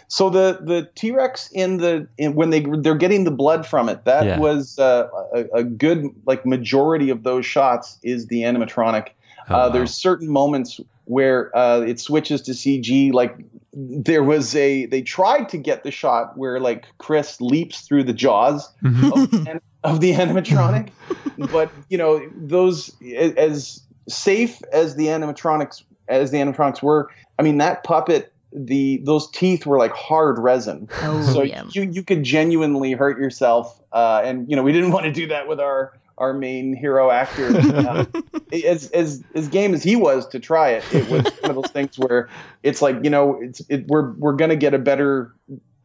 So 0.08 0.30
the 0.30 0.58
the 0.62 0.88
T 0.94 1.10
Rex 1.10 1.50
in 1.52 1.78
the 1.78 2.08
in, 2.16 2.34
when 2.34 2.50
they 2.50 2.60
they're 2.80 2.94
getting 2.94 3.24
the 3.24 3.30
blood 3.30 3.66
from 3.66 3.88
it, 3.90 4.04
that 4.06 4.24
Yeah. 4.24 4.38
was 4.38 4.78
uh, 4.78 5.08
a, 5.34 5.44
a 5.58 5.64
good 5.64 6.04
like 6.26 6.46
majority 6.46 7.10
of 7.10 7.22
those 7.22 7.44
shots 7.44 7.98
is 8.02 8.26
the 8.28 8.42
animatronic. 8.42 9.08
Oh, 9.50 9.54
uh, 9.54 9.58
wow. 9.58 9.68
There's 9.70 9.94
certain 9.94 10.28
moments 10.30 10.80
where 11.08 11.56
uh, 11.56 11.80
it 11.80 11.98
switches 11.98 12.42
to 12.42 12.52
CG. 12.52 13.12
Like 13.12 13.34
there 13.72 14.22
was 14.22 14.54
a 14.54 14.86
they 14.86 15.02
tried 15.02 15.48
to 15.48 15.58
get 15.58 15.82
the 15.82 15.90
shot 15.90 16.36
where 16.36 16.60
like 16.60 16.84
Chris 16.98 17.40
leaps 17.40 17.80
through 17.80 18.04
the 18.04 18.12
jaws 18.12 18.70
Mhm. 18.84 19.12
of, 19.12 19.30
the 19.30 19.50
an- 19.50 19.60
of 19.84 20.00
the 20.00 20.12
animatronic, 20.12 20.90
but 21.50 21.72
you 21.88 21.96
know 21.98 22.20
those 22.36 22.94
as 23.36 23.80
safe 24.08 24.60
as 24.72 24.96
the 24.96 25.06
animatronics 25.06 25.82
as 26.08 26.30
the 26.30 26.38
animatronics 26.38 26.82
were. 26.82 27.10
I 27.38 27.42
mean 27.42 27.58
that 27.58 27.84
puppet. 27.84 28.32
The 28.52 29.02
those 29.04 29.30
teeth 29.30 29.66
were 29.66 29.76
like 29.78 29.92
hard 29.92 30.38
resin, 30.38 30.88
Oh 31.02 31.20
so 31.32 31.42
yeah. 31.42 31.64
you 31.70 31.82
you 31.82 32.02
could 32.02 32.22
genuinely 32.22 32.92
hurt 32.92 33.18
yourself. 33.18 33.78
Uh, 33.92 34.22
and 34.24 34.48
you 34.50 34.56
know 34.56 34.62
we 34.62 34.72
didn't 34.72 34.90
want 34.96 35.04
to 35.04 35.12
do 35.12 35.26
that 35.28 35.48
with 35.48 35.60
our 35.60 35.92
our 36.18 36.32
main 36.34 36.74
hero 36.76 37.10
actor. 37.10 37.50
Uh, 37.88 38.04
as 38.50 38.90
as 38.92 39.22
as 39.34 39.48
game 39.48 39.74
as 39.74 39.82
he 39.82 39.94
was 39.94 40.26
to 40.28 40.40
try 40.40 40.70
it, 40.70 40.86
it 40.90 41.06
was 41.06 41.22
one 41.40 41.50
of 41.50 41.56
those 41.56 41.70
things 41.70 41.98
where 41.98 42.28
it's 42.62 42.80
like 42.80 42.96
you 43.02 43.10
know 43.10 43.38
it's 43.42 43.60
it, 43.68 43.86
we're 43.88 44.12
we're 44.12 44.32
gonna 44.32 44.56
get 44.56 44.72
a 44.72 44.78
better 44.78 45.34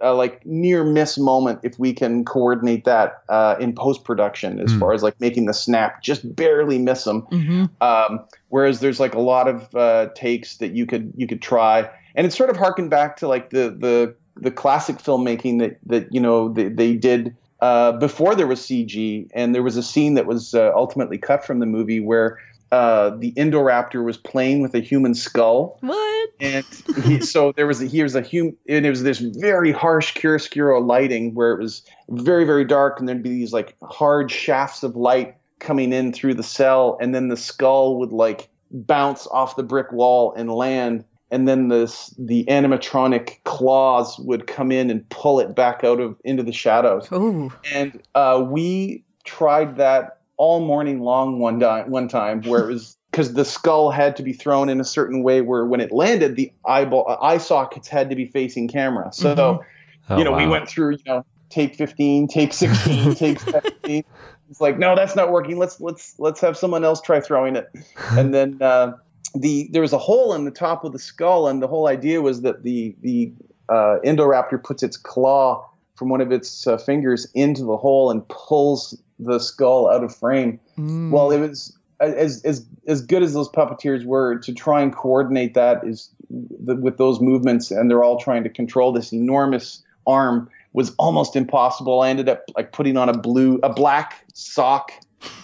uh, 0.02 0.16
like 0.16 0.46
near 0.46 0.84
miss 0.86 1.18
moment 1.18 1.60
if 1.64 1.78
we 1.78 1.94
can 1.94 2.24
coordinate 2.24 2.86
that 2.86 3.22
uh, 3.30 3.56
in 3.60 3.74
post 3.74 4.04
production 4.06 4.60
as 4.60 4.72
Hmm. 4.72 4.80
far 4.80 4.94
as 4.94 5.04
like 5.04 5.20
making 5.20 5.46
the 5.46 5.54
snap 5.54 6.02
just 6.04 6.36
barely 6.36 6.80
miss 6.80 7.04
them. 7.04 7.22
hmm 7.24 7.66
Um, 7.82 8.26
whereas 8.48 8.80
there's 8.80 9.00
like 9.00 9.14
a 9.14 9.20
lot 9.22 9.48
of 9.50 9.74
uh, 9.76 10.10
takes 10.16 10.58
that 10.58 10.74
you 10.74 10.86
could 10.86 11.12
you 11.18 11.28
could 11.28 11.42
try, 11.42 11.90
and 12.16 12.26
it's 12.26 12.38
sort 12.38 12.50
of 12.50 12.56
harkened 12.56 12.90
back 12.90 13.18
to 13.18 13.28
like 13.28 13.50
the 13.50 13.76
the 13.78 14.16
the 14.38 14.52
classic 14.52 14.98
filmmaking 14.98 15.60
that 15.60 15.80
that 15.86 16.08
you 16.14 16.22
know 16.22 16.48
they, 16.54 16.70
they 16.70 16.94
did 16.96 17.36
uh, 17.64 17.94
before 17.94 18.36
there 18.36 18.46
was 18.46 18.60
CG, 18.60 19.26
and 19.34 19.56
there 19.56 19.64
was 19.64 19.78
a 19.78 19.84
scene 19.84 20.16
that 20.16 20.26
was 20.26 20.54
uh, 20.54 20.72
ultimately 20.76 21.18
cut 21.18 21.46
from 21.46 21.60
the 21.60 21.66
movie 21.66 22.02
where 22.02 22.38
uh, 22.74 23.12
the 23.16 23.32
Indoraptor 23.34 24.04
was 24.04 24.18
playing 24.18 24.62
with 24.62 24.76
a 24.76 24.82
human 24.82 25.16
skull, 25.16 25.78
What? 25.80 26.30
and 26.42 26.66
he, 27.06 27.22
so 27.22 27.54
there 27.54 27.66
was 27.66 27.82
a, 27.82 27.86
he 27.86 28.04
was 28.04 28.16
a 28.16 28.22
human, 28.22 28.58
and 28.68 28.86
it 28.86 28.90
was 28.90 29.04
this 29.04 29.20
very 29.20 29.72
harsh 29.72 30.14
chiaroscuro 30.14 30.86
lighting 30.86 31.36
where 31.36 31.54
it 31.54 31.60
was 31.62 31.84
very 32.10 32.44
very 32.44 32.66
dark, 32.66 33.00
and 33.00 33.08
there'd 33.08 33.24
be 33.24 33.30
these 33.30 33.54
like 33.54 33.78
hard 33.82 34.30
shafts 34.30 34.84
of 34.84 34.98
light 34.98 35.38
coming 35.60 35.94
in 35.94 36.12
through 36.12 36.34
the 36.34 36.44
cell, 36.44 36.98
and 37.00 37.16
then 37.16 37.30
the 37.30 37.38
skull 37.38 37.98
would 37.98 38.12
like 38.12 38.50
bounce 38.72 39.26
off 39.28 39.56
the 39.56 39.64
brick 39.64 39.90
wall 39.94 40.34
and 40.36 40.52
land, 40.52 41.06
and 41.32 41.48
then 41.48 41.68
this 41.70 42.14
the 42.18 42.46
animatronic 42.46 43.44
claws 43.44 44.18
would 44.20 44.48
come 44.48 44.72
in 44.72 44.90
and 44.90 45.08
pull 45.10 45.40
it 45.40 45.56
back 45.56 45.84
out 45.84 46.00
of 46.00 46.16
into 46.24 46.44
the 46.44 46.52
shadows, 46.52 47.08
Oh. 47.12 47.52
and 47.74 48.02
uh, 48.16 48.46
we 48.48 49.04
tried 49.24 49.78
that 49.78 50.18
all 50.38 50.60
morning 50.60 51.00
long 51.00 51.40
one 51.40 51.60
time 51.60 51.90
one 51.90 52.08
time 52.08 52.42
where 52.42 52.70
it 52.70 52.74
was 52.74 52.98
because 53.12 53.34
the 53.34 53.46
skull 53.46 53.92
had 53.92 54.16
to 54.16 54.24
be 54.24 54.34
thrown 54.34 54.68
in 54.70 54.80
a 54.82 54.84
certain 54.84 55.22
way 55.24 55.42
where 55.42 55.66
when 55.66 55.80
it 55.80 55.92
landed 55.92 56.36
the 56.36 56.52
eyeball 56.68 57.06
uh, 57.08 57.18
eye 57.24 57.38
sockets 57.38 57.88
had 57.88 58.10
to 58.10 58.16
be 58.16 58.26
facing 58.26 58.68
camera. 58.68 59.12
So 59.14 59.36
Mhm. 59.36 59.64
Oh, 60.10 60.18
you 60.18 60.24
know 60.24 60.36
we 60.36 60.48
went 60.48 60.68
through 60.68 60.92
you 60.94 61.04
know 61.06 61.26
take 61.50 61.76
15 61.76 62.28
take 62.28 62.52
16 62.52 63.14
take 63.16 63.40
17 63.40 64.04
it's 64.50 64.60
like 64.60 64.78
no 64.78 64.96
that's 64.96 65.16
not 65.16 65.32
working. 65.32 65.58
Let's 65.58 65.80
let's 65.80 66.16
let's 66.20 66.42
have 66.42 66.58
someone 66.58 66.84
else 66.84 67.00
try 67.00 67.20
throwing 67.22 67.56
it. 67.56 67.70
And 68.12 68.34
then 68.34 68.58
uh, 68.62 68.94
the 69.36 69.68
there 69.72 69.82
was 69.82 69.94
a 69.94 69.98
hole 69.98 70.34
in 70.34 70.46
the 70.46 70.52
top 70.52 70.84
of 70.84 70.92
the 70.92 71.00
skull 71.00 71.48
and 71.48 71.62
the 71.62 71.68
whole 71.68 71.88
idea 71.88 72.22
was 72.22 72.42
that 72.42 72.64
the 72.64 72.96
the 73.02 73.32
uh, 73.70 73.98
indoraptor 74.06 74.62
puts 74.62 74.84
its 74.84 74.98
claw 74.98 75.68
from 75.96 76.10
one 76.10 76.22
of 76.22 76.32
its 76.32 76.68
uh, 76.68 76.78
fingers 76.78 77.28
into 77.34 77.64
the 77.64 77.78
hole 77.78 78.12
and 78.12 78.28
pulls 78.28 79.00
the 79.20 79.40
skull 79.40 79.90
out 79.90 80.04
of 80.04 80.16
frame 80.16 80.60
Mm. 80.78 81.12
well 81.12 81.32
it 81.32 81.40
was 81.40 81.78
as 82.00 82.44
as 82.44 82.66
as 82.88 83.02
good 83.02 83.24
as 83.24 83.34
those 83.34 83.50
puppeteers 83.50 84.06
were 84.06 84.38
to 84.40 84.54
try 84.54 84.82
and 84.82 84.96
coordinate 84.96 85.54
that 85.54 85.84
is 85.84 86.10
the, 86.30 86.76
with 86.76 86.98
those 86.98 87.22
movements 87.22 87.72
and 87.72 87.90
they're 87.90 88.04
all 88.04 88.20
trying 88.20 88.44
to 88.44 88.50
control 88.50 88.92
this 88.92 89.14
enormous 89.14 89.84
arm 90.08 90.50
was 90.74 90.94
almost 90.98 91.36
impossible 91.36 92.02
i 92.02 92.10
ended 92.10 92.28
up 92.28 92.44
like 92.58 92.72
putting 92.72 92.98
on 92.98 93.08
a 93.08 93.18
blue 93.18 93.60
a 93.64 93.72
black 93.72 94.26
sock 94.34 94.92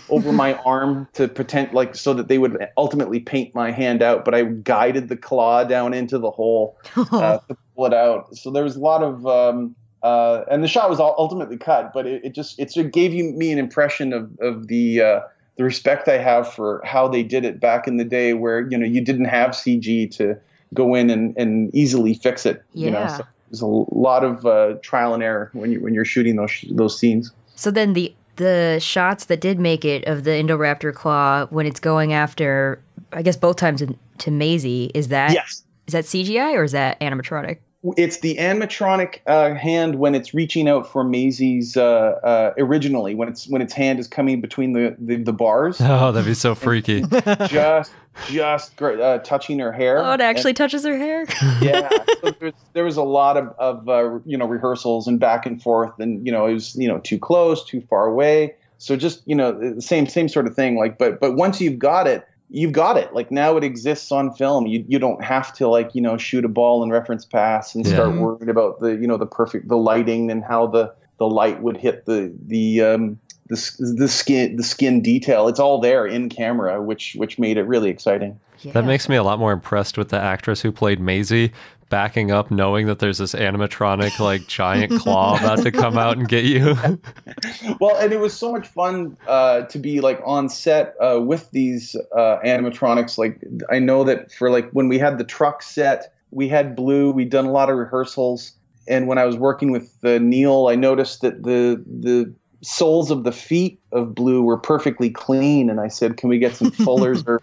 over 0.10 0.32
my 0.32 0.54
arm 0.66 1.08
to 1.14 1.28
pretend 1.28 1.72
like 1.74 1.96
so 1.96 2.14
that 2.14 2.28
they 2.28 2.38
would 2.40 2.58
ultimately 2.78 3.20
paint 3.20 3.54
my 3.54 3.70
hand 3.72 4.02
out 4.02 4.26
but 4.26 4.34
i 4.34 4.44
guided 4.44 5.08
the 5.08 5.16
claw 5.18 5.64
down 5.64 5.94
into 5.94 6.18
the 6.18 6.32
hole 6.32 6.78
uh, 7.12 7.38
to 7.48 7.58
pull 7.76 7.86
it 7.86 7.94
out. 7.94 8.36
So 8.36 8.52
there 8.52 8.64
was 8.64 8.76
a 8.76 8.80
lot 8.80 9.04
of, 9.04 9.26
um, 9.26 9.76
uh, 10.04 10.44
and 10.50 10.64
the 10.64 10.68
shot 10.68 10.90
was 10.90 11.00
ultimately 11.00 11.58
cut, 11.58 11.92
but 11.94 12.06
it, 12.08 12.26
it 12.26 12.36
just 12.36 12.60
it 12.60 12.92
gave 12.92 13.14
you 13.14 13.32
me 13.34 13.52
an 13.52 13.60
impression 13.60 14.14
of 14.14 14.32
of 14.40 14.68
the 14.68 15.02
uh, 15.02 15.20
the 15.58 15.64
respect 15.64 16.08
I 16.08 16.18
have 16.18 16.52
for 16.52 16.82
how 16.86 17.08
they 17.08 17.22
did 17.24 17.46
it 17.46 17.60
back 17.60 17.88
in 17.88 17.98
the 17.98 18.04
day, 18.06 18.34
where 18.34 18.68
you 18.70 18.78
know 18.78 18.86
you 18.86 19.02
didn't 19.02 19.26
have 19.26 19.52
CG 19.52 20.10
to 20.18 20.38
go 20.74 20.96
in 20.96 21.10
and, 21.10 21.36
and 21.38 21.74
easily 21.76 22.14
fix 22.14 22.46
it. 22.46 22.64
You 22.74 22.92
know, 22.92 23.00
Yeah. 23.02 23.08
so 23.08 23.24
there's 23.50 23.62
a 23.62 23.66
lot 23.68 24.24
of 24.24 24.46
uh, 24.46 24.76
trial 24.82 25.14
and 25.14 25.22
error 25.24 25.50
when 25.54 25.72
you 25.72 25.82
when 25.82 25.94
you're 25.94 26.06
shooting 26.06 26.36
those 26.38 26.52
sh- 26.52 26.66
those 26.72 26.98
scenes. 26.98 27.32
So 27.56 27.70
then 27.72 27.94
the 27.94 28.14
the 28.40 28.80
shots 28.82 29.26
that 29.26 29.40
did 29.42 29.60
make 29.60 29.86
it 29.86 30.06
of 30.06 30.24
the 30.24 30.32
Indoraptor 30.32 30.94
claw 30.94 31.46
when 31.48 31.66
it's 31.66 31.80
going 31.80 32.14
after, 32.14 32.82
I 33.14 33.22
guess 33.22 33.38
both 33.38 33.58
times 33.58 33.84
to 34.20 34.32
Maisie, 34.32 34.90
is 34.96 35.10
that 35.10 35.34
Yes. 35.34 35.64
is 35.88 35.92
that 35.94 36.06
CGI 36.06 36.56
or 36.56 36.64
is 36.64 36.72
that 36.72 37.00
animatronic? 37.02 37.58
It's 37.96 38.20
the 38.20 38.36
animatronic 38.36 39.20
uh, 39.26 39.54
hand 39.54 39.96
when 39.96 40.14
it's 40.14 40.34
reaching 40.34 40.68
out 40.68 40.92
for 40.92 41.06
Maisie's 41.06 41.78
uh, 41.78 42.20
uh, 42.24 42.54
originally 42.58 43.16
when 43.16 43.30
it's 43.30 43.48
when 43.48 43.62
its 43.62 43.74
hand 43.74 44.00
is 44.00 44.08
coming 44.08 44.42
between 44.42 44.74
the 44.74 44.96
the, 45.00 45.16
the 45.16 45.34
bars. 45.34 45.80
Oh, 45.90 46.12
that'd 46.12 46.26
be 46.26 46.34
so 46.34 46.56
freaky. 46.56 47.04
just 47.48 47.92
just 48.28 48.82
uh, 48.82 49.20
touching 49.20 49.60
her 49.60 49.72
hair. 49.72 50.04
Oh, 50.04 50.14
it 50.14 50.22
actually 50.22 50.54
touches 50.54 50.84
her 50.86 50.98
hair. 50.98 51.26
Yeah. 51.62 51.90
So 52.22 52.32
there, 52.32 52.36
was, 52.42 52.54
there 52.74 52.84
was 52.84 52.98
a 52.98 53.04
lot 53.04 53.38
of, 53.38 53.48
of 53.58 53.88
uh, 53.88 54.20
you 54.26 54.38
know 54.38 54.46
rehearsals 54.46 55.08
and 55.08 55.20
back 55.20 55.46
and 55.46 55.62
forth, 55.62 55.98
and 56.00 56.26
you 56.26 56.32
know 56.32 56.46
it 56.48 56.54
was 56.54 56.76
you 56.76 56.88
know 56.88 57.00
too 57.00 57.18
close, 57.18 57.64
too 57.64 57.82
far 57.90 58.06
away. 58.08 58.56
So 58.78 58.96
just 58.96 59.22
you 59.26 59.36
know, 59.36 59.52
the 59.52 59.82
same 59.82 60.08
same 60.08 60.30
sort 60.30 60.48
of 60.48 60.56
thing. 60.56 60.78
Like, 60.78 60.98
but 60.98 61.20
but 61.20 61.36
once 61.36 61.62
you've 61.62 61.80
got 61.80 62.08
it, 62.08 62.28
you've 62.50 62.72
got 62.72 62.98
it. 62.98 63.14
Like 63.14 63.32
now 63.32 63.58
it 63.58 63.64
exists 63.64 64.12
on 64.12 64.34
film. 64.34 64.68
You 64.68 64.84
you 64.88 65.00
don't 65.00 65.24
have 65.24 65.54
to 65.54 65.68
like 65.68 65.94
you 65.94 66.02
know 66.02 66.18
shoot 66.18 66.46
a 66.46 66.50
ball 66.50 66.84
and 66.84 66.92
reference 66.92 67.26
pass 67.26 67.76
and 67.76 67.86
Yeah. 67.86 67.94
start 67.94 68.18
worrying 68.18 68.50
about 68.50 68.80
the 68.80 68.92
you 68.96 69.08
know 69.08 69.18
the 69.18 69.26
perfect 69.26 69.68
the 69.68 69.78
lighting 69.78 70.32
and 70.32 70.44
how 70.44 70.68
the 70.68 70.94
the 71.18 71.28
light 71.28 71.62
would 71.62 71.78
hit 71.78 72.06
the 72.06 72.34
the 72.48 72.82
um 72.82 73.20
the, 73.48 73.94
the 73.98 74.08
skin 74.08 74.56
the 74.56 74.64
skin 74.64 75.02
detail. 75.02 75.48
It's 75.48 75.60
all 75.60 75.80
there 75.80 76.06
in 76.06 76.30
camera, 76.30 76.82
which 76.82 77.16
which 77.18 77.40
made 77.40 77.58
it 77.58 77.64
really 77.64 77.90
exciting. 77.90 78.40
Yeah. 78.62 78.74
That 78.74 78.86
makes 78.86 79.08
me 79.08 79.16
a 79.16 79.24
lot 79.24 79.40
more 79.40 79.52
impressed 79.52 79.98
with 79.98 80.10
the 80.10 80.20
actress 80.20 80.62
who 80.62 80.72
played 80.72 81.00
Maisie, 81.00 81.54
backing 81.90 82.32
up, 82.32 82.52
knowing 82.52 82.88
that 82.88 83.00
there's 83.00 83.18
this 83.18 83.34
animatronic 83.34 84.20
like 84.20 84.48
giant 84.48 85.00
claw 85.00 85.38
about 85.40 85.64
to 85.64 85.72
come 85.72 85.98
out 85.98 86.18
and 86.18 86.28
get 86.28 86.46
you. 86.46 86.76
well, 87.80 87.98
and 87.98 88.14
it 88.14 88.20
was 88.20 88.34
so 88.34 88.52
much 88.52 88.68
fun 88.68 89.18
uh, 89.28 89.62
to 89.64 89.80
be 89.80 90.02
like 90.02 90.22
on 90.26 90.50
set 90.50 90.96
uh, 91.02 91.20
with 91.22 91.50
these 91.52 91.96
uh, 92.16 92.38
animatronics. 92.46 93.18
Like 93.18 93.42
I 93.70 93.80
know 93.80 94.04
that 94.04 94.32
for 94.32 94.50
like 94.50 94.70
when 94.72 94.88
we 94.88 95.00
had 95.00 95.18
the 95.18 95.24
truck 95.24 95.64
set, 95.64 96.14
we 96.32 96.48
had 96.48 96.76
Blue. 96.76 97.12
We'd 97.12 97.30
done 97.30 97.46
a 97.46 97.52
lot 97.52 97.70
of 97.70 97.78
rehearsals, 97.78 98.54
and 98.88 99.08
when 99.08 99.18
I 99.18 99.26
was 99.26 99.38
working 99.38 99.72
with 99.72 99.94
uh, 100.04 100.20
Neal, 100.20 100.68
I 100.70 100.76
noticed 100.76 101.22
that 101.22 101.44
the 101.44 101.84
the 101.86 102.34
soles 102.62 103.10
of 103.10 103.24
the 103.24 103.32
feet 103.32 103.80
of 103.92 104.14
Blue 104.14 104.44
were 104.44 104.58
perfectly 104.58 105.10
clean, 105.10 105.70
and 105.70 105.80
I 105.80 105.88
said, 105.88 106.18
"Can 106.18 106.30
we 106.30 106.38
get 106.38 106.56
some 106.56 106.72
fullers 106.86 107.24
or 107.26 107.42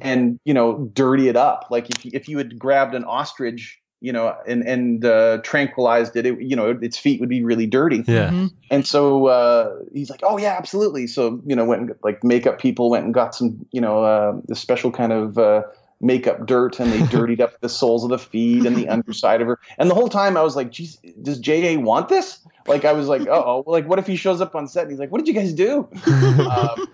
and 0.00 0.38
you 0.44 0.54
know 0.54 0.90
dirty 0.92 1.28
it 1.28 1.36
up? 1.36 1.66
Like 1.70 1.90
if 1.90 2.04
you, 2.04 2.10
if 2.14 2.28
you 2.28 2.38
had 2.38 2.58
grabbed 2.58 2.94
an 2.94 3.04
ostrich." 3.04 3.80
You 4.02 4.12
know, 4.12 4.36
and 4.46 4.62
and 4.62 5.04
uh, 5.06 5.38
tranquilized 5.42 6.16
it, 6.16 6.26
it. 6.26 6.40
You 6.40 6.54
know, 6.54 6.78
its 6.82 6.98
feet 6.98 7.18
would 7.18 7.30
be 7.30 7.42
really 7.42 7.66
dirty. 7.66 8.04
yeah. 8.06 8.30
Mhm. 8.30 8.52
And 8.70 8.86
so 8.86 9.26
uh, 9.26 9.74
he's 9.94 10.10
like, 10.10 10.20
"Oh 10.22 10.36
yeah, 10.36 10.54
absolutely." 10.58 11.06
So 11.06 11.40
you 11.46 11.56
know, 11.56 11.64
went 11.64 11.80
and, 11.80 11.94
like 12.04 12.22
makeup 12.22 12.60
people 12.60 12.90
went 12.90 13.06
and 13.06 13.14
got 13.14 13.34
some, 13.34 13.64
you 13.72 13.80
know, 13.80 14.04
uh, 14.04 14.38
the 14.48 14.54
special 14.54 14.90
kind 14.92 15.12
of 15.12 15.38
uh, 15.38 15.62
makeup 16.00 16.46
dirt, 16.46 16.78
and 16.78 16.92
they 16.92 17.06
dirtied 17.16 17.40
up 17.40 17.60
the 17.60 17.68
soles 17.68 18.04
of 18.04 18.10
the 18.10 18.18
feet 18.18 18.66
and 18.66 18.76
the 18.76 18.88
underside 18.88 19.40
of 19.40 19.48
her. 19.48 19.58
And 19.78 19.90
the 19.90 19.94
whole 19.94 20.08
time 20.08 20.36
I 20.36 20.42
was 20.42 20.56
like, 20.56 20.70
"Geez, 20.70 20.96
does 21.22 21.38
JA 21.38 21.78
want 21.78 22.08
this?" 22.08 22.38
Like 22.66 22.84
I 22.84 22.92
was 22.92 23.08
like, 23.08 23.26
"Oh, 23.28 23.64
like 23.66 23.86
what 23.86 23.98
if 23.98 24.06
he 24.06 24.16
shows 24.16 24.40
up 24.40 24.54
on 24.54 24.68
set?" 24.68 24.82
And 24.82 24.90
he's 24.90 25.00
like, 25.00 25.10
"What 25.10 25.18
did 25.18 25.28
you 25.28 25.34
guys 25.34 25.52
do?" 25.52 25.88
um, 26.06 26.88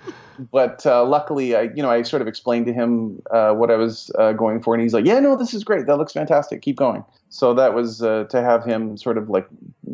but 0.50 0.84
uh, 0.86 1.04
luckily, 1.04 1.54
I 1.54 1.62
you 1.62 1.82
know 1.82 1.90
I 1.90 2.02
sort 2.02 2.22
of 2.22 2.28
explained 2.28 2.66
to 2.66 2.72
him 2.72 3.22
uh, 3.30 3.52
what 3.52 3.70
I 3.70 3.76
was 3.76 4.10
uh, 4.18 4.32
going 4.32 4.62
for, 4.62 4.74
and 4.74 4.82
he's 4.82 4.94
like, 4.94 5.04
"Yeah, 5.04 5.18
no, 5.20 5.36
this 5.36 5.54
is 5.54 5.64
great. 5.64 5.86
That 5.86 5.96
looks 5.96 6.12
fantastic. 6.12 6.62
Keep 6.62 6.76
going." 6.76 7.04
So 7.28 7.54
that 7.54 7.74
was 7.74 8.02
uh, 8.02 8.24
to 8.24 8.42
have 8.42 8.64
him 8.64 8.96
sort 8.96 9.18
of 9.18 9.30
like 9.30 9.46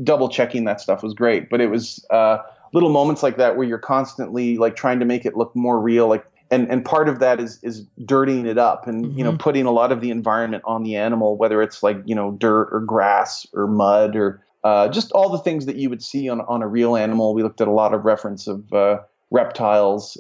double 0.03 0.29
checking 0.29 0.65
that 0.65 0.81
stuff 0.81 1.03
was 1.03 1.15
great. 1.15 1.51
But 1.51 1.61
it 1.61 1.71
was 1.71 2.05
uh, 2.11 2.39
little 2.73 2.91
moments 2.91 3.23
like 3.23 3.37
that 3.37 3.57
where 3.57 3.67
you're 3.67 3.79
constantly 3.79 4.59
like 4.59 4.77
trying 4.77 4.99
to 5.01 5.05
make 5.05 5.25
it 5.25 5.37
look 5.37 5.55
more 5.55 5.81
real, 5.81 6.09
like. 6.09 6.25
And, 6.51 6.71
and 6.71 6.85
part 6.85 7.09
of 7.09 7.19
that 7.19 7.41
is 7.41 7.59
is 7.63 7.85
dirtying 8.07 8.47
it 8.47 8.57
up 8.57 8.87
and 8.87 9.17
you 9.17 9.23
know 9.23 9.33
Mhm. 9.33 9.39
putting 9.39 9.67
a 9.67 9.71
lot 9.71 9.93
of 9.93 10.01
the 10.01 10.11
environment 10.11 10.63
on 10.67 10.83
the 10.83 10.97
animal 10.97 11.37
whether 11.37 11.61
it's 11.61 11.83
like 11.83 11.99
you 12.07 12.15
know 12.15 12.31
dirt 12.33 12.71
or 12.73 12.81
grass 12.81 13.47
or 13.53 13.67
mud 13.67 14.17
or 14.17 14.41
uh, 14.65 14.89
just 14.89 15.13
all 15.13 15.29
the 15.31 15.39
things 15.39 15.67
that 15.67 15.77
you 15.77 15.89
would 15.89 16.03
see 16.03 16.29
on, 16.29 16.41
on 16.43 16.63
a 16.63 16.67
real 16.69 16.97
animal. 16.97 17.33
We 17.33 17.43
looked 17.43 17.61
at 17.61 17.69
a 17.69 17.73
lot 17.73 17.95
of 17.95 18.05
reference 18.05 18.49
of 18.49 18.73
uh, 18.73 18.99
reptiles, 19.31 20.19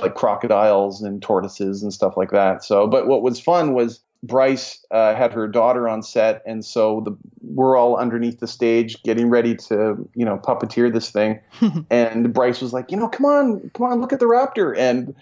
like 0.00 0.14
crocodiles 0.14 1.02
and 1.02 1.20
tortoises 1.20 1.82
and 1.82 1.92
stuff 1.92 2.16
like 2.16 2.30
that. 2.30 2.62
So, 2.64 2.86
but 2.86 3.06
what 3.08 3.22
was 3.22 3.40
fun 3.40 3.74
was 3.74 4.00
Bryce 4.22 4.84
uh, 4.90 5.14
had 5.14 5.32
her 5.32 5.46
daughter 5.48 5.88
on 5.88 6.02
set, 6.02 6.42
and 6.46 6.64
so 6.64 7.02
the 7.04 7.16
we're 7.42 7.76
all 7.76 7.96
underneath 7.96 8.40
the 8.40 8.46
stage 8.46 9.02
getting 9.02 9.28
ready 9.28 9.54
to 9.56 10.08
you 10.14 10.24
know 10.24 10.38
puppeteer 10.38 10.92
this 10.92 11.10
thing, 11.10 11.40
and 11.90 12.32
Bryce 12.32 12.62
was 12.62 12.72
like, 12.72 12.90
you 12.90 12.96
know, 12.96 13.08
come 13.08 13.26
on, 13.26 13.70
come 13.74 13.86
on, 13.86 14.00
look 14.00 14.12
at 14.12 14.20
the 14.20 14.26
raptor, 14.26 14.74
and 14.78 15.14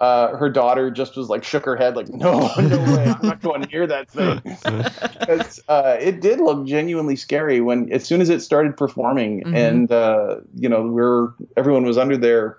uh, 0.00 0.36
her 0.36 0.50
daughter 0.50 0.90
just 0.90 1.16
was 1.16 1.28
like 1.28 1.44
shook 1.44 1.64
her 1.64 1.76
head 1.76 1.96
like, 1.96 2.08
no, 2.08 2.50
no 2.58 2.78
way, 2.94 3.08
I'm 3.08 3.26
not 3.26 3.40
going 3.48 3.62
near 3.72 3.86
that 3.86 4.10
thing 4.10 4.42
uh, 5.68 5.96
it 6.00 6.20
did 6.20 6.40
look 6.40 6.66
genuinely 6.66 7.16
scary 7.16 7.60
when 7.60 7.90
as 7.92 8.04
soon 8.04 8.20
as 8.20 8.28
it 8.28 8.40
started 8.40 8.76
performing 8.76 9.42
Mhm. 9.44 9.54
and 9.54 9.92
uh, 9.92 10.36
you 10.56 10.68
know 10.68 10.82
we're 10.82 11.28
everyone 11.56 11.84
was 11.84 11.96
under 11.98 12.16
there 12.16 12.58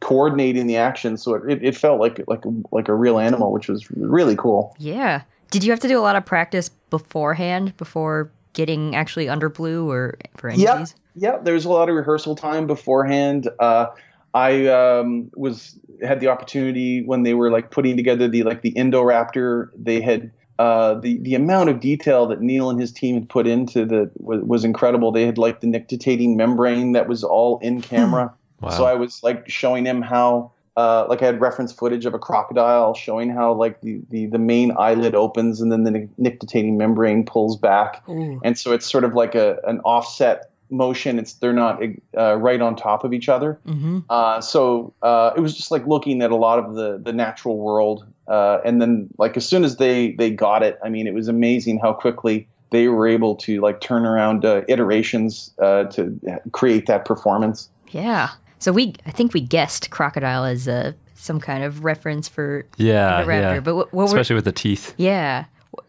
coordinating 0.00 0.66
the 0.66 0.76
action 0.76 1.16
so 1.16 1.34
it, 1.34 1.62
it 1.62 1.76
felt 1.76 2.00
like 2.00 2.22
like 2.28 2.42
like 2.72 2.88
a 2.88 2.94
real 2.94 3.18
animal 3.18 3.52
which 3.52 3.68
was 3.68 3.90
really 3.92 4.36
cool 4.36 4.74
Yeah. 4.78 5.22
Did 5.50 5.62
you 5.64 5.70
have 5.70 5.80
to 5.80 5.88
do 5.88 5.98
a 5.98 6.02
lot 6.02 6.16
of 6.16 6.26
practice 6.26 6.68
beforehand 6.90 7.76
before 7.76 8.30
getting 8.52 8.96
actually 8.96 9.28
under 9.28 9.48
blue 9.48 9.88
or 9.90 10.16
for 10.36 10.50
any 10.50 10.62
Yeah. 10.62 10.72
of 10.74 10.78
these? 10.80 10.94
yeah 11.14 11.38
there 11.38 11.54
was 11.54 11.64
a 11.64 11.70
lot 11.70 11.88
of 11.88 11.94
rehearsal 11.94 12.34
time 12.36 12.66
beforehand 12.66 13.48
uh, 13.60 13.86
i 14.36 14.66
um, 14.68 15.30
was 15.34 15.78
had 16.02 16.20
the 16.20 16.28
opportunity 16.28 17.02
when 17.02 17.22
they 17.22 17.34
were 17.34 17.50
like 17.50 17.70
putting 17.70 17.96
together 17.96 18.28
the 18.28 18.42
like 18.42 18.62
the 18.62 18.72
indoraptor 18.72 19.70
they 19.76 20.00
had 20.00 20.30
uh, 20.58 20.94
the 20.94 21.18
the 21.18 21.34
amount 21.34 21.68
of 21.68 21.80
detail 21.80 22.26
that 22.26 22.40
Neal 22.40 22.70
and 22.70 22.80
his 22.80 22.90
team 22.90 23.14
had 23.14 23.28
put 23.28 23.46
into 23.46 23.84
the 23.84 24.10
was, 24.16 24.42
was 24.42 24.64
incredible. 24.64 25.12
They 25.12 25.26
had 25.26 25.36
like 25.36 25.60
the 25.60 25.66
nictitating 25.66 26.36
membrane 26.36 26.92
that 26.92 27.08
was 27.08 27.22
all 27.22 27.58
in 27.58 27.82
camera. 27.82 28.32
Wow. 28.60 28.70
So 28.70 28.86
I 28.86 28.94
was 28.94 29.22
like 29.22 29.46
showing 29.50 29.84
him 29.84 30.00
how, 30.00 30.50
uh, 30.78 31.04
like 31.10 31.20
I 31.20 31.26
had 31.26 31.42
reference 31.42 31.72
footage 31.74 32.06
of 32.06 32.14
a 32.14 32.18
crocodile, 32.18 32.94
showing 32.94 33.28
how 33.28 33.52
like 33.52 33.82
the, 33.82 34.00
the, 34.08 34.26
the 34.26 34.38
main 34.38 34.72
eyelid 34.78 35.14
opens 35.14 35.60
and 35.60 35.70
then 35.70 35.82
the 35.82 36.08
nictitating 36.16 36.78
membrane 36.78 37.26
pulls 37.26 37.58
back, 37.58 38.02
Ooh. 38.08 38.40
and 38.42 38.58
so 38.58 38.72
it's 38.72 38.90
sort 38.90 39.04
of 39.04 39.12
like 39.12 39.34
a 39.34 39.58
an 39.66 39.80
offset 39.80 40.50
motion. 40.70 41.18
It's 41.18 41.34
they're 41.34 41.52
not 41.52 41.80
uh, 42.16 42.36
right 42.36 42.60
on 42.60 42.76
top 42.76 43.04
of 43.04 43.12
each 43.12 43.28
other. 43.28 43.58
hmm 43.66 44.00
Uh, 44.10 44.40
so 44.40 44.92
uh, 45.02 45.32
it 45.36 45.40
was 45.40 45.56
just 45.56 45.70
like 45.70 45.86
looking 45.86 46.22
at 46.22 46.30
a 46.30 46.36
lot 46.36 46.58
of 46.58 46.74
the 46.74 46.98
the 47.02 47.12
natural 47.12 47.58
world, 47.58 48.04
uh, 48.28 48.58
and 48.64 48.80
then 48.80 49.08
like 49.18 49.36
as 49.36 49.48
soon 49.48 49.64
as 49.64 49.76
they 49.76 50.12
they 50.12 50.30
got 50.30 50.62
it, 50.62 50.78
I 50.84 50.88
mean, 50.88 51.06
it 51.06 51.14
was 51.14 51.28
amazing 51.28 51.78
how 51.78 51.92
quickly 51.92 52.48
they 52.70 52.88
were 52.88 53.06
able 53.06 53.36
to 53.36 53.60
like 53.60 53.80
turn 53.80 54.04
around 54.04 54.44
uh, 54.44 54.62
iterations 54.68 55.52
uh, 55.62 55.84
to 55.84 56.18
create 56.52 56.86
that 56.86 57.04
performance. 57.04 57.68
Yeah. 57.90 58.30
So 58.58 58.72
we, 58.72 58.94
I 59.06 59.12
think 59.12 59.34
we 59.34 59.40
guessed 59.40 59.90
crocodile 59.90 60.44
as 60.44 60.66
uh, 60.66 60.92
some 61.14 61.38
kind 61.38 61.62
of 61.62 61.84
reference 61.84 62.26
for 62.26 62.64
yeah, 62.76 63.22
the 63.22 63.28
raptor. 63.30 63.54
yeah. 63.54 63.60
But 63.60 63.74
what, 63.76 63.92
what 63.92 64.02
were, 64.02 64.06
Especially 64.06 64.34
with 64.34 64.44
the 64.46 64.52
teeth. 64.52 64.94
yeah, 64.96 65.44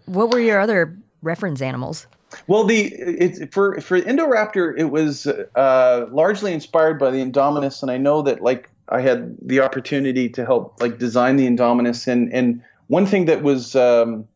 what 0.05 0.31
were 0.31 0.39
your 0.39 0.59
other 0.59 0.95
reference 1.23 1.61
animals? 1.61 2.05
Well, 2.47 2.63
the 2.65 2.85
it's 2.85 3.39
for 3.53 3.79
for 3.81 3.99
Indoraptor, 3.99 4.77
it 4.77 4.85
was 4.85 5.27
uh, 5.27 6.05
largely 6.11 6.53
inspired 6.53 6.99
by 6.99 7.11
the 7.11 7.23
Indominus, 7.23 7.81
and 7.81 7.91
I 7.91 7.97
know 7.97 8.21
that 8.23 8.41
like 8.41 8.69
I 8.89 9.01
had 9.01 9.35
the 9.41 9.61
opportunity 9.61 10.29
to 10.29 10.45
help 10.45 10.79
like 10.79 10.97
design 10.97 11.37
the 11.37 11.47
Indominus, 11.47 12.07
and 12.07 12.31
and 12.33 12.61
one 12.87 13.05
thing 13.05 13.25
that 13.25 13.43
was 13.43 13.75
um, 13.75 14.27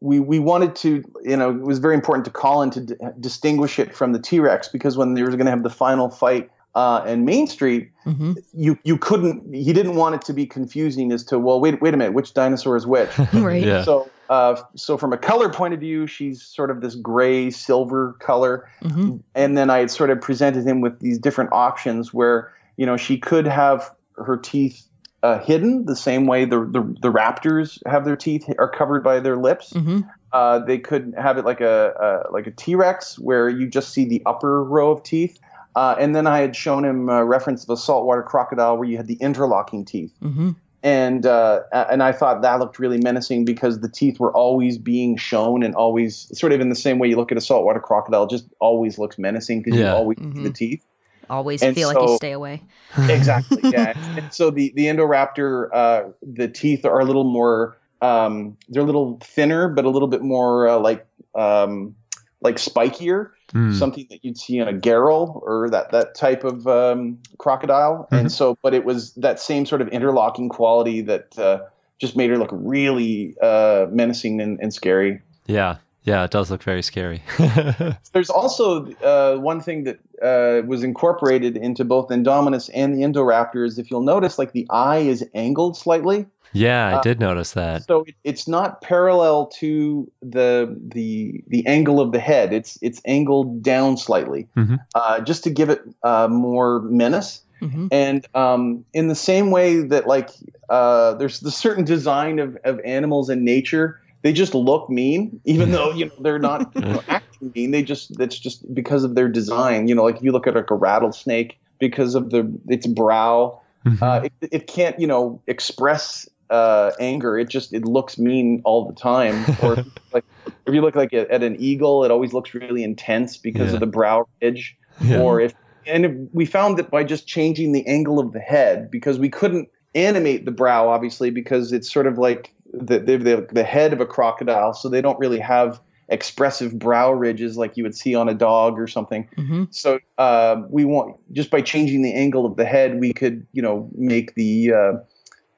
we 0.00 0.20
we 0.20 0.38
wanted 0.38 0.76
to 0.76 1.02
you 1.22 1.36
know 1.36 1.50
it 1.50 1.62
was 1.62 1.78
very 1.78 1.94
important 1.94 2.24
to 2.26 2.30
Colin 2.30 2.70
to 2.70 2.80
d- 2.80 2.94
distinguish 3.18 3.78
it 3.78 3.94
from 3.94 4.12
the 4.12 4.20
T 4.20 4.40
Rex 4.40 4.68
because 4.68 4.96
when 4.96 5.14
they 5.14 5.22
were 5.22 5.30
going 5.30 5.46
to 5.46 5.50
have 5.50 5.62
the 5.62 5.70
final 5.70 6.08
fight 6.08 6.50
uh, 6.74 7.02
in 7.06 7.24
Main 7.24 7.46
Street, 7.46 7.90
hmm 8.04 8.32
you 8.52 8.78
you 8.84 8.96
couldn't 8.96 9.52
he 9.52 9.72
didn't 9.72 9.96
want 9.96 10.14
it 10.14 10.22
to 10.22 10.32
be 10.32 10.46
confusing 10.46 11.12
as 11.12 11.24
to 11.24 11.38
well 11.38 11.60
wait 11.60 11.80
wait 11.82 11.94
a 11.94 11.96
minute 11.96 12.12
which 12.12 12.34
dinosaur 12.34 12.76
is 12.76 12.86
which. 12.86 13.10
Right. 13.32 13.64
Yeah. 13.64 13.84
So, 13.84 14.10
uh, 14.30 14.62
so 14.76 14.96
from 14.96 15.12
a 15.12 15.18
color 15.18 15.50
point 15.50 15.74
of 15.74 15.80
view, 15.80 16.06
she's 16.06 16.40
sort 16.40 16.70
of 16.70 16.80
this 16.80 16.94
gray 16.94 17.50
silver 17.50 18.16
color, 18.20 18.70
hmm 18.80 19.16
and 19.34 19.58
then 19.58 19.70
I 19.70 19.78
had 19.78 19.90
sort 19.90 20.10
of 20.10 20.20
presented 20.20 20.64
him 20.64 20.80
with 20.80 21.00
these 21.00 21.18
different 21.18 21.52
options 21.52 22.14
where 22.14 22.52
you 22.76 22.86
know 22.86 22.96
she 22.96 23.18
could 23.18 23.46
have 23.46 23.90
her 24.16 24.36
teeth 24.36 24.86
uh, 25.22 25.40
hidden 25.40 25.84
the 25.86 25.96
same 25.96 26.26
way 26.26 26.44
the, 26.44 26.60
the 26.60 26.82
the 27.02 27.12
raptors 27.12 27.78
have 27.86 28.04
their 28.04 28.16
teeth 28.16 28.48
are 28.58 28.70
covered 28.70 29.02
by 29.02 29.20
their 29.20 29.36
lips. 29.36 29.72
hmm 29.72 30.00
Uh, 30.32 30.60
they 30.60 30.78
could 30.78 31.12
have 31.18 31.38
it 31.38 31.44
like 31.44 31.60
a, 31.60 32.22
like 32.30 32.46
a 32.46 32.52
T 32.52 32.76
Rex 32.76 33.18
where 33.18 33.48
you 33.48 33.66
just 33.66 33.92
see 33.92 34.04
the 34.08 34.22
upper 34.26 34.62
row 34.62 34.92
of 34.92 35.02
teeth. 35.02 35.40
Uh, 35.74 35.96
and 35.98 36.14
then 36.14 36.28
I 36.28 36.38
had 36.38 36.54
shown 36.54 36.84
him 36.84 37.08
a 37.08 37.24
reference 37.24 37.64
of 37.64 37.70
a 37.70 37.76
saltwater 37.76 38.22
crocodile 38.22 38.76
where 38.78 38.88
you 38.88 38.96
had 38.96 39.08
the 39.08 39.18
interlocking 39.20 39.84
teeth. 39.84 40.12
Hmm 40.22 40.52
and 40.82 41.26
uh, 41.26 41.60
and 41.72 42.02
I 42.02 42.12
thought 42.12 42.42
that 42.42 42.58
looked 42.58 42.78
really 42.78 42.98
menacing 42.98 43.44
because 43.44 43.80
the 43.80 43.88
teeth 43.88 44.18
were 44.18 44.32
always 44.32 44.78
being 44.78 45.16
shown 45.16 45.62
and 45.62 45.74
always 45.74 46.30
sort 46.38 46.52
of 46.52 46.60
in 46.60 46.68
the 46.68 46.74
same 46.74 46.98
way 46.98 47.08
you 47.08 47.16
look 47.16 47.30
at 47.30 47.38
a 47.38 47.40
saltwater 47.40 47.80
crocodile, 47.80 48.26
just 48.26 48.46
always 48.60 48.98
looks 48.98 49.18
menacing 49.18 49.62
because 49.62 49.78
Yeah. 49.78 49.90
you 49.90 49.94
always 49.94 50.18
Mhm. 50.18 50.36
see 50.36 50.42
the 50.42 50.50
teeth. 50.50 50.84
Always 51.28 51.62
And 51.62 51.74
feel 51.74 51.88
like 51.88 52.00
you 52.00 52.16
stay 52.16 52.32
away. 52.32 52.62
Exactly, 53.08 53.62
yeah. 53.70 53.94
and 54.16 54.32
so 54.32 54.50
the 54.50 54.72
the 54.74 54.86
Indoraptor, 54.86 55.68
uh, 55.72 56.02
the 56.22 56.48
teeth 56.48 56.84
are 56.84 56.98
a 56.98 57.04
little 57.04 57.24
more, 57.24 57.76
um, 58.02 58.56
they're 58.68 58.82
a 58.82 58.86
little 58.86 59.18
thinner, 59.22 59.68
but 59.68 59.84
a 59.84 59.90
little 59.90 60.08
bit 60.08 60.22
more 60.22 60.66
uh, 60.68 60.78
like 60.78 61.06
um, 61.36 61.94
like 62.40 62.56
spikier. 62.56 63.30
Hmm. 63.52 63.72
something 63.72 64.06
that 64.10 64.24
you'd 64.24 64.38
see 64.38 64.58
in 64.58 64.68
a 64.68 64.72
gharial 64.72 65.42
or 65.42 65.70
that 65.70 65.90
that 65.90 66.14
type 66.14 66.44
of 66.44 66.68
um, 66.68 67.18
crocodile. 67.38 68.06
Mhm. 68.12 68.18
And 68.20 68.32
so, 68.32 68.56
but 68.62 68.74
it 68.74 68.84
was 68.84 69.12
that 69.14 69.40
same 69.40 69.66
sort 69.66 69.82
of 69.82 69.88
interlocking 69.88 70.48
quality 70.48 71.00
that 71.00 71.36
uh, 71.36 71.62
just 71.98 72.16
made 72.16 72.30
her 72.30 72.38
look 72.38 72.50
really 72.52 73.34
uh, 73.42 73.86
menacing 73.90 74.40
and, 74.40 74.60
and 74.60 74.72
scary. 74.72 75.20
Yeah. 75.46 75.78
Yeah, 76.10 76.24
it 76.24 76.30
does 76.30 76.50
look 76.50 76.62
very 76.62 76.82
scary. 76.82 77.22
There's 78.12 78.30
also 78.30 78.90
uh, 79.02 79.36
one 79.36 79.60
thing 79.60 79.84
that 79.84 79.98
uh, 80.22 80.66
was 80.66 80.82
incorporated 80.82 81.56
into 81.56 81.84
both 81.84 82.08
Indominus 82.08 82.68
and 82.74 82.94
the 82.94 83.02
Indoraptor 83.02 83.66
is 83.66 83.78
if 83.78 83.90
you'll 83.90 84.02
notice, 84.02 84.38
like 84.38 84.52
the 84.52 84.66
eye 84.70 84.98
is 84.98 85.24
angled 85.34 85.76
slightly. 85.76 86.26
yeah, 86.52 86.88
I 86.88 86.92
Uh, 86.94 87.02
did 87.02 87.20
notice 87.20 87.52
that. 87.52 87.84
So 87.86 88.02
it, 88.06 88.14
it's 88.24 88.48
not 88.48 88.80
parallel 88.82 89.46
to 89.60 90.10
the 90.20 90.76
the 90.94 91.42
the 91.46 91.64
angle 91.66 92.00
of 92.00 92.10
the 92.12 92.18
head. 92.20 92.52
It's 92.52 92.76
it's 92.82 93.00
angled 93.04 93.62
down 93.62 93.96
slightly, 93.96 94.48
Mhm. 94.56 94.78
uh, 94.94 95.20
just 95.20 95.44
to 95.44 95.50
give 95.50 95.70
it 95.70 95.80
uh, 96.02 96.26
more 96.28 96.80
menace. 96.82 97.42
hmm 97.60 97.86
And 97.92 98.26
um, 98.34 98.84
in 98.94 99.08
the 99.08 99.14
same 99.14 99.50
way 99.50 99.82
that 99.82 100.06
like 100.06 100.30
uh, 100.70 101.14
there's 101.14 101.40
the 101.40 101.50
certain 101.50 101.84
design 101.84 102.38
of, 102.38 102.56
of 102.64 102.80
animals 102.84 103.28
in 103.30 103.44
nature, 103.44 103.99
they 104.22 104.32
just 104.32 104.54
look 104.54 104.90
mean, 104.90 105.40
even 105.44 105.70
though 105.70 105.90
you 105.92 106.06
know 106.06 106.12
they're 106.20 106.38
not 106.38 106.70
you 106.74 106.82
know, 106.82 107.02
acting 107.08 107.52
mean. 107.54 107.70
They 107.70 107.82
just 107.82 108.16
that's 108.18 108.38
just 108.38 108.64
because 108.74 109.04
of 109.04 109.14
their 109.14 109.28
design. 109.28 109.88
You 109.88 109.94
know, 109.94 110.04
like 110.04 110.16
if 110.16 110.22
you 110.22 110.32
look 110.32 110.46
at 110.46 110.54
like 110.54 110.70
a 110.70 110.74
rattlesnake, 110.74 111.58
because 111.78 112.14
of 112.14 112.30
the 112.30 112.52
its 112.68 112.86
brow, 112.86 113.60
Mhm. 113.86 114.02
uh, 114.02 114.20
it, 114.42 114.48
it 114.52 114.66
can't 114.66 114.98
you 115.00 115.06
know 115.06 115.40
express 115.46 116.28
uh, 116.50 116.90
anger. 117.00 117.38
It 117.38 117.48
just 117.48 117.72
it 117.72 117.84
looks 117.84 118.18
mean 118.18 118.60
all 118.64 118.86
the 118.86 118.94
time. 118.94 119.46
Or 119.62 119.76
like 120.12 120.24
if 120.66 120.74
you 120.74 120.82
look 120.82 120.94
like 120.96 121.14
at, 121.14 121.30
at 121.30 121.42
an 121.42 121.56
eagle, 121.58 122.04
it 122.04 122.10
always 122.10 122.32
looks 122.32 122.52
really 122.54 122.82
intense 122.84 123.36
because 123.38 123.68
Yeah. 123.68 123.74
of 123.74 123.80
the 123.80 123.86
brow 123.86 124.26
ridge 124.42 124.76
Yeah. 125.00 125.18
or 125.20 125.40
if 125.40 125.54
and 125.86 126.04
if 126.04 126.12
we 126.34 126.44
found 126.44 126.76
that 126.78 126.90
by 126.90 127.04
just 127.04 127.26
changing 127.26 127.72
the 127.72 127.86
angle 127.86 128.18
of 128.18 128.32
the 128.32 128.40
head 128.40 128.90
because 128.90 129.18
we 129.18 129.30
couldn't 129.30 129.68
animate 129.94 130.44
the 130.44 130.50
brow 130.52 130.88
obviously 130.88 131.30
because 131.30 131.72
it's 131.72 131.90
sort 131.92 132.06
of 132.06 132.18
like 132.18 132.52
the 132.72 132.98
the, 132.98 133.16
the, 133.16 133.48
the 133.52 133.64
head 133.64 133.92
of 133.92 134.00
a 134.00 134.06
crocodile 134.06 134.72
so 134.72 134.88
they 134.88 135.00
don't 135.00 135.18
really 135.18 135.40
have 135.40 135.80
expressive 136.08 136.78
brow 136.78 137.12
ridges 137.12 137.56
like 137.56 137.76
you 137.76 137.82
would 137.82 137.94
see 137.94 138.14
on 138.14 138.28
a 138.28 138.34
dog 138.34 138.78
or 138.78 138.86
something 138.86 139.28
hmm 139.36 139.64
so 139.72 140.00
uh, 140.18 140.56
we 140.68 140.84
want 140.84 141.16
just 141.32 141.48
by 141.50 141.60
changing 141.60 142.02
the 142.02 142.12
angle 142.12 142.44
of 142.44 142.56
the 142.56 142.64
head 142.64 142.98
we 142.98 143.12
could 143.12 143.46
you 143.52 143.62
know 143.62 143.88
make 143.94 144.34
the 144.34 144.72
uh, 144.72 144.92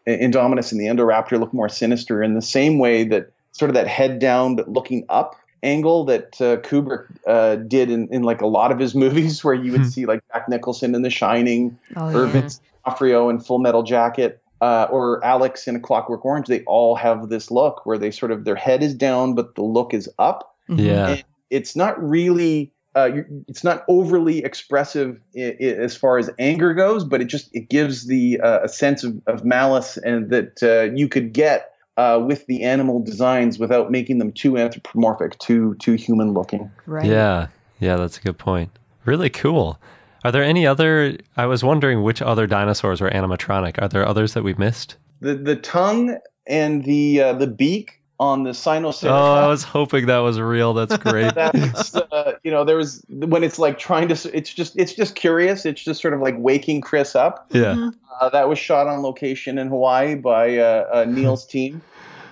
Indominus 0.06 0.72
and 0.72 0.80
the 0.80 0.86
Indoraptor 0.86 1.38
look 1.38 1.54
more 1.54 1.68
sinister 1.68 2.22
in 2.22 2.34
the 2.34 2.42
same 2.42 2.78
way 2.78 3.04
that 3.04 3.32
sort 3.52 3.70
of 3.70 3.74
that 3.74 3.86
head 3.86 4.18
down 4.18 4.56
but 4.56 4.68
looking 4.68 5.04
up 5.08 5.36
angle 5.62 6.04
that 6.04 6.40
uh, 6.40 6.56
Kubrick 6.58 7.06
uh, 7.26 7.56
did 7.56 7.88
in, 7.90 8.08
in 8.10 8.22
like 8.22 8.40
a 8.40 8.46
lot 8.46 8.72
of 8.72 8.78
his 8.78 8.94
movies 9.04 9.42
where 9.44 9.54
you 9.54 9.72
would 9.72 9.82
Hmm. 9.82 9.88
see 9.88 10.06
like 10.06 10.20
Jack 10.32 10.48
Nicholson 10.48 10.94
in 10.94 11.02
The 11.02 11.10
Shining 11.10 11.78
Oh 11.96 12.08
yeah. 12.10 12.48
Vince 12.84 12.98
D'Onofrio 12.98 13.28
in 13.28 13.40
Full 13.40 13.58
Metal 13.58 13.82
Jacket 13.82 14.40
uh, 14.60 14.86
or 14.90 15.24
Alex 15.24 15.66
in 15.66 15.76
A 15.76 15.80
Clockwork 15.80 16.24
Orange 16.24 16.46
they 16.46 16.62
all 16.64 16.94
have 16.94 17.28
this 17.28 17.50
look 17.50 17.84
where 17.84 17.98
they 17.98 18.10
sort 18.10 18.30
of 18.30 18.44
their 18.44 18.54
head 18.56 18.82
is 18.82 18.94
down 18.94 19.34
but 19.34 19.54
the 19.54 19.62
look 19.62 19.92
is 19.94 20.08
up 20.18 20.54
Mhm. 20.68 20.78
Yeah. 20.78 21.08
and 21.08 21.24
it's 21.50 21.74
not 21.74 22.00
really 22.02 22.72
uh, 22.94 23.06
you- 23.06 23.44
it's 23.48 23.64
not 23.64 23.84
overly 23.88 24.44
expressive 24.44 25.18
i- 25.36 25.56
i- 25.60 25.64
as 25.64 25.96
far 25.96 26.18
as 26.18 26.28
anger 26.38 26.74
goes, 26.74 27.04
but 27.04 27.20
it 27.22 27.24
just 27.24 27.48
it 27.54 27.70
gives 27.70 28.06
the 28.06 28.38
uh, 28.40 28.60
a 28.64 28.68
sense 28.68 29.02
of, 29.02 29.14
of 29.26 29.44
malice 29.46 29.96
and 29.96 30.28
that 30.30 30.62
uh, 30.62 30.94
you 30.94 31.08
could 31.08 31.32
get 31.32 31.70
uh, 31.96 32.22
with 32.24 32.44
the 32.46 32.62
animal 32.62 33.00
designs 33.00 33.58
without 33.58 33.90
making 33.90 34.18
them 34.18 34.30
too 34.30 34.58
anthropomorphic, 34.58 35.38
too 35.38 35.74
too 35.80 35.94
human 35.94 36.32
looking. 36.34 36.70
Right. 36.86 37.06
Yeah. 37.06 37.46
Yeah, 37.80 37.96
that's 37.96 38.18
a 38.18 38.20
good 38.20 38.36
point. 38.38 38.70
Really 39.06 39.30
cool. 39.30 39.78
Are 40.24 40.32
there 40.32 40.44
any 40.44 40.66
other? 40.66 41.16
I 41.36 41.46
was 41.46 41.64
wondering 41.64 42.02
which 42.02 42.22
other 42.22 42.46
dinosaurs 42.46 43.00
were 43.00 43.10
animatronic. 43.10 43.80
Are 43.82 43.88
there 43.88 44.06
others 44.06 44.34
that 44.34 44.44
we 44.44 44.54
missed? 44.54 44.96
The 45.20 45.34
the 45.34 45.56
tongue 45.56 46.18
and 46.46 46.84
the 46.84 47.20
uh, 47.20 47.32
the 47.34 47.46
beak 47.46 48.02
on 48.22 48.44
the 48.44 48.54
Oh, 49.02 49.34
I 49.34 49.48
was 49.48 49.64
hoping 49.64 50.06
that 50.06 50.18
was 50.18 50.38
real. 50.38 50.74
That's 50.74 50.96
great. 50.96 51.34
That's 51.34 51.94
uh, 51.96 52.34
you 52.44 52.52
know 52.52 52.64
there 52.64 52.76
was 52.76 53.04
when 53.08 53.42
it's 53.42 53.58
like 53.58 53.78
trying 53.78 54.08
to 54.08 54.36
it's 54.36 54.54
just 54.54 54.78
it's 54.78 54.94
just 54.94 55.16
curious 55.16 55.66
it's 55.66 55.82
just 55.82 56.00
sort 56.00 56.14
of 56.14 56.20
like 56.20 56.36
waking 56.38 56.80
Chris 56.82 57.16
up 57.16 57.46
yeah. 57.50 57.90
Uh, 58.20 58.28
that 58.28 58.48
was 58.48 58.58
shot 58.58 58.86
on 58.86 59.02
location 59.02 59.58
in 59.58 59.68
Hawaii 59.68 60.14
by 60.14 60.56
uh, 60.58 60.86
uh, 60.92 61.04
Neal's 61.08 61.44
team, 61.44 61.82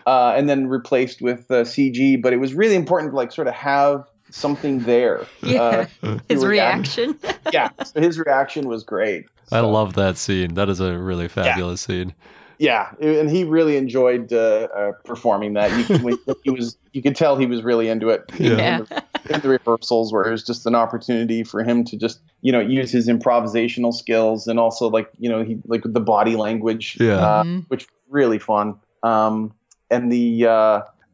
uh, 0.07 0.33
and 0.37 0.49
then 0.49 0.69
replaced 0.69 1.21
with 1.21 1.51
uh, 1.51 1.65
CG. 1.65 2.21
But 2.23 2.33
it 2.33 2.37
was 2.37 2.55
really 2.55 2.77
important 2.77 3.11
to 3.13 3.17
like 3.17 3.33
sort 3.33 3.49
of 3.49 3.55
have 3.55 4.05
something 4.31 4.81
there. 4.81 5.27
Yeah. 5.43 5.87
Uh, 6.03 6.19
His 6.29 6.43
to 6.43 6.47
reaction. 6.49 7.19
yeah. 7.53 7.71
So 7.85 8.01
his 8.01 8.19
reaction 8.19 8.69
was 8.69 8.85
great. 8.85 9.27
I 9.53 9.61
love 9.61 9.95
that 9.95 10.17
scene. 10.17 10.55
That 10.55 10.69
is 10.69 10.81
a 10.81 10.97
really 10.99 11.29
fabulous 11.29 11.81
scene. 11.81 12.15
Yeah, 12.59 12.91
and 13.01 13.31
he 13.31 13.45
really 13.45 13.77
enjoyed 13.79 14.33
uh, 14.35 14.69
uh, 14.77 14.93
performing 15.05 15.55
that. 15.55 15.71
You 15.89 15.99
when 16.01 16.19
he 16.45 16.51
was, 16.51 16.77
you 16.93 17.01
could 17.01 17.17
tell 17.17 17.39
he 17.39 17.47
was 17.47 17.63
really 17.63 17.89
into 17.89 18.11
it. 18.11 18.31
Yeah. 18.39 18.57
Yeah. 18.57 18.79
In, 18.79 18.85
the, 18.85 19.35
in 19.35 19.41
the 19.41 19.49
rehearsals, 19.49 20.13
where 20.13 20.25
it 20.25 20.31
was 20.31 20.45
just 20.45 20.67
an 20.67 20.75
opportunity 20.75 21.43
for 21.43 21.65
him 21.65 21.85
to 21.85 21.97
just, 21.97 22.21
you 22.43 22.53
know, 22.53 22.61
use 22.61 22.93
his 22.93 23.09
improvisational 23.09 23.95
skills 23.95 24.47
and 24.47 24.61
also 24.61 24.89
like, 24.91 25.09
you 25.19 25.31
know, 25.31 25.43
he 25.43 25.57
like 25.67 25.83
the 25.87 26.01
body 26.01 26.37
language. 26.37 26.99
Yeah. 27.01 27.15
Uh, 27.17 27.45
Mhm. 27.45 27.65
which 27.69 27.89
really 28.11 28.39
fun. 28.39 28.75
Um, 29.03 29.55
and 29.91 30.13
the 30.13 30.47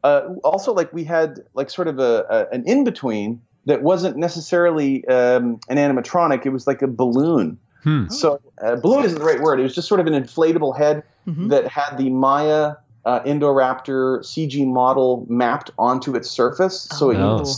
uh, 0.07 0.33
also 0.43 0.73
like 0.73 0.89
we 0.93 1.03
had 1.03 1.29
like 1.53 1.69
sort 1.69 1.87
of 1.87 1.99
a, 1.99 2.25
a 2.29 2.55
an 2.55 2.63
in 2.65 2.83
between 2.83 3.41
that 3.65 3.81
wasn't 3.83 4.15
necessarily 4.17 5.05
um, 5.07 5.59
an 5.69 5.77
animatronic. 5.77 6.45
It 6.45 6.49
was 6.57 6.65
like 6.67 6.81
a 6.81 6.87
balloon. 6.87 7.57
Hmm. 7.83 8.07
So 8.09 8.39
uh, 8.63 8.75
balloon 8.77 9.03
isn't 9.05 9.19
the 9.19 9.25
right 9.25 9.41
word. 9.41 9.59
It 9.59 9.63
was 9.63 9.75
just 9.75 9.87
sort 9.87 9.99
of 9.99 10.07
an 10.07 10.13
inflatable 10.13 10.77
head 10.77 11.03
Mhm. 11.27 11.49
that 11.49 11.67
had 11.67 11.97
the 11.97 12.09
Maya 12.09 12.75
uh, 13.03 13.19
Indoraptor 13.23 14.19
CG 14.23 14.65
model 14.65 15.25
mapped 15.29 15.71
onto 15.77 16.15
its 16.15 16.29
surface, 16.29 16.87
so 16.97 17.09
it, 17.11 17.17
Oh. 17.17 17.39
you, 17.39 17.43
could, 17.43 17.53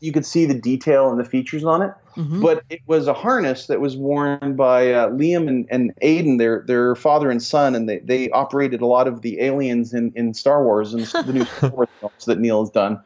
you 0.00 0.12
could 0.12 0.26
see 0.26 0.44
the 0.44 0.54
detail 0.54 1.10
and 1.10 1.18
the 1.18 1.24
features 1.24 1.64
on 1.64 1.82
it. 1.82 1.92
Mhm. 2.16 2.42
But 2.42 2.62
it 2.70 2.80
was 2.86 3.08
a 3.08 3.12
harness 3.12 3.66
that 3.66 3.80
was 3.80 3.96
worn 3.96 4.54
by 4.54 4.92
uh, 4.92 5.08
Liam 5.08 5.48
and, 5.48 5.66
and 5.70 5.92
Aiden, 6.02 6.38
their 6.38 6.64
their 6.66 6.94
father 6.94 7.30
and 7.30 7.42
son, 7.42 7.74
and 7.74 7.88
they, 7.88 7.98
they 8.00 8.30
operated 8.30 8.80
a 8.80 8.86
lot 8.86 9.08
of 9.08 9.22
the 9.22 9.40
aliens 9.40 9.92
in, 9.92 10.12
in 10.14 10.34
Star 10.34 10.62
Wars 10.62 10.94
and 10.94 11.06
the 11.26 11.32
new 11.32 11.44
Star 11.44 11.70
Wars 11.70 11.88
films 12.00 12.24
that 12.26 12.38
Neal 12.38 12.60
has 12.60 12.70
done. 12.70 13.00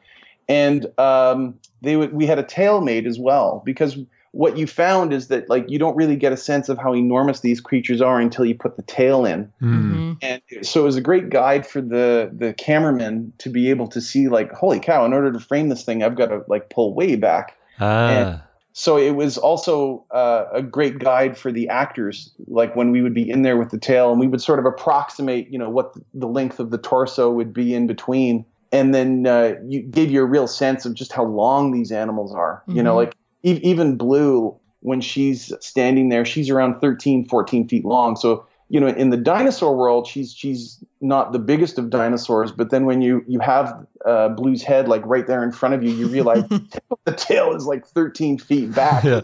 And 0.48 0.86
um, 0.98 1.54
they 1.82 1.96
would, 1.96 2.12
we 2.12 2.26
had 2.26 2.38
a 2.38 2.42
tail 2.42 2.80
made 2.80 3.06
as 3.06 3.18
well 3.18 3.62
because 3.64 3.98
what 4.38 4.56
you 4.56 4.68
found 4.68 5.12
is 5.12 5.26
that 5.28 5.48
like 5.50 5.64
you 5.68 5.80
don't 5.80 5.96
really 5.96 6.14
get 6.14 6.32
a 6.32 6.36
sense 6.36 6.68
of 6.68 6.78
how 6.78 6.94
enormous 6.94 7.40
these 7.40 7.60
creatures 7.60 8.00
are 8.00 8.20
until 8.20 8.44
you 8.44 8.54
put 8.54 8.76
the 8.76 8.82
tail 8.84 9.24
in 9.26 9.50
Hmm. 9.58 9.74
Mhm. 9.92 10.16
and 10.22 10.40
so 10.62 10.80
it 10.82 10.84
was 10.84 10.96
a 10.96 11.00
great 11.00 11.28
guide 11.28 11.66
for 11.66 11.80
the 11.80 12.30
the 12.32 12.54
cameraman 12.54 13.32
to 13.38 13.48
be 13.50 13.68
able 13.70 13.88
to 13.88 14.00
see 14.00 14.28
like 14.28 14.52
holy 14.52 14.78
cow 14.78 15.04
in 15.04 15.12
order 15.12 15.32
to 15.32 15.40
frame 15.40 15.68
this 15.70 15.82
thing 15.84 16.02
i've 16.04 16.14
got 16.16 16.26
to 16.28 16.42
like 16.48 16.70
pull 16.70 16.94
way 16.94 17.16
back 17.16 17.56
Ah. 17.80 18.42
so 18.72 18.96
it 18.96 19.14
was 19.16 19.38
also 19.38 20.04
uh, 20.12 20.44
a 20.52 20.62
great 20.62 20.98
guide 21.00 21.36
for 21.36 21.50
the 21.50 21.68
actors 21.68 22.30
like 22.46 22.76
when 22.76 22.92
we 22.92 23.02
would 23.02 23.14
be 23.14 23.28
in 23.28 23.42
there 23.42 23.56
with 23.56 23.70
the 23.70 23.78
tail 23.78 24.10
and 24.12 24.20
we 24.20 24.28
would 24.28 24.40
sort 24.40 24.60
of 24.60 24.66
approximate 24.66 25.48
you 25.52 25.58
know 25.58 25.70
what 25.70 25.94
the 26.14 26.28
length 26.28 26.60
of 26.60 26.70
the 26.70 26.78
torso 26.78 27.28
would 27.30 27.52
be 27.52 27.74
in 27.74 27.86
between 27.88 28.44
and 28.70 28.94
then 28.94 29.26
uh, 29.26 29.54
you 29.66 29.80
gave 29.82 30.10
you 30.12 30.20
a 30.22 30.26
real 30.26 30.46
sense 30.46 30.84
of 30.86 30.94
just 30.94 31.12
how 31.12 31.24
long 31.24 31.72
these 31.72 31.90
animals 31.90 32.32
are 32.32 32.62
you 32.68 32.82
know 32.82 32.94
Mhm. 32.94 33.02
like 33.02 33.14
even 33.42 33.96
blue 33.96 34.56
when 34.80 35.00
she's 35.00 35.52
standing 35.60 36.08
there 36.08 36.24
she's 36.24 36.50
around 36.50 36.80
13 36.80 37.26
14 37.26 37.68
feet 37.68 37.84
long. 37.84 38.16
So 38.16 38.46
you 38.70 38.80
know 38.80 38.88
in 38.88 39.10
the 39.10 39.16
dinosaur 39.16 39.74
world 39.74 40.06
she's 40.06 40.32
she's 40.32 40.82
not 41.00 41.32
the 41.32 41.38
biggest 41.38 41.78
of 41.78 41.88
dinosaurs 41.88 42.52
but 42.52 42.68
then 42.70 42.84
when 42.84 43.00
you 43.00 43.24
you 43.26 43.40
have 43.40 43.86
uh, 44.04 44.28
blue's 44.28 44.62
head 44.62 44.88
like 44.88 45.02
right 45.06 45.26
there 45.26 45.42
in 45.42 45.50
front 45.50 45.74
of 45.74 45.82
you 45.82 45.90
you 45.90 46.06
realize 46.06 46.44
the 47.04 47.12
tail 47.12 47.54
is 47.54 47.64
like 47.64 47.86
13 47.86 48.38
feet 48.38 48.74
back. 48.74 49.04
Yeah. 49.04 49.22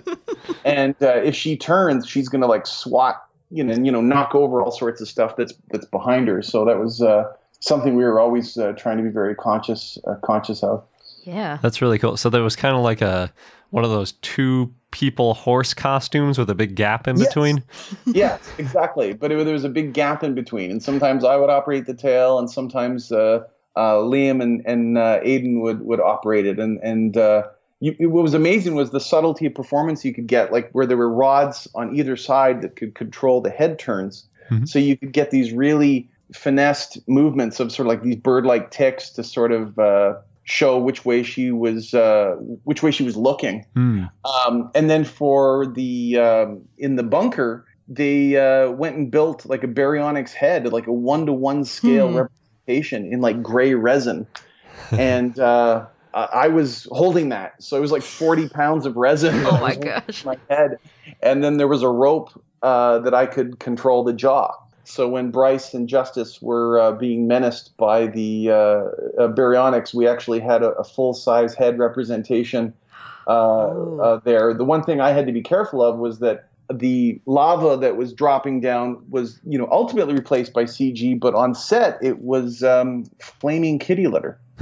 and 0.65 0.95
uh, 1.03 1.17
if 1.17 1.35
she 1.35 1.57
turns 1.57 2.07
she's 2.07 2.29
gonna 2.29 2.47
like 2.47 2.67
swat 2.67 3.23
you 3.55 3.62
know 3.62 3.73
and 3.73 3.87
you 3.87 3.93
know 3.93 4.01
knock 4.01 4.35
over 4.35 4.61
all 4.61 4.71
sorts 4.71 5.01
of 5.01 5.09
stuff 5.09 5.37
that's 5.37 5.55
that's 5.71 5.87
behind 5.87 6.29
her. 6.29 6.43
So 6.43 6.65
that 6.65 6.79
was 6.79 7.01
uh, 7.01 7.33
something 7.61 7.95
we 7.95 8.05
were 8.05 8.19
always 8.19 8.57
uh, 8.59 8.73
trying 8.73 8.97
to 8.99 9.03
be 9.03 9.11
very 9.11 9.35
conscious 9.35 9.97
uh, 10.07 10.17
conscious 10.23 10.62
of 10.62 10.85
Yeah. 11.27 11.59
That's 11.62 11.83
really 11.83 11.99
cool. 11.99 12.16
So 12.16 12.31
there 12.31 12.43
was 12.43 12.57
kind 12.57 12.77
of 12.77 12.83
like 12.83 13.01
a 13.03 13.33
one 13.70 13.83
of 13.85 13.91
those 13.91 14.12
two 14.12 14.72
people 14.93 15.35
horse 15.35 15.75
costumes 15.75 16.39
with 16.39 16.49
a 16.49 16.55
big 16.55 16.77
gap 16.77 17.09
in 17.09 17.16
Yes. 17.16 17.27
between. 17.29 17.64
yes, 18.07 18.41
exactly. 18.59 19.12
But 19.14 19.33
it, 19.33 19.45
there 19.45 19.53
was 19.53 19.64
a 19.64 19.68
big 19.68 19.93
gap 19.93 20.22
in 20.22 20.35
between, 20.35 20.70
and 20.70 20.81
sometimes 20.83 21.25
I 21.25 21.37
would 21.37 21.51
operate 21.51 21.87
the 21.87 21.95
tail, 21.95 22.39
and 22.39 22.49
sometimes 22.49 23.11
uh, 23.11 23.45
uh, 23.75 23.95
Liam 23.95 24.41
and 24.43 24.62
and 24.64 24.97
uh, 24.97 25.18
Aiden 25.20 25.61
would 25.62 25.81
would 25.85 26.01
operate 26.01 26.47
it. 26.47 26.61
And 26.61 26.79
and 26.85 27.16
uh, 27.16 27.45
you, 27.81 27.97
what 28.09 28.22
was 28.22 28.35
amazing 28.35 28.77
was 28.77 28.91
the 28.91 29.01
subtlety 29.01 29.47
of 29.47 29.55
performance 29.55 30.05
you 30.05 30.14
could 30.14 30.29
get, 30.29 30.53
like 30.53 30.70
where 30.70 30.87
there 30.87 30.97
were 30.97 31.11
rods 31.11 31.66
on 31.75 31.97
either 31.97 32.16
side 32.16 32.62
that 32.62 32.77
could 32.77 32.95
control 32.95 33.41
the 33.41 33.51
head 33.51 33.79
turns, 33.81 34.29
Mhm. 34.51 34.68
so 34.68 34.79
you 34.79 34.97
could 34.97 35.12
get 35.12 35.31
these 35.33 35.53
really 35.53 36.09
finessed 36.33 36.99
movements 37.09 37.59
of 37.61 37.72
sort 37.72 37.87
of 37.87 37.91
like 37.91 38.03
these 38.03 38.16
bird-like 38.16 38.70
ticks 38.70 39.11
to 39.11 39.25
sort 39.25 39.51
of 39.53 39.79
uh, 39.79 40.14
show 40.45 40.78
which 40.78 41.05
way 41.05 41.22
she 41.22 41.51
was 41.51 41.95
uh, 41.95 42.36
which 42.64 42.82
way 42.82 42.90
she 42.90 43.03
was 43.03 43.16
looking. 43.16 43.66
Hmm. 43.74 44.05
Um, 44.24 44.70
and 44.74 44.88
then 44.88 45.05
for 45.05 45.66
the 45.66 46.18
um, 46.18 46.62
in 46.78 46.97
the 46.97 47.03
bunker, 47.03 47.66
they 47.88 48.36
uh, 48.36 48.70
went 48.70 48.97
and 48.97 49.11
built 49.11 49.47
like 49.47 49.64
a 49.64 49.68
baryonyx 49.68 50.32
head, 50.32 50.70
like 50.72 50.86
a 50.86 50.92
one 50.92 51.26
to 51.26 51.32
one 51.32 51.64
scale 51.64 52.09
Hmm. 52.11 52.16
representation 52.16 53.12
in 53.12 53.20
like 53.20 53.42
gray 53.42 53.74
resin, 53.74 54.26
and 54.92 55.38
uh, 55.38 55.86
uh, 56.14 56.26
I 56.32 56.49
was 56.49 56.86
holding 56.90 57.30
that, 57.30 57.62
so 57.62 57.76
it 57.76 57.80
was 57.80 57.92
like 57.92 58.03
forty 58.03 58.49
pounds 58.49 58.86
of 58.86 58.97
resin. 58.97 59.45
Oh 59.47 59.61
my 59.61 59.74
gosh. 59.74 60.24
My 60.24 60.36
head, 60.49 60.78
and 61.22 61.42
then 61.42 61.57
there 61.57 61.68
was 61.68 61.82
a 61.82 61.88
rope 61.88 62.30
uh, 62.62 63.01
that 63.01 63.14
I 63.14 63.26
could 63.26 63.59
control 63.59 64.05
the 64.05 64.12
jaw. 64.12 64.53
So 64.85 65.09
when 65.09 65.30
Bryce 65.30 65.74
and 65.74 65.89
Justice 65.89 66.41
were 66.43 66.78
uh, 66.78 66.93
being 66.93 67.26
menaced 67.26 67.76
by 67.76 68.07
the 68.07 68.51
uh, 68.51 68.55
uh, 68.55 68.89
baryonyx, 69.28 69.95
we 69.95 70.07
actually 70.07 70.41
had 70.41 70.62
a, 70.62 70.70
a 70.72 70.85
full 70.85 71.14
size 71.14 71.55
head 71.55 71.78
representation 71.78 72.72
uh, 73.26 73.30
Oh. 73.30 74.01
uh, 74.03 74.20
there. 74.24 74.53
The 74.53 74.64
one 74.64 74.82
thing 74.82 75.01
I 75.01 75.11
had 75.12 75.26
to 75.26 75.32
be 75.32 75.43
careful 75.43 75.82
of 75.82 75.99
was 75.99 76.18
that 76.18 76.49
the 76.72 77.20
lava 77.26 77.76
that 77.78 77.97
was 77.97 78.12
dropping 78.12 78.61
down 78.61 79.03
was, 79.11 79.41
you 79.47 79.59
know, 79.59 79.68
ultimately 79.70 80.14
replaced 80.14 80.53
by 80.53 80.64
CG, 80.64 81.18
but 81.18 81.35
on 81.35 81.55
set 81.55 81.99
it 82.03 82.20
was 82.20 82.62
um, 82.62 83.05
flaming 83.20 83.78
kitty 83.78 84.07
litter. 84.07 84.39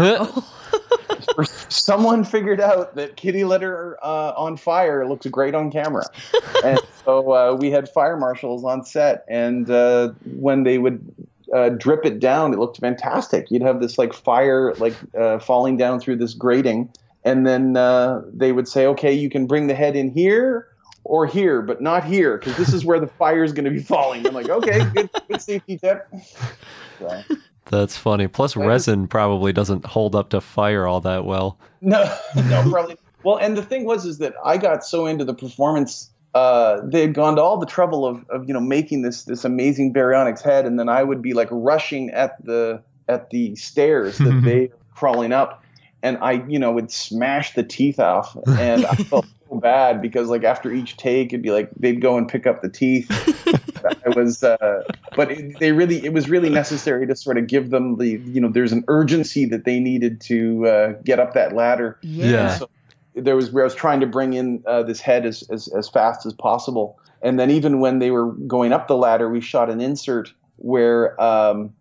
Someone 1.68 2.24
figured 2.24 2.60
out 2.60 2.94
that 2.96 3.16
kitty 3.16 3.44
litter 3.44 3.98
uh, 4.02 4.32
on 4.36 4.56
fire 4.56 5.06
looks 5.06 5.26
great 5.26 5.54
on 5.54 5.70
camera, 5.70 6.04
and 6.64 6.78
so 7.04 7.32
uh, 7.32 7.54
we 7.54 7.70
had 7.70 7.88
fire 7.88 8.16
marshals 8.16 8.64
on 8.64 8.84
set, 8.84 9.24
and 9.28 9.70
uh, 9.70 10.12
when 10.36 10.64
they 10.64 10.78
would 10.78 11.14
uh, 11.52 11.70
drip 11.70 12.04
it 12.04 12.18
down, 12.18 12.52
it 12.52 12.58
looked 12.58 12.78
fantastic. 12.78 13.50
You'd 13.50 13.62
have 13.62 13.80
this 13.80 13.98
like 13.98 14.12
fire 14.12 14.74
like 14.74 14.94
uh, 15.18 15.38
falling 15.38 15.76
down 15.76 16.00
through 16.00 16.16
this 16.16 16.34
grating, 16.34 16.90
and 17.24 17.46
then 17.46 17.76
uh, 17.76 18.22
they 18.32 18.52
would 18.52 18.68
say, 18.68 18.86
"Okay, 18.86 19.12
you 19.12 19.30
can 19.30 19.46
bring 19.46 19.66
the 19.66 19.74
head 19.74 19.96
in 19.96 20.10
here." 20.10 20.68
Or 21.04 21.26
here, 21.26 21.62
but 21.62 21.82
not 21.82 22.04
here, 22.04 22.38
because 22.38 22.56
this 22.56 22.72
is 22.72 22.84
where 22.84 23.00
the 23.00 23.08
fire 23.08 23.42
is 23.42 23.52
going 23.52 23.64
to 23.64 23.72
be 23.72 23.80
falling. 23.80 24.24
I'm 24.24 24.34
like, 24.34 24.48
okay, 24.48 24.84
good, 24.94 25.10
good 25.26 25.42
safety 25.42 25.76
tip. 25.76 26.06
So. 27.00 27.22
That's 27.70 27.96
funny. 27.96 28.28
Plus, 28.28 28.56
resin 28.56 29.08
probably 29.08 29.52
doesn't 29.52 29.86
hold 29.86 30.14
up 30.14 30.30
to 30.30 30.40
fire 30.40 30.86
all 30.86 31.00
that 31.02 31.24
well. 31.24 31.58
No, 31.80 32.02
no, 32.36 32.68
probably. 32.70 32.96
Well, 33.24 33.36
and 33.36 33.56
the 33.56 33.62
thing 33.62 33.84
was, 33.84 34.04
is 34.04 34.18
that 34.18 34.34
I 34.44 34.56
got 34.56 34.84
so 34.84 35.06
into 35.06 35.24
the 35.24 35.34
performance. 35.34 36.10
Uh, 36.34 36.80
they 36.84 37.02
had 37.02 37.14
gone 37.14 37.36
to 37.36 37.42
all 37.42 37.58
the 37.58 37.66
trouble 37.66 38.06
of, 38.06 38.28
of 38.30 38.48
you 38.48 38.54
know 38.54 38.60
making 38.60 39.02
this 39.02 39.24
this 39.24 39.44
amazing 39.44 39.92
baryonyx 39.92 40.42
head, 40.42 40.66
and 40.66 40.78
then 40.78 40.88
I 40.88 41.02
would 41.02 41.22
be 41.22 41.34
like 41.34 41.48
rushing 41.50 42.10
at 42.10 42.42
the 42.44 42.82
at 43.08 43.30
the 43.30 43.54
stairs 43.56 44.18
that 44.18 44.40
they 44.44 44.68
were 44.68 44.76
crawling 44.94 45.32
up, 45.32 45.62
and 46.02 46.18
I 46.18 46.44
you 46.48 46.58
know 46.58 46.72
would 46.72 46.90
smash 46.90 47.54
the 47.54 47.62
teeth 47.62 48.00
off, 48.00 48.36
and 48.46 48.86
I 48.86 48.94
felt 48.94 49.26
bad 49.60 50.00
because 50.00 50.28
like 50.28 50.44
after 50.44 50.72
each 50.72 50.96
take, 50.96 51.28
it'd 51.28 51.42
be 51.42 51.50
like 51.50 51.70
they'd 51.76 52.00
go 52.00 52.16
and 52.16 52.28
pick 52.28 52.46
up 52.46 52.62
the 52.62 52.68
teeth. 52.68 53.08
it 54.06 54.16
was, 54.16 54.42
uh, 54.42 54.82
but 55.16 55.30
it, 55.30 55.58
they 55.60 55.72
really, 55.72 56.04
it 56.04 56.12
was 56.12 56.28
really 56.28 56.50
necessary 56.50 57.06
to 57.06 57.16
sort 57.16 57.38
of 57.38 57.46
give 57.46 57.70
them 57.70 57.96
the, 57.98 58.20
you 58.24 58.40
know, 58.40 58.48
there's 58.48 58.72
an 58.72 58.84
urgency 58.88 59.44
that 59.46 59.64
they 59.64 59.80
needed 59.80 60.20
to 60.22 60.66
uh, 60.66 60.92
get 61.04 61.18
up 61.18 61.34
that 61.34 61.54
ladder. 61.54 61.98
Yeah. 62.02 62.58
So 62.58 62.70
there 63.14 63.36
was 63.36 63.50
where 63.50 63.64
I 63.64 63.66
was 63.66 63.74
trying 63.74 64.00
to 64.00 64.06
bring 64.06 64.32
in 64.34 64.62
uh, 64.66 64.82
this 64.82 65.00
head 65.00 65.26
as, 65.26 65.42
as 65.50 65.68
as 65.68 65.88
fast 65.88 66.24
as 66.26 66.32
possible, 66.32 66.98
and 67.20 67.38
then 67.38 67.50
even 67.50 67.80
when 67.80 67.98
they 67.98 68.10
were 68.10 68.32
going 68.32 68.72
up 68.72 68.88
the 68.88 68.96
ladder, 68.96 69.28
we 69.28 69.40
shot 69.40 69.68
an 69.68 69.80
insert 69.80 70.32
where 70.56 71.20
um, 71.20 71.74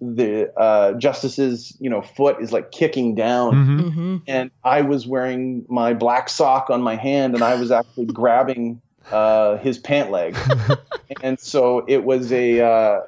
the 0.00 0.52
uh, 0.58 0.92
justice's, 0.94 1.76
you 1.80 1.88
know, 1.90 2.02
foot 2.02 2.36
is 2.40 2.52
like 2.52 2.70
kicking 2.70 3.14
down 3.14 3.54
Mhm. 3.54 3.92
hmm 3.92 4.16
and 4.28 4.50
I 4.64 4.82
was 4.82 5.06
wearing 5.06 5.64
my 5.68 5.94
black 5.94 6.28
sock 6.28 6.68
on 6.68 6.82
my 6.82 6.96
hand, 6.96 7.34
and 7.34 7.44
I 7.44 7.54
was 7.54 7.70
actually 7.70 8.06
grabbing 8.12 8.80
uh, 9.12 9.56
his 9.58 9.78
pant 9.78 10.10
leg, 10.10 10.40
and 11.22 11.38
so 11.38 11.84
it 11.86 12.04
was 12.04 12.32
a 12.32 12.60
uh, 12.60 13.00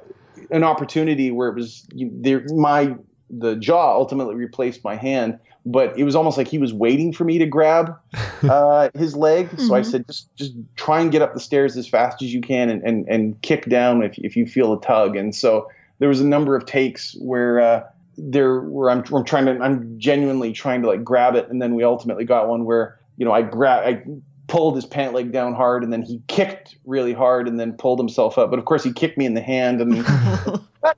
an 0.51 0.63
opportunity 0.63 1.31
where 1.31 1.49
it 1.49 1.55
was 1.55 1.85
you, 1.93 2.09
there, 2.13 2.43
my 2.55 2.95
the 3.29 3.55
jaw 3.57 3.93
ultimately 3.93 4.35
replaced 4.35 4.83
my 4.83 4.95
hand, 4.95 5.39
but 5.65 5.97
it 5.99 6.03
was 6.05 6.15
almost 6.15 6.37
like 6.37 6.47
he 6.47 6.57
was 6.57 6.73
waiting 6.73 7.11
for 7.13 7.25
me 7.25 7.37
to 7.37 7.45
grab 7.45 7.93
uh, 8.49 8.89
his 8.95 9.15
leg. 9.15 9.59
So 9.59 9.75
I 9.75 9.81
Mhm. 9.81 9.91
said, 9.91 10.07
just 10.07 10.29
just 10.37 10.53
try 10.77 11.01
and 11.01 11.11
get 11.11 11.21
up 11.21 11.33
the 11.33 11.39
stairs 11.39 11.75
as 11.77 11.87
fast 11.87 12.21
as 12.21 12.33
you 12.33 12.41
can, 12.41 12.69
and 12.69 12.81
and, 12.83 13.07
and 13.09 13.41
kick 13.41 13.65
down 13.69 14.03
if 14.03 14.13
if 14.19 14.35
you 14.35 14.45
feel 14.45 14.73
a 14.73 14.81
tug. 14.81 15.15
And 15.15 15.35
so 15.35 15.67
there 15.99 16.09
was 16.09 16.21
a 16.21 16.25
number 16.25 16.55
of 16.55 16.65
takes 16.65 17.15
where. 17.19 17.59
Uh, 17.59 17.83
there 18.21 18.59
where 18.59 18.89
I'm, 18.89 19.03
I'm 19.13 19.23
trying 19.23 19.45
to 19.45 19.57
I'm 19.63 19.97
genuinely 19.97 20.51
trying 20.51 20.81
to 20.81 20.89
like 20.89 21.03
grab 21.05 21.35
it 21.35 21.49
and 21.49 21.61
then 21.61 21.73
we 21.73 21.83
ultimately 21.83 22.25
got 22.25 22.49
one 22.49 22.65
where 22.65 22.99
you 23.15 23.25
know 23.25 23.31
I 23.31 23.43
grab 23.43 23.85
I 23.85 24.03
pulled 24.47 24.75
his 24.75 24.85
pant 24.85 25.13
leg 25.13 25.31
down 25.31 25.53
hard 25.53 25.83
and 25.83 25.93
then 25.93 26.01
he 26.01 26.21
kicked 26.27 26.75
really 26.85 27.13
hard 27.13 27.47
and 27.47 27.59
then 27.59 27.73
pulled 27.73 27.97
himself 27.97 28.37
up 28.37 28.49
but 28.49 28.59
of 28.59 28.65
course 28.65 28.83
he 28.83 28.91
kicked 28.91 29.17
me 29.17 29.25
in 29.25 29.35
the 29.35 29.41
hand 29.41 29.79
and 29.79 29.93
that, 30.81 30.97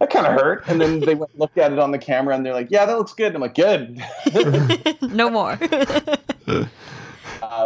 that 0.00 0.10
kind 0.10 0.26
of 0.26 0.32
hurt 0.32 0.64
and 0.66 0.80
then 0.80 1.00
they 1.00 1.14
went 1.14 1.38
looked 1.38 1.58
at 1.58 1.72
it 1.72 1.78
on 1.78 1.90
the 1.90 1.98
camera 1.98 2.34
and 2.34 2.46
they're 2.46 2.54
like 2.54 2.70
yeah 2.70 2.86
that 2.86 2.96
looks 2.96 3.12
good 3.12 3.34
and 3.34 3.36
I'm 3.36 3.42
like 3.42 3.54
good 3.54 4.02
no 5.02 5.28
more. 5.28 5.58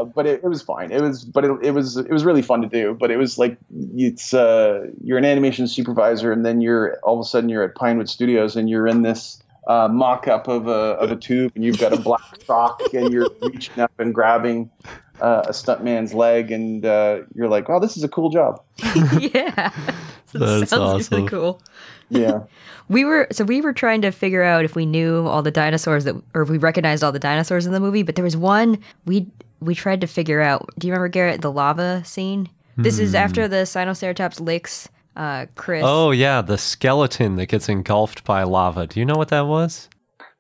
Uh, 0.00 0.04
but 0.04 0.26
it, 0.26 0.40
it 0.42 0.48
was 0.48 0.62
fine 0.62 0.90
it 0.90 1.00
was 1.00 1.24
but 1.24 1.44
it, 1.44 1.50
it 1.62 1.70
was 1.72 1.96
it 1.96 2.10
was 2.10 2.24
really 2.24 2.42
fun 2.42 2.62
to 2.62 2.68
do 2.68 2.94
but 2.98 3.10
it 3.10 3.16
was 3.16 3.38
like 3.38 3.56
it's 3.96 4.32
uh, 4.34 4.86
you're 5.02 5.18
an 5.18 5.24
animation 5.24 5.68
supervisor 5.68 6.32
and 6.32 6.44
then 6.44 6.60
you're 6.60 6.98
all 7.02 7.14
of 7.18 7.20
a 7.20 7.28
sudden 7.28 7.48
you're 7.48 7.62
at 7.62 7.74
Pinewood 7.74 8.08
Studios 8.08 8.56
and 8.56 8.68
you're 8.70 8.86
in 8.86 9.02
this 9.02 9.42
uh, 9.66 9.88
mock-up 9.88 10.48
of 10.48 10.66
a 10.66 10.96
of 11.02 11.10
a 11.10 11.16
tube 11.16 11.52
and 11.54 11.64
you've 11.64 11.78
got 11.78 11.92
a 11.92 11.96
black 11.98 12.22
sock 12.46 12.80
and 12.94 13.12
you're 13.12 13.28
reaching 13.42 13.78
up 13.78 13.92
and 13.98 14.14
grabbing 14.14 14.70
uh, 15.20 15.42
a 15.46 15.50
stuntman's 15.52 16.14
leg 16.14 16.50
and 16.50 16.84
uh, 16.86 17.20
you're 17.34 17.48
like 17.48 17.68
oh 17.68 17.78
this 17.78 17.96
is 17.96 18.02
a 18.02 18.08
cool 18.08 18.30
job 18.30 18.62
yeah. 19.18 19.70
That 20.32 20.38
That's 20.60 20.70
sounds 20.70 21.06
awesome. 21.10 21.16
really 21.16 21.28
cool. 21.28 21.60
yeah 22.08 22.44
We 22.88 23.04
were 23.04 23.26
so 23.32 23.42
we 23.44 23.60
were 23.60 23.72
trying 23.72 24.00
to 24.02 24.12
figure 24.12 24.44
out 24.44 24.64
if 24.64 24.76
we 24.76 24.86
knew 24.86 25.26
all 25.26 25.42
the 25.42 25.50
dinosaurs 25.50 26.04
that 26.04 26.14
or 26.34 26.42
if 26.42 26.48
we 26.48 26.56
recognized 26.56 27.02
all 27.02 27.10
the 27.10 27.18
dinosaurs 27.18 27.66
in 27.66 27.72
the 27.72 27.80
movie, 27.80 28.04
but 28.04 28.14
there 28.14 28.24
was 28.24 28.36
one 28.36 28.78
we 29.06 29.26
we 29.60 29.74
tried 29.74 30.00
to 30.02 30.06
figure 30.06 30.40
out. 30.40 30.68
Do 30.78 30.86
you 30.86 30.92
remember 30.92 31.08
Garrett 31.08 31.40
the 31.42 31.52
lava 31.52 32.02
scene? 32.04 32.48
This 32.76 32.98
is 32.98 33.14
after 33.14 33.46
the 33.46 33.56
Sinoceratops 33.64 34.40
licks 34.40 34.88
uh 35.16 35.46
Chris. 35.54 35.82
Oh, 35.84 36.12
yeah. 36.12 36.40
The 36.40 36.56
skeleton 36.56 37.36
that 37.36 37.46
gets 37.46 37.68
engulfed 37.68 38.24
by 38.24 38.42
lava. 38.44 38.86
Do 38.86 39.00
you 39.00 39.04
know 39.06 39.16
what 39.16 39.28
that 39.28 39.46
was? 39.46 39.88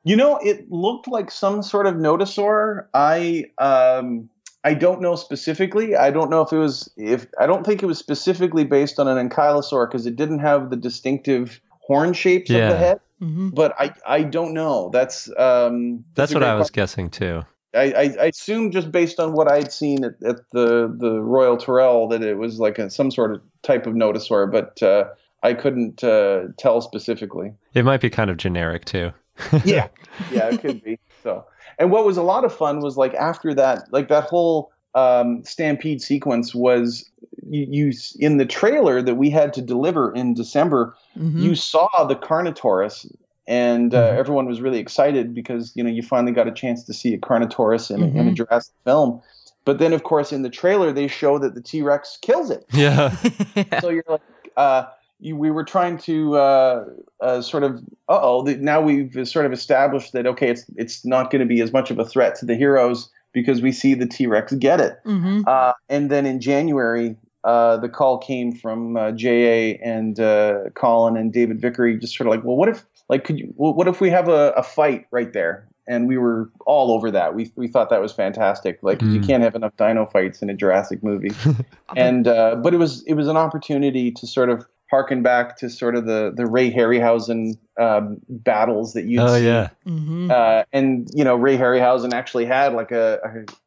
You 0.04 0.16
know, 0.16 0.38
it 0.42 0.70
looked 0.70 1.06
like 1.06 1.30
some 1.30 1.62
sort 1.62 1.86
of 1.86 1.94
nodosaur. 1.96 2.86
I 2.94 3.46
um 3.58 4.30
I 4.64 4.74
don't 4.74 5.02
know 5.02 5.16
specifically. 5.16 5.96
I 5.96 6.10
don't 6.10 6.30
know 6.30 6.40
if 6.42 6.52
it 6.52 6.56
was 6.58 6.90
if 6.96 7.26
I 7.38 7.46
don't 7.46 7.64
think 7.66 7.82
it 7.82 7.86
was 7.86 7.98
specifically 7.98 8.64
based 8.64 8.98
on 8.98 9.08
an 9.08 9.28
ankylosaur 9.28 9.88
because 9.90 10.06
it 10.06 10.16
didn't 10.16 10.38
have 10.38 10.70
the 10.70 10.76
distinctive 10.76 11.60
horn 11.80 12.12
shapes 12.14 12.48
of 12.50 12.56
the 12.56 12.76
head. 12.76 13.00
Mhm. 13.20 13.54
But 13.54 13.74
I 13.78 13.92
I 14.06 14.22
don't 14.22 14.54
know. 14.54 14.88
That's 14.92 15.28
um 15.36 16.04
That's 16.14 16.32
a 16.32 16.34
what 16.36 16.42
I 16.42 16.54
was 16.54 16.70
question. 16.70 17.08
guessing 17.08 17.10
too. 17.10 17.42
I, 17.74 17.92
I, 17.92 18.02
I 18.20 18.26
assume 18.26 18.70
just 18.70 18.90
based 18.90 19.20
on 19.20 19.32
what 19.32 19.50
I'd 19.50 19.72
seen 19.72 20.04
at, 20.04 20.20
at 20.22 20.36
the 20.50 20.92
the 20.94 21.20
Royal 21.20 21.56
Tyrrell 21.56 22.08
that 22.08 22.22
it 22.22 22.36
was 22.36 22.58
like 22.58 22.78
a, 22.78 22.90
some 22.90 23.10
sort 23.10 23.32
of 23.32 23.40
type 23.62 23.86
of 23.86 23.94
nodosaur, 23.94 24.50
but 24.50 24.82
uh, 24.82 25.04
I 25.42 25.54
couldn't 25.54 26.02
uh, 26.02 26.48
tell 26.58 26.80
specifically. 26.80 27.54
It 27.74 27.84
might 27.84 28.00
be 28.00 28.10
kind 28.10 28.30
of 28.30 28.36
generic 28.36 28.84
too. 28.84 29.12
yeah 29.64 29.88
yeah 30.30 30.48
it 30.50 30.60
could 30.60 30.82
be 30.84 30.98
so 31.22 31.46
and 31.78 31.90
what 31.90 32.04
was 32.04 32.18
a 32.18 32.22
lot 32.22 32.44
of 32.44 32.54
fun 32.54 32.80
was 32.80 32.98
like 32.98 33.14
after 33.14 33.54
that 33.54 33.90
like 33.90 34.08
that 34.08 34.24
whole 34.24 34.70
um, 34.94 35.42
stampede 35.44 36.02
sequence 36.02 36.54
was 36.54 37.08
you, 37.48 37.66
you 37.70 37.92
in 38.18 38.36
the 38.36 38.44
trailer 38.44 39.00
that 39.00 39.14
we 39.14 39.30
had 39.30 39.54
to 39.54 39.62
deliver 39.62 40.12
in 40.14 40.34
december 40.34 40.94
Mhm. 41.16 41.40
you 41.40 41.54
saw 41.54 41.88
the 42.06 42.16
carnotaurus 42.16 43.06
and 43.50 43.92
uh, 43.94 44.12
Mhm. 44.12 44.16
everyone 44.18 44.46
was 44.46 44.60
really 44.62 44.78
excited 44.78 45.34
because 45.34 45.72
you 45.76 45.82
know 45.84 45.90
you 45.90 46.02
finally 46.02 46.32
got 46.32 46.46
a 46.48 46.52
chance 46.52 46.84
to 46.84 46.94
see 46.94 47.12
a 47.12 47.18
carnotaurus 47.18 47.90
in, 47.94 48.02
a- 48.02 48.06
in 48.06 48.28
a 48.28 48.30
Mhm. 48.30 48.34
jurassic 48.34 48.72
film 48.84 49.20
but 49.66 49.78
then 49.78 49.92
of 49.92 50.02
course 50.04 50.32
in 50.32 50.42
the 50.42 50.48
trailer 50.48 50.92
they 50.92 51.08
show 51.08 51.38
that 51.38 51.54
the 51.54 51.60
t-rex 51.60 52.16
kills 52.22 52.50
it 52.50 52.64
Yeah. 52.72 53.14
Yeah. 53.56 53.80
so 53.80 53.90
you're 53.90 54.04
like, 54.08 54.20
uh, 54.56 54.84
you, 55.22 55.36
we 55.36 55.50
were 55.50 55.64
trying 55.64 55.98
to 55.98 56.36
uh, 56.36 56.84
uh, 57.20 57.40
sort 57.42 57.62
of, 57.62 57.72
uh 58.08 58.18
oh, 58.22 58.42
now 58.58 58.80
we've 58.80 59.14
sort 59.28 59.44
of 59.44 59.52
established 59.52 60.12
that 60.14 60.26
okay, 60.26 60.48
it's 60.48 60.64
it's 60.76 61.04
not 61.04 61.30
going 61.30 61.40
to 61.46 61.46
be 61.54 61.60
as 61.60 61.72
much 61.74 61.90
of 61.90 61.98
a 61.98 62.06
threat 62.06 62.34
to 62.36 62.46
the 62.46 62.54
heroes 62.54 63.10
because 63.32 63.60
we 63.60 63.70
see 63.70 63.92
the 63.94 64.06
T 64.06 64.26
Rex 64.26 64.52
get 64.54 64.80
it. 64.80 64.94
Mhm. 65.04 65.46
Uh, 65.46 65.74
and 65.90 66.08
then 66.10 66.24
in 66.24 66.40
January, 66.40 67.16
uh, 67.44 67.76
the 67.76 67.88
call 67.88 68.16
came 68.18 68.50
from 68.52 68.96
uh, 68.96 69.12
JA 69.12 69.78
and 69.84 70.18
uh, 70.18 70.70
Colin 70.74 71.16
and 71.18 71.32
David 71.34 71.60
Vickery, 71.60 71.98
just 71.98 72.16
sort 72.16 72.26
of 72.26 72.30
like, 72.34 72.42
well, 72.44 72.56
what 72.56 72.68
if 72.70 72.84
like 73.10 73.24
could 73.24 73.38
you, 73.38 73.52
what 73.56 73.88
if 73.88 74.00
we 74.00 74.08
have 74.10 74.28
a, 74.28 74.52
a 74.56 74.62
fight 74.62 75.06
right 75.10 75.32
there? 75.32 75.66
And 75.88 76.06
we 76.06 76.18
were 76.18 76.48
all 76.66 76.92
over 76.92 77.10
that. 77.10 77.34
We 77.34 77.50
we 77.56 77.66
thought 77.66 77.90
that 77.90 78.00
was 78.00 78.12
fantastic. 78.12 78.78
Like 78.82 79.00
'cause 79.00 79.08
you 79.08 79.20
Mm. 79.20 79.26
can't 79.26 79.42
have 79.42 79.56
enough 79.56 79.76
dino 79.76 80.06
fights 80.06 80.40
in 80.40 80.48
a 80.48 80.54
Jurassic 80.54 81.02
movie 81.02 81.32
and 81.96 82.28
uh, 82.28 82.54
but 82.62 82.72
it 82.74 82.76
was 82.76 83.02
it 83.06 83.14
was 83.14 83.26
an 83.26 83.36
opportunity 83.36 84.12
to 84.12 84.26
sort 84.26 84.50
of 84.50 84.64
harken 84.90 85.22
back 85.22 85.56
to 85.58 85.68
sort 85.68 85.96
of 85.96 86.06
the 86.06 86.32
the 86.36 86.46
Ray 86.46 86.70
Harryhausen 86.72 87.56
um, 87.80 88.18
battles 88.28 88.92
that 88.92 89.04
you 89.06 89.20
oh 89.20 89.36
see. 89.36 89.46
yeah. 89.46 89.70
Mhm. 89.86 90.30
Uh, 90.30 90.64
and 90.72 91.08
you 91.12 91.24
know 91.24 91.34
Ray 91.34 91.56
Harryhausen 91.56 92.12
actually 92.12 92.44
had 92.46 92.72
like 92.74 92.92
a, 92.92 93.18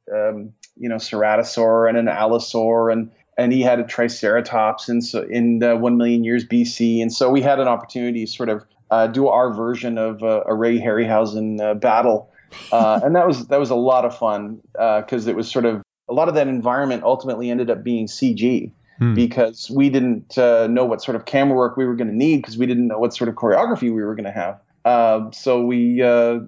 a 0.09 0.29
um, 0.29 0.53
you 0.77 0.87
know 0.87 0.95
ceratosaur 0.97 1.89
and 1.89 1.97
an 1.97 2.05
allosaur 2.07 2.91
and 2.91 3.11
and 3.37 3.51
he 3.51 3.61
had 3.61 3.79
a 3.79 3.83
triceratops 3.83 4.87
in 4.87 5.01
so 5.01 5.23
in 5.23 5.61
uh, 5.63 5.75
one 5.75 5.97
million 5.97 6.23
years 6.23 6.45
BC 6.45 7.01
and 7.01 7.11
so 7.11 7.29
we 7.29 7.41
had 7.41 7.59
an 7.59 7.67
opportunity 7.67 8.25
to 8.25 8.31
sort 8.31 8.47
of 8.49 8.63
uh, 8.93 9.07
do 9.07 9.27
our 9.27 9.53
version 9.53 9.97
of 9.97 10.23
uh, 10.23 10.43
a 10.45 10.53
Ray 10.53 10.79
Harryhausen 10.79 11.59
uh, 11.61 11.73
battle 11.73 12.29
uh, 12.71 12.99
and 13.03 13.15
that 13.15 13.27
was 13.27 13.47
that 13.47 13.59
was 13.59 13.69
a 13.69 13.75
lot 13.75 14.05
of 14.05 14.15
fun 14.15 14.61
because 14.73 15.27
it 15.27 15.35
was 15.35 15.49
sort 15.49 15.65
of 15.65 15.81
a 16.09 16.13
lot 16.13 16.27
of 16.29 16.35
that 16.35 16.47
environment 16.47 17.03
ultimately 17.03 17.49
ended 17.49 17.69
up 17.69 17.83
being 17.83 18.07
CG 18.07 18.71
Hmm. 18.99 19.15
because 19.15 19.71
we 19.71 19.89
didn't 19.89 20.37
uh, 20.37 20.67
know 20.67 20.85
what 20.85 21.01
sort 21.01 21.15
of 21.15 21.25
camera 21.25 21.57
work 21.57 21.77
we 21.77 21.85
were 21.85 21.95
going 21.95 22.09
to 22.09 22.15
need 22.15 22.37
because 22.37 22.57
we 22.57 22.65
didn't 22.65 22.87
know 22.87 22.99
what 22.99 23.13
sort 23.13 23.27
of 23.27 23.35
choreography 23.35 23.93
we 23.93 24.03
were 24.03 24.13
going 24.13 24.25
to 24.25 24.31
have. 24.31 24.59
Uh, 24.85 25.31
so 25.31 25.63
we 25.63 26.01
uh, 26.01 26.39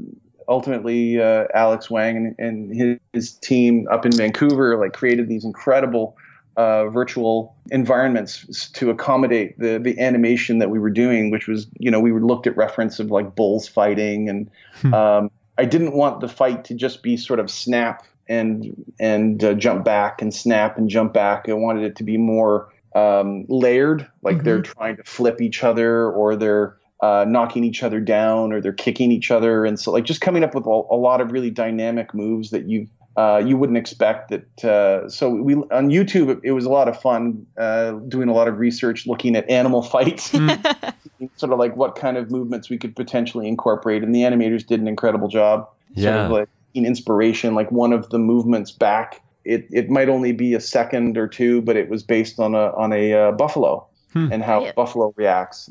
ultimately 0.47 1.19
uh, 1.19 1.45
Alex 1.55 1.89
Wang 1.89 2.17
and, 2.17 2.35
and 2.37 2.75
his, 2.75 2.99
his 3.13 3.33
team 3.33 3.87
up 3.91 4.05
in 4.05 4.11
Vancouver 4.11 4.77
like 4.77 4.93
created 4.93 5.27
these 5.27 5.43
incredible 5.43 6.15
uh, 6.57 6.89
virtual 6.89 7.55
environments 7.71 8.69
to 8.71 8.89
accommodate 8.89 9.57
the 9.59 9.79
the 9.79 9.99
animation 9.99 10.59
that 10.59 10.69
we 10.69 10.79
were 10.79 10.89
doing, 10.89 11.31
which 11.31 11.47
was 11.47 11.67
you 11.79 11.91
know 11.91 11.99
we 11.99 12.11
looked 12.11 12.47
at 12.47 12.55
reference 12.55 12.99
of 12.99 13.11
like 13.11 13.35
bulls 13.35 13.67
fighting 13.67 14.29
and 14.29 14.49
Hmm. 14.81 14.93
um, 14.93 15.31
I 15.57 15.65
didn't 15.65 15.93
want 15.93 16.19
the 16.19 16.27
fight 16.27 16.65
to 16.65 16.75
just 16.75 17.01
be 17.01 17.17
sort 17.17 17.39
of 17.39 17.49
snap 17.49 18.03
and 18.27 18.85
and 18.99 19.43
uh, 19.43 19.53
jump 19.53 19.85
back 19.85 20.21
and 20.21 20.33
snap 20.33 20.77
and 20.77 20.89
jump 20.89 21.13
back. 21.13 21.47
I 21.47 21.53
wanted 21.53 21.83
it 21.83 21.95
to 21.97 22.03
be 22.03 22.17
more 22.17 22.69
um, 22.93 23.45
layered, 23.47 24.07
like 24.21 24.43
they're 24.43 24.61
trying 24.61 24.97
to 24.97 25.03
flip 25.03 25.41
each 25.41 25.63
other 25.63 26.09
or 26.09 26.35
they're 26.35 26.77
uh, 27.01 27.25
knocking 27.27 27.63
each 27.63 27.83
other 27.83 27.99
down 27.99 28.51
or 28.51 28.61
they're 28.61 28.73
kicking 28.73 29.11
each 29.11 29.31
other, 29.31 29.65
and 29.65 29.79
so 29.79 29.91
like 29.91 30.05
just 30.05 30.21
coming 30.21 30.43
up 30.43 30.55
with 30.55 30.65
a, 30.65 30.69
a 30.69 30.97
lot 30.97 31.21
of 31.21 31.31
really 31.31 31.51
dynamic 31.51 32.13
moves 32.13 32.49
that 32.49 32.67
you 32.67 32.87
uh, 33.17 33.41
you 33.45 33.57
wouldn't 33.57 33.77
expect 33.77 34.29
that. 34.29 34.63
Uh, 34.65 35.07
so 35.09 35.29
we 35.29 35.55
on 35.55 35.89
YouTube 35.89 36.29
it, 36.29 36.39
it 36.43 36.51
was 36.51 36.65
a 36.65 36.69
lot 36.69 36.87
of 36.87 36.99
fun 37.01 37.45
uh, 37.57 37.93
doing 38.07 38.29
a 38.29 38.33
lot 38.33 38.47
of 38.47 38.59
research, 38.59 39.07
looking 39.07 39.35
at 39.35 39.49
animal 39.49 39.81
fights, 39.93 40.31
sort 41.37 41.53
of 41.53 41.59
like 41.59 41.75
what 41.75 41.95
kind 41.95 42.17
of 42.17 42.29
movements 42.31 42.69
we 42.69 42.77
could 42.77 42.95
potentially 42.95 43.47
incorporate, 43.47 44.03
and 44.03 44.13
the 44.13 44.21
animators 44.21 44.65
did 44.65 44.79
an 44.81 44.87
incredible 44.87 45.27
job. 45.27 45.67
Sort 45.97 46.15
Yeah. 46.15 46.25
of 46.25 46.31
like 46.31 46.49
in 46.73 46.85
inspiration, 46.85 47.55
like 47.55 47.71
one 47.71 47.93
of 47.93 48.09
the 48.09 48.19
movements 48.19 48.71
back. 48.71 49.21
It, 49.45 49.67
it 49.69 49.89
might 49.89 50.09
only 50.09 50.31
be 50.31 50.55
a 50.55 50.59
second 50.59 51.17
or 51.17 51.27
two, 51.27 51.61
but 51.61 51.77
it 51.77 51.87
was 51.87 52.01
based 52.03 52.39
on 52.39 52.55
a 52.55 52.71
on 52.75 52.91
a 52.91 53.13
uh, 53.13 53.31
buffalo 53.31 53.87
Hmm. 54.13 54.29
and 54.31 54.43
how 54.43 54.63
Yeah. 54.63 54.71
buffalo 54.75 55.13
reacts, 55.17 55.69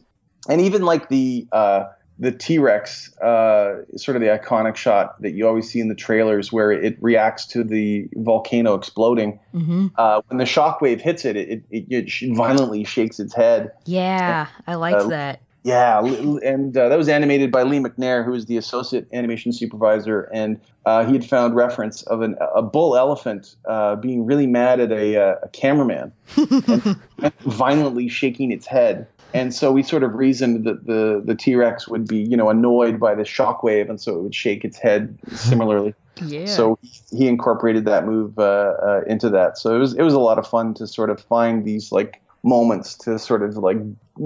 and 0.48 0.60
even 0.60 0.82
like 0.82 1.08
the 1.08 1.46
uh, 1.52 1.84
the 2.18 2.30
T 2.30 2.58
Rex, 2.58 3.16
uh, 3.18 3.82
sort 3.96 4.16
of 4.16 4.22
the 4.22 4.28
iconic 4.28 4.76
shot 4.76 5.20
that 5.22 5.32
you 5.32 5.46
always 5.48 5.68
see 5.68 5.80
in 5.80 5.88
the 5.88 5.94
trailers, 5.94 6.52
where 6.52 6.70
it 6.70 6.96
reacts 7.00 7.46
to 7.48 7.64
the 7.64 8.08
volcano 8.14 8.74
exploding. 8.74 9.40
hmm 9.52 9.88
Uh, 9.96 10.20
when 10.28 10.38
the 10.38 10.44
shockwave 10.44 11.00
hits 11.00 11.24
it, 11.24 11.36
it, 11.36 11.62
it, 11.70 11.86
it 11.90 12.34
violently 12.36 12.84
shakes 12.84 13.18
its 13.18 13.34
head. 13.34 13.72
Yeah, 13.84 14.46
I 14.66 14.74
liked 14.76 15.00
Uh, 15.00 15.08
that. 15.08 15.40
Yeah, 15.66 16.00
and 16.04 16.76
uh, 16.76 16.90
that 16.90 16.98
was 16.98 17.08
animated 17.08 17.50
by 17.50 17.62
Lee 17.62 17.78
McNair, 17.78 18.22
who 18.22 18.32
was 18.32 18.44
the 18.44 18.58
associate 18.58 19.08
animation 19.14 19.50
supervisor, 19.50 20.28
and 20.30 20.60
uh, 20.84 21.06
he 21.06 21.14
had 21.14 21.24
found 21.24 21.56
reference 21.56 22.02
of 22.02 22.20
an, 22.20 22.36
a 22.54 22.60
bull 22.60 22.98
elephant 22.98 23.56
uh, 23.66 23.96
being 23.96 24.26
really 24.26 24.46
mad 24.46 24.78
at 24.78 24.92
a, 24.92 25.16
uh, 25.16 25.36
a 25.42 25.48
cameraman, 25.48 26.12
and 26.36 27.32
violently 27.46 28.08
shaking 28.08 28.52
its 28.52 28.66
head. 28.66 29.06
And 29.34 29.52
so 29.52 29.72
we 29.72 29.82
sort 29.82 30.04
of 30.04 30.14
reasoned 30.14 30.64
that 30.64 30.86
the 30.86 31.20
the 31.24 31.34
T 31.34 31.56
Rex 31.56 31.88
would 31.88 32.06
be, 32.06 32.18
you 32.18 32.36
know, 32.36 32.48
annoyed 32.48 33.00
by 33.00 33.16
the 33.16 33.24
shockwave, 33.24 33.90
and 33.90 34.00
so 34.00 34.16
it 34.16 34.22
would 34.22 34.34
shake 34.34 34.64
its 34.64 34.78
head 34.78 35.18
similarly. 35.32 35.94
Yeah. 36.24 36.46
So 36.46 36.78
he 37.10 37.26
incorporated 37.26 37.86
that 37.86 38.06
move 38.06 38.38
uh, 38.38 38.42
uh, 38.80 39.00
into 39.08 39.28
that. 39.30 39.58
So 39.58 39.74
it 39.74 39.80
was 39.80 39.94
it 39.94 40.02
was 40.02 40.14
a 40.14 40.20
lot 40.20 40.38
of 40.38 40.46
fun 40.46 40.72
to 40.74 40.86
sort 40.86 41.10
of 41.10 41.20
find 41.20 41.64
these 41.64 41.90
like 41.90 42.22
moments 42.44 42.94
to 42.98 43.18
sort 43.18 43.42
of 43.42 43.56
like 43.56 43.78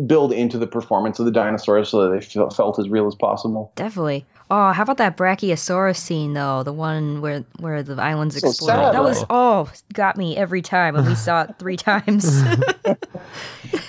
build 0.06 0.32
into 0.32 0.58
the 0.58 0.66
performance 0.66 1.18
of 1.18 1.24
the 1.24 1.30
dinosaurs 1.30 1.88
so 1.88 2.02
that 2.02 2.14
they 2.14 2.20
felt, 2.20 2.54
felt 2.54 2.78
as 2.78 2.90
real 2.90 3.06
as 3.06 3.14
possible. 3.14 3.72
Definitely. 3.74 4.26
Oh, 4.50 4.72
how 4.72 4.82
about 4.82 4.96
that 4.96 5.16
Brachiosaurus 5.16 5.96
scene 5.96 6.32
though? 6.32 6.62
The 6.62 6.72
one 6.72 7.20
where 7.20 7.44
where 7.58 7.82
the 7.82 8.00
islands 8.00 8.36
So 8.38 8.48
exploded. 8.48 8.84
sad, 8.84 8.94
that 8.94 9.02
was 9.02 9.24
oh, 9.28 9.70
got 9.92 10.16
me 10.16 10.36
every 10.36 10.62
time, 10.62 10.96
and 10.96 11.06
we 11.06 11.14
saw 11.14 11.42
it 11.42 11.58
three 11.58 11.76
times. 11.76 12.42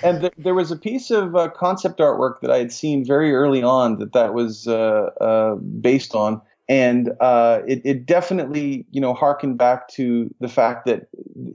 And 0.03 0.21
th- 0.21 0.33
there 0.37 0.53
was 0.53 0.71
a 0.71 0.75
piece 0.77 1.11
of 1.11 1.35
uh, 1.35 1.49
concept 1.49 1.99
artwork 1.99 2.41
that 2.41 2.51
I 2.51 2.57
had 2.57 2.71
seen 2.71 3.05
very 3.05 3.33
early 3.33 3.61
on 3.61 3.97
that 3.99 4.13
that 4.13 4.33
was 4.33 4.67
uh, 4.67 5.09
uh, 5.19 5.55
based 5.55 6.15
on. 6.15 6.41
And 6.67 7.11
uh, 7.19 7.61
it, 7.67 7.81
it 7.83 8.05
definitely, 8.05 8.85
you 8.91 9.01
know, 9.01 9.13
harkened 9.13 9.57
back 9.57 9.87
to 9.89 10.33
the 10.39 10.47
fact 10.47 10.85
that 10.85 11.07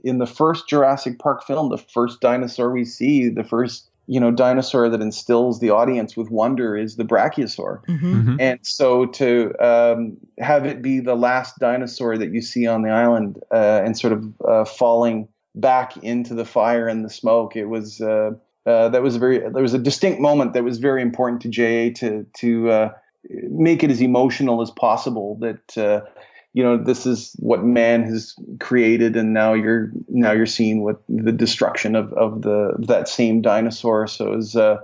in 0.03 0.17
the 0.17 0.25
first 0.27 0.67
Jurassic 0.67 1.19
Park 1.19 1.43
film, 1.43 1.69
the 1.69 1.77
first 1.77 2.19
dinosaur 2.19 2.71
we 2.71 2.85
see, 2.85 3.29
the 3.29 3.43
first, 3.43 3.89
you 4.07 4.19
know, 4.19 4.31
dinosaur 4.31 4.89
that 4.89 5.01
instills 5.01 5.59
the 5.59 5.69
audience 5.69 6.15
with 6.15 6.29
wonder 6.29 6.77
is 6.77 6.95
the 6.95 7.03
Brachiosaur. 7.03 7.85
hmm 7.85 8.15
Mhm. 8.15 8.37
And 8.39 8.59
so 8.63 9.05
to 9.05 9.53
um, 9.59 10.17
have 10.39 10.65
it 10.65 10.81
be 10.81 10.99
the 10.99 11.15
last 11.15 11.59
dinosaur 11.59 12.17
that 12.17 12.33
you 12.33 12.41
see 12.41 12.67
on 12.67 12.81
the 12.81 12.89
island 12.89 13.39
uh, 13.51 13.81
and 13.83 13.97
sort 13.97 14.13
of 14.13 14.25
uh, 14.47 14.65
falling 14.65 15.27
back 15.55 15.97
into 15.97 16.33
the 16.33 16.45
fire 16.45 16.87
and 16.87 17.03
the 17.05 17.09
smoke, 17.09 17.55
it 17.55 17.65
was 17.65 18.01
uh, 18.01 18.31
uh, 18.65 18.89
that 18.89 19.01
was 19.01 19.15
a 19.15 19.19
very 19.19 19.39
there 19.39 19.61
was 19.61 19.73
a 19.73 19.79
distinct 19.79 20.19
moment 20.19 20.53
that 20.53 20.63
was 20.63 20.79
very 20.79 21.01
important 21.01 21.41
to 21.41 21.49
JA 21.49 21.93
to 21.99 22.25
to 22.37 22.69
uh, 22.69 22.89
make 23.49 23.83
it 23.83 23.91
as 23.91 24.01
emotional 24.01 24.61
as 24.61 24.71
possible. 24.71 25.37
That 25.39 25.77
uh, 25.77 26.01
you 26.55 26.63
know 26.63 26.77
this 26.77 27.05
is 27.05 27.35
what 27.39 27.65
man 27.65 28.03
has 28.03 28.33
created, 28.61 29.17
and 29.17 29.33
now 29.33 29.53
you're 29.53 29.91
now 30.07 30.31
you're 30.31 30.45
seeing 30.45 30.83
what 30.83 31.03
the 31.09 31.33
destruction 31.33 31.97
of 31.97 32.13
of 32.13 32.43
the 32.43 32.73
that 32.87 33.09
same 33.09 33.41
dinosaur. 33.41 34.07
So 34.07 34.31
it 34.31 34.35
was. 34.37 34.55
Uh, 34.55 34.77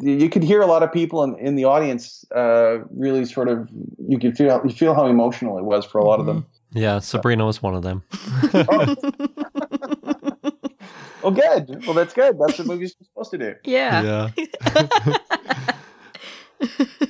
you 0.00 0.28
could 0.28 0.42
hear 0.42 0.60
a 0.60 0.66
lot 0.66 0.82
of 0.82 0.92
people 0.92 1.22
in, 1.22 1.38
in 1.38 1.54
the 1.54 1.66
audience 1.66 2.24
uh, 2.34 2.78
really 2.90 3.24
sort 3.24 3.46
of 3.46 3.68
you 4.08 4.18
could 4.18 4.36
feel 4.36 4.60
you 4.64 4.70
feel 4.70 4.92
how 4.92 5.06
emotional 5.06 5.56
it 5.58 5.64
was 5.64 5.84
for 5.84 5.98
a 5.98 6.04
lot 6.04 6.18
of 6.20 6.26
them. 6.26 6.46
Yeah, 6.72 6.98
Sabrina 7.00 7.46
was 7.46 7.62
one 7.62 7.74
of 7.74 7.82
them. 7.82 8.02
Oh, 11.22 11.30
good. 11.30 11.84
Well, 11.86 11.94
that's 11.94 12.14
good. 12.14 12.38
That's 12.40 12.58
what 12.58 12.66
movies 12.66 12.96
are 13.00 13.04
supposed 13.04 13.30
to 13.32 13.38
do. 13.38 13.54
Yeah. 13.64 14.30
Yeah. 14.36 15.76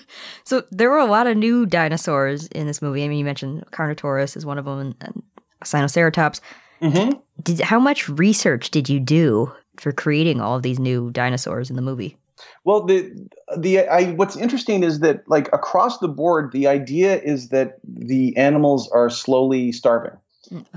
So 0.45 0.65
there 0.71 0.91
were 0.91 0.99
a 0.99 1.07
lot 1.07 1.27
of 1.27 1.37
new 1.37 1.67
dinosaurs 1.67 2.47
in 2.49 2.67
this 2.67 2.83
movie. 2.83 3.05
I 3.05 3.09
mean, 3.09 3.19
you 3.19 3.25
mentioned 3.25 3.65
Carnotaurus 3.71 4.37
is 4.37 4.47
one 4.47 4.59
of 4.59 4.65
them, 4.65 4.79
and, 4.79 4.95
and 5.01 5.23
Sinoceratops. 5.65 6.41
Mm-hmm. 6.81 7.19
Did 7.43 7.61
how 7.61 7.79
much 7.79 8.09
research 8.09 8.71
did 8.71 8.89
you 8.89 8.99
do 9.01 9.53
for 9.79 9.93
creating 9.93 10.41
all 10.41 10.57
of 10.57 10.63
these 10.63 10.79
new 10.79 11.11
dinosaurs 11.11 11.71
in 11.71 11.77
the 11.77 11.83
movie? 11.83 12.17
Well, 12.65 12.85
the 12.85 13.13
the 13.57 13.89
I 13.89 14.13
what's 14.13 14.37
interesting 14.37 14.83
is 14.83 15.01
that 15.01 15.23
like 15.29 15.49
across 15.53 15.99
the 15.99 16.09
board, 16.09 16.53
the 16.53 16.67
idea 16.67 17.21
is 17.21 17.49
that 17.51 17.79
the 17.85 18.37
animals 18.37 18.89
are 18.91 19.11
slowly 19.11 19.73
starving. 19.73 20.19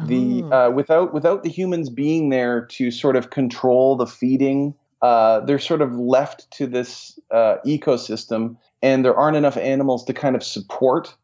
The 0.05 0.43
Oh. 0.43 0.67
uh, 0.67 0.69
without 0.69 1.13
without 1.13 1.43
the 1.43 1.49
humans 1.49 1.89
being 1.89 2.29
there 2.29 2.65
to 2.65 2.91
sort 2.91 3.15
of 3.15 3.29
control 3.31 3.95
the 3.95 4.05
feeding, 4.05 4.75
uh, 5.01 5.41
they're 5.41 5.59
sort 5.59 5.81
of 5.81 5.93
left 5.95 6.49
to 6.51 6.67
this 6.67 7.19
uh, 7.31 7.57
ecosystem, 7.65 8.57
and 8.85 9.03
there 9.03 9.15
aren't 9.15 9.35
enough 9.35 9.57
animals 9.57 10.05
to 10.05 10.13
kind 10.13 10.35
of 10.35 10.43
support 10.43 11.15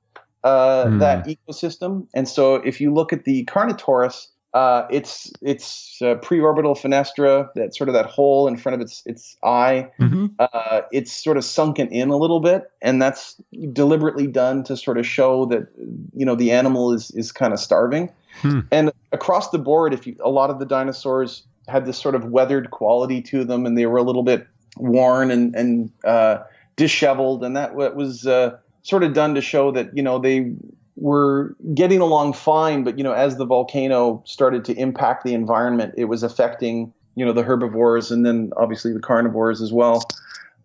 uh, 0.44 0.90
Hmm. 0.90 0.98
that 0.98 1.28
ecosystem. 1.28 2.08
And 2.16 2.28
so, 2.28 2.56
if 2.56 2.82
you 2.82 2.92
look 2.92 3.14
at 3.14 3.26
the 3.26 3.46
Carnotaurus, 3.46 4.28
uh, 4.54 4.88
it's 4.90 5.32
it's 5.42 6.00
uh, 6.02 6.16
preorbital 6.16 6.76
fenestra, 6.76 7.48
that 7.56 7.76
sort 7.76 7.88
of 7.88 7.94
that 7.94 8.08
hole 8.08 8.48
in 8.48 8.58
front 8.58 8.74
of 8.76 8.82
its 8.82 9.04
its 9.06 9.38
eye 9.44 9.90
hmm 9.98 10.26
uh, 10.40 10.82
it's 10.92 11.12
sort 11.12 11.38
of 11.38 11.46
sunken 11.46 11.88
in 11.90 12.10
a 12.10 12.18
little 12.18 12.40
bit, 12.40 12.64
and 12.82 13.02
that's 13.02 13.40
deliberately 13.72 14.28
done 14.28 14.64
to 14.64 14.76
sort 14.76 14.98
of 14.98 15.06
show 15.06 15.46
that 15.46 15.68
you 16.14 16.26
know 16.26 16.36
the 16.36 16.52
animal 16.52 16.92
is 16.92 17.12
is 17.12 17.32
kind 17.32 17.54
of 17.54 17.60
starving. 17.60 18.10
Hmm. 18.42 18.62
And 18.72 18.92
across 19.12 19.52
the 19.52 19.60
board, 19.60 19.94
if 19.94 20.08
you, 20.08 20.16
a 20.24 20.30
lot 20.30 20.50
of 20.50 20.58
the 20.60 20.66
dinosaurs 20.66 21.44
had 21.68 21.86
this 21.86 21.98
sort 21.98 22.16
of 22.16 22.26
weathered 22.26 22.72
quality 22.72 23.22
to 23.22 23.46
them, 23.46 23.66
and 23.66 23.78
they 23.78 23.86
were 23.86 24.00
a 24.00 24.04
little 24.04 24.24
bit 24.24 24.48
worn 24.78 25.32
and 25.32 25.56
and 25.56 25.92
uh, 26.04 26.40
disheveled, 26.76 27.44
and 27.44 27.56
that 27.56 27.76
was 27.76 28.26
uh, 28.26 28.58
sort 28.84 29.04
of 29.04 29.14
done 29.14 29.36
to 29.36 29.42
show 29.42 29.72
that 29.72 29.96
you 29.96 30.04
know 30.04 30.20
they 30.20 30.54
were 30.98 31.56
getting 31.74 32.00
along 32.00 32.34
fine, 32.34 32.84
but 32.84 32.98
you 32.98 33.04
know 33.04 33.14
as 33.14 33.38
the 33.38 33.46
volcano 33.46 34.22
started 34.26 34.66
to 34.66 34.74
impact 34.74 35.24
the 35.24 35.34
environment, 35.34 35.94
it 35.98 36.06
was 36.06 36.24
affecting 36.24 36.94
you 37.16 37.26
know 37.26 37.34
the 37.34 37.44
herbivores 37.44 38.12
and 38.12 38.26
then 38.26 38.52
obviously 38.58 38.94
the 38.94 39.00
carnivores 39.00 39.62
as 39.62 39.72
well. 39.74 40.04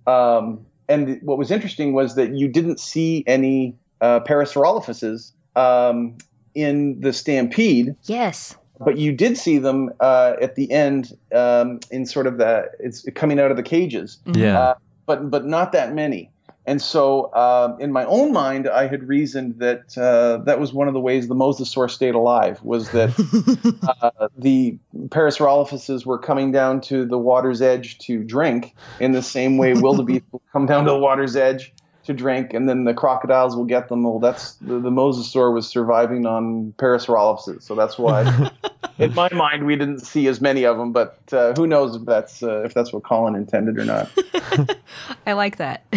Um, 0.06 0.64
and 0.88 1.20
what 1.22 1.36
was 1.38 1.50
interesting 1.50 1.92
was 1.92 2.14
that 2.14 2.34
you 2.34 2.46
didn't 2.48 2.78
see 2.78 3.24
any 3.26 3.74
uh, 4.00 4.20
Parasaurolophuses 4.20 5.32
um, 5.56 6.16
in 6.54 7.00
the 7.00 7.12
stampede, 7.12 7.96
Yes. 8.04 8.56
but 8.78 8.96
you 8.96 9.12
did 9.12 9.36
see 9.36 9.58
them 9.58 9.90
uh, 10.00 10.34
at 10.40 10.54
the 10.54 10.70
end 10.70 11.16
um, 11.34 11.80
in 11.90 12.06
sort 12.06 12.26
of 12.28 12.38
the 12.38 12.70
it's 12.78 13.04
coming 13.14 13.40
out 13.40 13.50
of 13.50 13.56
the 13.56 13.62
cages. 13.64 14.18
Yeah. 14.26 14.58
Uh, 14.60 14.74
but 15.06 15.30
but 15.30 15.46
not 15.46 15.72
that 15.72 15.94
many. 15.94 16.30
And 16.68 16.82
so, 16.82 17.32
um, 17.32 17.80
in 17.80 17.92
my 17.92 18.04
own 18.06 18.32
mind, 18.32 18.68
I 18.68 18.88
had 18.88 19.06
reasoned 19.06 19.60
that 19.60 19.96
uh, 19.96 20.38
that 20.44 20.58
was 20.58 20.72
one 20.72 20.88
of 20.88 20.94
the 20.94 21.00
ways 21.00 21.28
the 21.28 21.34
mosasaur 21.34 21.88
stayed 21.88 22.16
alive 22.16 22.60
was 22.64 22.90
that 22.90 23.10
uh, 24.02 24.28
the 24.36 24.76
Parasaurolophuses 25.08 26.04
were 26.04 26.18
coming 26.18 26.50
down 26.50 26.80
to 26.82 27.04
the 27.04 27.18
water's 27.18 27.62
edge 27.62 27.98
to 27.98 28.24
drink 28.24 28.74
in 28.98 29.12
the 29.12 29.22
same 29.22 29.58
way 29.58 29.74
wildebeest 29.74 30.24
will 30.32 30.42
come 30.52 30.66
down 30.66 30.84
to 30.86 30.90
the 30.90 30.98
water's 30.98 31.36
edge 31.36 31.72
to 32.06 32.14
drink, 32.14 32.52
and 32.54 32.68
then 32.68 32.84
the 32.84 32.94
crocodiles 32.94 33.56
will 33.56 33.64
get 33.64 33.88
them. 33.88 34.02
Well, 34.02 34.18
that's 34.18 34.54
the, 34.54 34.80
the 34.80 34.90
mosasaur 34.90 35.52
was 35.52 35.68
surviving 35.68 36.26
on 36.26 36.72
Paris 36.78 37.06
Parasaurolophus, 37.06 37.62
so 37.62 37.74
that's 37.74 37.98
why. 37.98 38.50
in 38.98 39.14
my 39.14 39.28
mind, 39.32 39.66
we 39.66 39.76
didn't 39.76 40.00
see 40.00 40.26
as 40.26 40.40
many 40.40 40.64
of 40.64 40.78
them, 40.78 40.92
but 40.92 41.18
uh, 41.32 41.52
who 41.54 41.66
knows 41.66 41.96
if 41.96 42.04
that's 42.04 42.42
uh, 42.42 42.62
if 42.62 42.74
that's 42.74 42.92
what 42.92 43.02
Colin 43.02 43.34
intended 43.34 43.78
or 43.78 43.84
not. 43.84 44.10
I 45.26 45.34
like 45.34 45.56
that. 45.56 45.84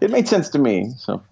it 0.00 0.10
made 0.10 0.28
sense 0.28 0.48
to 0.50 0.58
me. 0.58 0.92
So 0.98 1.22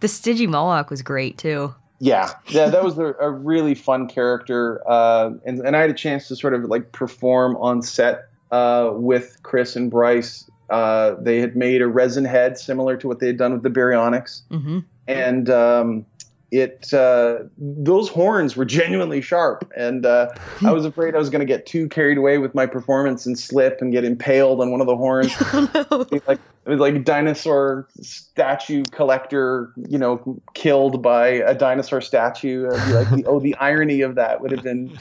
the 0.00 0.06
Stygimoloch 0.06 0.90
was 0.90 1.02
great 1.02 1.38
too. 1.38 1.74
Yeah, 2.00 2.30
yeah, 2.46 2.68
that 2.68 2.84
was 2.84 2.96
a, 2.98 3.14
a 3.20 3.30
really 3.30 3.74
fun 3.74 4.06
character, 4.06 4.80
uh, 4.88 5.32
and 5.44 5.58
and 5.60 5.76
I 5.76 5.80
had 5.80 5.90
a 5.90 5.94
chance 5.94 6.28
to 6.28 6.36
sort 6.36 6.54
of 6.54 6.64
like 6.64 6.92
perform 6.92 7.56
on 7.56 7.82
set 7.82 8.28
uh, 8.50 8.90
with 8.92 9.42
Chris 9.42 9.76
and 9.76 9.90
Bryce. 9.90 10.48
Uh, 10.70 11.14
they 11.20 11.40
had 11.40 11.56
made 11.56 11.80
a 11.82 11.86
resin 11.88 12.24
head 12.24 12.58
similar 12.58 12.96
to 12.96 13.08
what 13.08 13.20
they 13.20 13.26
had 13.26 13.36
done 13.38 13.52
with 13.52 13.62
the 13.62 13.70
baryonyx, 13.70 14.42
Mm-hmm. 14.50 14.80
and 15.06 15.48
um, 15.50 16.06
it 16.50 16.92
uh, 16.94 17.38
those 17.58 18.08
horns 18.08 18.56
were 18.56 18.64
genuinely 18.64 19.20
sharp, 19.20 19.70
and 19.76 20.06
uh, 20.06 20.30
I 20.64 20.72
was 20.72 20.84
afraid 20.86 21.14
I 21.14 21.18
was 21.18 21.28
going 21.28 21.40
to 21.40 21.46
get 21.46 21.66
too 21.66 21.88
carried 21.88 22.16
away 22.16 22.38
with 22.38 22.54
my 22.54 22.64
performance 22.66 23.26
and 23.26 23.38
slip 23.38 23.82
and 23.82 23.92
get 23.92 24.04
impaled 24.04 24.60
on 24.60 24.70
one 24.70 24.80
of 24.80 24.86
the 24.86 24.96
horns. 24.96 25.32
It 26.12 26.26
like 26.26 26.38
it 26.64 26.70
was 26.70 26.80
like 26.80 26.94
a 26.94 26.98
dinosaur 27.00 27.88
statue 28.00 28.82
collector, 28.92 29.72
you 29.88 29.98
know, 29.98 30.40
killed 30.54 31.02
by 31.02 31.28
a 31.28 31.54
dinosaur 31.54 32.00
statue. 32.02 32.68
Like, 32.68 33.10
the, 33.10 33.24
oh, 33.26 33.40
the 33.40 33.54
irony 33.56 34.02
of 34.02 34.14
that 34.16 34.40
would 34.42 34.50
have 34.50 34.62
been 34.62 34.98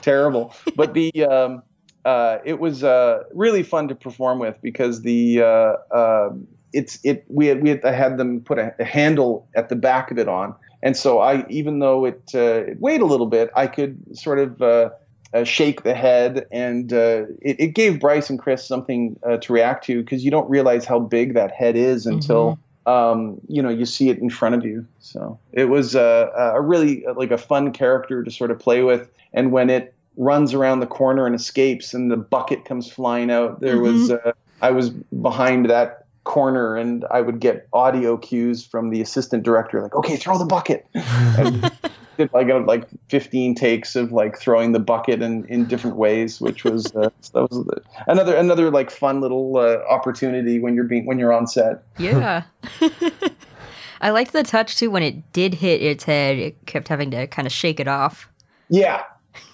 terrible. 0.00 0.54
But 0.76 0.94
the 0.94 1.12
um, 1.24 1.62
uh, 2.08 2.40
it 2.42 2.58
was 2.58 2.82
uh, 2.82 3.22
really 3.34 3.62
fun 3.62 3.86
to 3.88 3.94
perform 3.94 4.38
with 4.38 4.56
because 4.62 5.02
the 5.02 5.42
uh, 5.42 5.74
uh, 5.94 6.30
it's 6.72 6.98
it 7.04 7.26
we 7.28 7.46
had 7.46 7.62
we 7.62 7.68
had, 7.68 7.84
I 7.84 7.92
had 7.92 8.16
them 8.16 8.40
put 8.40 8.58
a, 8.58 8.74
a 8.78 8.84
handle 8.84 9.46
at 9.54 9.68
the 9.68 9.76
back 9.76 10.10
of 10.10 10.18
it 10.18 10.26
on, 10.26 10.54
and 10.82 10.96
so 10.96 11.18
I 11.18 11.46
even 11.50 11.80
though 11.80 12.06
it, 12.06 12.30
uh, 12.34 12.70
it 12.70 12.80
weighed 12.80 13.02
a 13.02 13.04
little 13.04 13.26
bit, 13.26 13.50
I 13.54 13.66
could 13.66 14.16
sort 14.16 14.38
of 14.38 14.62
uh, 14.62 14.88
uh, 15.34 15.44
shake 15.44 15.82
the 15.82 15.92
head, 15.92 16.46
and 16.50 16.94
uh, 16.94 17.26
it, 17.42 17.60
it 17.60 17.74
gave 17.74 18.00
Bryce 18.00 18.30
and 18.30 18.38
Chris 18.38 18.66
something 18.66 19.20
uh, 19.28 19.36
to 19.36 19.52
react 19.52 19.84
to 19.84 20.02
because 20.02 20.24
you 20.24 20.30
don't 20.30 20.48
realize 20.48 20.86
how 20.86 20.98
big 20.98 21.34
that 21.34 21.52
head 21.52 21.76
is 21.76 22.06
until 22.06 22.58
um, 22.86 23.38
you 23.48 23.60
know 23.60 23.68
you 23.68 23.84
see 23.84 24.08
it 24.08 24.16
in 24.16 24.30
front 24.30 24.54
of 24.54 24.64
you. 24.64 24.86
So 24.98 25.38
it 25.52 25.66
was 25.66 25.94
uh, 25.94 26.30
a 26.54 26.62
really 26.62 27.04
like 27.16 27.32
a 27.32 27.38
fun 27.38 27.70
character 27.70 28.24
to 28.24 28.30
sort 28.30 28.50
of 28.50 28.58
play 28.58 28.82
with, 28.82 29.10
and 29.34 29.52
when 29.52 29.68
it 29.68 29.94
runs 30.18 30.52
around 30.52 30.80
the 30.80 30.86
corner 30.86 31.24
and 31.24 31.34
escapes, 31.34 31.94
and 31.94 32.10
the 32.10 32.16
bucket 32.16 32.66
comes 32.66 32.90
flying 32.90 33.30
out, 33.30 33.60
there 33.60 33.78
was 33.78 34.10
uh, 34.10 34.32
I 34.60 34.70
was 34.70 34.90
behind 34.90 35.70
that 35.70 36.04
corner 36.24 36.76
and 36.76 37.06
I 37.10 37.22
would 37.22 37.40
get 37.40 37.66
audio 37.72 38.18
cues 38.18 38.62
from 38.62 38.90
the 38.90 39.00
assistant 39.00 39.44
director 39.44 39.80
like 39.80 39.94
okay 39.94 40.16
throw 40.16 40.36
the 40.36 40.44
bucket 40.44 40.86
and 40.94 41.72
did 42.18 42.30
like 42.34 42.50
uh, 42.50 42.60
like 42.66 42.86
15 43.08 43.54
takes 43.54 43.96
of 43.96 44.12
like 44.12 44.38
throwing 44.38 44.72
the 44.72 44.78
bucket 44.78 45.22
in, 45.22 45.46
in 45.46 45.64
different 45.64 45.96
ways 45.96 46.38
which 46.38 46.64
was 46.64 46.94
uh, 46.94 47.08
that 47.32 47.50
was 47.50 47.64
the, 47.64 47.80
another 48.08 48.36
another 48.36 48.70
like 48.70 48.90
fun 48.90 49.22
little 49.22 49.56
uh, 49.56 49.78
opportunity 49.88 50.58
when 50.58 50.74
you're 50.74 50.84
being 50.84 51.06
when 51.06 51.18
you're 51.18 51.32
on 51.32 51.46
set 51.46 51.82
Yeah. 51.98 52.42
I 54.00 54.10
liked 54.10 54.32
the 54.32 54.42
touch 54.42 54.76
too 54.76 54.90
when 54.90 55.02
it 55.02 55.32
did 55.32 55.54
hit 55.54 55.82
its 55.82 56.04
head. 56.04 56.38
It 56.38 56.66
kept 56.66 56.88
having 56.88 57.10
to 57.12 57.26
kind 57.26 57.46
of 57.46 57.52
shake 57.52 57.80
it 57.80 57.88
off. 57.88 58.28
Yeah, 58.68 59.02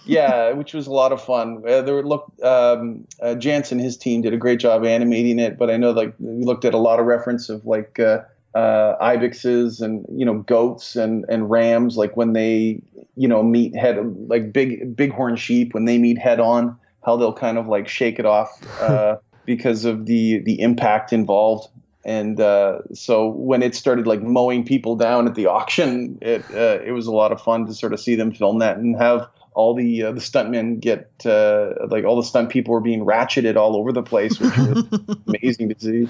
yeah, 0.05 0.53
which 0.53 0.74
was 0.74 0.87
a 0.87 0.93
lot 0.93 1.12
of 1.12 1.22
fun. 1.22 1.62
Uh, 1.66 1.80
there 1.82 1.95
were 1.95 2.07
look, 2.07 2.30
um, 2.43 3.07
uh, 3.22 3.35
Jansen, 3.35 3.78
his 3.78 3.97
team 3.97 4.22
did 4.22 4.35
a 4.35 4.37
great 4.37 4.61
job 4.61 4.85
animating 4.85 5.39
it, 5.39 5.59
but 5.59 5.70
I 5.70 5.76
know 5.76 5.93
like 5.93 6.14
we 6.18 6.45
looked 6.45 6.64
at 6.64 6.74
a 6.74 6.78
lot 6.78 7.01
of 7.01 7.07
reference 7.07 7.49
of 7.49 7.64
like 7.64 7.99
uh, 7.99 8.22
uh, 8.55 8.97
ibexes 9.01 9.80
and 9.80 10.05
you 10.12 10.24
know 10.24 10.41
goats 10.41 10.97
and 10.97 11.24
and 11.28 11.51
rams, 11.51 11.97
like 11.97 12.16
when 12.16 12.35
they 12.35 12.82
you 13.16 13.28
know 13.28 13.43
meet 13.43 13.74
head 13.74 13.97
like 14.28 14.53
big 14.53 14.97
bighorn 14.97 15.37
sheep 15.37 15.72
when 15.72 15.87
they 15.87 15.99
meet 15.99 16.18
head 16.18 16.39
on, 16.39 16.78
how 17.05 17.16
they'll 17.16 17.32
kind 17.32 17.57
of 17.57 17.66
like 17.66 17.89
shake 17.89 18.18
it 18.18 18.26
off 18.26 18.51
uh, 18.80 19.16
because 19.47 19.85
of 19.85 20.07
the 20.07 20.39
the 20.41 20.61
impact 20.61 21.12
involved. 21.12 21.68
And 22.07 22.39
uh, 22.39 22.80
so 22.93 23.28
when 23.28 23.62
it 23.62 23.74
started 23.74 24.07
like 24.07 24.20
mowing 24.20 24.62
people 24.62 24.95
down 24.95 25.26
at 25.26 25.35
the 25.35 25.47
auction, 25.47 26.18
it 26.20 26.45
uh, 26.53 26.78
it 26.85 26.93
was 26.93 27.07
a 27.07 27.12
lot 27.12 27.32
of 27.32 27.41
fun 27.41 27.64
to 27.66 27.72
sort 27.72 27.95
of 27.95 28.01
see 28.01 28.14
them 28.14 28.30
film 28.30 28.59
that 28.59 28.76
and 28.76 28.95
have 28.99 29.26
all 29.55 29.74
the 29.74 30.02
uh, 30.02 30.12
the 30.12 30.20
stuntmen 30.20 30.80
get 30.80 31.11
uh, 31.24 31.70
like 31.88 32.05
all 32.05 32.16
the 32.16 32.22
stunt 32.24 32.50
people 32.50 32.72
were 32.74 32.80
being 32.80 33.05
ratcheted 33.07 33.57
all 33.57 33.76
over 33.76 33.92
the 33.92 34.02
place, 34.02 34.38
which 34.40 34.57
was 34.57 34.84
amazing 35.26 35.68
to 35.70 35.76
see. 35.78 36.09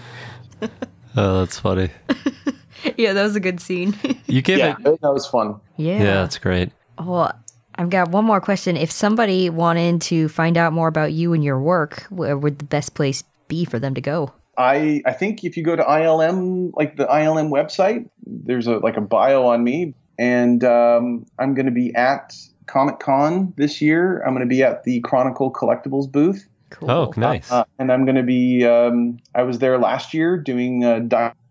Oh, 1.17 1.41
that's 1.41 1.59
funny. 1.61 1.91
yeah, 2.97 3.13
that 3.13 3.23
was 3.23 3.37
a 3.37 3.41
good 3.41 3.61
scene. 3.61 3.95
You 4.27 4.43
gave 4.43 4.59
Yeah, 4.59 4.77
it. 4.85 5.01
that 5.03 5.13
was 5.13 5.27
fun. 5.27 5.61
yeah. 5.77 5.99
Yeah, 5.99 6.15
that's 6.23 6.39
great. 6.39 6.71
Well, 6.99 7.31
I've 7.77 7.91
got 7.91 8.09
one 8.11 8.25
more 8.25 8.41
question. 8.41 8.77
If 8.77 8.91
somebody 8.91 9.49
wanted 9.51 10.01
to 10.03 10.29
find 10.29 10.57
out 10.57 10.73
more 10.73 10.89
about 10.89 11.13
you 11.13 11.33
and 11.35 11.45
your 11.45 11.61
work, 11.61 12.03
where 12.11 12.37
would 12.37 12.59
the 12.59 12.65
best 12.65 12.95
place 12.95 13.23
be 13.47 13.65
for 13.65 13.79
them 13.79 13.95
to 13.95 14.01
go? 14.01 14.33
I 14.57 15.03
I 15.07 15.13
think 15.13 15.45
if 15.45 15.57
you 15.57 15.63
go 15.63 15.77
to 15.77 15.83
ILM 15.85 16.73
like 16.75 16.97
the 16.97 17.07
ILM 17.07 17.51
website, 17.51 18.09
there's 18.27 18.67
a 18.67 18.79
like 18.79 18.97
a 18.97 19.01
bio 19.03 19.47
on 19.47 19.63
me, 19.63 19.95
and 20.19 20.63
um, 20.65 21.27
I'm 21.39 21.55
going 21.55 21.67
to 21.67 21.73
be 21.73 21.95
at 21.95 22.35
Comic 22.67 22.99
Con 22.99 23.53
this 23.57 23.81
year. 23.81 24.23
I'm 24.23 24.35
going 24.35 24.47
to 24.47 24.53
be 24.53 24.63
at 24.63 24.85
the 24.85 25.01
Chronicle 25.01 25.53
Collectibles 25.53 26.11
booth. 26.11 26.49
Cool. 26.71 26.91
Oh, 26.91 27.13
nice. 27.17 27.51
Uh, 27.51 27.65
and 27.79 27.93
I'm 27.93 28.05
going 28.05 28.17
to 28.17 28.23
be. 28.23 28.65
Um, 28.65 29.19
I 29.35 29.43
was 29.43 29.59
there 29.61 29.79
last 29.79 30.13
year 30.13 30.37
doing 30.37 30.85
uh, 30.85 30.99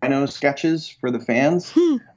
dino 0.02 0.26
sketches 0.26 0.88
for 0.88 1.10
the 1.10 1.20
fans, 1.20 1.72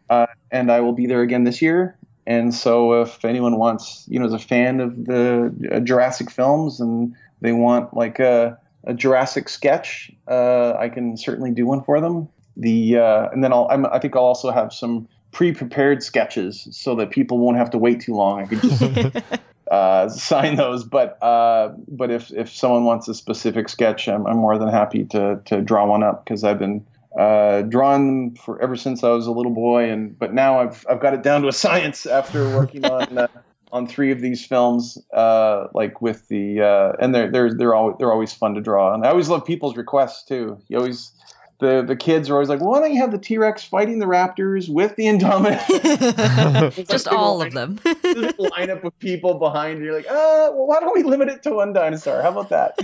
uh, 0.09 0.25
and 0.51 0.71
I 0.71 0.81
will 0.81 0.93
be 0.93 1.05
there 1.07 1.21
again 1.21 1.43
this 1.45 1.61
year. 1.61 1.97
And 2.25 2.53
so, 2.53 3.01
if 3.01 3.23
anyone 3.23 3.57
wants, 3.57 4.05
you 4.09 4.19
know, 4.19 4.25
is 4.25 4.33
a 4.33 4.39
fan 4.39 4.81
of 4.81 5.05
the 5.05 5.53
uh, 5.71 5.79
Jurassic 5.79 6.29
films 6.29 6.81
and 6.81 7.15
they 7.39 7.53
want 7.53 7.93
like 7.93 8.19
a, 8.19 8.59
a 8.83 8.93
Jurassic 8.93 9.47
sketch, 9.47 10.11
uh, 10.27 10.73
I 10.73 10.89
can 10.89 11.15
certainly 11.15 11.51
do 11.51 11.65
one 11.65 11.83
for 11.83 12.01
them. 12.01 12.27
The 12.57 12.97
uh, 12.97 13.29
and 13.29 13.41
then 13.43 13.53
I'll. 13.53 13.67
I'm, 13.71 13.85
I 13.85 13.99
think 13.99 14.15
I'll 14.17 14.23
also 14.23 14.51
have 14.51 14.73
some 14.73 15.07
pre-prepared 15.37 16.01
sketches 16.01 16.67
so 16.71 16.95
that 16.95 17.11
people 17.11 17.37
won't 17.37 17.57
have 17.57 17.69
to 17.69 17.77
wait 17.77 18.01
too 18.01 18.15
long. 18.15 18.41
I 18.41 18.45
could 18.47 18.59
just 18.59 19.39
uh, 19.71 20.09
sign 20.09 20.55
those. 20.55 20.83
But 20.83 21.21
uh, 21.21 21.73
but 21.87 22.09
if 22.09 22.31
if 22.31 22.51
someone 22.51 22.85
wants 22.85 23.07
a 23.07 23.13
specific 23.13 23.69
sketch, 23.69 24.09
I'm, 24.09 24.25
I'm 24.25 24.37
more 24.37 24.57
than 24.57 24.69
happy 24.69 25.05
to 25.05 25.39
to 25.45 25.61
draw 25.61 25.85
one 25.85 26.01
up 26.01 26.25
because 26.25 26.43
I've 26.43 26.57
been 26.57 26.83
uh, 27.19 27.61
drawing 27.61 28.07
them 28.07 28.35
for 28.35 28.59
ever 28.63 28.75
since 28.75 29.03
I 29.03 29.11
was 29.11 29.27
a 29.27 29.31
little 29.31 29.53
boy, 29.53 29.91
and 29.91 30.17
but 30.17 30.33
now 30.33 30.59
I've 30.59 30.83
I've 30.89 30.99
got 30.99 31.13
it 31.13 31.21
down 31.21 31.43
to 31.43 31.49
a 31.49 31.53
science 31.53 32.07
after 32.07 32.49
working 32.57 32.83
on. 32.85 33.17
Uh, 33.19 33.27
on 33.73 33.85
three 33.85 34.11
of 34.11 34.21
these 34.21 34.45
films, 34.45 34.97
uh, 35.13 35.67
like 35.73 36.01
with 36.01 36.29
the 36.29 36.61
uh, 36.61 36.93
and 37.01 37.13
they're 37.13 37.29
they're 37.29 37.53
they're 37.53 37.75
always 37.75 37.97
they're 37.99 38.13
always 38.13 38.33
fun 38.33 38.55
to 38.55 38.61
draw, 38.61 38.93
and 38.93 39.05
I 39.05 39.09
always 39.09 39.27
love 39.27 39.43
people's 39.43 39.75
requests 39.75 40.23
too. 40.23 40.57
You 40.69 40.77
always 40.77 41.11
the 41.59 41.81
the 41.81 41.95
kids 41.95 42.29
are 42.29 42.33
always 42.33 42.49
like, 42.49 42.59
well, 42.59 42.71
why 42.71 42.79
don't 42.79 42.93
you 42.93 43.01
have 43.01 43.11
the 43.11 43.17
T 43.17 43.37
Rex 43.37 43.63
fighting 43.63 43.99
the 43.99 44.05
Raptors 44.05 44.69
with 44.69 44.95
the 44.95 45.05
Indominus? 45.05 46.87
Just 46.89 47.07
all 47.07 47.41
of 47.41 47.53
them. 47.53 47.79
There's 47.83 47.97
a 48.05 48.49
lineup 48.49 48.83
of 48.83 48.97
people 48.99 49.35
behind 49.35 49.79
you. 49.79 49.85
You're 49.85 49.95
like, 49.95 50.05
uh, 50.07 50.51
well, 50.53 50.67
why 50.67 50.79
don't 50.79 50.95
we 50.95 51.03
limit 51.03 51.29
it 51.29 51.43
to 51.43 51.51
one 51.53 51.73
dinosaur? 51.73 52.21
How 52.21 52.29
about 52.29 52.49
that? 52.49 52.77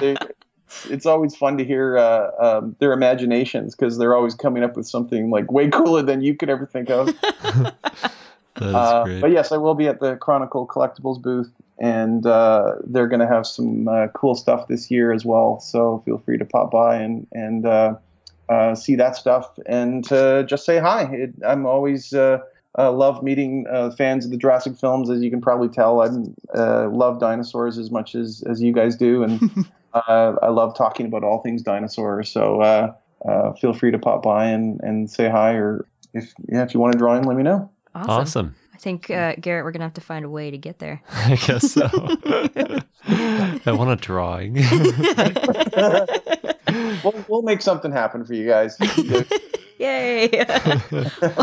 They- 0.00 0.16
it's 0.90 1.06
always 1.06 1.34
fun 1.34 1.56
to 1.58 1.64
hear 1.64 1.96
uh, 1.96 2.30
um, 2.38 2.76
their 2.80 2.92
imaginations 2.92 3.74
because 3.74 3.98
they're 3.98 4.14
always 4.14 4.34
coming 4.34 4.62
up 4.64 4.76
with 4.76 4.86
something 4.86 5.30
like 5.30 5.50
way 5.50 5.68
cooler 5.68 6.02
than 6.02 6.22
you 6.22 6.34
could 6.34 6.50
ever 6.50 6.66
think 6.66 6.90
of. 6.90 7.14
Uh, 8.60 9.06
but 9.20 9.30
yes, 9.30 9.52
I 9.52 9.56
will 9.56 9.74
be 9.74 9.88
at 9.88 10.00
the 10.00 10.16
Chronicle 10.16 10.66
Collectibles 10.66 11.20
booth, 11.20 11.50
and 11.78 12.26
uh, 12.26 12.76
they're 12.84 13.08
going 13.08 13.20
to 13.20 13.26
have 13.26 13.46
some 13.46 13.88
uh, 13.88 14.08
cool 14.08 14.34
stuff 14.34 14.68
this 14.68 14.90
year 14.90 15.12
as 15.12 15.24
well. 15.24 15.60
So 15.60 16.02
feel 16.04 16.18
free 16.18 16.38
to 16.38 16.44
pop 16.44 16.70
by 16.70 16.96
and 16.96 17.26
and 17.32 17.66
uh, 17.66 17.96
uh, 18.48 18.74
see 18.74 18.94
that 18.96 19.16
stuff 19.16 19.58
and 19.66 20.10
uh, 20.12 20.42
just 20.44 20.64
say 20.64 20.78
hi. 20.78 21.04
It, 21.12 21.30
I'm 21.44 21.66
always 21.66 22.12
uh, 22.12 22.38
uh, 22.78 22.92
love 22.92 23.22
meeting 23.22 23.66
uh, 23.70 23.90
fans 23.90 24.24
of 24.24 24.30
the 24.30 24.36
Jurassic 24.36 24.76
films. 24.78 25.10
As 25.10 25.22
you 25.22 25.30
can 25.30 25.40
probably 25.40 25.68
tell, 25.68 26.00
I 26.00 26.08
uh, 26.56 26.88
love 26.90 27.20
dinosaurs 27.20 27.78
as 27.78 27.90
much 27.90 28.14
as 28.14 28.42
as 28.48 28.62
you 28.62 28.72
guys 28.72 28.96
do, 28.96 29.22
and 29.22 29.66
uh, 29.94 30.34
I 30.42 30.48
love 30.48 30.76
talking 30.76 31.06
about 31.06 31.24
all 31.24 31.40
things 31.42 31.62
dinosaurs. 31.62 32.28
So 32.28 32.60
uh, 32.60 32.92
uh, 33.28 33.52
feel 33.54 33.72
free 33.72 33.90
to 33.90 33.98
pop 33.98 34.22
by 34.22 34.46
and, 34.46 34.80
and 34.82 35.10
say 35.10 35.28
hi, 35.28 35.52
or 35.52 35.86
if 36.12 36.32
yeah, 36.48 36.62
if 36.62 36.74
you 36.74 36.80
want 36.80 36.92
to 36.92 36.98
draw 36.98 37.16
in, 37.16 37.24
let 37.24 37.36
me 37.36 37.42
know. 37.42 37.70
Awesome. 37.96 38.10
awesome. 38.10 38.54
I 38.74 38.78
think 38.78 39.10
uh, 39.10 39.36
Garrett, 39.40 39.64
we're 39.64 39.72
gonna 39.72 39.86
have 39.86 39.94
to 39.94 40.02
find 40.02 40.22
a 40.24 40.28
way 40.28 40.50
to 40.50 40.58
get 40.58 40.78
there. 40.80 41.00
I 41.10 41.36
guess 41.36 41.72
so. 41.72 41.82
I 43.08 43.72
want 43.72 43.90
a 43.90 43.96
drawing. 43.96 44.54
we'll, 47.02 47.24
we'll 47.26 47.42
make 47.42 47.62
something 47.62 47.90
happen 47.90 48.26
for 48.26 48.34
you 48.34 48.46
guys. 48.46 48.76
Yay! 49.78 50.28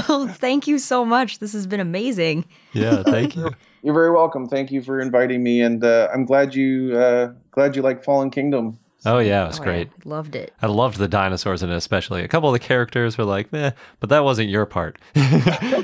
well, 0.07 0.27
thank 0.27 0.67
you 0.67 0.77
so 0.77 1.03
much. 1.03 1.39
This 1.39 1.53
has 1.53 1.65
been 1.65 1.79
amazing. 1.79 2.45
yeah, 2.73 3.01
thank 3.01 3.35
you. 3.35 3.49
You're 3.81 3.95
very 3.95 4.11
welcome. 4.11 4.47
Thank 4.47 4.71
you 4.71 4.83
for 4.83 4.99
inviting 4.99 5.41
me, 5.41 5.61
and 5.61 5.83
uh, 5.83 6.09
I'm 6.13 6.25
glad 6.25 6.53
you 6.53 6.95
uh, 6.95 7.33
glad 7.51 7.75
you 7.75 7.81
like 7.81 8.03
Fallen 8.03 8.29
Kingdom. 8.29 8.77
Oh 9.05 9.19
yeah, 9.19 9.43
it 9.43 9.47
was 9.47 9.59
Oh, 9.59 9.63
great. 9.63 9.89
yeah, 9.97 10.01
loved 10.05 10.35
it. 10.35 10.53
I 10.61 10.67
loved 10.67 10.97
the 10.97 11.07
dinosaurs 11.07 11.61
in 11.63 11.69
it 11.69 11.75
especially. 11.75 12.23
A 12.23 12.27
couple 12.27 12.49
of 12.49 12.53
the 12.53 12.65
characters 12.65 13.17
were 13.17 13.25
like, 13.25 13.53
eh, 13.53 13.71
but 13.99 14.09
that 14.09 14.23
wasn't 14.23 14.49
your 14.49 14.65
part. 14.65 14.97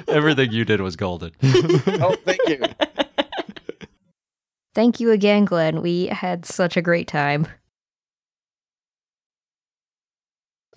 Everything 0.08 0.52
you 0.52 0.64
did 0.66 0.80
was 0.82 0.96
golden. 0.96 1.32
oh, 1.44 2.16
thank 2.26 2.40
you. 2.48 2.62
Thank 4.76 5.00
you 5.00 5.12
again, 5.12 5.46
Glen. 5.46 5.82
We 5.82 6.06
had 6.08 6.46
such 6.46 6.78
a 6.78 6.82
great 6.82 7.08
time. 7.08 7.48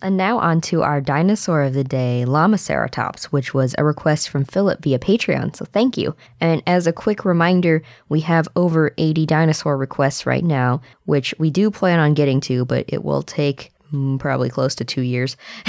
And 0.02 0.16
now 0.16 0.38
on 0.38 0.60
to 0.62 0.82
our 0.82 1.00
dinosaur 1.00 1.62
of 1.62 1.74
the 1.74 1.84
day, 1.84 2.24
Lamaceratops, 2.26 3.26
which 3.26 3.54
was 3.54 3.74
a 3.78 3.84
request 3.84 4.28
from 4.28 4.44
Philip 4.44 4.82
via 4.82 4.98
Patreon. 4.98 5.54
So 5.54 5.64
thank 5.64 5.96
you. 5.96 6.16
And 6.40 6.60
as 6.66 6.88
a 6.88 6.92
quick 6.92 7.24
reminder, 7.24 7.82
we 8.08 8.20
have 8.20 8.48
over 8.56 8.92
80 8.98 9.26
dinosaur 9.26 9.76
requests 9.76 10.26
right 10.26 10.44
now, 10.44 10.82
which 11.04 11.34
we 11.38 11.50
do 11.50 11.70
plan 11.70 12.00
on 12.00 12.14
getting 12.14 12.40
to, 12.42 12.64
but 12.64 12.84
it 12.88 13.04
will 13.04 13.22
take 13.22 13.72
mm, 13.92 14.18
probably 14.18 14.50
close 14.50 14.74
to 14.74 14.84
two 14.84 15.02
years 15.02 15.36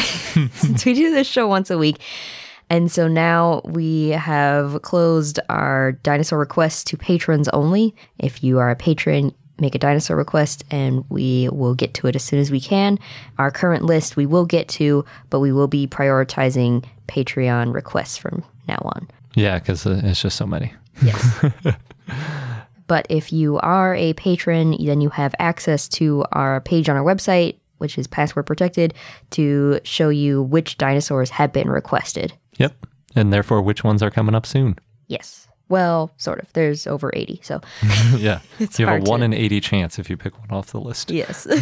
since 0.53 0.84
we 0.84 0.95
do 0.95 1.11
this 1.11 1.27
show 1.27 1.47
once 1.47 1.69
a 1.69 1.77
week. 1.77 1.99
And 2.71 2.91
so 2.91 3.07
now 3.07 3.61
we 3.65 4.09
have 4.09 4.81
closed 4.81 5.39
our 5.47 5.91
dinosaur 5.91 6.39
requests 6.39 6.84
to 6.86 6.97
patrons 6.97 7.47
only. 7.49 7.93
If 8.17 8.43
you 8.43 8.57
are 8.57 8.71
a 8.71 8.75
patron, 8.75 9.36
make 9.60 9.76
a 9.76 9.80
dinosaur 9.80 10.18
request 10.18 10.64
and 10.72 11.06
we 11.10 11.49
will 11.49 11.76
get 11.76 11.93
to 11.95 12.08
it 12.08 12.16
as 12.16 12.24
soon 12.24 12.39
as 12.39 12.51
we 12.51 12.60
can. 12.60 12.97
Our 13.38 13.51
current 13.51 13.84
list 13.84 14.16
we 14.16 14.26
will 14.26 14.45
get 14.45 14.68
to, 14.70 15.06
but 15.30 15.39
we 15.39 15.51
will 15.51 15.68
be 15.68 15.88
prioritizing 15.88 16.86
Patreon 17.08 17.74
requests 17.74 18.18
from 18.18 18.43
now 18.68 18.82
on. 18.95 19.08
yeah, 19.36 19.60
because 19.60 19.86
uh, 19.86 20.01
it's 20.04 20.22
just 20.22 20.38
so 20.38 20.45
many. 20.45 20.74
Yes. 21.04 21.45
but 22.88 23.06
if 23.10 23.34
you 23.34 23.58
are 23.60 23.95
a 23.95 24.14
patron, 24.14 24.76
then 24.80 25.01
you 25.01 25.10
have 25.10 25.36
access 25.39 25.88
to 25.89 26.26
our 26.32 26.62
page 26.62 26.89
on 26.89 26.95
our 26.95 27.04
website, 27.04 27.58
which 27.78 27.97
is 27.97 28.08
password 28.08 28.45
protected, 28.45 28.93
to 29.32 29.80
show 29.84 30.10
you 30.10 30.41
which 30.41 30.78
dinosaurs 30.78 31.32
have 31.32 31.51
been 31.51 31.70
requested. 31.70 32.34
Yep. 32.58 32.86
And 33.16 33.32
therefore, 33.32 33.62
which 33.62 33.84
ones 33.84 34.01
are 34.01 34.12
coming 34.12 34.36
up 34.36 34.45
soon? 34.45 34.78
Yes. 35.08 35.47
Well, 35.70 36.11
sort 36.18 36.39
of. 36.39 36.51
There's 36.53 36.86
over 36.88 37.11
80. 37.14 37.39
So, 37.43 37.61
yeah. 38.18 38.39
It's 38.59 38.80
you 38.80 38.86
have 38.86 39.01
a 39.01 39.09
1 39.09 39.20
to- 39.20 39.26
in 39.26 39.34
80 39.34 39.59
chance 39.61 39.97
if 39.99 40.09
you 40.09 40.18
pick 40.18 40.38
one 40.39 40.51
off 40.51 40.68
the 40.72 40.80
list. 40.80 41.09
yes. 41.11 41.47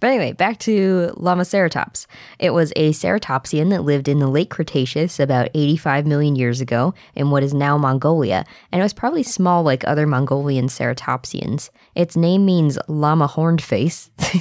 but 0.00 0.08
anyway, 0.08 0.32
back 0.32 0.58
to 0.60 1.12
Lamaceratops. 1.16 2.06
It 2.38 2.50
was 2.50 2.72
a 2.76 2.90
ceratopsian 2.90 3.70
that 3.70 3.82
lived 3.82 4.08
in 4.08 4.18
the 4.18 4.28
late 4.28 4.50
Cretaceous 4.50 5.18
about 5.20 5.48
85 5.54 6.06
million 6.06 6.36
years 6.36 6.60
ago 6.60 6.94
in 7.14 7.30
what 7.30 7.42
is 7.42 7.54
now 7.54 7.78
Mongolia, 7.78 8.44
and 8.70 8.80
it 8.80 8.82
was 8.82 8.92
probably 8.92 9.22
small 9.22 9.62
like 9.62 9.86
other 9.86 10.06
Mongolian 10.06 10.66
ceratopsians. 10.66 11.70
Its 11.94 12.16
name 12.16 12.44
means 12.44 12.78
llama 12.88 13.26
horned 13.26 13.62
face, 13.62 14.10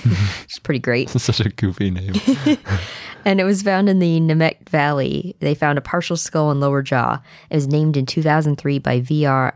is 0.49 0.59
pretty 0.59 0.79
great. 0.79 1.09
Such 1.21 1.39
a 1.39 1.49
goofy 1.49 1.91
name. 1.91 2.13
and 3.25 3.39
it 3.39 3.43
was 3.43 3.61
found 3.61 3.89
in 3.89 3.99
the 3.99 4.19
Nemegt 4.19 4.69
Valley. 4.69 5.35
They 5.39 5.55
found 5.55 5.77
a 5.77 5.81
partial 5.81 6.17
skull 6.17 6.51
and 6.51 6.59
lower 6.59 6.81
jaw. 6.81 7.21
It 7.49 7.55
was 7.55 7.67
named 7.67 7.97
in 7.97 8.05
2003 8.05 8.79
by 8.79 9.01
VR 9.01 9.53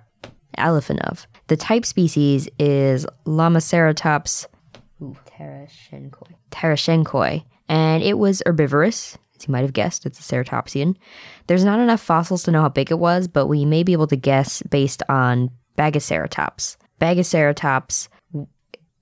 Alifanov. 0.57 1.25
The 1.47 1.57
type 1.57 1.85
species 1.85 2.49
is 2.57 3.05
Lamaceratops 3.25 4.47
ooh, 5.39 5.43
tereschenkoi. 5.43 6.35
Tereschenkoi. 6.51 7.43
And 7.67 8.03
it 8.03 8.17
was 8.17 8.43
herbivorous. 8.45 9.17
As 9.37 9.47
you 9.47 9.51
might 9.51 9.61
have 9.61 9.73
guessed, 9.73 10.05
it's 10.05 10.19
a 10.19 10.23
ceratopsian. 10.23 10.95
There's 11.47 11.65
not 11.65 11.79
enough 11.79 12.01
fossils 12.01 12.43
to 12.43 12.51
know 12.51 12.61
how 12.61 12.69
big 12.69 12.91
it 12.91 12.99
was, 12.99 13.27
but 13.27 13.47
we 13.47 13.65
may 13.65 13.83
be 13.83 13.93
able 13.93 14.07
to 14.07 14.15
guess 14.15 14.61
based 14.63 15.03
on 15.09 15.51
Bagaceratops. 15.77 16.77
Bagaceratops 17.01 18.07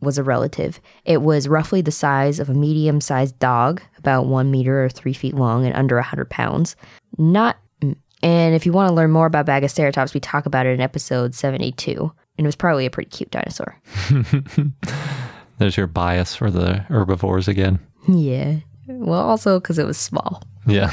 was 0.04 0.18
a 0.18 0.24
relative. 0.24 0.82
It 1.06 1.22
was 1.22 1.48
roughly 1.48 1.82
the 1.82 1.92
size 1.92 2.40
of 2.40 2.50
a 2.50 2.54
medium 2.54 3.02
sized 3.02 3.40
dog, 3.40 3.82
about 3.98 4.26
one 4.26 4.52
meter 4.52 4.84
or 4.84 4.90
three 4.90 5.14
feet 5.14 5.34
long 5.34 5.66
and 5.66 5.76
under 5.76 5.96
100 5.96 6.30
pounds. 6.30 6.76
Not. 7.18 7.58
Mm. 7.82 7.96
And 8.22 8.56
if 8.56 8.66
you 8.66 8.74
want 8.74 8.90
to 8.90 8.94
learn 8.94 9.12
more 9.12 9.26
about 9.26 9.46
Bagaceratops, 9.46 10.14
we 10.14 10.20
talk 10.20 10.46
about 10.46 10.66
it 10.66 10.74
in 10.74 10.82
episode 10.82 11.36
72. 11.36 12.12
And 12.38 12.46
it 12.46 12.48
was 12.48 12.56
probably 12.56 12.86
a 12.86 12.90
pretty 12.90 13.10
cute 13.10 13.32
dinosaur. 13.32 13.78
There's 15.58 15.78
your 15.78 15.88
bias 15.88 16.36
for 16.36 16.50
the 16.52 16.80
herbivores 16.90 17.48
again. 17.48 17.80
yeah. 18.08 18.58
Well, 18.88 19.22
also 19.22 19.60
because 19.62 19.80
it 19.80 19.86
was 19.86 19.98
small 19.98 20.44
Yeah. 20.68 20.92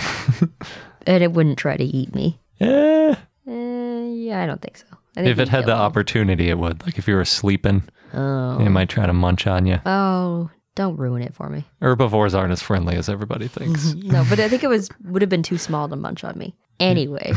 and 1.06 1.22
it 1.24 1.32
wouldn't 1.32 1.58
try 1.58 1.76
to 1.76 1.84
eat 1.84 2.14
me. 2.14 2.38
Eh, 2.61 3.14
Uh, 3.48 3.52
yeah, 3.52 4.40
I 4.42 4.46
don't 4.46 4.62
think 4.62 4.76
so. 4.76 4.86
I 5.16 5.22
think 5.22 5.32
if 5.32 5.38
it 5.40 5.48
had 5.48 5.66
the 5.66 5.74
me. 5.74 5.80
opportunity, 5.80 6.50
it 6.50 6.58
would. 6.58 6.84
Like 6.86 6.98
if 6.98 7.08
you 7.08 7.16
were 7.16 7.24
sleeping, 7.24 7.82
Oh. 8.14 8.58
it 8.61 8.70
might 8.70 8.88
try 8.88 9.06
to 9.06 9.12
munch 9.12 9.46
on 9.48 9.66
you. 9.66 9.78
Oh, 9.86 10.50
don't 10.76 10.96
ruin 10.98 11.22
it 11.22 11.34
for 11.34 11.48
me. 11.48 11.64
Herbivores 11.82 12.32
aren't 12.34 12.52
as 12.52 12.62
friendly 12.62 12.94
as 12.96 13.08
everybody 13.08 13.48
thinks. 13.48 13.92
No, 13.94 14.24
but 14.30 14.38
I 14.38 14.48
think 14.48 14.62
it 14.62 14.68
was 14.68 14.88
would 15.04 15.20
have 15.22 15.28
been 15.28 15.42
too 15.42 15.58
small 15.58 15.88
to 15.88 15.96
munch 15.96 16.22
on 16.22 16.38
me. 16.38 16.54
Anyway, 16.80 17.32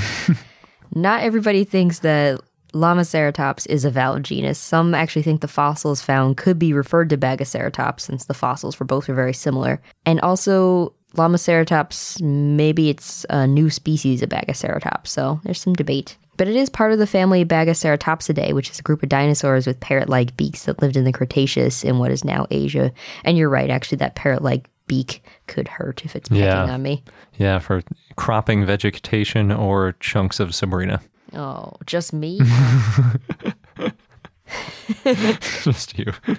not 0.95 1.23
everybody 1.23 1.63
thinks 1.65 1.99
that 1.99 2.39
Lamaceratops 2.73 3.67
is 3.69 3.85
a 3.85 3.89
valid 3.91 4.23
genus. 4.23 4.59
Some 4.59 4.93
actually 4.95 5.21
think 5.21 5.41
the 5.41 5.47
fossils 5.47 6.01
found 6.01 6.37
could 6.37 6.57
be 6.59 6.73
referred 6.73 7.09
to 7.11 7.17
Bagaceratops 7.17 8.01
since 8.01 8.25
the 8.25 8.33
fossils 8.33 8.75
for 8.75 8.83
both 8.85 9.07
are 9.09 9.13
very 9.13 9.33
similar. 9.33 9.81
And 10.05 10.19
also 10.21 10.93
Lamaceratops, 11.15 12.21
maybe 12.21 12.89
it's 12.89 13.25
a 13.29 13.45
new 13.45 13.69
species 13.69 14.21
of 14.23 14.29
Bagaceratops, 14.29 15.07
so 15.07 15.39
there's 15.43 15.61
some 15.61 15.73
debate. 15.73 16.17
But 16.35 16.47
it 16.47 16.55
is 16.55 16.69
part 16.69 16.91
of 16.91 16.97
the 16.97 17.05
family 17.05 17.45
Bagaceratopsidae, 17.45 18.53
which 18.53 18.71
is 18.71 18.79
a 18.79 18.83
group 18.83 19.03
of 19.03 19.09
dinosaurs 19.09 19.67
with 19.67 19.79
parrot-like 19.79 20.35
beaks 20.35 20.65
that 20.65 20.81
lived 20.81 20.97
in 20.97 21.03
the 21.03 21.11
Cretaceous 21.11 21.83
in 21.83 21.99
what 21.99 22.09
is 22.11 22.25
now 22.25 22.47
Asia. 22.49 22.91
And 23.23 23.37
you're 23.37 23.49
right, 23.49 23.69
actually, 23.69 23.97
that 23.97 24.15
parrot-like 24.15 24.67
beak 24.87 25.23
could 25.45 25.67
hurt 25.67 26.03
if 26.03 26.15
it's 26.15 26.27
pecking 26.29 26.43
Yeah. 26.43 26.63
on 26.73 26.81
me. 26.81 27.03
yeah, 27.37 27.59
for 27.59 27.83
cropping 28.15 28.65
vegetation 28.65 29.51
or 29.51 29.93
chunks 29.99 30.39
of 30.39 30.55
Sabrina. 30.55 31.01
Oh, 31.33 31.73
just 31.85 32.13
me? 32.13 32.39
Just 35.63 35.97
you. 35.97 36.11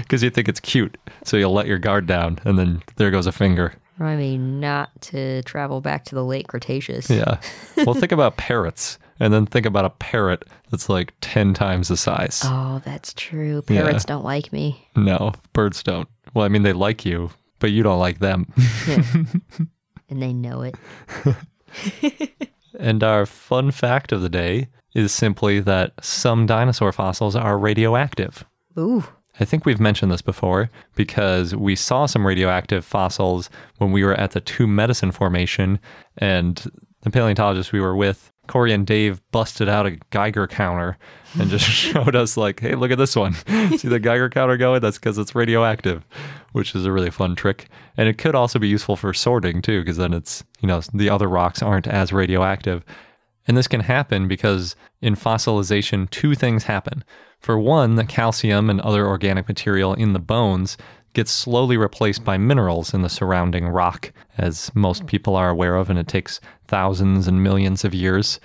Because 0.00 0.22
you 0.22 0.28
think 0.28 0.46
it's 0.46 0.60
cute. 0.60 0.98
So 1.24 1.38
you'll 1.38 1.54
let 1.54 1.66
your 1.66 1.78
guard 1.78 2.06
down, 2.06 2.38
and 2.44 2.58
then 2.58 2.82
there 2.96 3.10
goes 3.10 3.26
a 3.26 3.32
finger. 3.32 3.72
I 3.98 4.14
mean, 4.14 4.60
not 4.60 4.90
to 5.02 5.42
travel 5.44 5.80
back 5.80 6.04
to 6.06 6.14
the 6.14 6.24
late 6.24 6.48
Cretaceous. 6.48 7.08
Yeah. 7.08 7.40
Well, 7.78 7.94
think 7.94 8.12
about 8.12 8.36
parrots, 8.36 8.98
and 9.20 9.32
then 9.32 9.46
think 9.46 9.64
about 9.64 9.86
a 9.86 9.90
parrot 9.90 10.44
that's 10.70 10.90
like 10.90 11.14
10 11.22 11.54
times 11.54 11.88
the 11.88 11.96
size. 11.96 12.42
Oh, 12.44 12.82
that's 12.84 13.14
true. 13.14 13.64
Yeah. 13.68 13.82
Parrots 13.82 14.04
don't 14.04 14.24
like 14.24 14.52
me. 14.52 14.86
No, 14.96 15.32
birds 15.54 15.82
don't. 15.82 16.08
Well, 16.34 16.44
I 16.44 16.48
mean, 16.48 16.62
they 16.62 16.74
like 16.74 17.06
you, 17.06 17.30
but 17.58 17.70
you 17.70 17.82
don't 17.82 17.98
like 17.98 18.18
them. 18.18 18.52
Yeah. 18.86 19.02
and 20.10 20.22
they 20.22 20.34
know 20.34 20.62
it. 20.62 20.74
And 22.80 23.04
our 23.04 23.26
fun 23.26 23.70
fact 23.70 24.10
of 24.10 24.22
the 24.22 24.28
day 24.28 24.68
is 24.94 25.12
simply 25.12 25.60
that 25.60 25.92
some 26.02 26.46
dinosaur 26.46 26.92
fossils 26.92 27.36
are 27.36 27.58
radioactive. 27.58 28.44
Ooh. 28.78 29.04
I 29.38 29.44
think 29.44 29.64
we've 29.64 29.80
mentioned 29.80 30.10
this 30.10 30.22
before 30.22 30.70
because 30.94 31.54
we 31.54 31.76
saw 31.76 32.06
some 32.06 32.26
radioactive 32.26 32.84
fossils 32.84 33.48
when 33.78 33.92
we 33.92 34.02
were 34.02 34.14
at 34.14 34.32
the 34.32 34.40
Two 34.40 34.66
Medicine 34.66 35.12
Formation, 35.12 35.78
and 36.18 36.70
the 37.02 37.10
paleontologist 37.10 37.72
we 37.72 37.80
were 37.80 37.96
with, 37.96 38.32
Corey 38.50 38.72
and 38.72 38.84
Dave, 38.84 39.20
busted 39.30 39.68
out 39.68 39.86
a 39.86 39.92
Geiger 40.10 40.48
counter 40.48 40.98
and 41.38 41.48
just 41.48 41.64
showed 41.68 42.16
us, 42.16 42.36
like, 42.36 42.58
hey, 42.58 42.74
look 42.74 42.90
at 42.90 42.98
this 42.98 43.14
one. 43.14 43.32
See 43.78 43.86
the 43.86 44.00
Geiger 44.00 44.28
counter 44.28 44.56
going? 44.56 44.80
That's 44.80 44.98
because 44.98 45.18
it's 45.18 45.36
radioactive, 45.36 46.04
which 46.50 46.74
is 46.74 46.84
a 46.84 46.90
really 46.90 47.10
fun 47.10 47.36
trick. 47.36 47.68
And 47.96 48.08
it 48.08 48.18
could 48.18 48.34
also 48.34 48.58
be 48.58 48.66
useful 48.66 48.96
for 48.96 49.14
sorting, 49.14 49.62
too, 49.62 49.80
because 49.80 49.98
then 49.98 50.12
it's, 50.12 50.42
you 50.58 50.66
know, 50.66 50.80
the 50.92 51.08
other 51.08 51.28
rocks 51.28 51.62
aren't 51.62 51.86
as 51.86 52.12
radioactive. 52.12 52.84
And 53.46 53.56
this 53.56 53.68
can 53.68 53.82
happen 53.82 54.26
because 54.26 54.74
in 55.00 55.14
fossilization, 55.14 56.10
two 56.10 56.34
things 56.34 56.64
happen. 56.64 57.04
For 57.38 57.56
one, 57.56 57.94
the 57.94 58.04
calcium 58.04 58.68
and 58.68 58.80
other 58.80 59.06
organic 59.06 59.46
material 59.46 59.94
in 59.94 60.12
the 60.12 60.18
bones 60.18 60.76
gets 61.12 61.30
slowly 61.30 61.76
replaced 61.76 62.24
by 62.24 62.38
minerals 62.38 62.94
in 62.94 63.02
the 63.02 63.08
surrounding 63.08 63.66
rock, 63.68 64.12
as 64.38 64.70
most 64.74 65.06
people 65.06 65.36
are 65.36 65.50
aware 65.50 65.76
of, 65.76 65.90
and 65.90 65.98
it 65.98 66.08
takes 66.08 66.40
thousands 66.68 67.26
and 67.26 67.42
millions 67.42 67.84
of 67.84 67.94
years. 67.94 68.38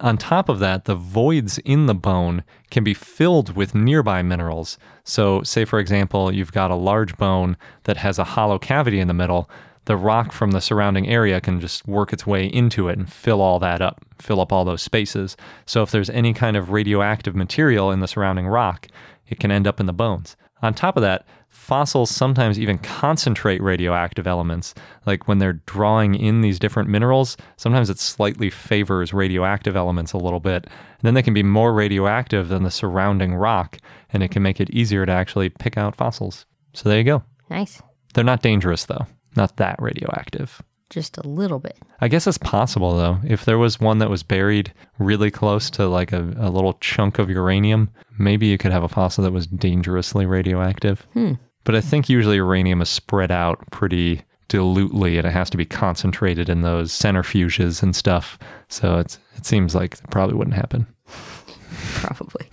On 0.00 0.16
top 0.16 0.48
of 0.48 0.60
that, 0.60 0.86
the 0.86 0.94
voids 0.94 1.58
in 1.58 1.84
the 1.84 1.94
bone 1.94 2.42
can 2.70 2.82
be 2.82 2.94
filled 2.94 3.54
with 3.54 3.74
nearby 3.74 4.22
minerals. 4.22 4.78
So, 5.04 5.42
say 5.42 5.66
for 5.66 5.78
example, 5.78 6.32
you've 6.32 6.52
got 6.52 6.70
a 6.70 6.74
large 6.74 7.18
bone 7.18 7.58
that 7.84 7.98
has 7.98 8.18
a 8.18 8.24
hollow 8.24 8.58
cavity 8.58 8.98
in 8.98 9.08
the 9.08 9.14
middle, 9.14 9.50
the 9.84 9.96
rock 9.96 10.32
from 10.32 10.52
the 10.52 10.60
surrounding 10.60 11.08
area 11.08 11.40
can 11.40 11.60
just 11.60 11.86
work 11.86 12.12
its 12.12 12.26
way 12.26 12.46
into 12.46 12.88
it 12.88 12.98
and 12.98 13.12
fill 13.12 13.40
all 13.40 13.58
that 13.58 13.82
up, 13.82 14.00
fill 14.18 14.40
up 14.40 14.52
all 14.52 14.64
those 14.64 14.82
spaces. 14.82 15.36
So, 15.66 15.82
if 15.82 15.90
there's 15.90 16.10
any 16.10 16.32
kind 16.32 16.56
of 16.56 16.70
radioactive 16.70 17.34
material 17.34 17.90
in 17.90 18.00
the 18.00 18.08
surrounding 18.08 18.46
rock, 18.46 18.88
it 19.28 19.38
can 19.38 19.50
end 19.50 19.66
up 19.66 19.80
in 19.80 19.86
the 19.86 19.92
bones. 19.92 20.36
On 20.62 20.74
top 20.74 20.96
of 20.96 21.02
that, 21.02 21.26
fossils 21.48 22.10
sometimes 22.10 22.58
even 22.58 22.78
concentrate 22.78 23.62
radioactive 23.62 24.26
elements. 24.26 24.74
Like 25.06 25.26
when 25.26 25.38
they're 25.38 25.60
drawing 25.66 26.14
in 26.14 26.42
these 26.42 26.58
different 26.58 26.88
minerals, 26.88 27.36
sometimes 27.56 27.90
it 27.90 27.98
slightly 27.98 28.50
favors 28.50 29.12
radioactive 29.12 29.76
elements 29.76 30.12
a 30.12 30.18
little 30.18 30.40
bit. 30.40 30.64
And 30.64 31.02
then 31.02 31.14
they 31.14 31.22
can 31.22 31.34
be 31.34 31.42
more 31.42 31.72
radioactive 31.72 32.48
than 32.48 32.62
the 32.62 32.70
surrounding 32.70 33.34
rock, 33.34 33.78
and 34.12 34.22
it 34.22 34.30
can 34.30 34.42
make 34.42 34.60
it 34.60 34.70
easier 34.70 35.06
to 35.06 35.12
actually 35.12 35.48
pick 35.48 35.76
out 35.76 35.96
fossils. 35.96 36.46
So 36.74 36.88
there 36.88 36.98
you 36.98 37.04
go. 37.04 37.22
Nice. 37.48 37.82
They're 38.14 38.24
not 38.24 38.42
dangerous, 38.42 38.84
though, 38.84 39.06
not 39.36 39.56
that 39.56 39.80
radioactive. 39.80 40.62
Just 40.90 41.16
a 41.16 41.26
little 41.26 41.60
bit. 41.60 41.78
I 42.00 42.08
guess 42.08 42.26
it's 42.26 42.36
possible 42.36 42.96
though. 42.96 43.18
If 43.24 43.44
there 43.44 43.58
was 43.58 43.80
one 43.80 43.98
that 43.98 44.10
was 44.10 44.24
buried 44.24 44.72
really 44.98 45.30
close 45.30 45.70
to 45.70 45.86
like 45.88 46.12
a, 46.12 46.34
a 46.36 46.50
little 46.50 46.74
chunk 46.74 47.18
of 47.18 47.30
uranium, 47.30 47.90
maybe 48.18 48.46
you 48.46 48.58
could 48.58 48.72
have 48.72 48.82
a 48.82 48.88
fossil 48.88 49.22
that 49.24 49.32
was 49.32 49.46
dangerously 49.46 50.26
radioactive. 50.26 51.06
Hmm. 51.12 51.34
But 51.64 51.76
I 51.76 51.80
think 51.80 52.08
usually 52.08 52.36
uranium 52.36 52.82
is 52.82 52.88
spread 52.88 53.30
out 53.30 53.58
pretty 53.70 54.22
dilutely 54.48 55.16
and 55.16 55.26
it 55.26 55.32
has 55.32 55.48
to 55.50 55.56
be 55.56 55.64
concentrated 55.64 56.48
in 56.48 56.62
those 56.62 56.92
centrifuges 56.92 57.82
and 57.82 57.94
stuff. 57.94 58.36
So 58.68 58.98
it's 58.98 59.18
it 59.36 59.46
seems 59.46 59.74
like 59.74 59.94
it 59.94 60.10
probably 60.10 60.34
wouldn't 60.34 60.56
happen. 60.56 60.86
Probably. 61.94 62.48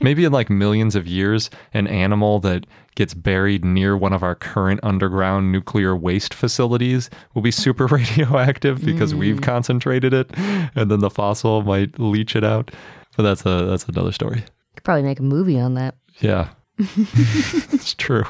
Maybe 0.00 0.24
in 0.24 0.32
like 0.32 0.48
millions 0.48 0.94
of 0.94 1.06
years, 1.06 1.50
an 1.74 1.86
animal 1.86 2.40
that 2.40 2.66
gets 2.94 3.14
buried 3.14 3.64
near 3.64 3.96
one 3.96 4.12
of 4.12 4.22
our 4.22 4.34
current 4.34 4.80
underground 4.82 5.52
nuclear 5.52 5.96
waste 5.96 6.34
facilities 6.34 7.10
will 7.34 7.42
be 7.42 7.50
super 7.50 7.86
radioactive 7.86 8.84
because 8.84 9.14
we've 9.14 9.38
mm. 9.38 9.42
concentrated 9.42 10.12
it, 10.12 10.30
and 10.74 10.90
then 10.90 11.00
the 11.00 11.10
fossil 11.10 11.62
might 11.62 11.98
leach 11.98 12.36
it 12.36 12.44
out. 12.44 12.70
But 13.16 13.24
that's 13.24 13.46
a 13.46 13.64
that's 13.64 13.84
another 13.86 14.12
story. 14.12 14.44
Could 14.74 14.84
probably 14.84 15.02
make 15.02 15.20
a 15.20 15.24
movie 15.24 15.58
on 15.58 15.74
that. 15.74 15.96
Yeah, 16.20 16.50
it's 16.76 17.94
true. 17.94 18.24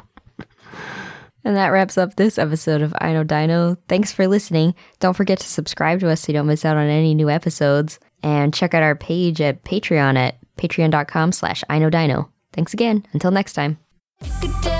And 1.44 1.56
that 1.56 1.68
wraps 1.68 1.98
up 1.98 2.14
this 2.14 2.38
episode 2.38 2.82
of 2.82 2.94
I 3.00 3.12
Know 3.12 3.24
Dino. 3.24 3.76
Thanks 3.88 4.12
for 4.12 4.28
listening. 4.28 4.74
Don't 5.00 5.16
forget 5.16 5.38
to 5.40 5.48
subscribe 5.48 5.98
to 6.00 6.08
us 6.08 6.20
so 6.20 6.28
you 6.28 6.38
don't 6.38 6.46
miss 6.46 6.64
out 6.64 6.76
on 6.76 6.86
any 6.86 7.14
new 7.14 7.30
episodes. 7.30 7.98
And 8.22 8.54
check 8.54 8.74
out 8.74 8.82
our 8.82 8.94
page 8.94 9.40
at 9.40 9.64
Patreon 9.64 10.16
at 10.16 10.36
patreon.com 10.56 11.32
slash 11.32 11.64
I 11.68 11.78
Know 11.78 11.90
Dino. 11.90 12.30
Thanks 12.52 12.74
again. 12.74 13.06
Until 13.12 13.30
next 13.30 13.54
time. 13.54 13.78
Good 14.20 14.52
day. 14.62 14.79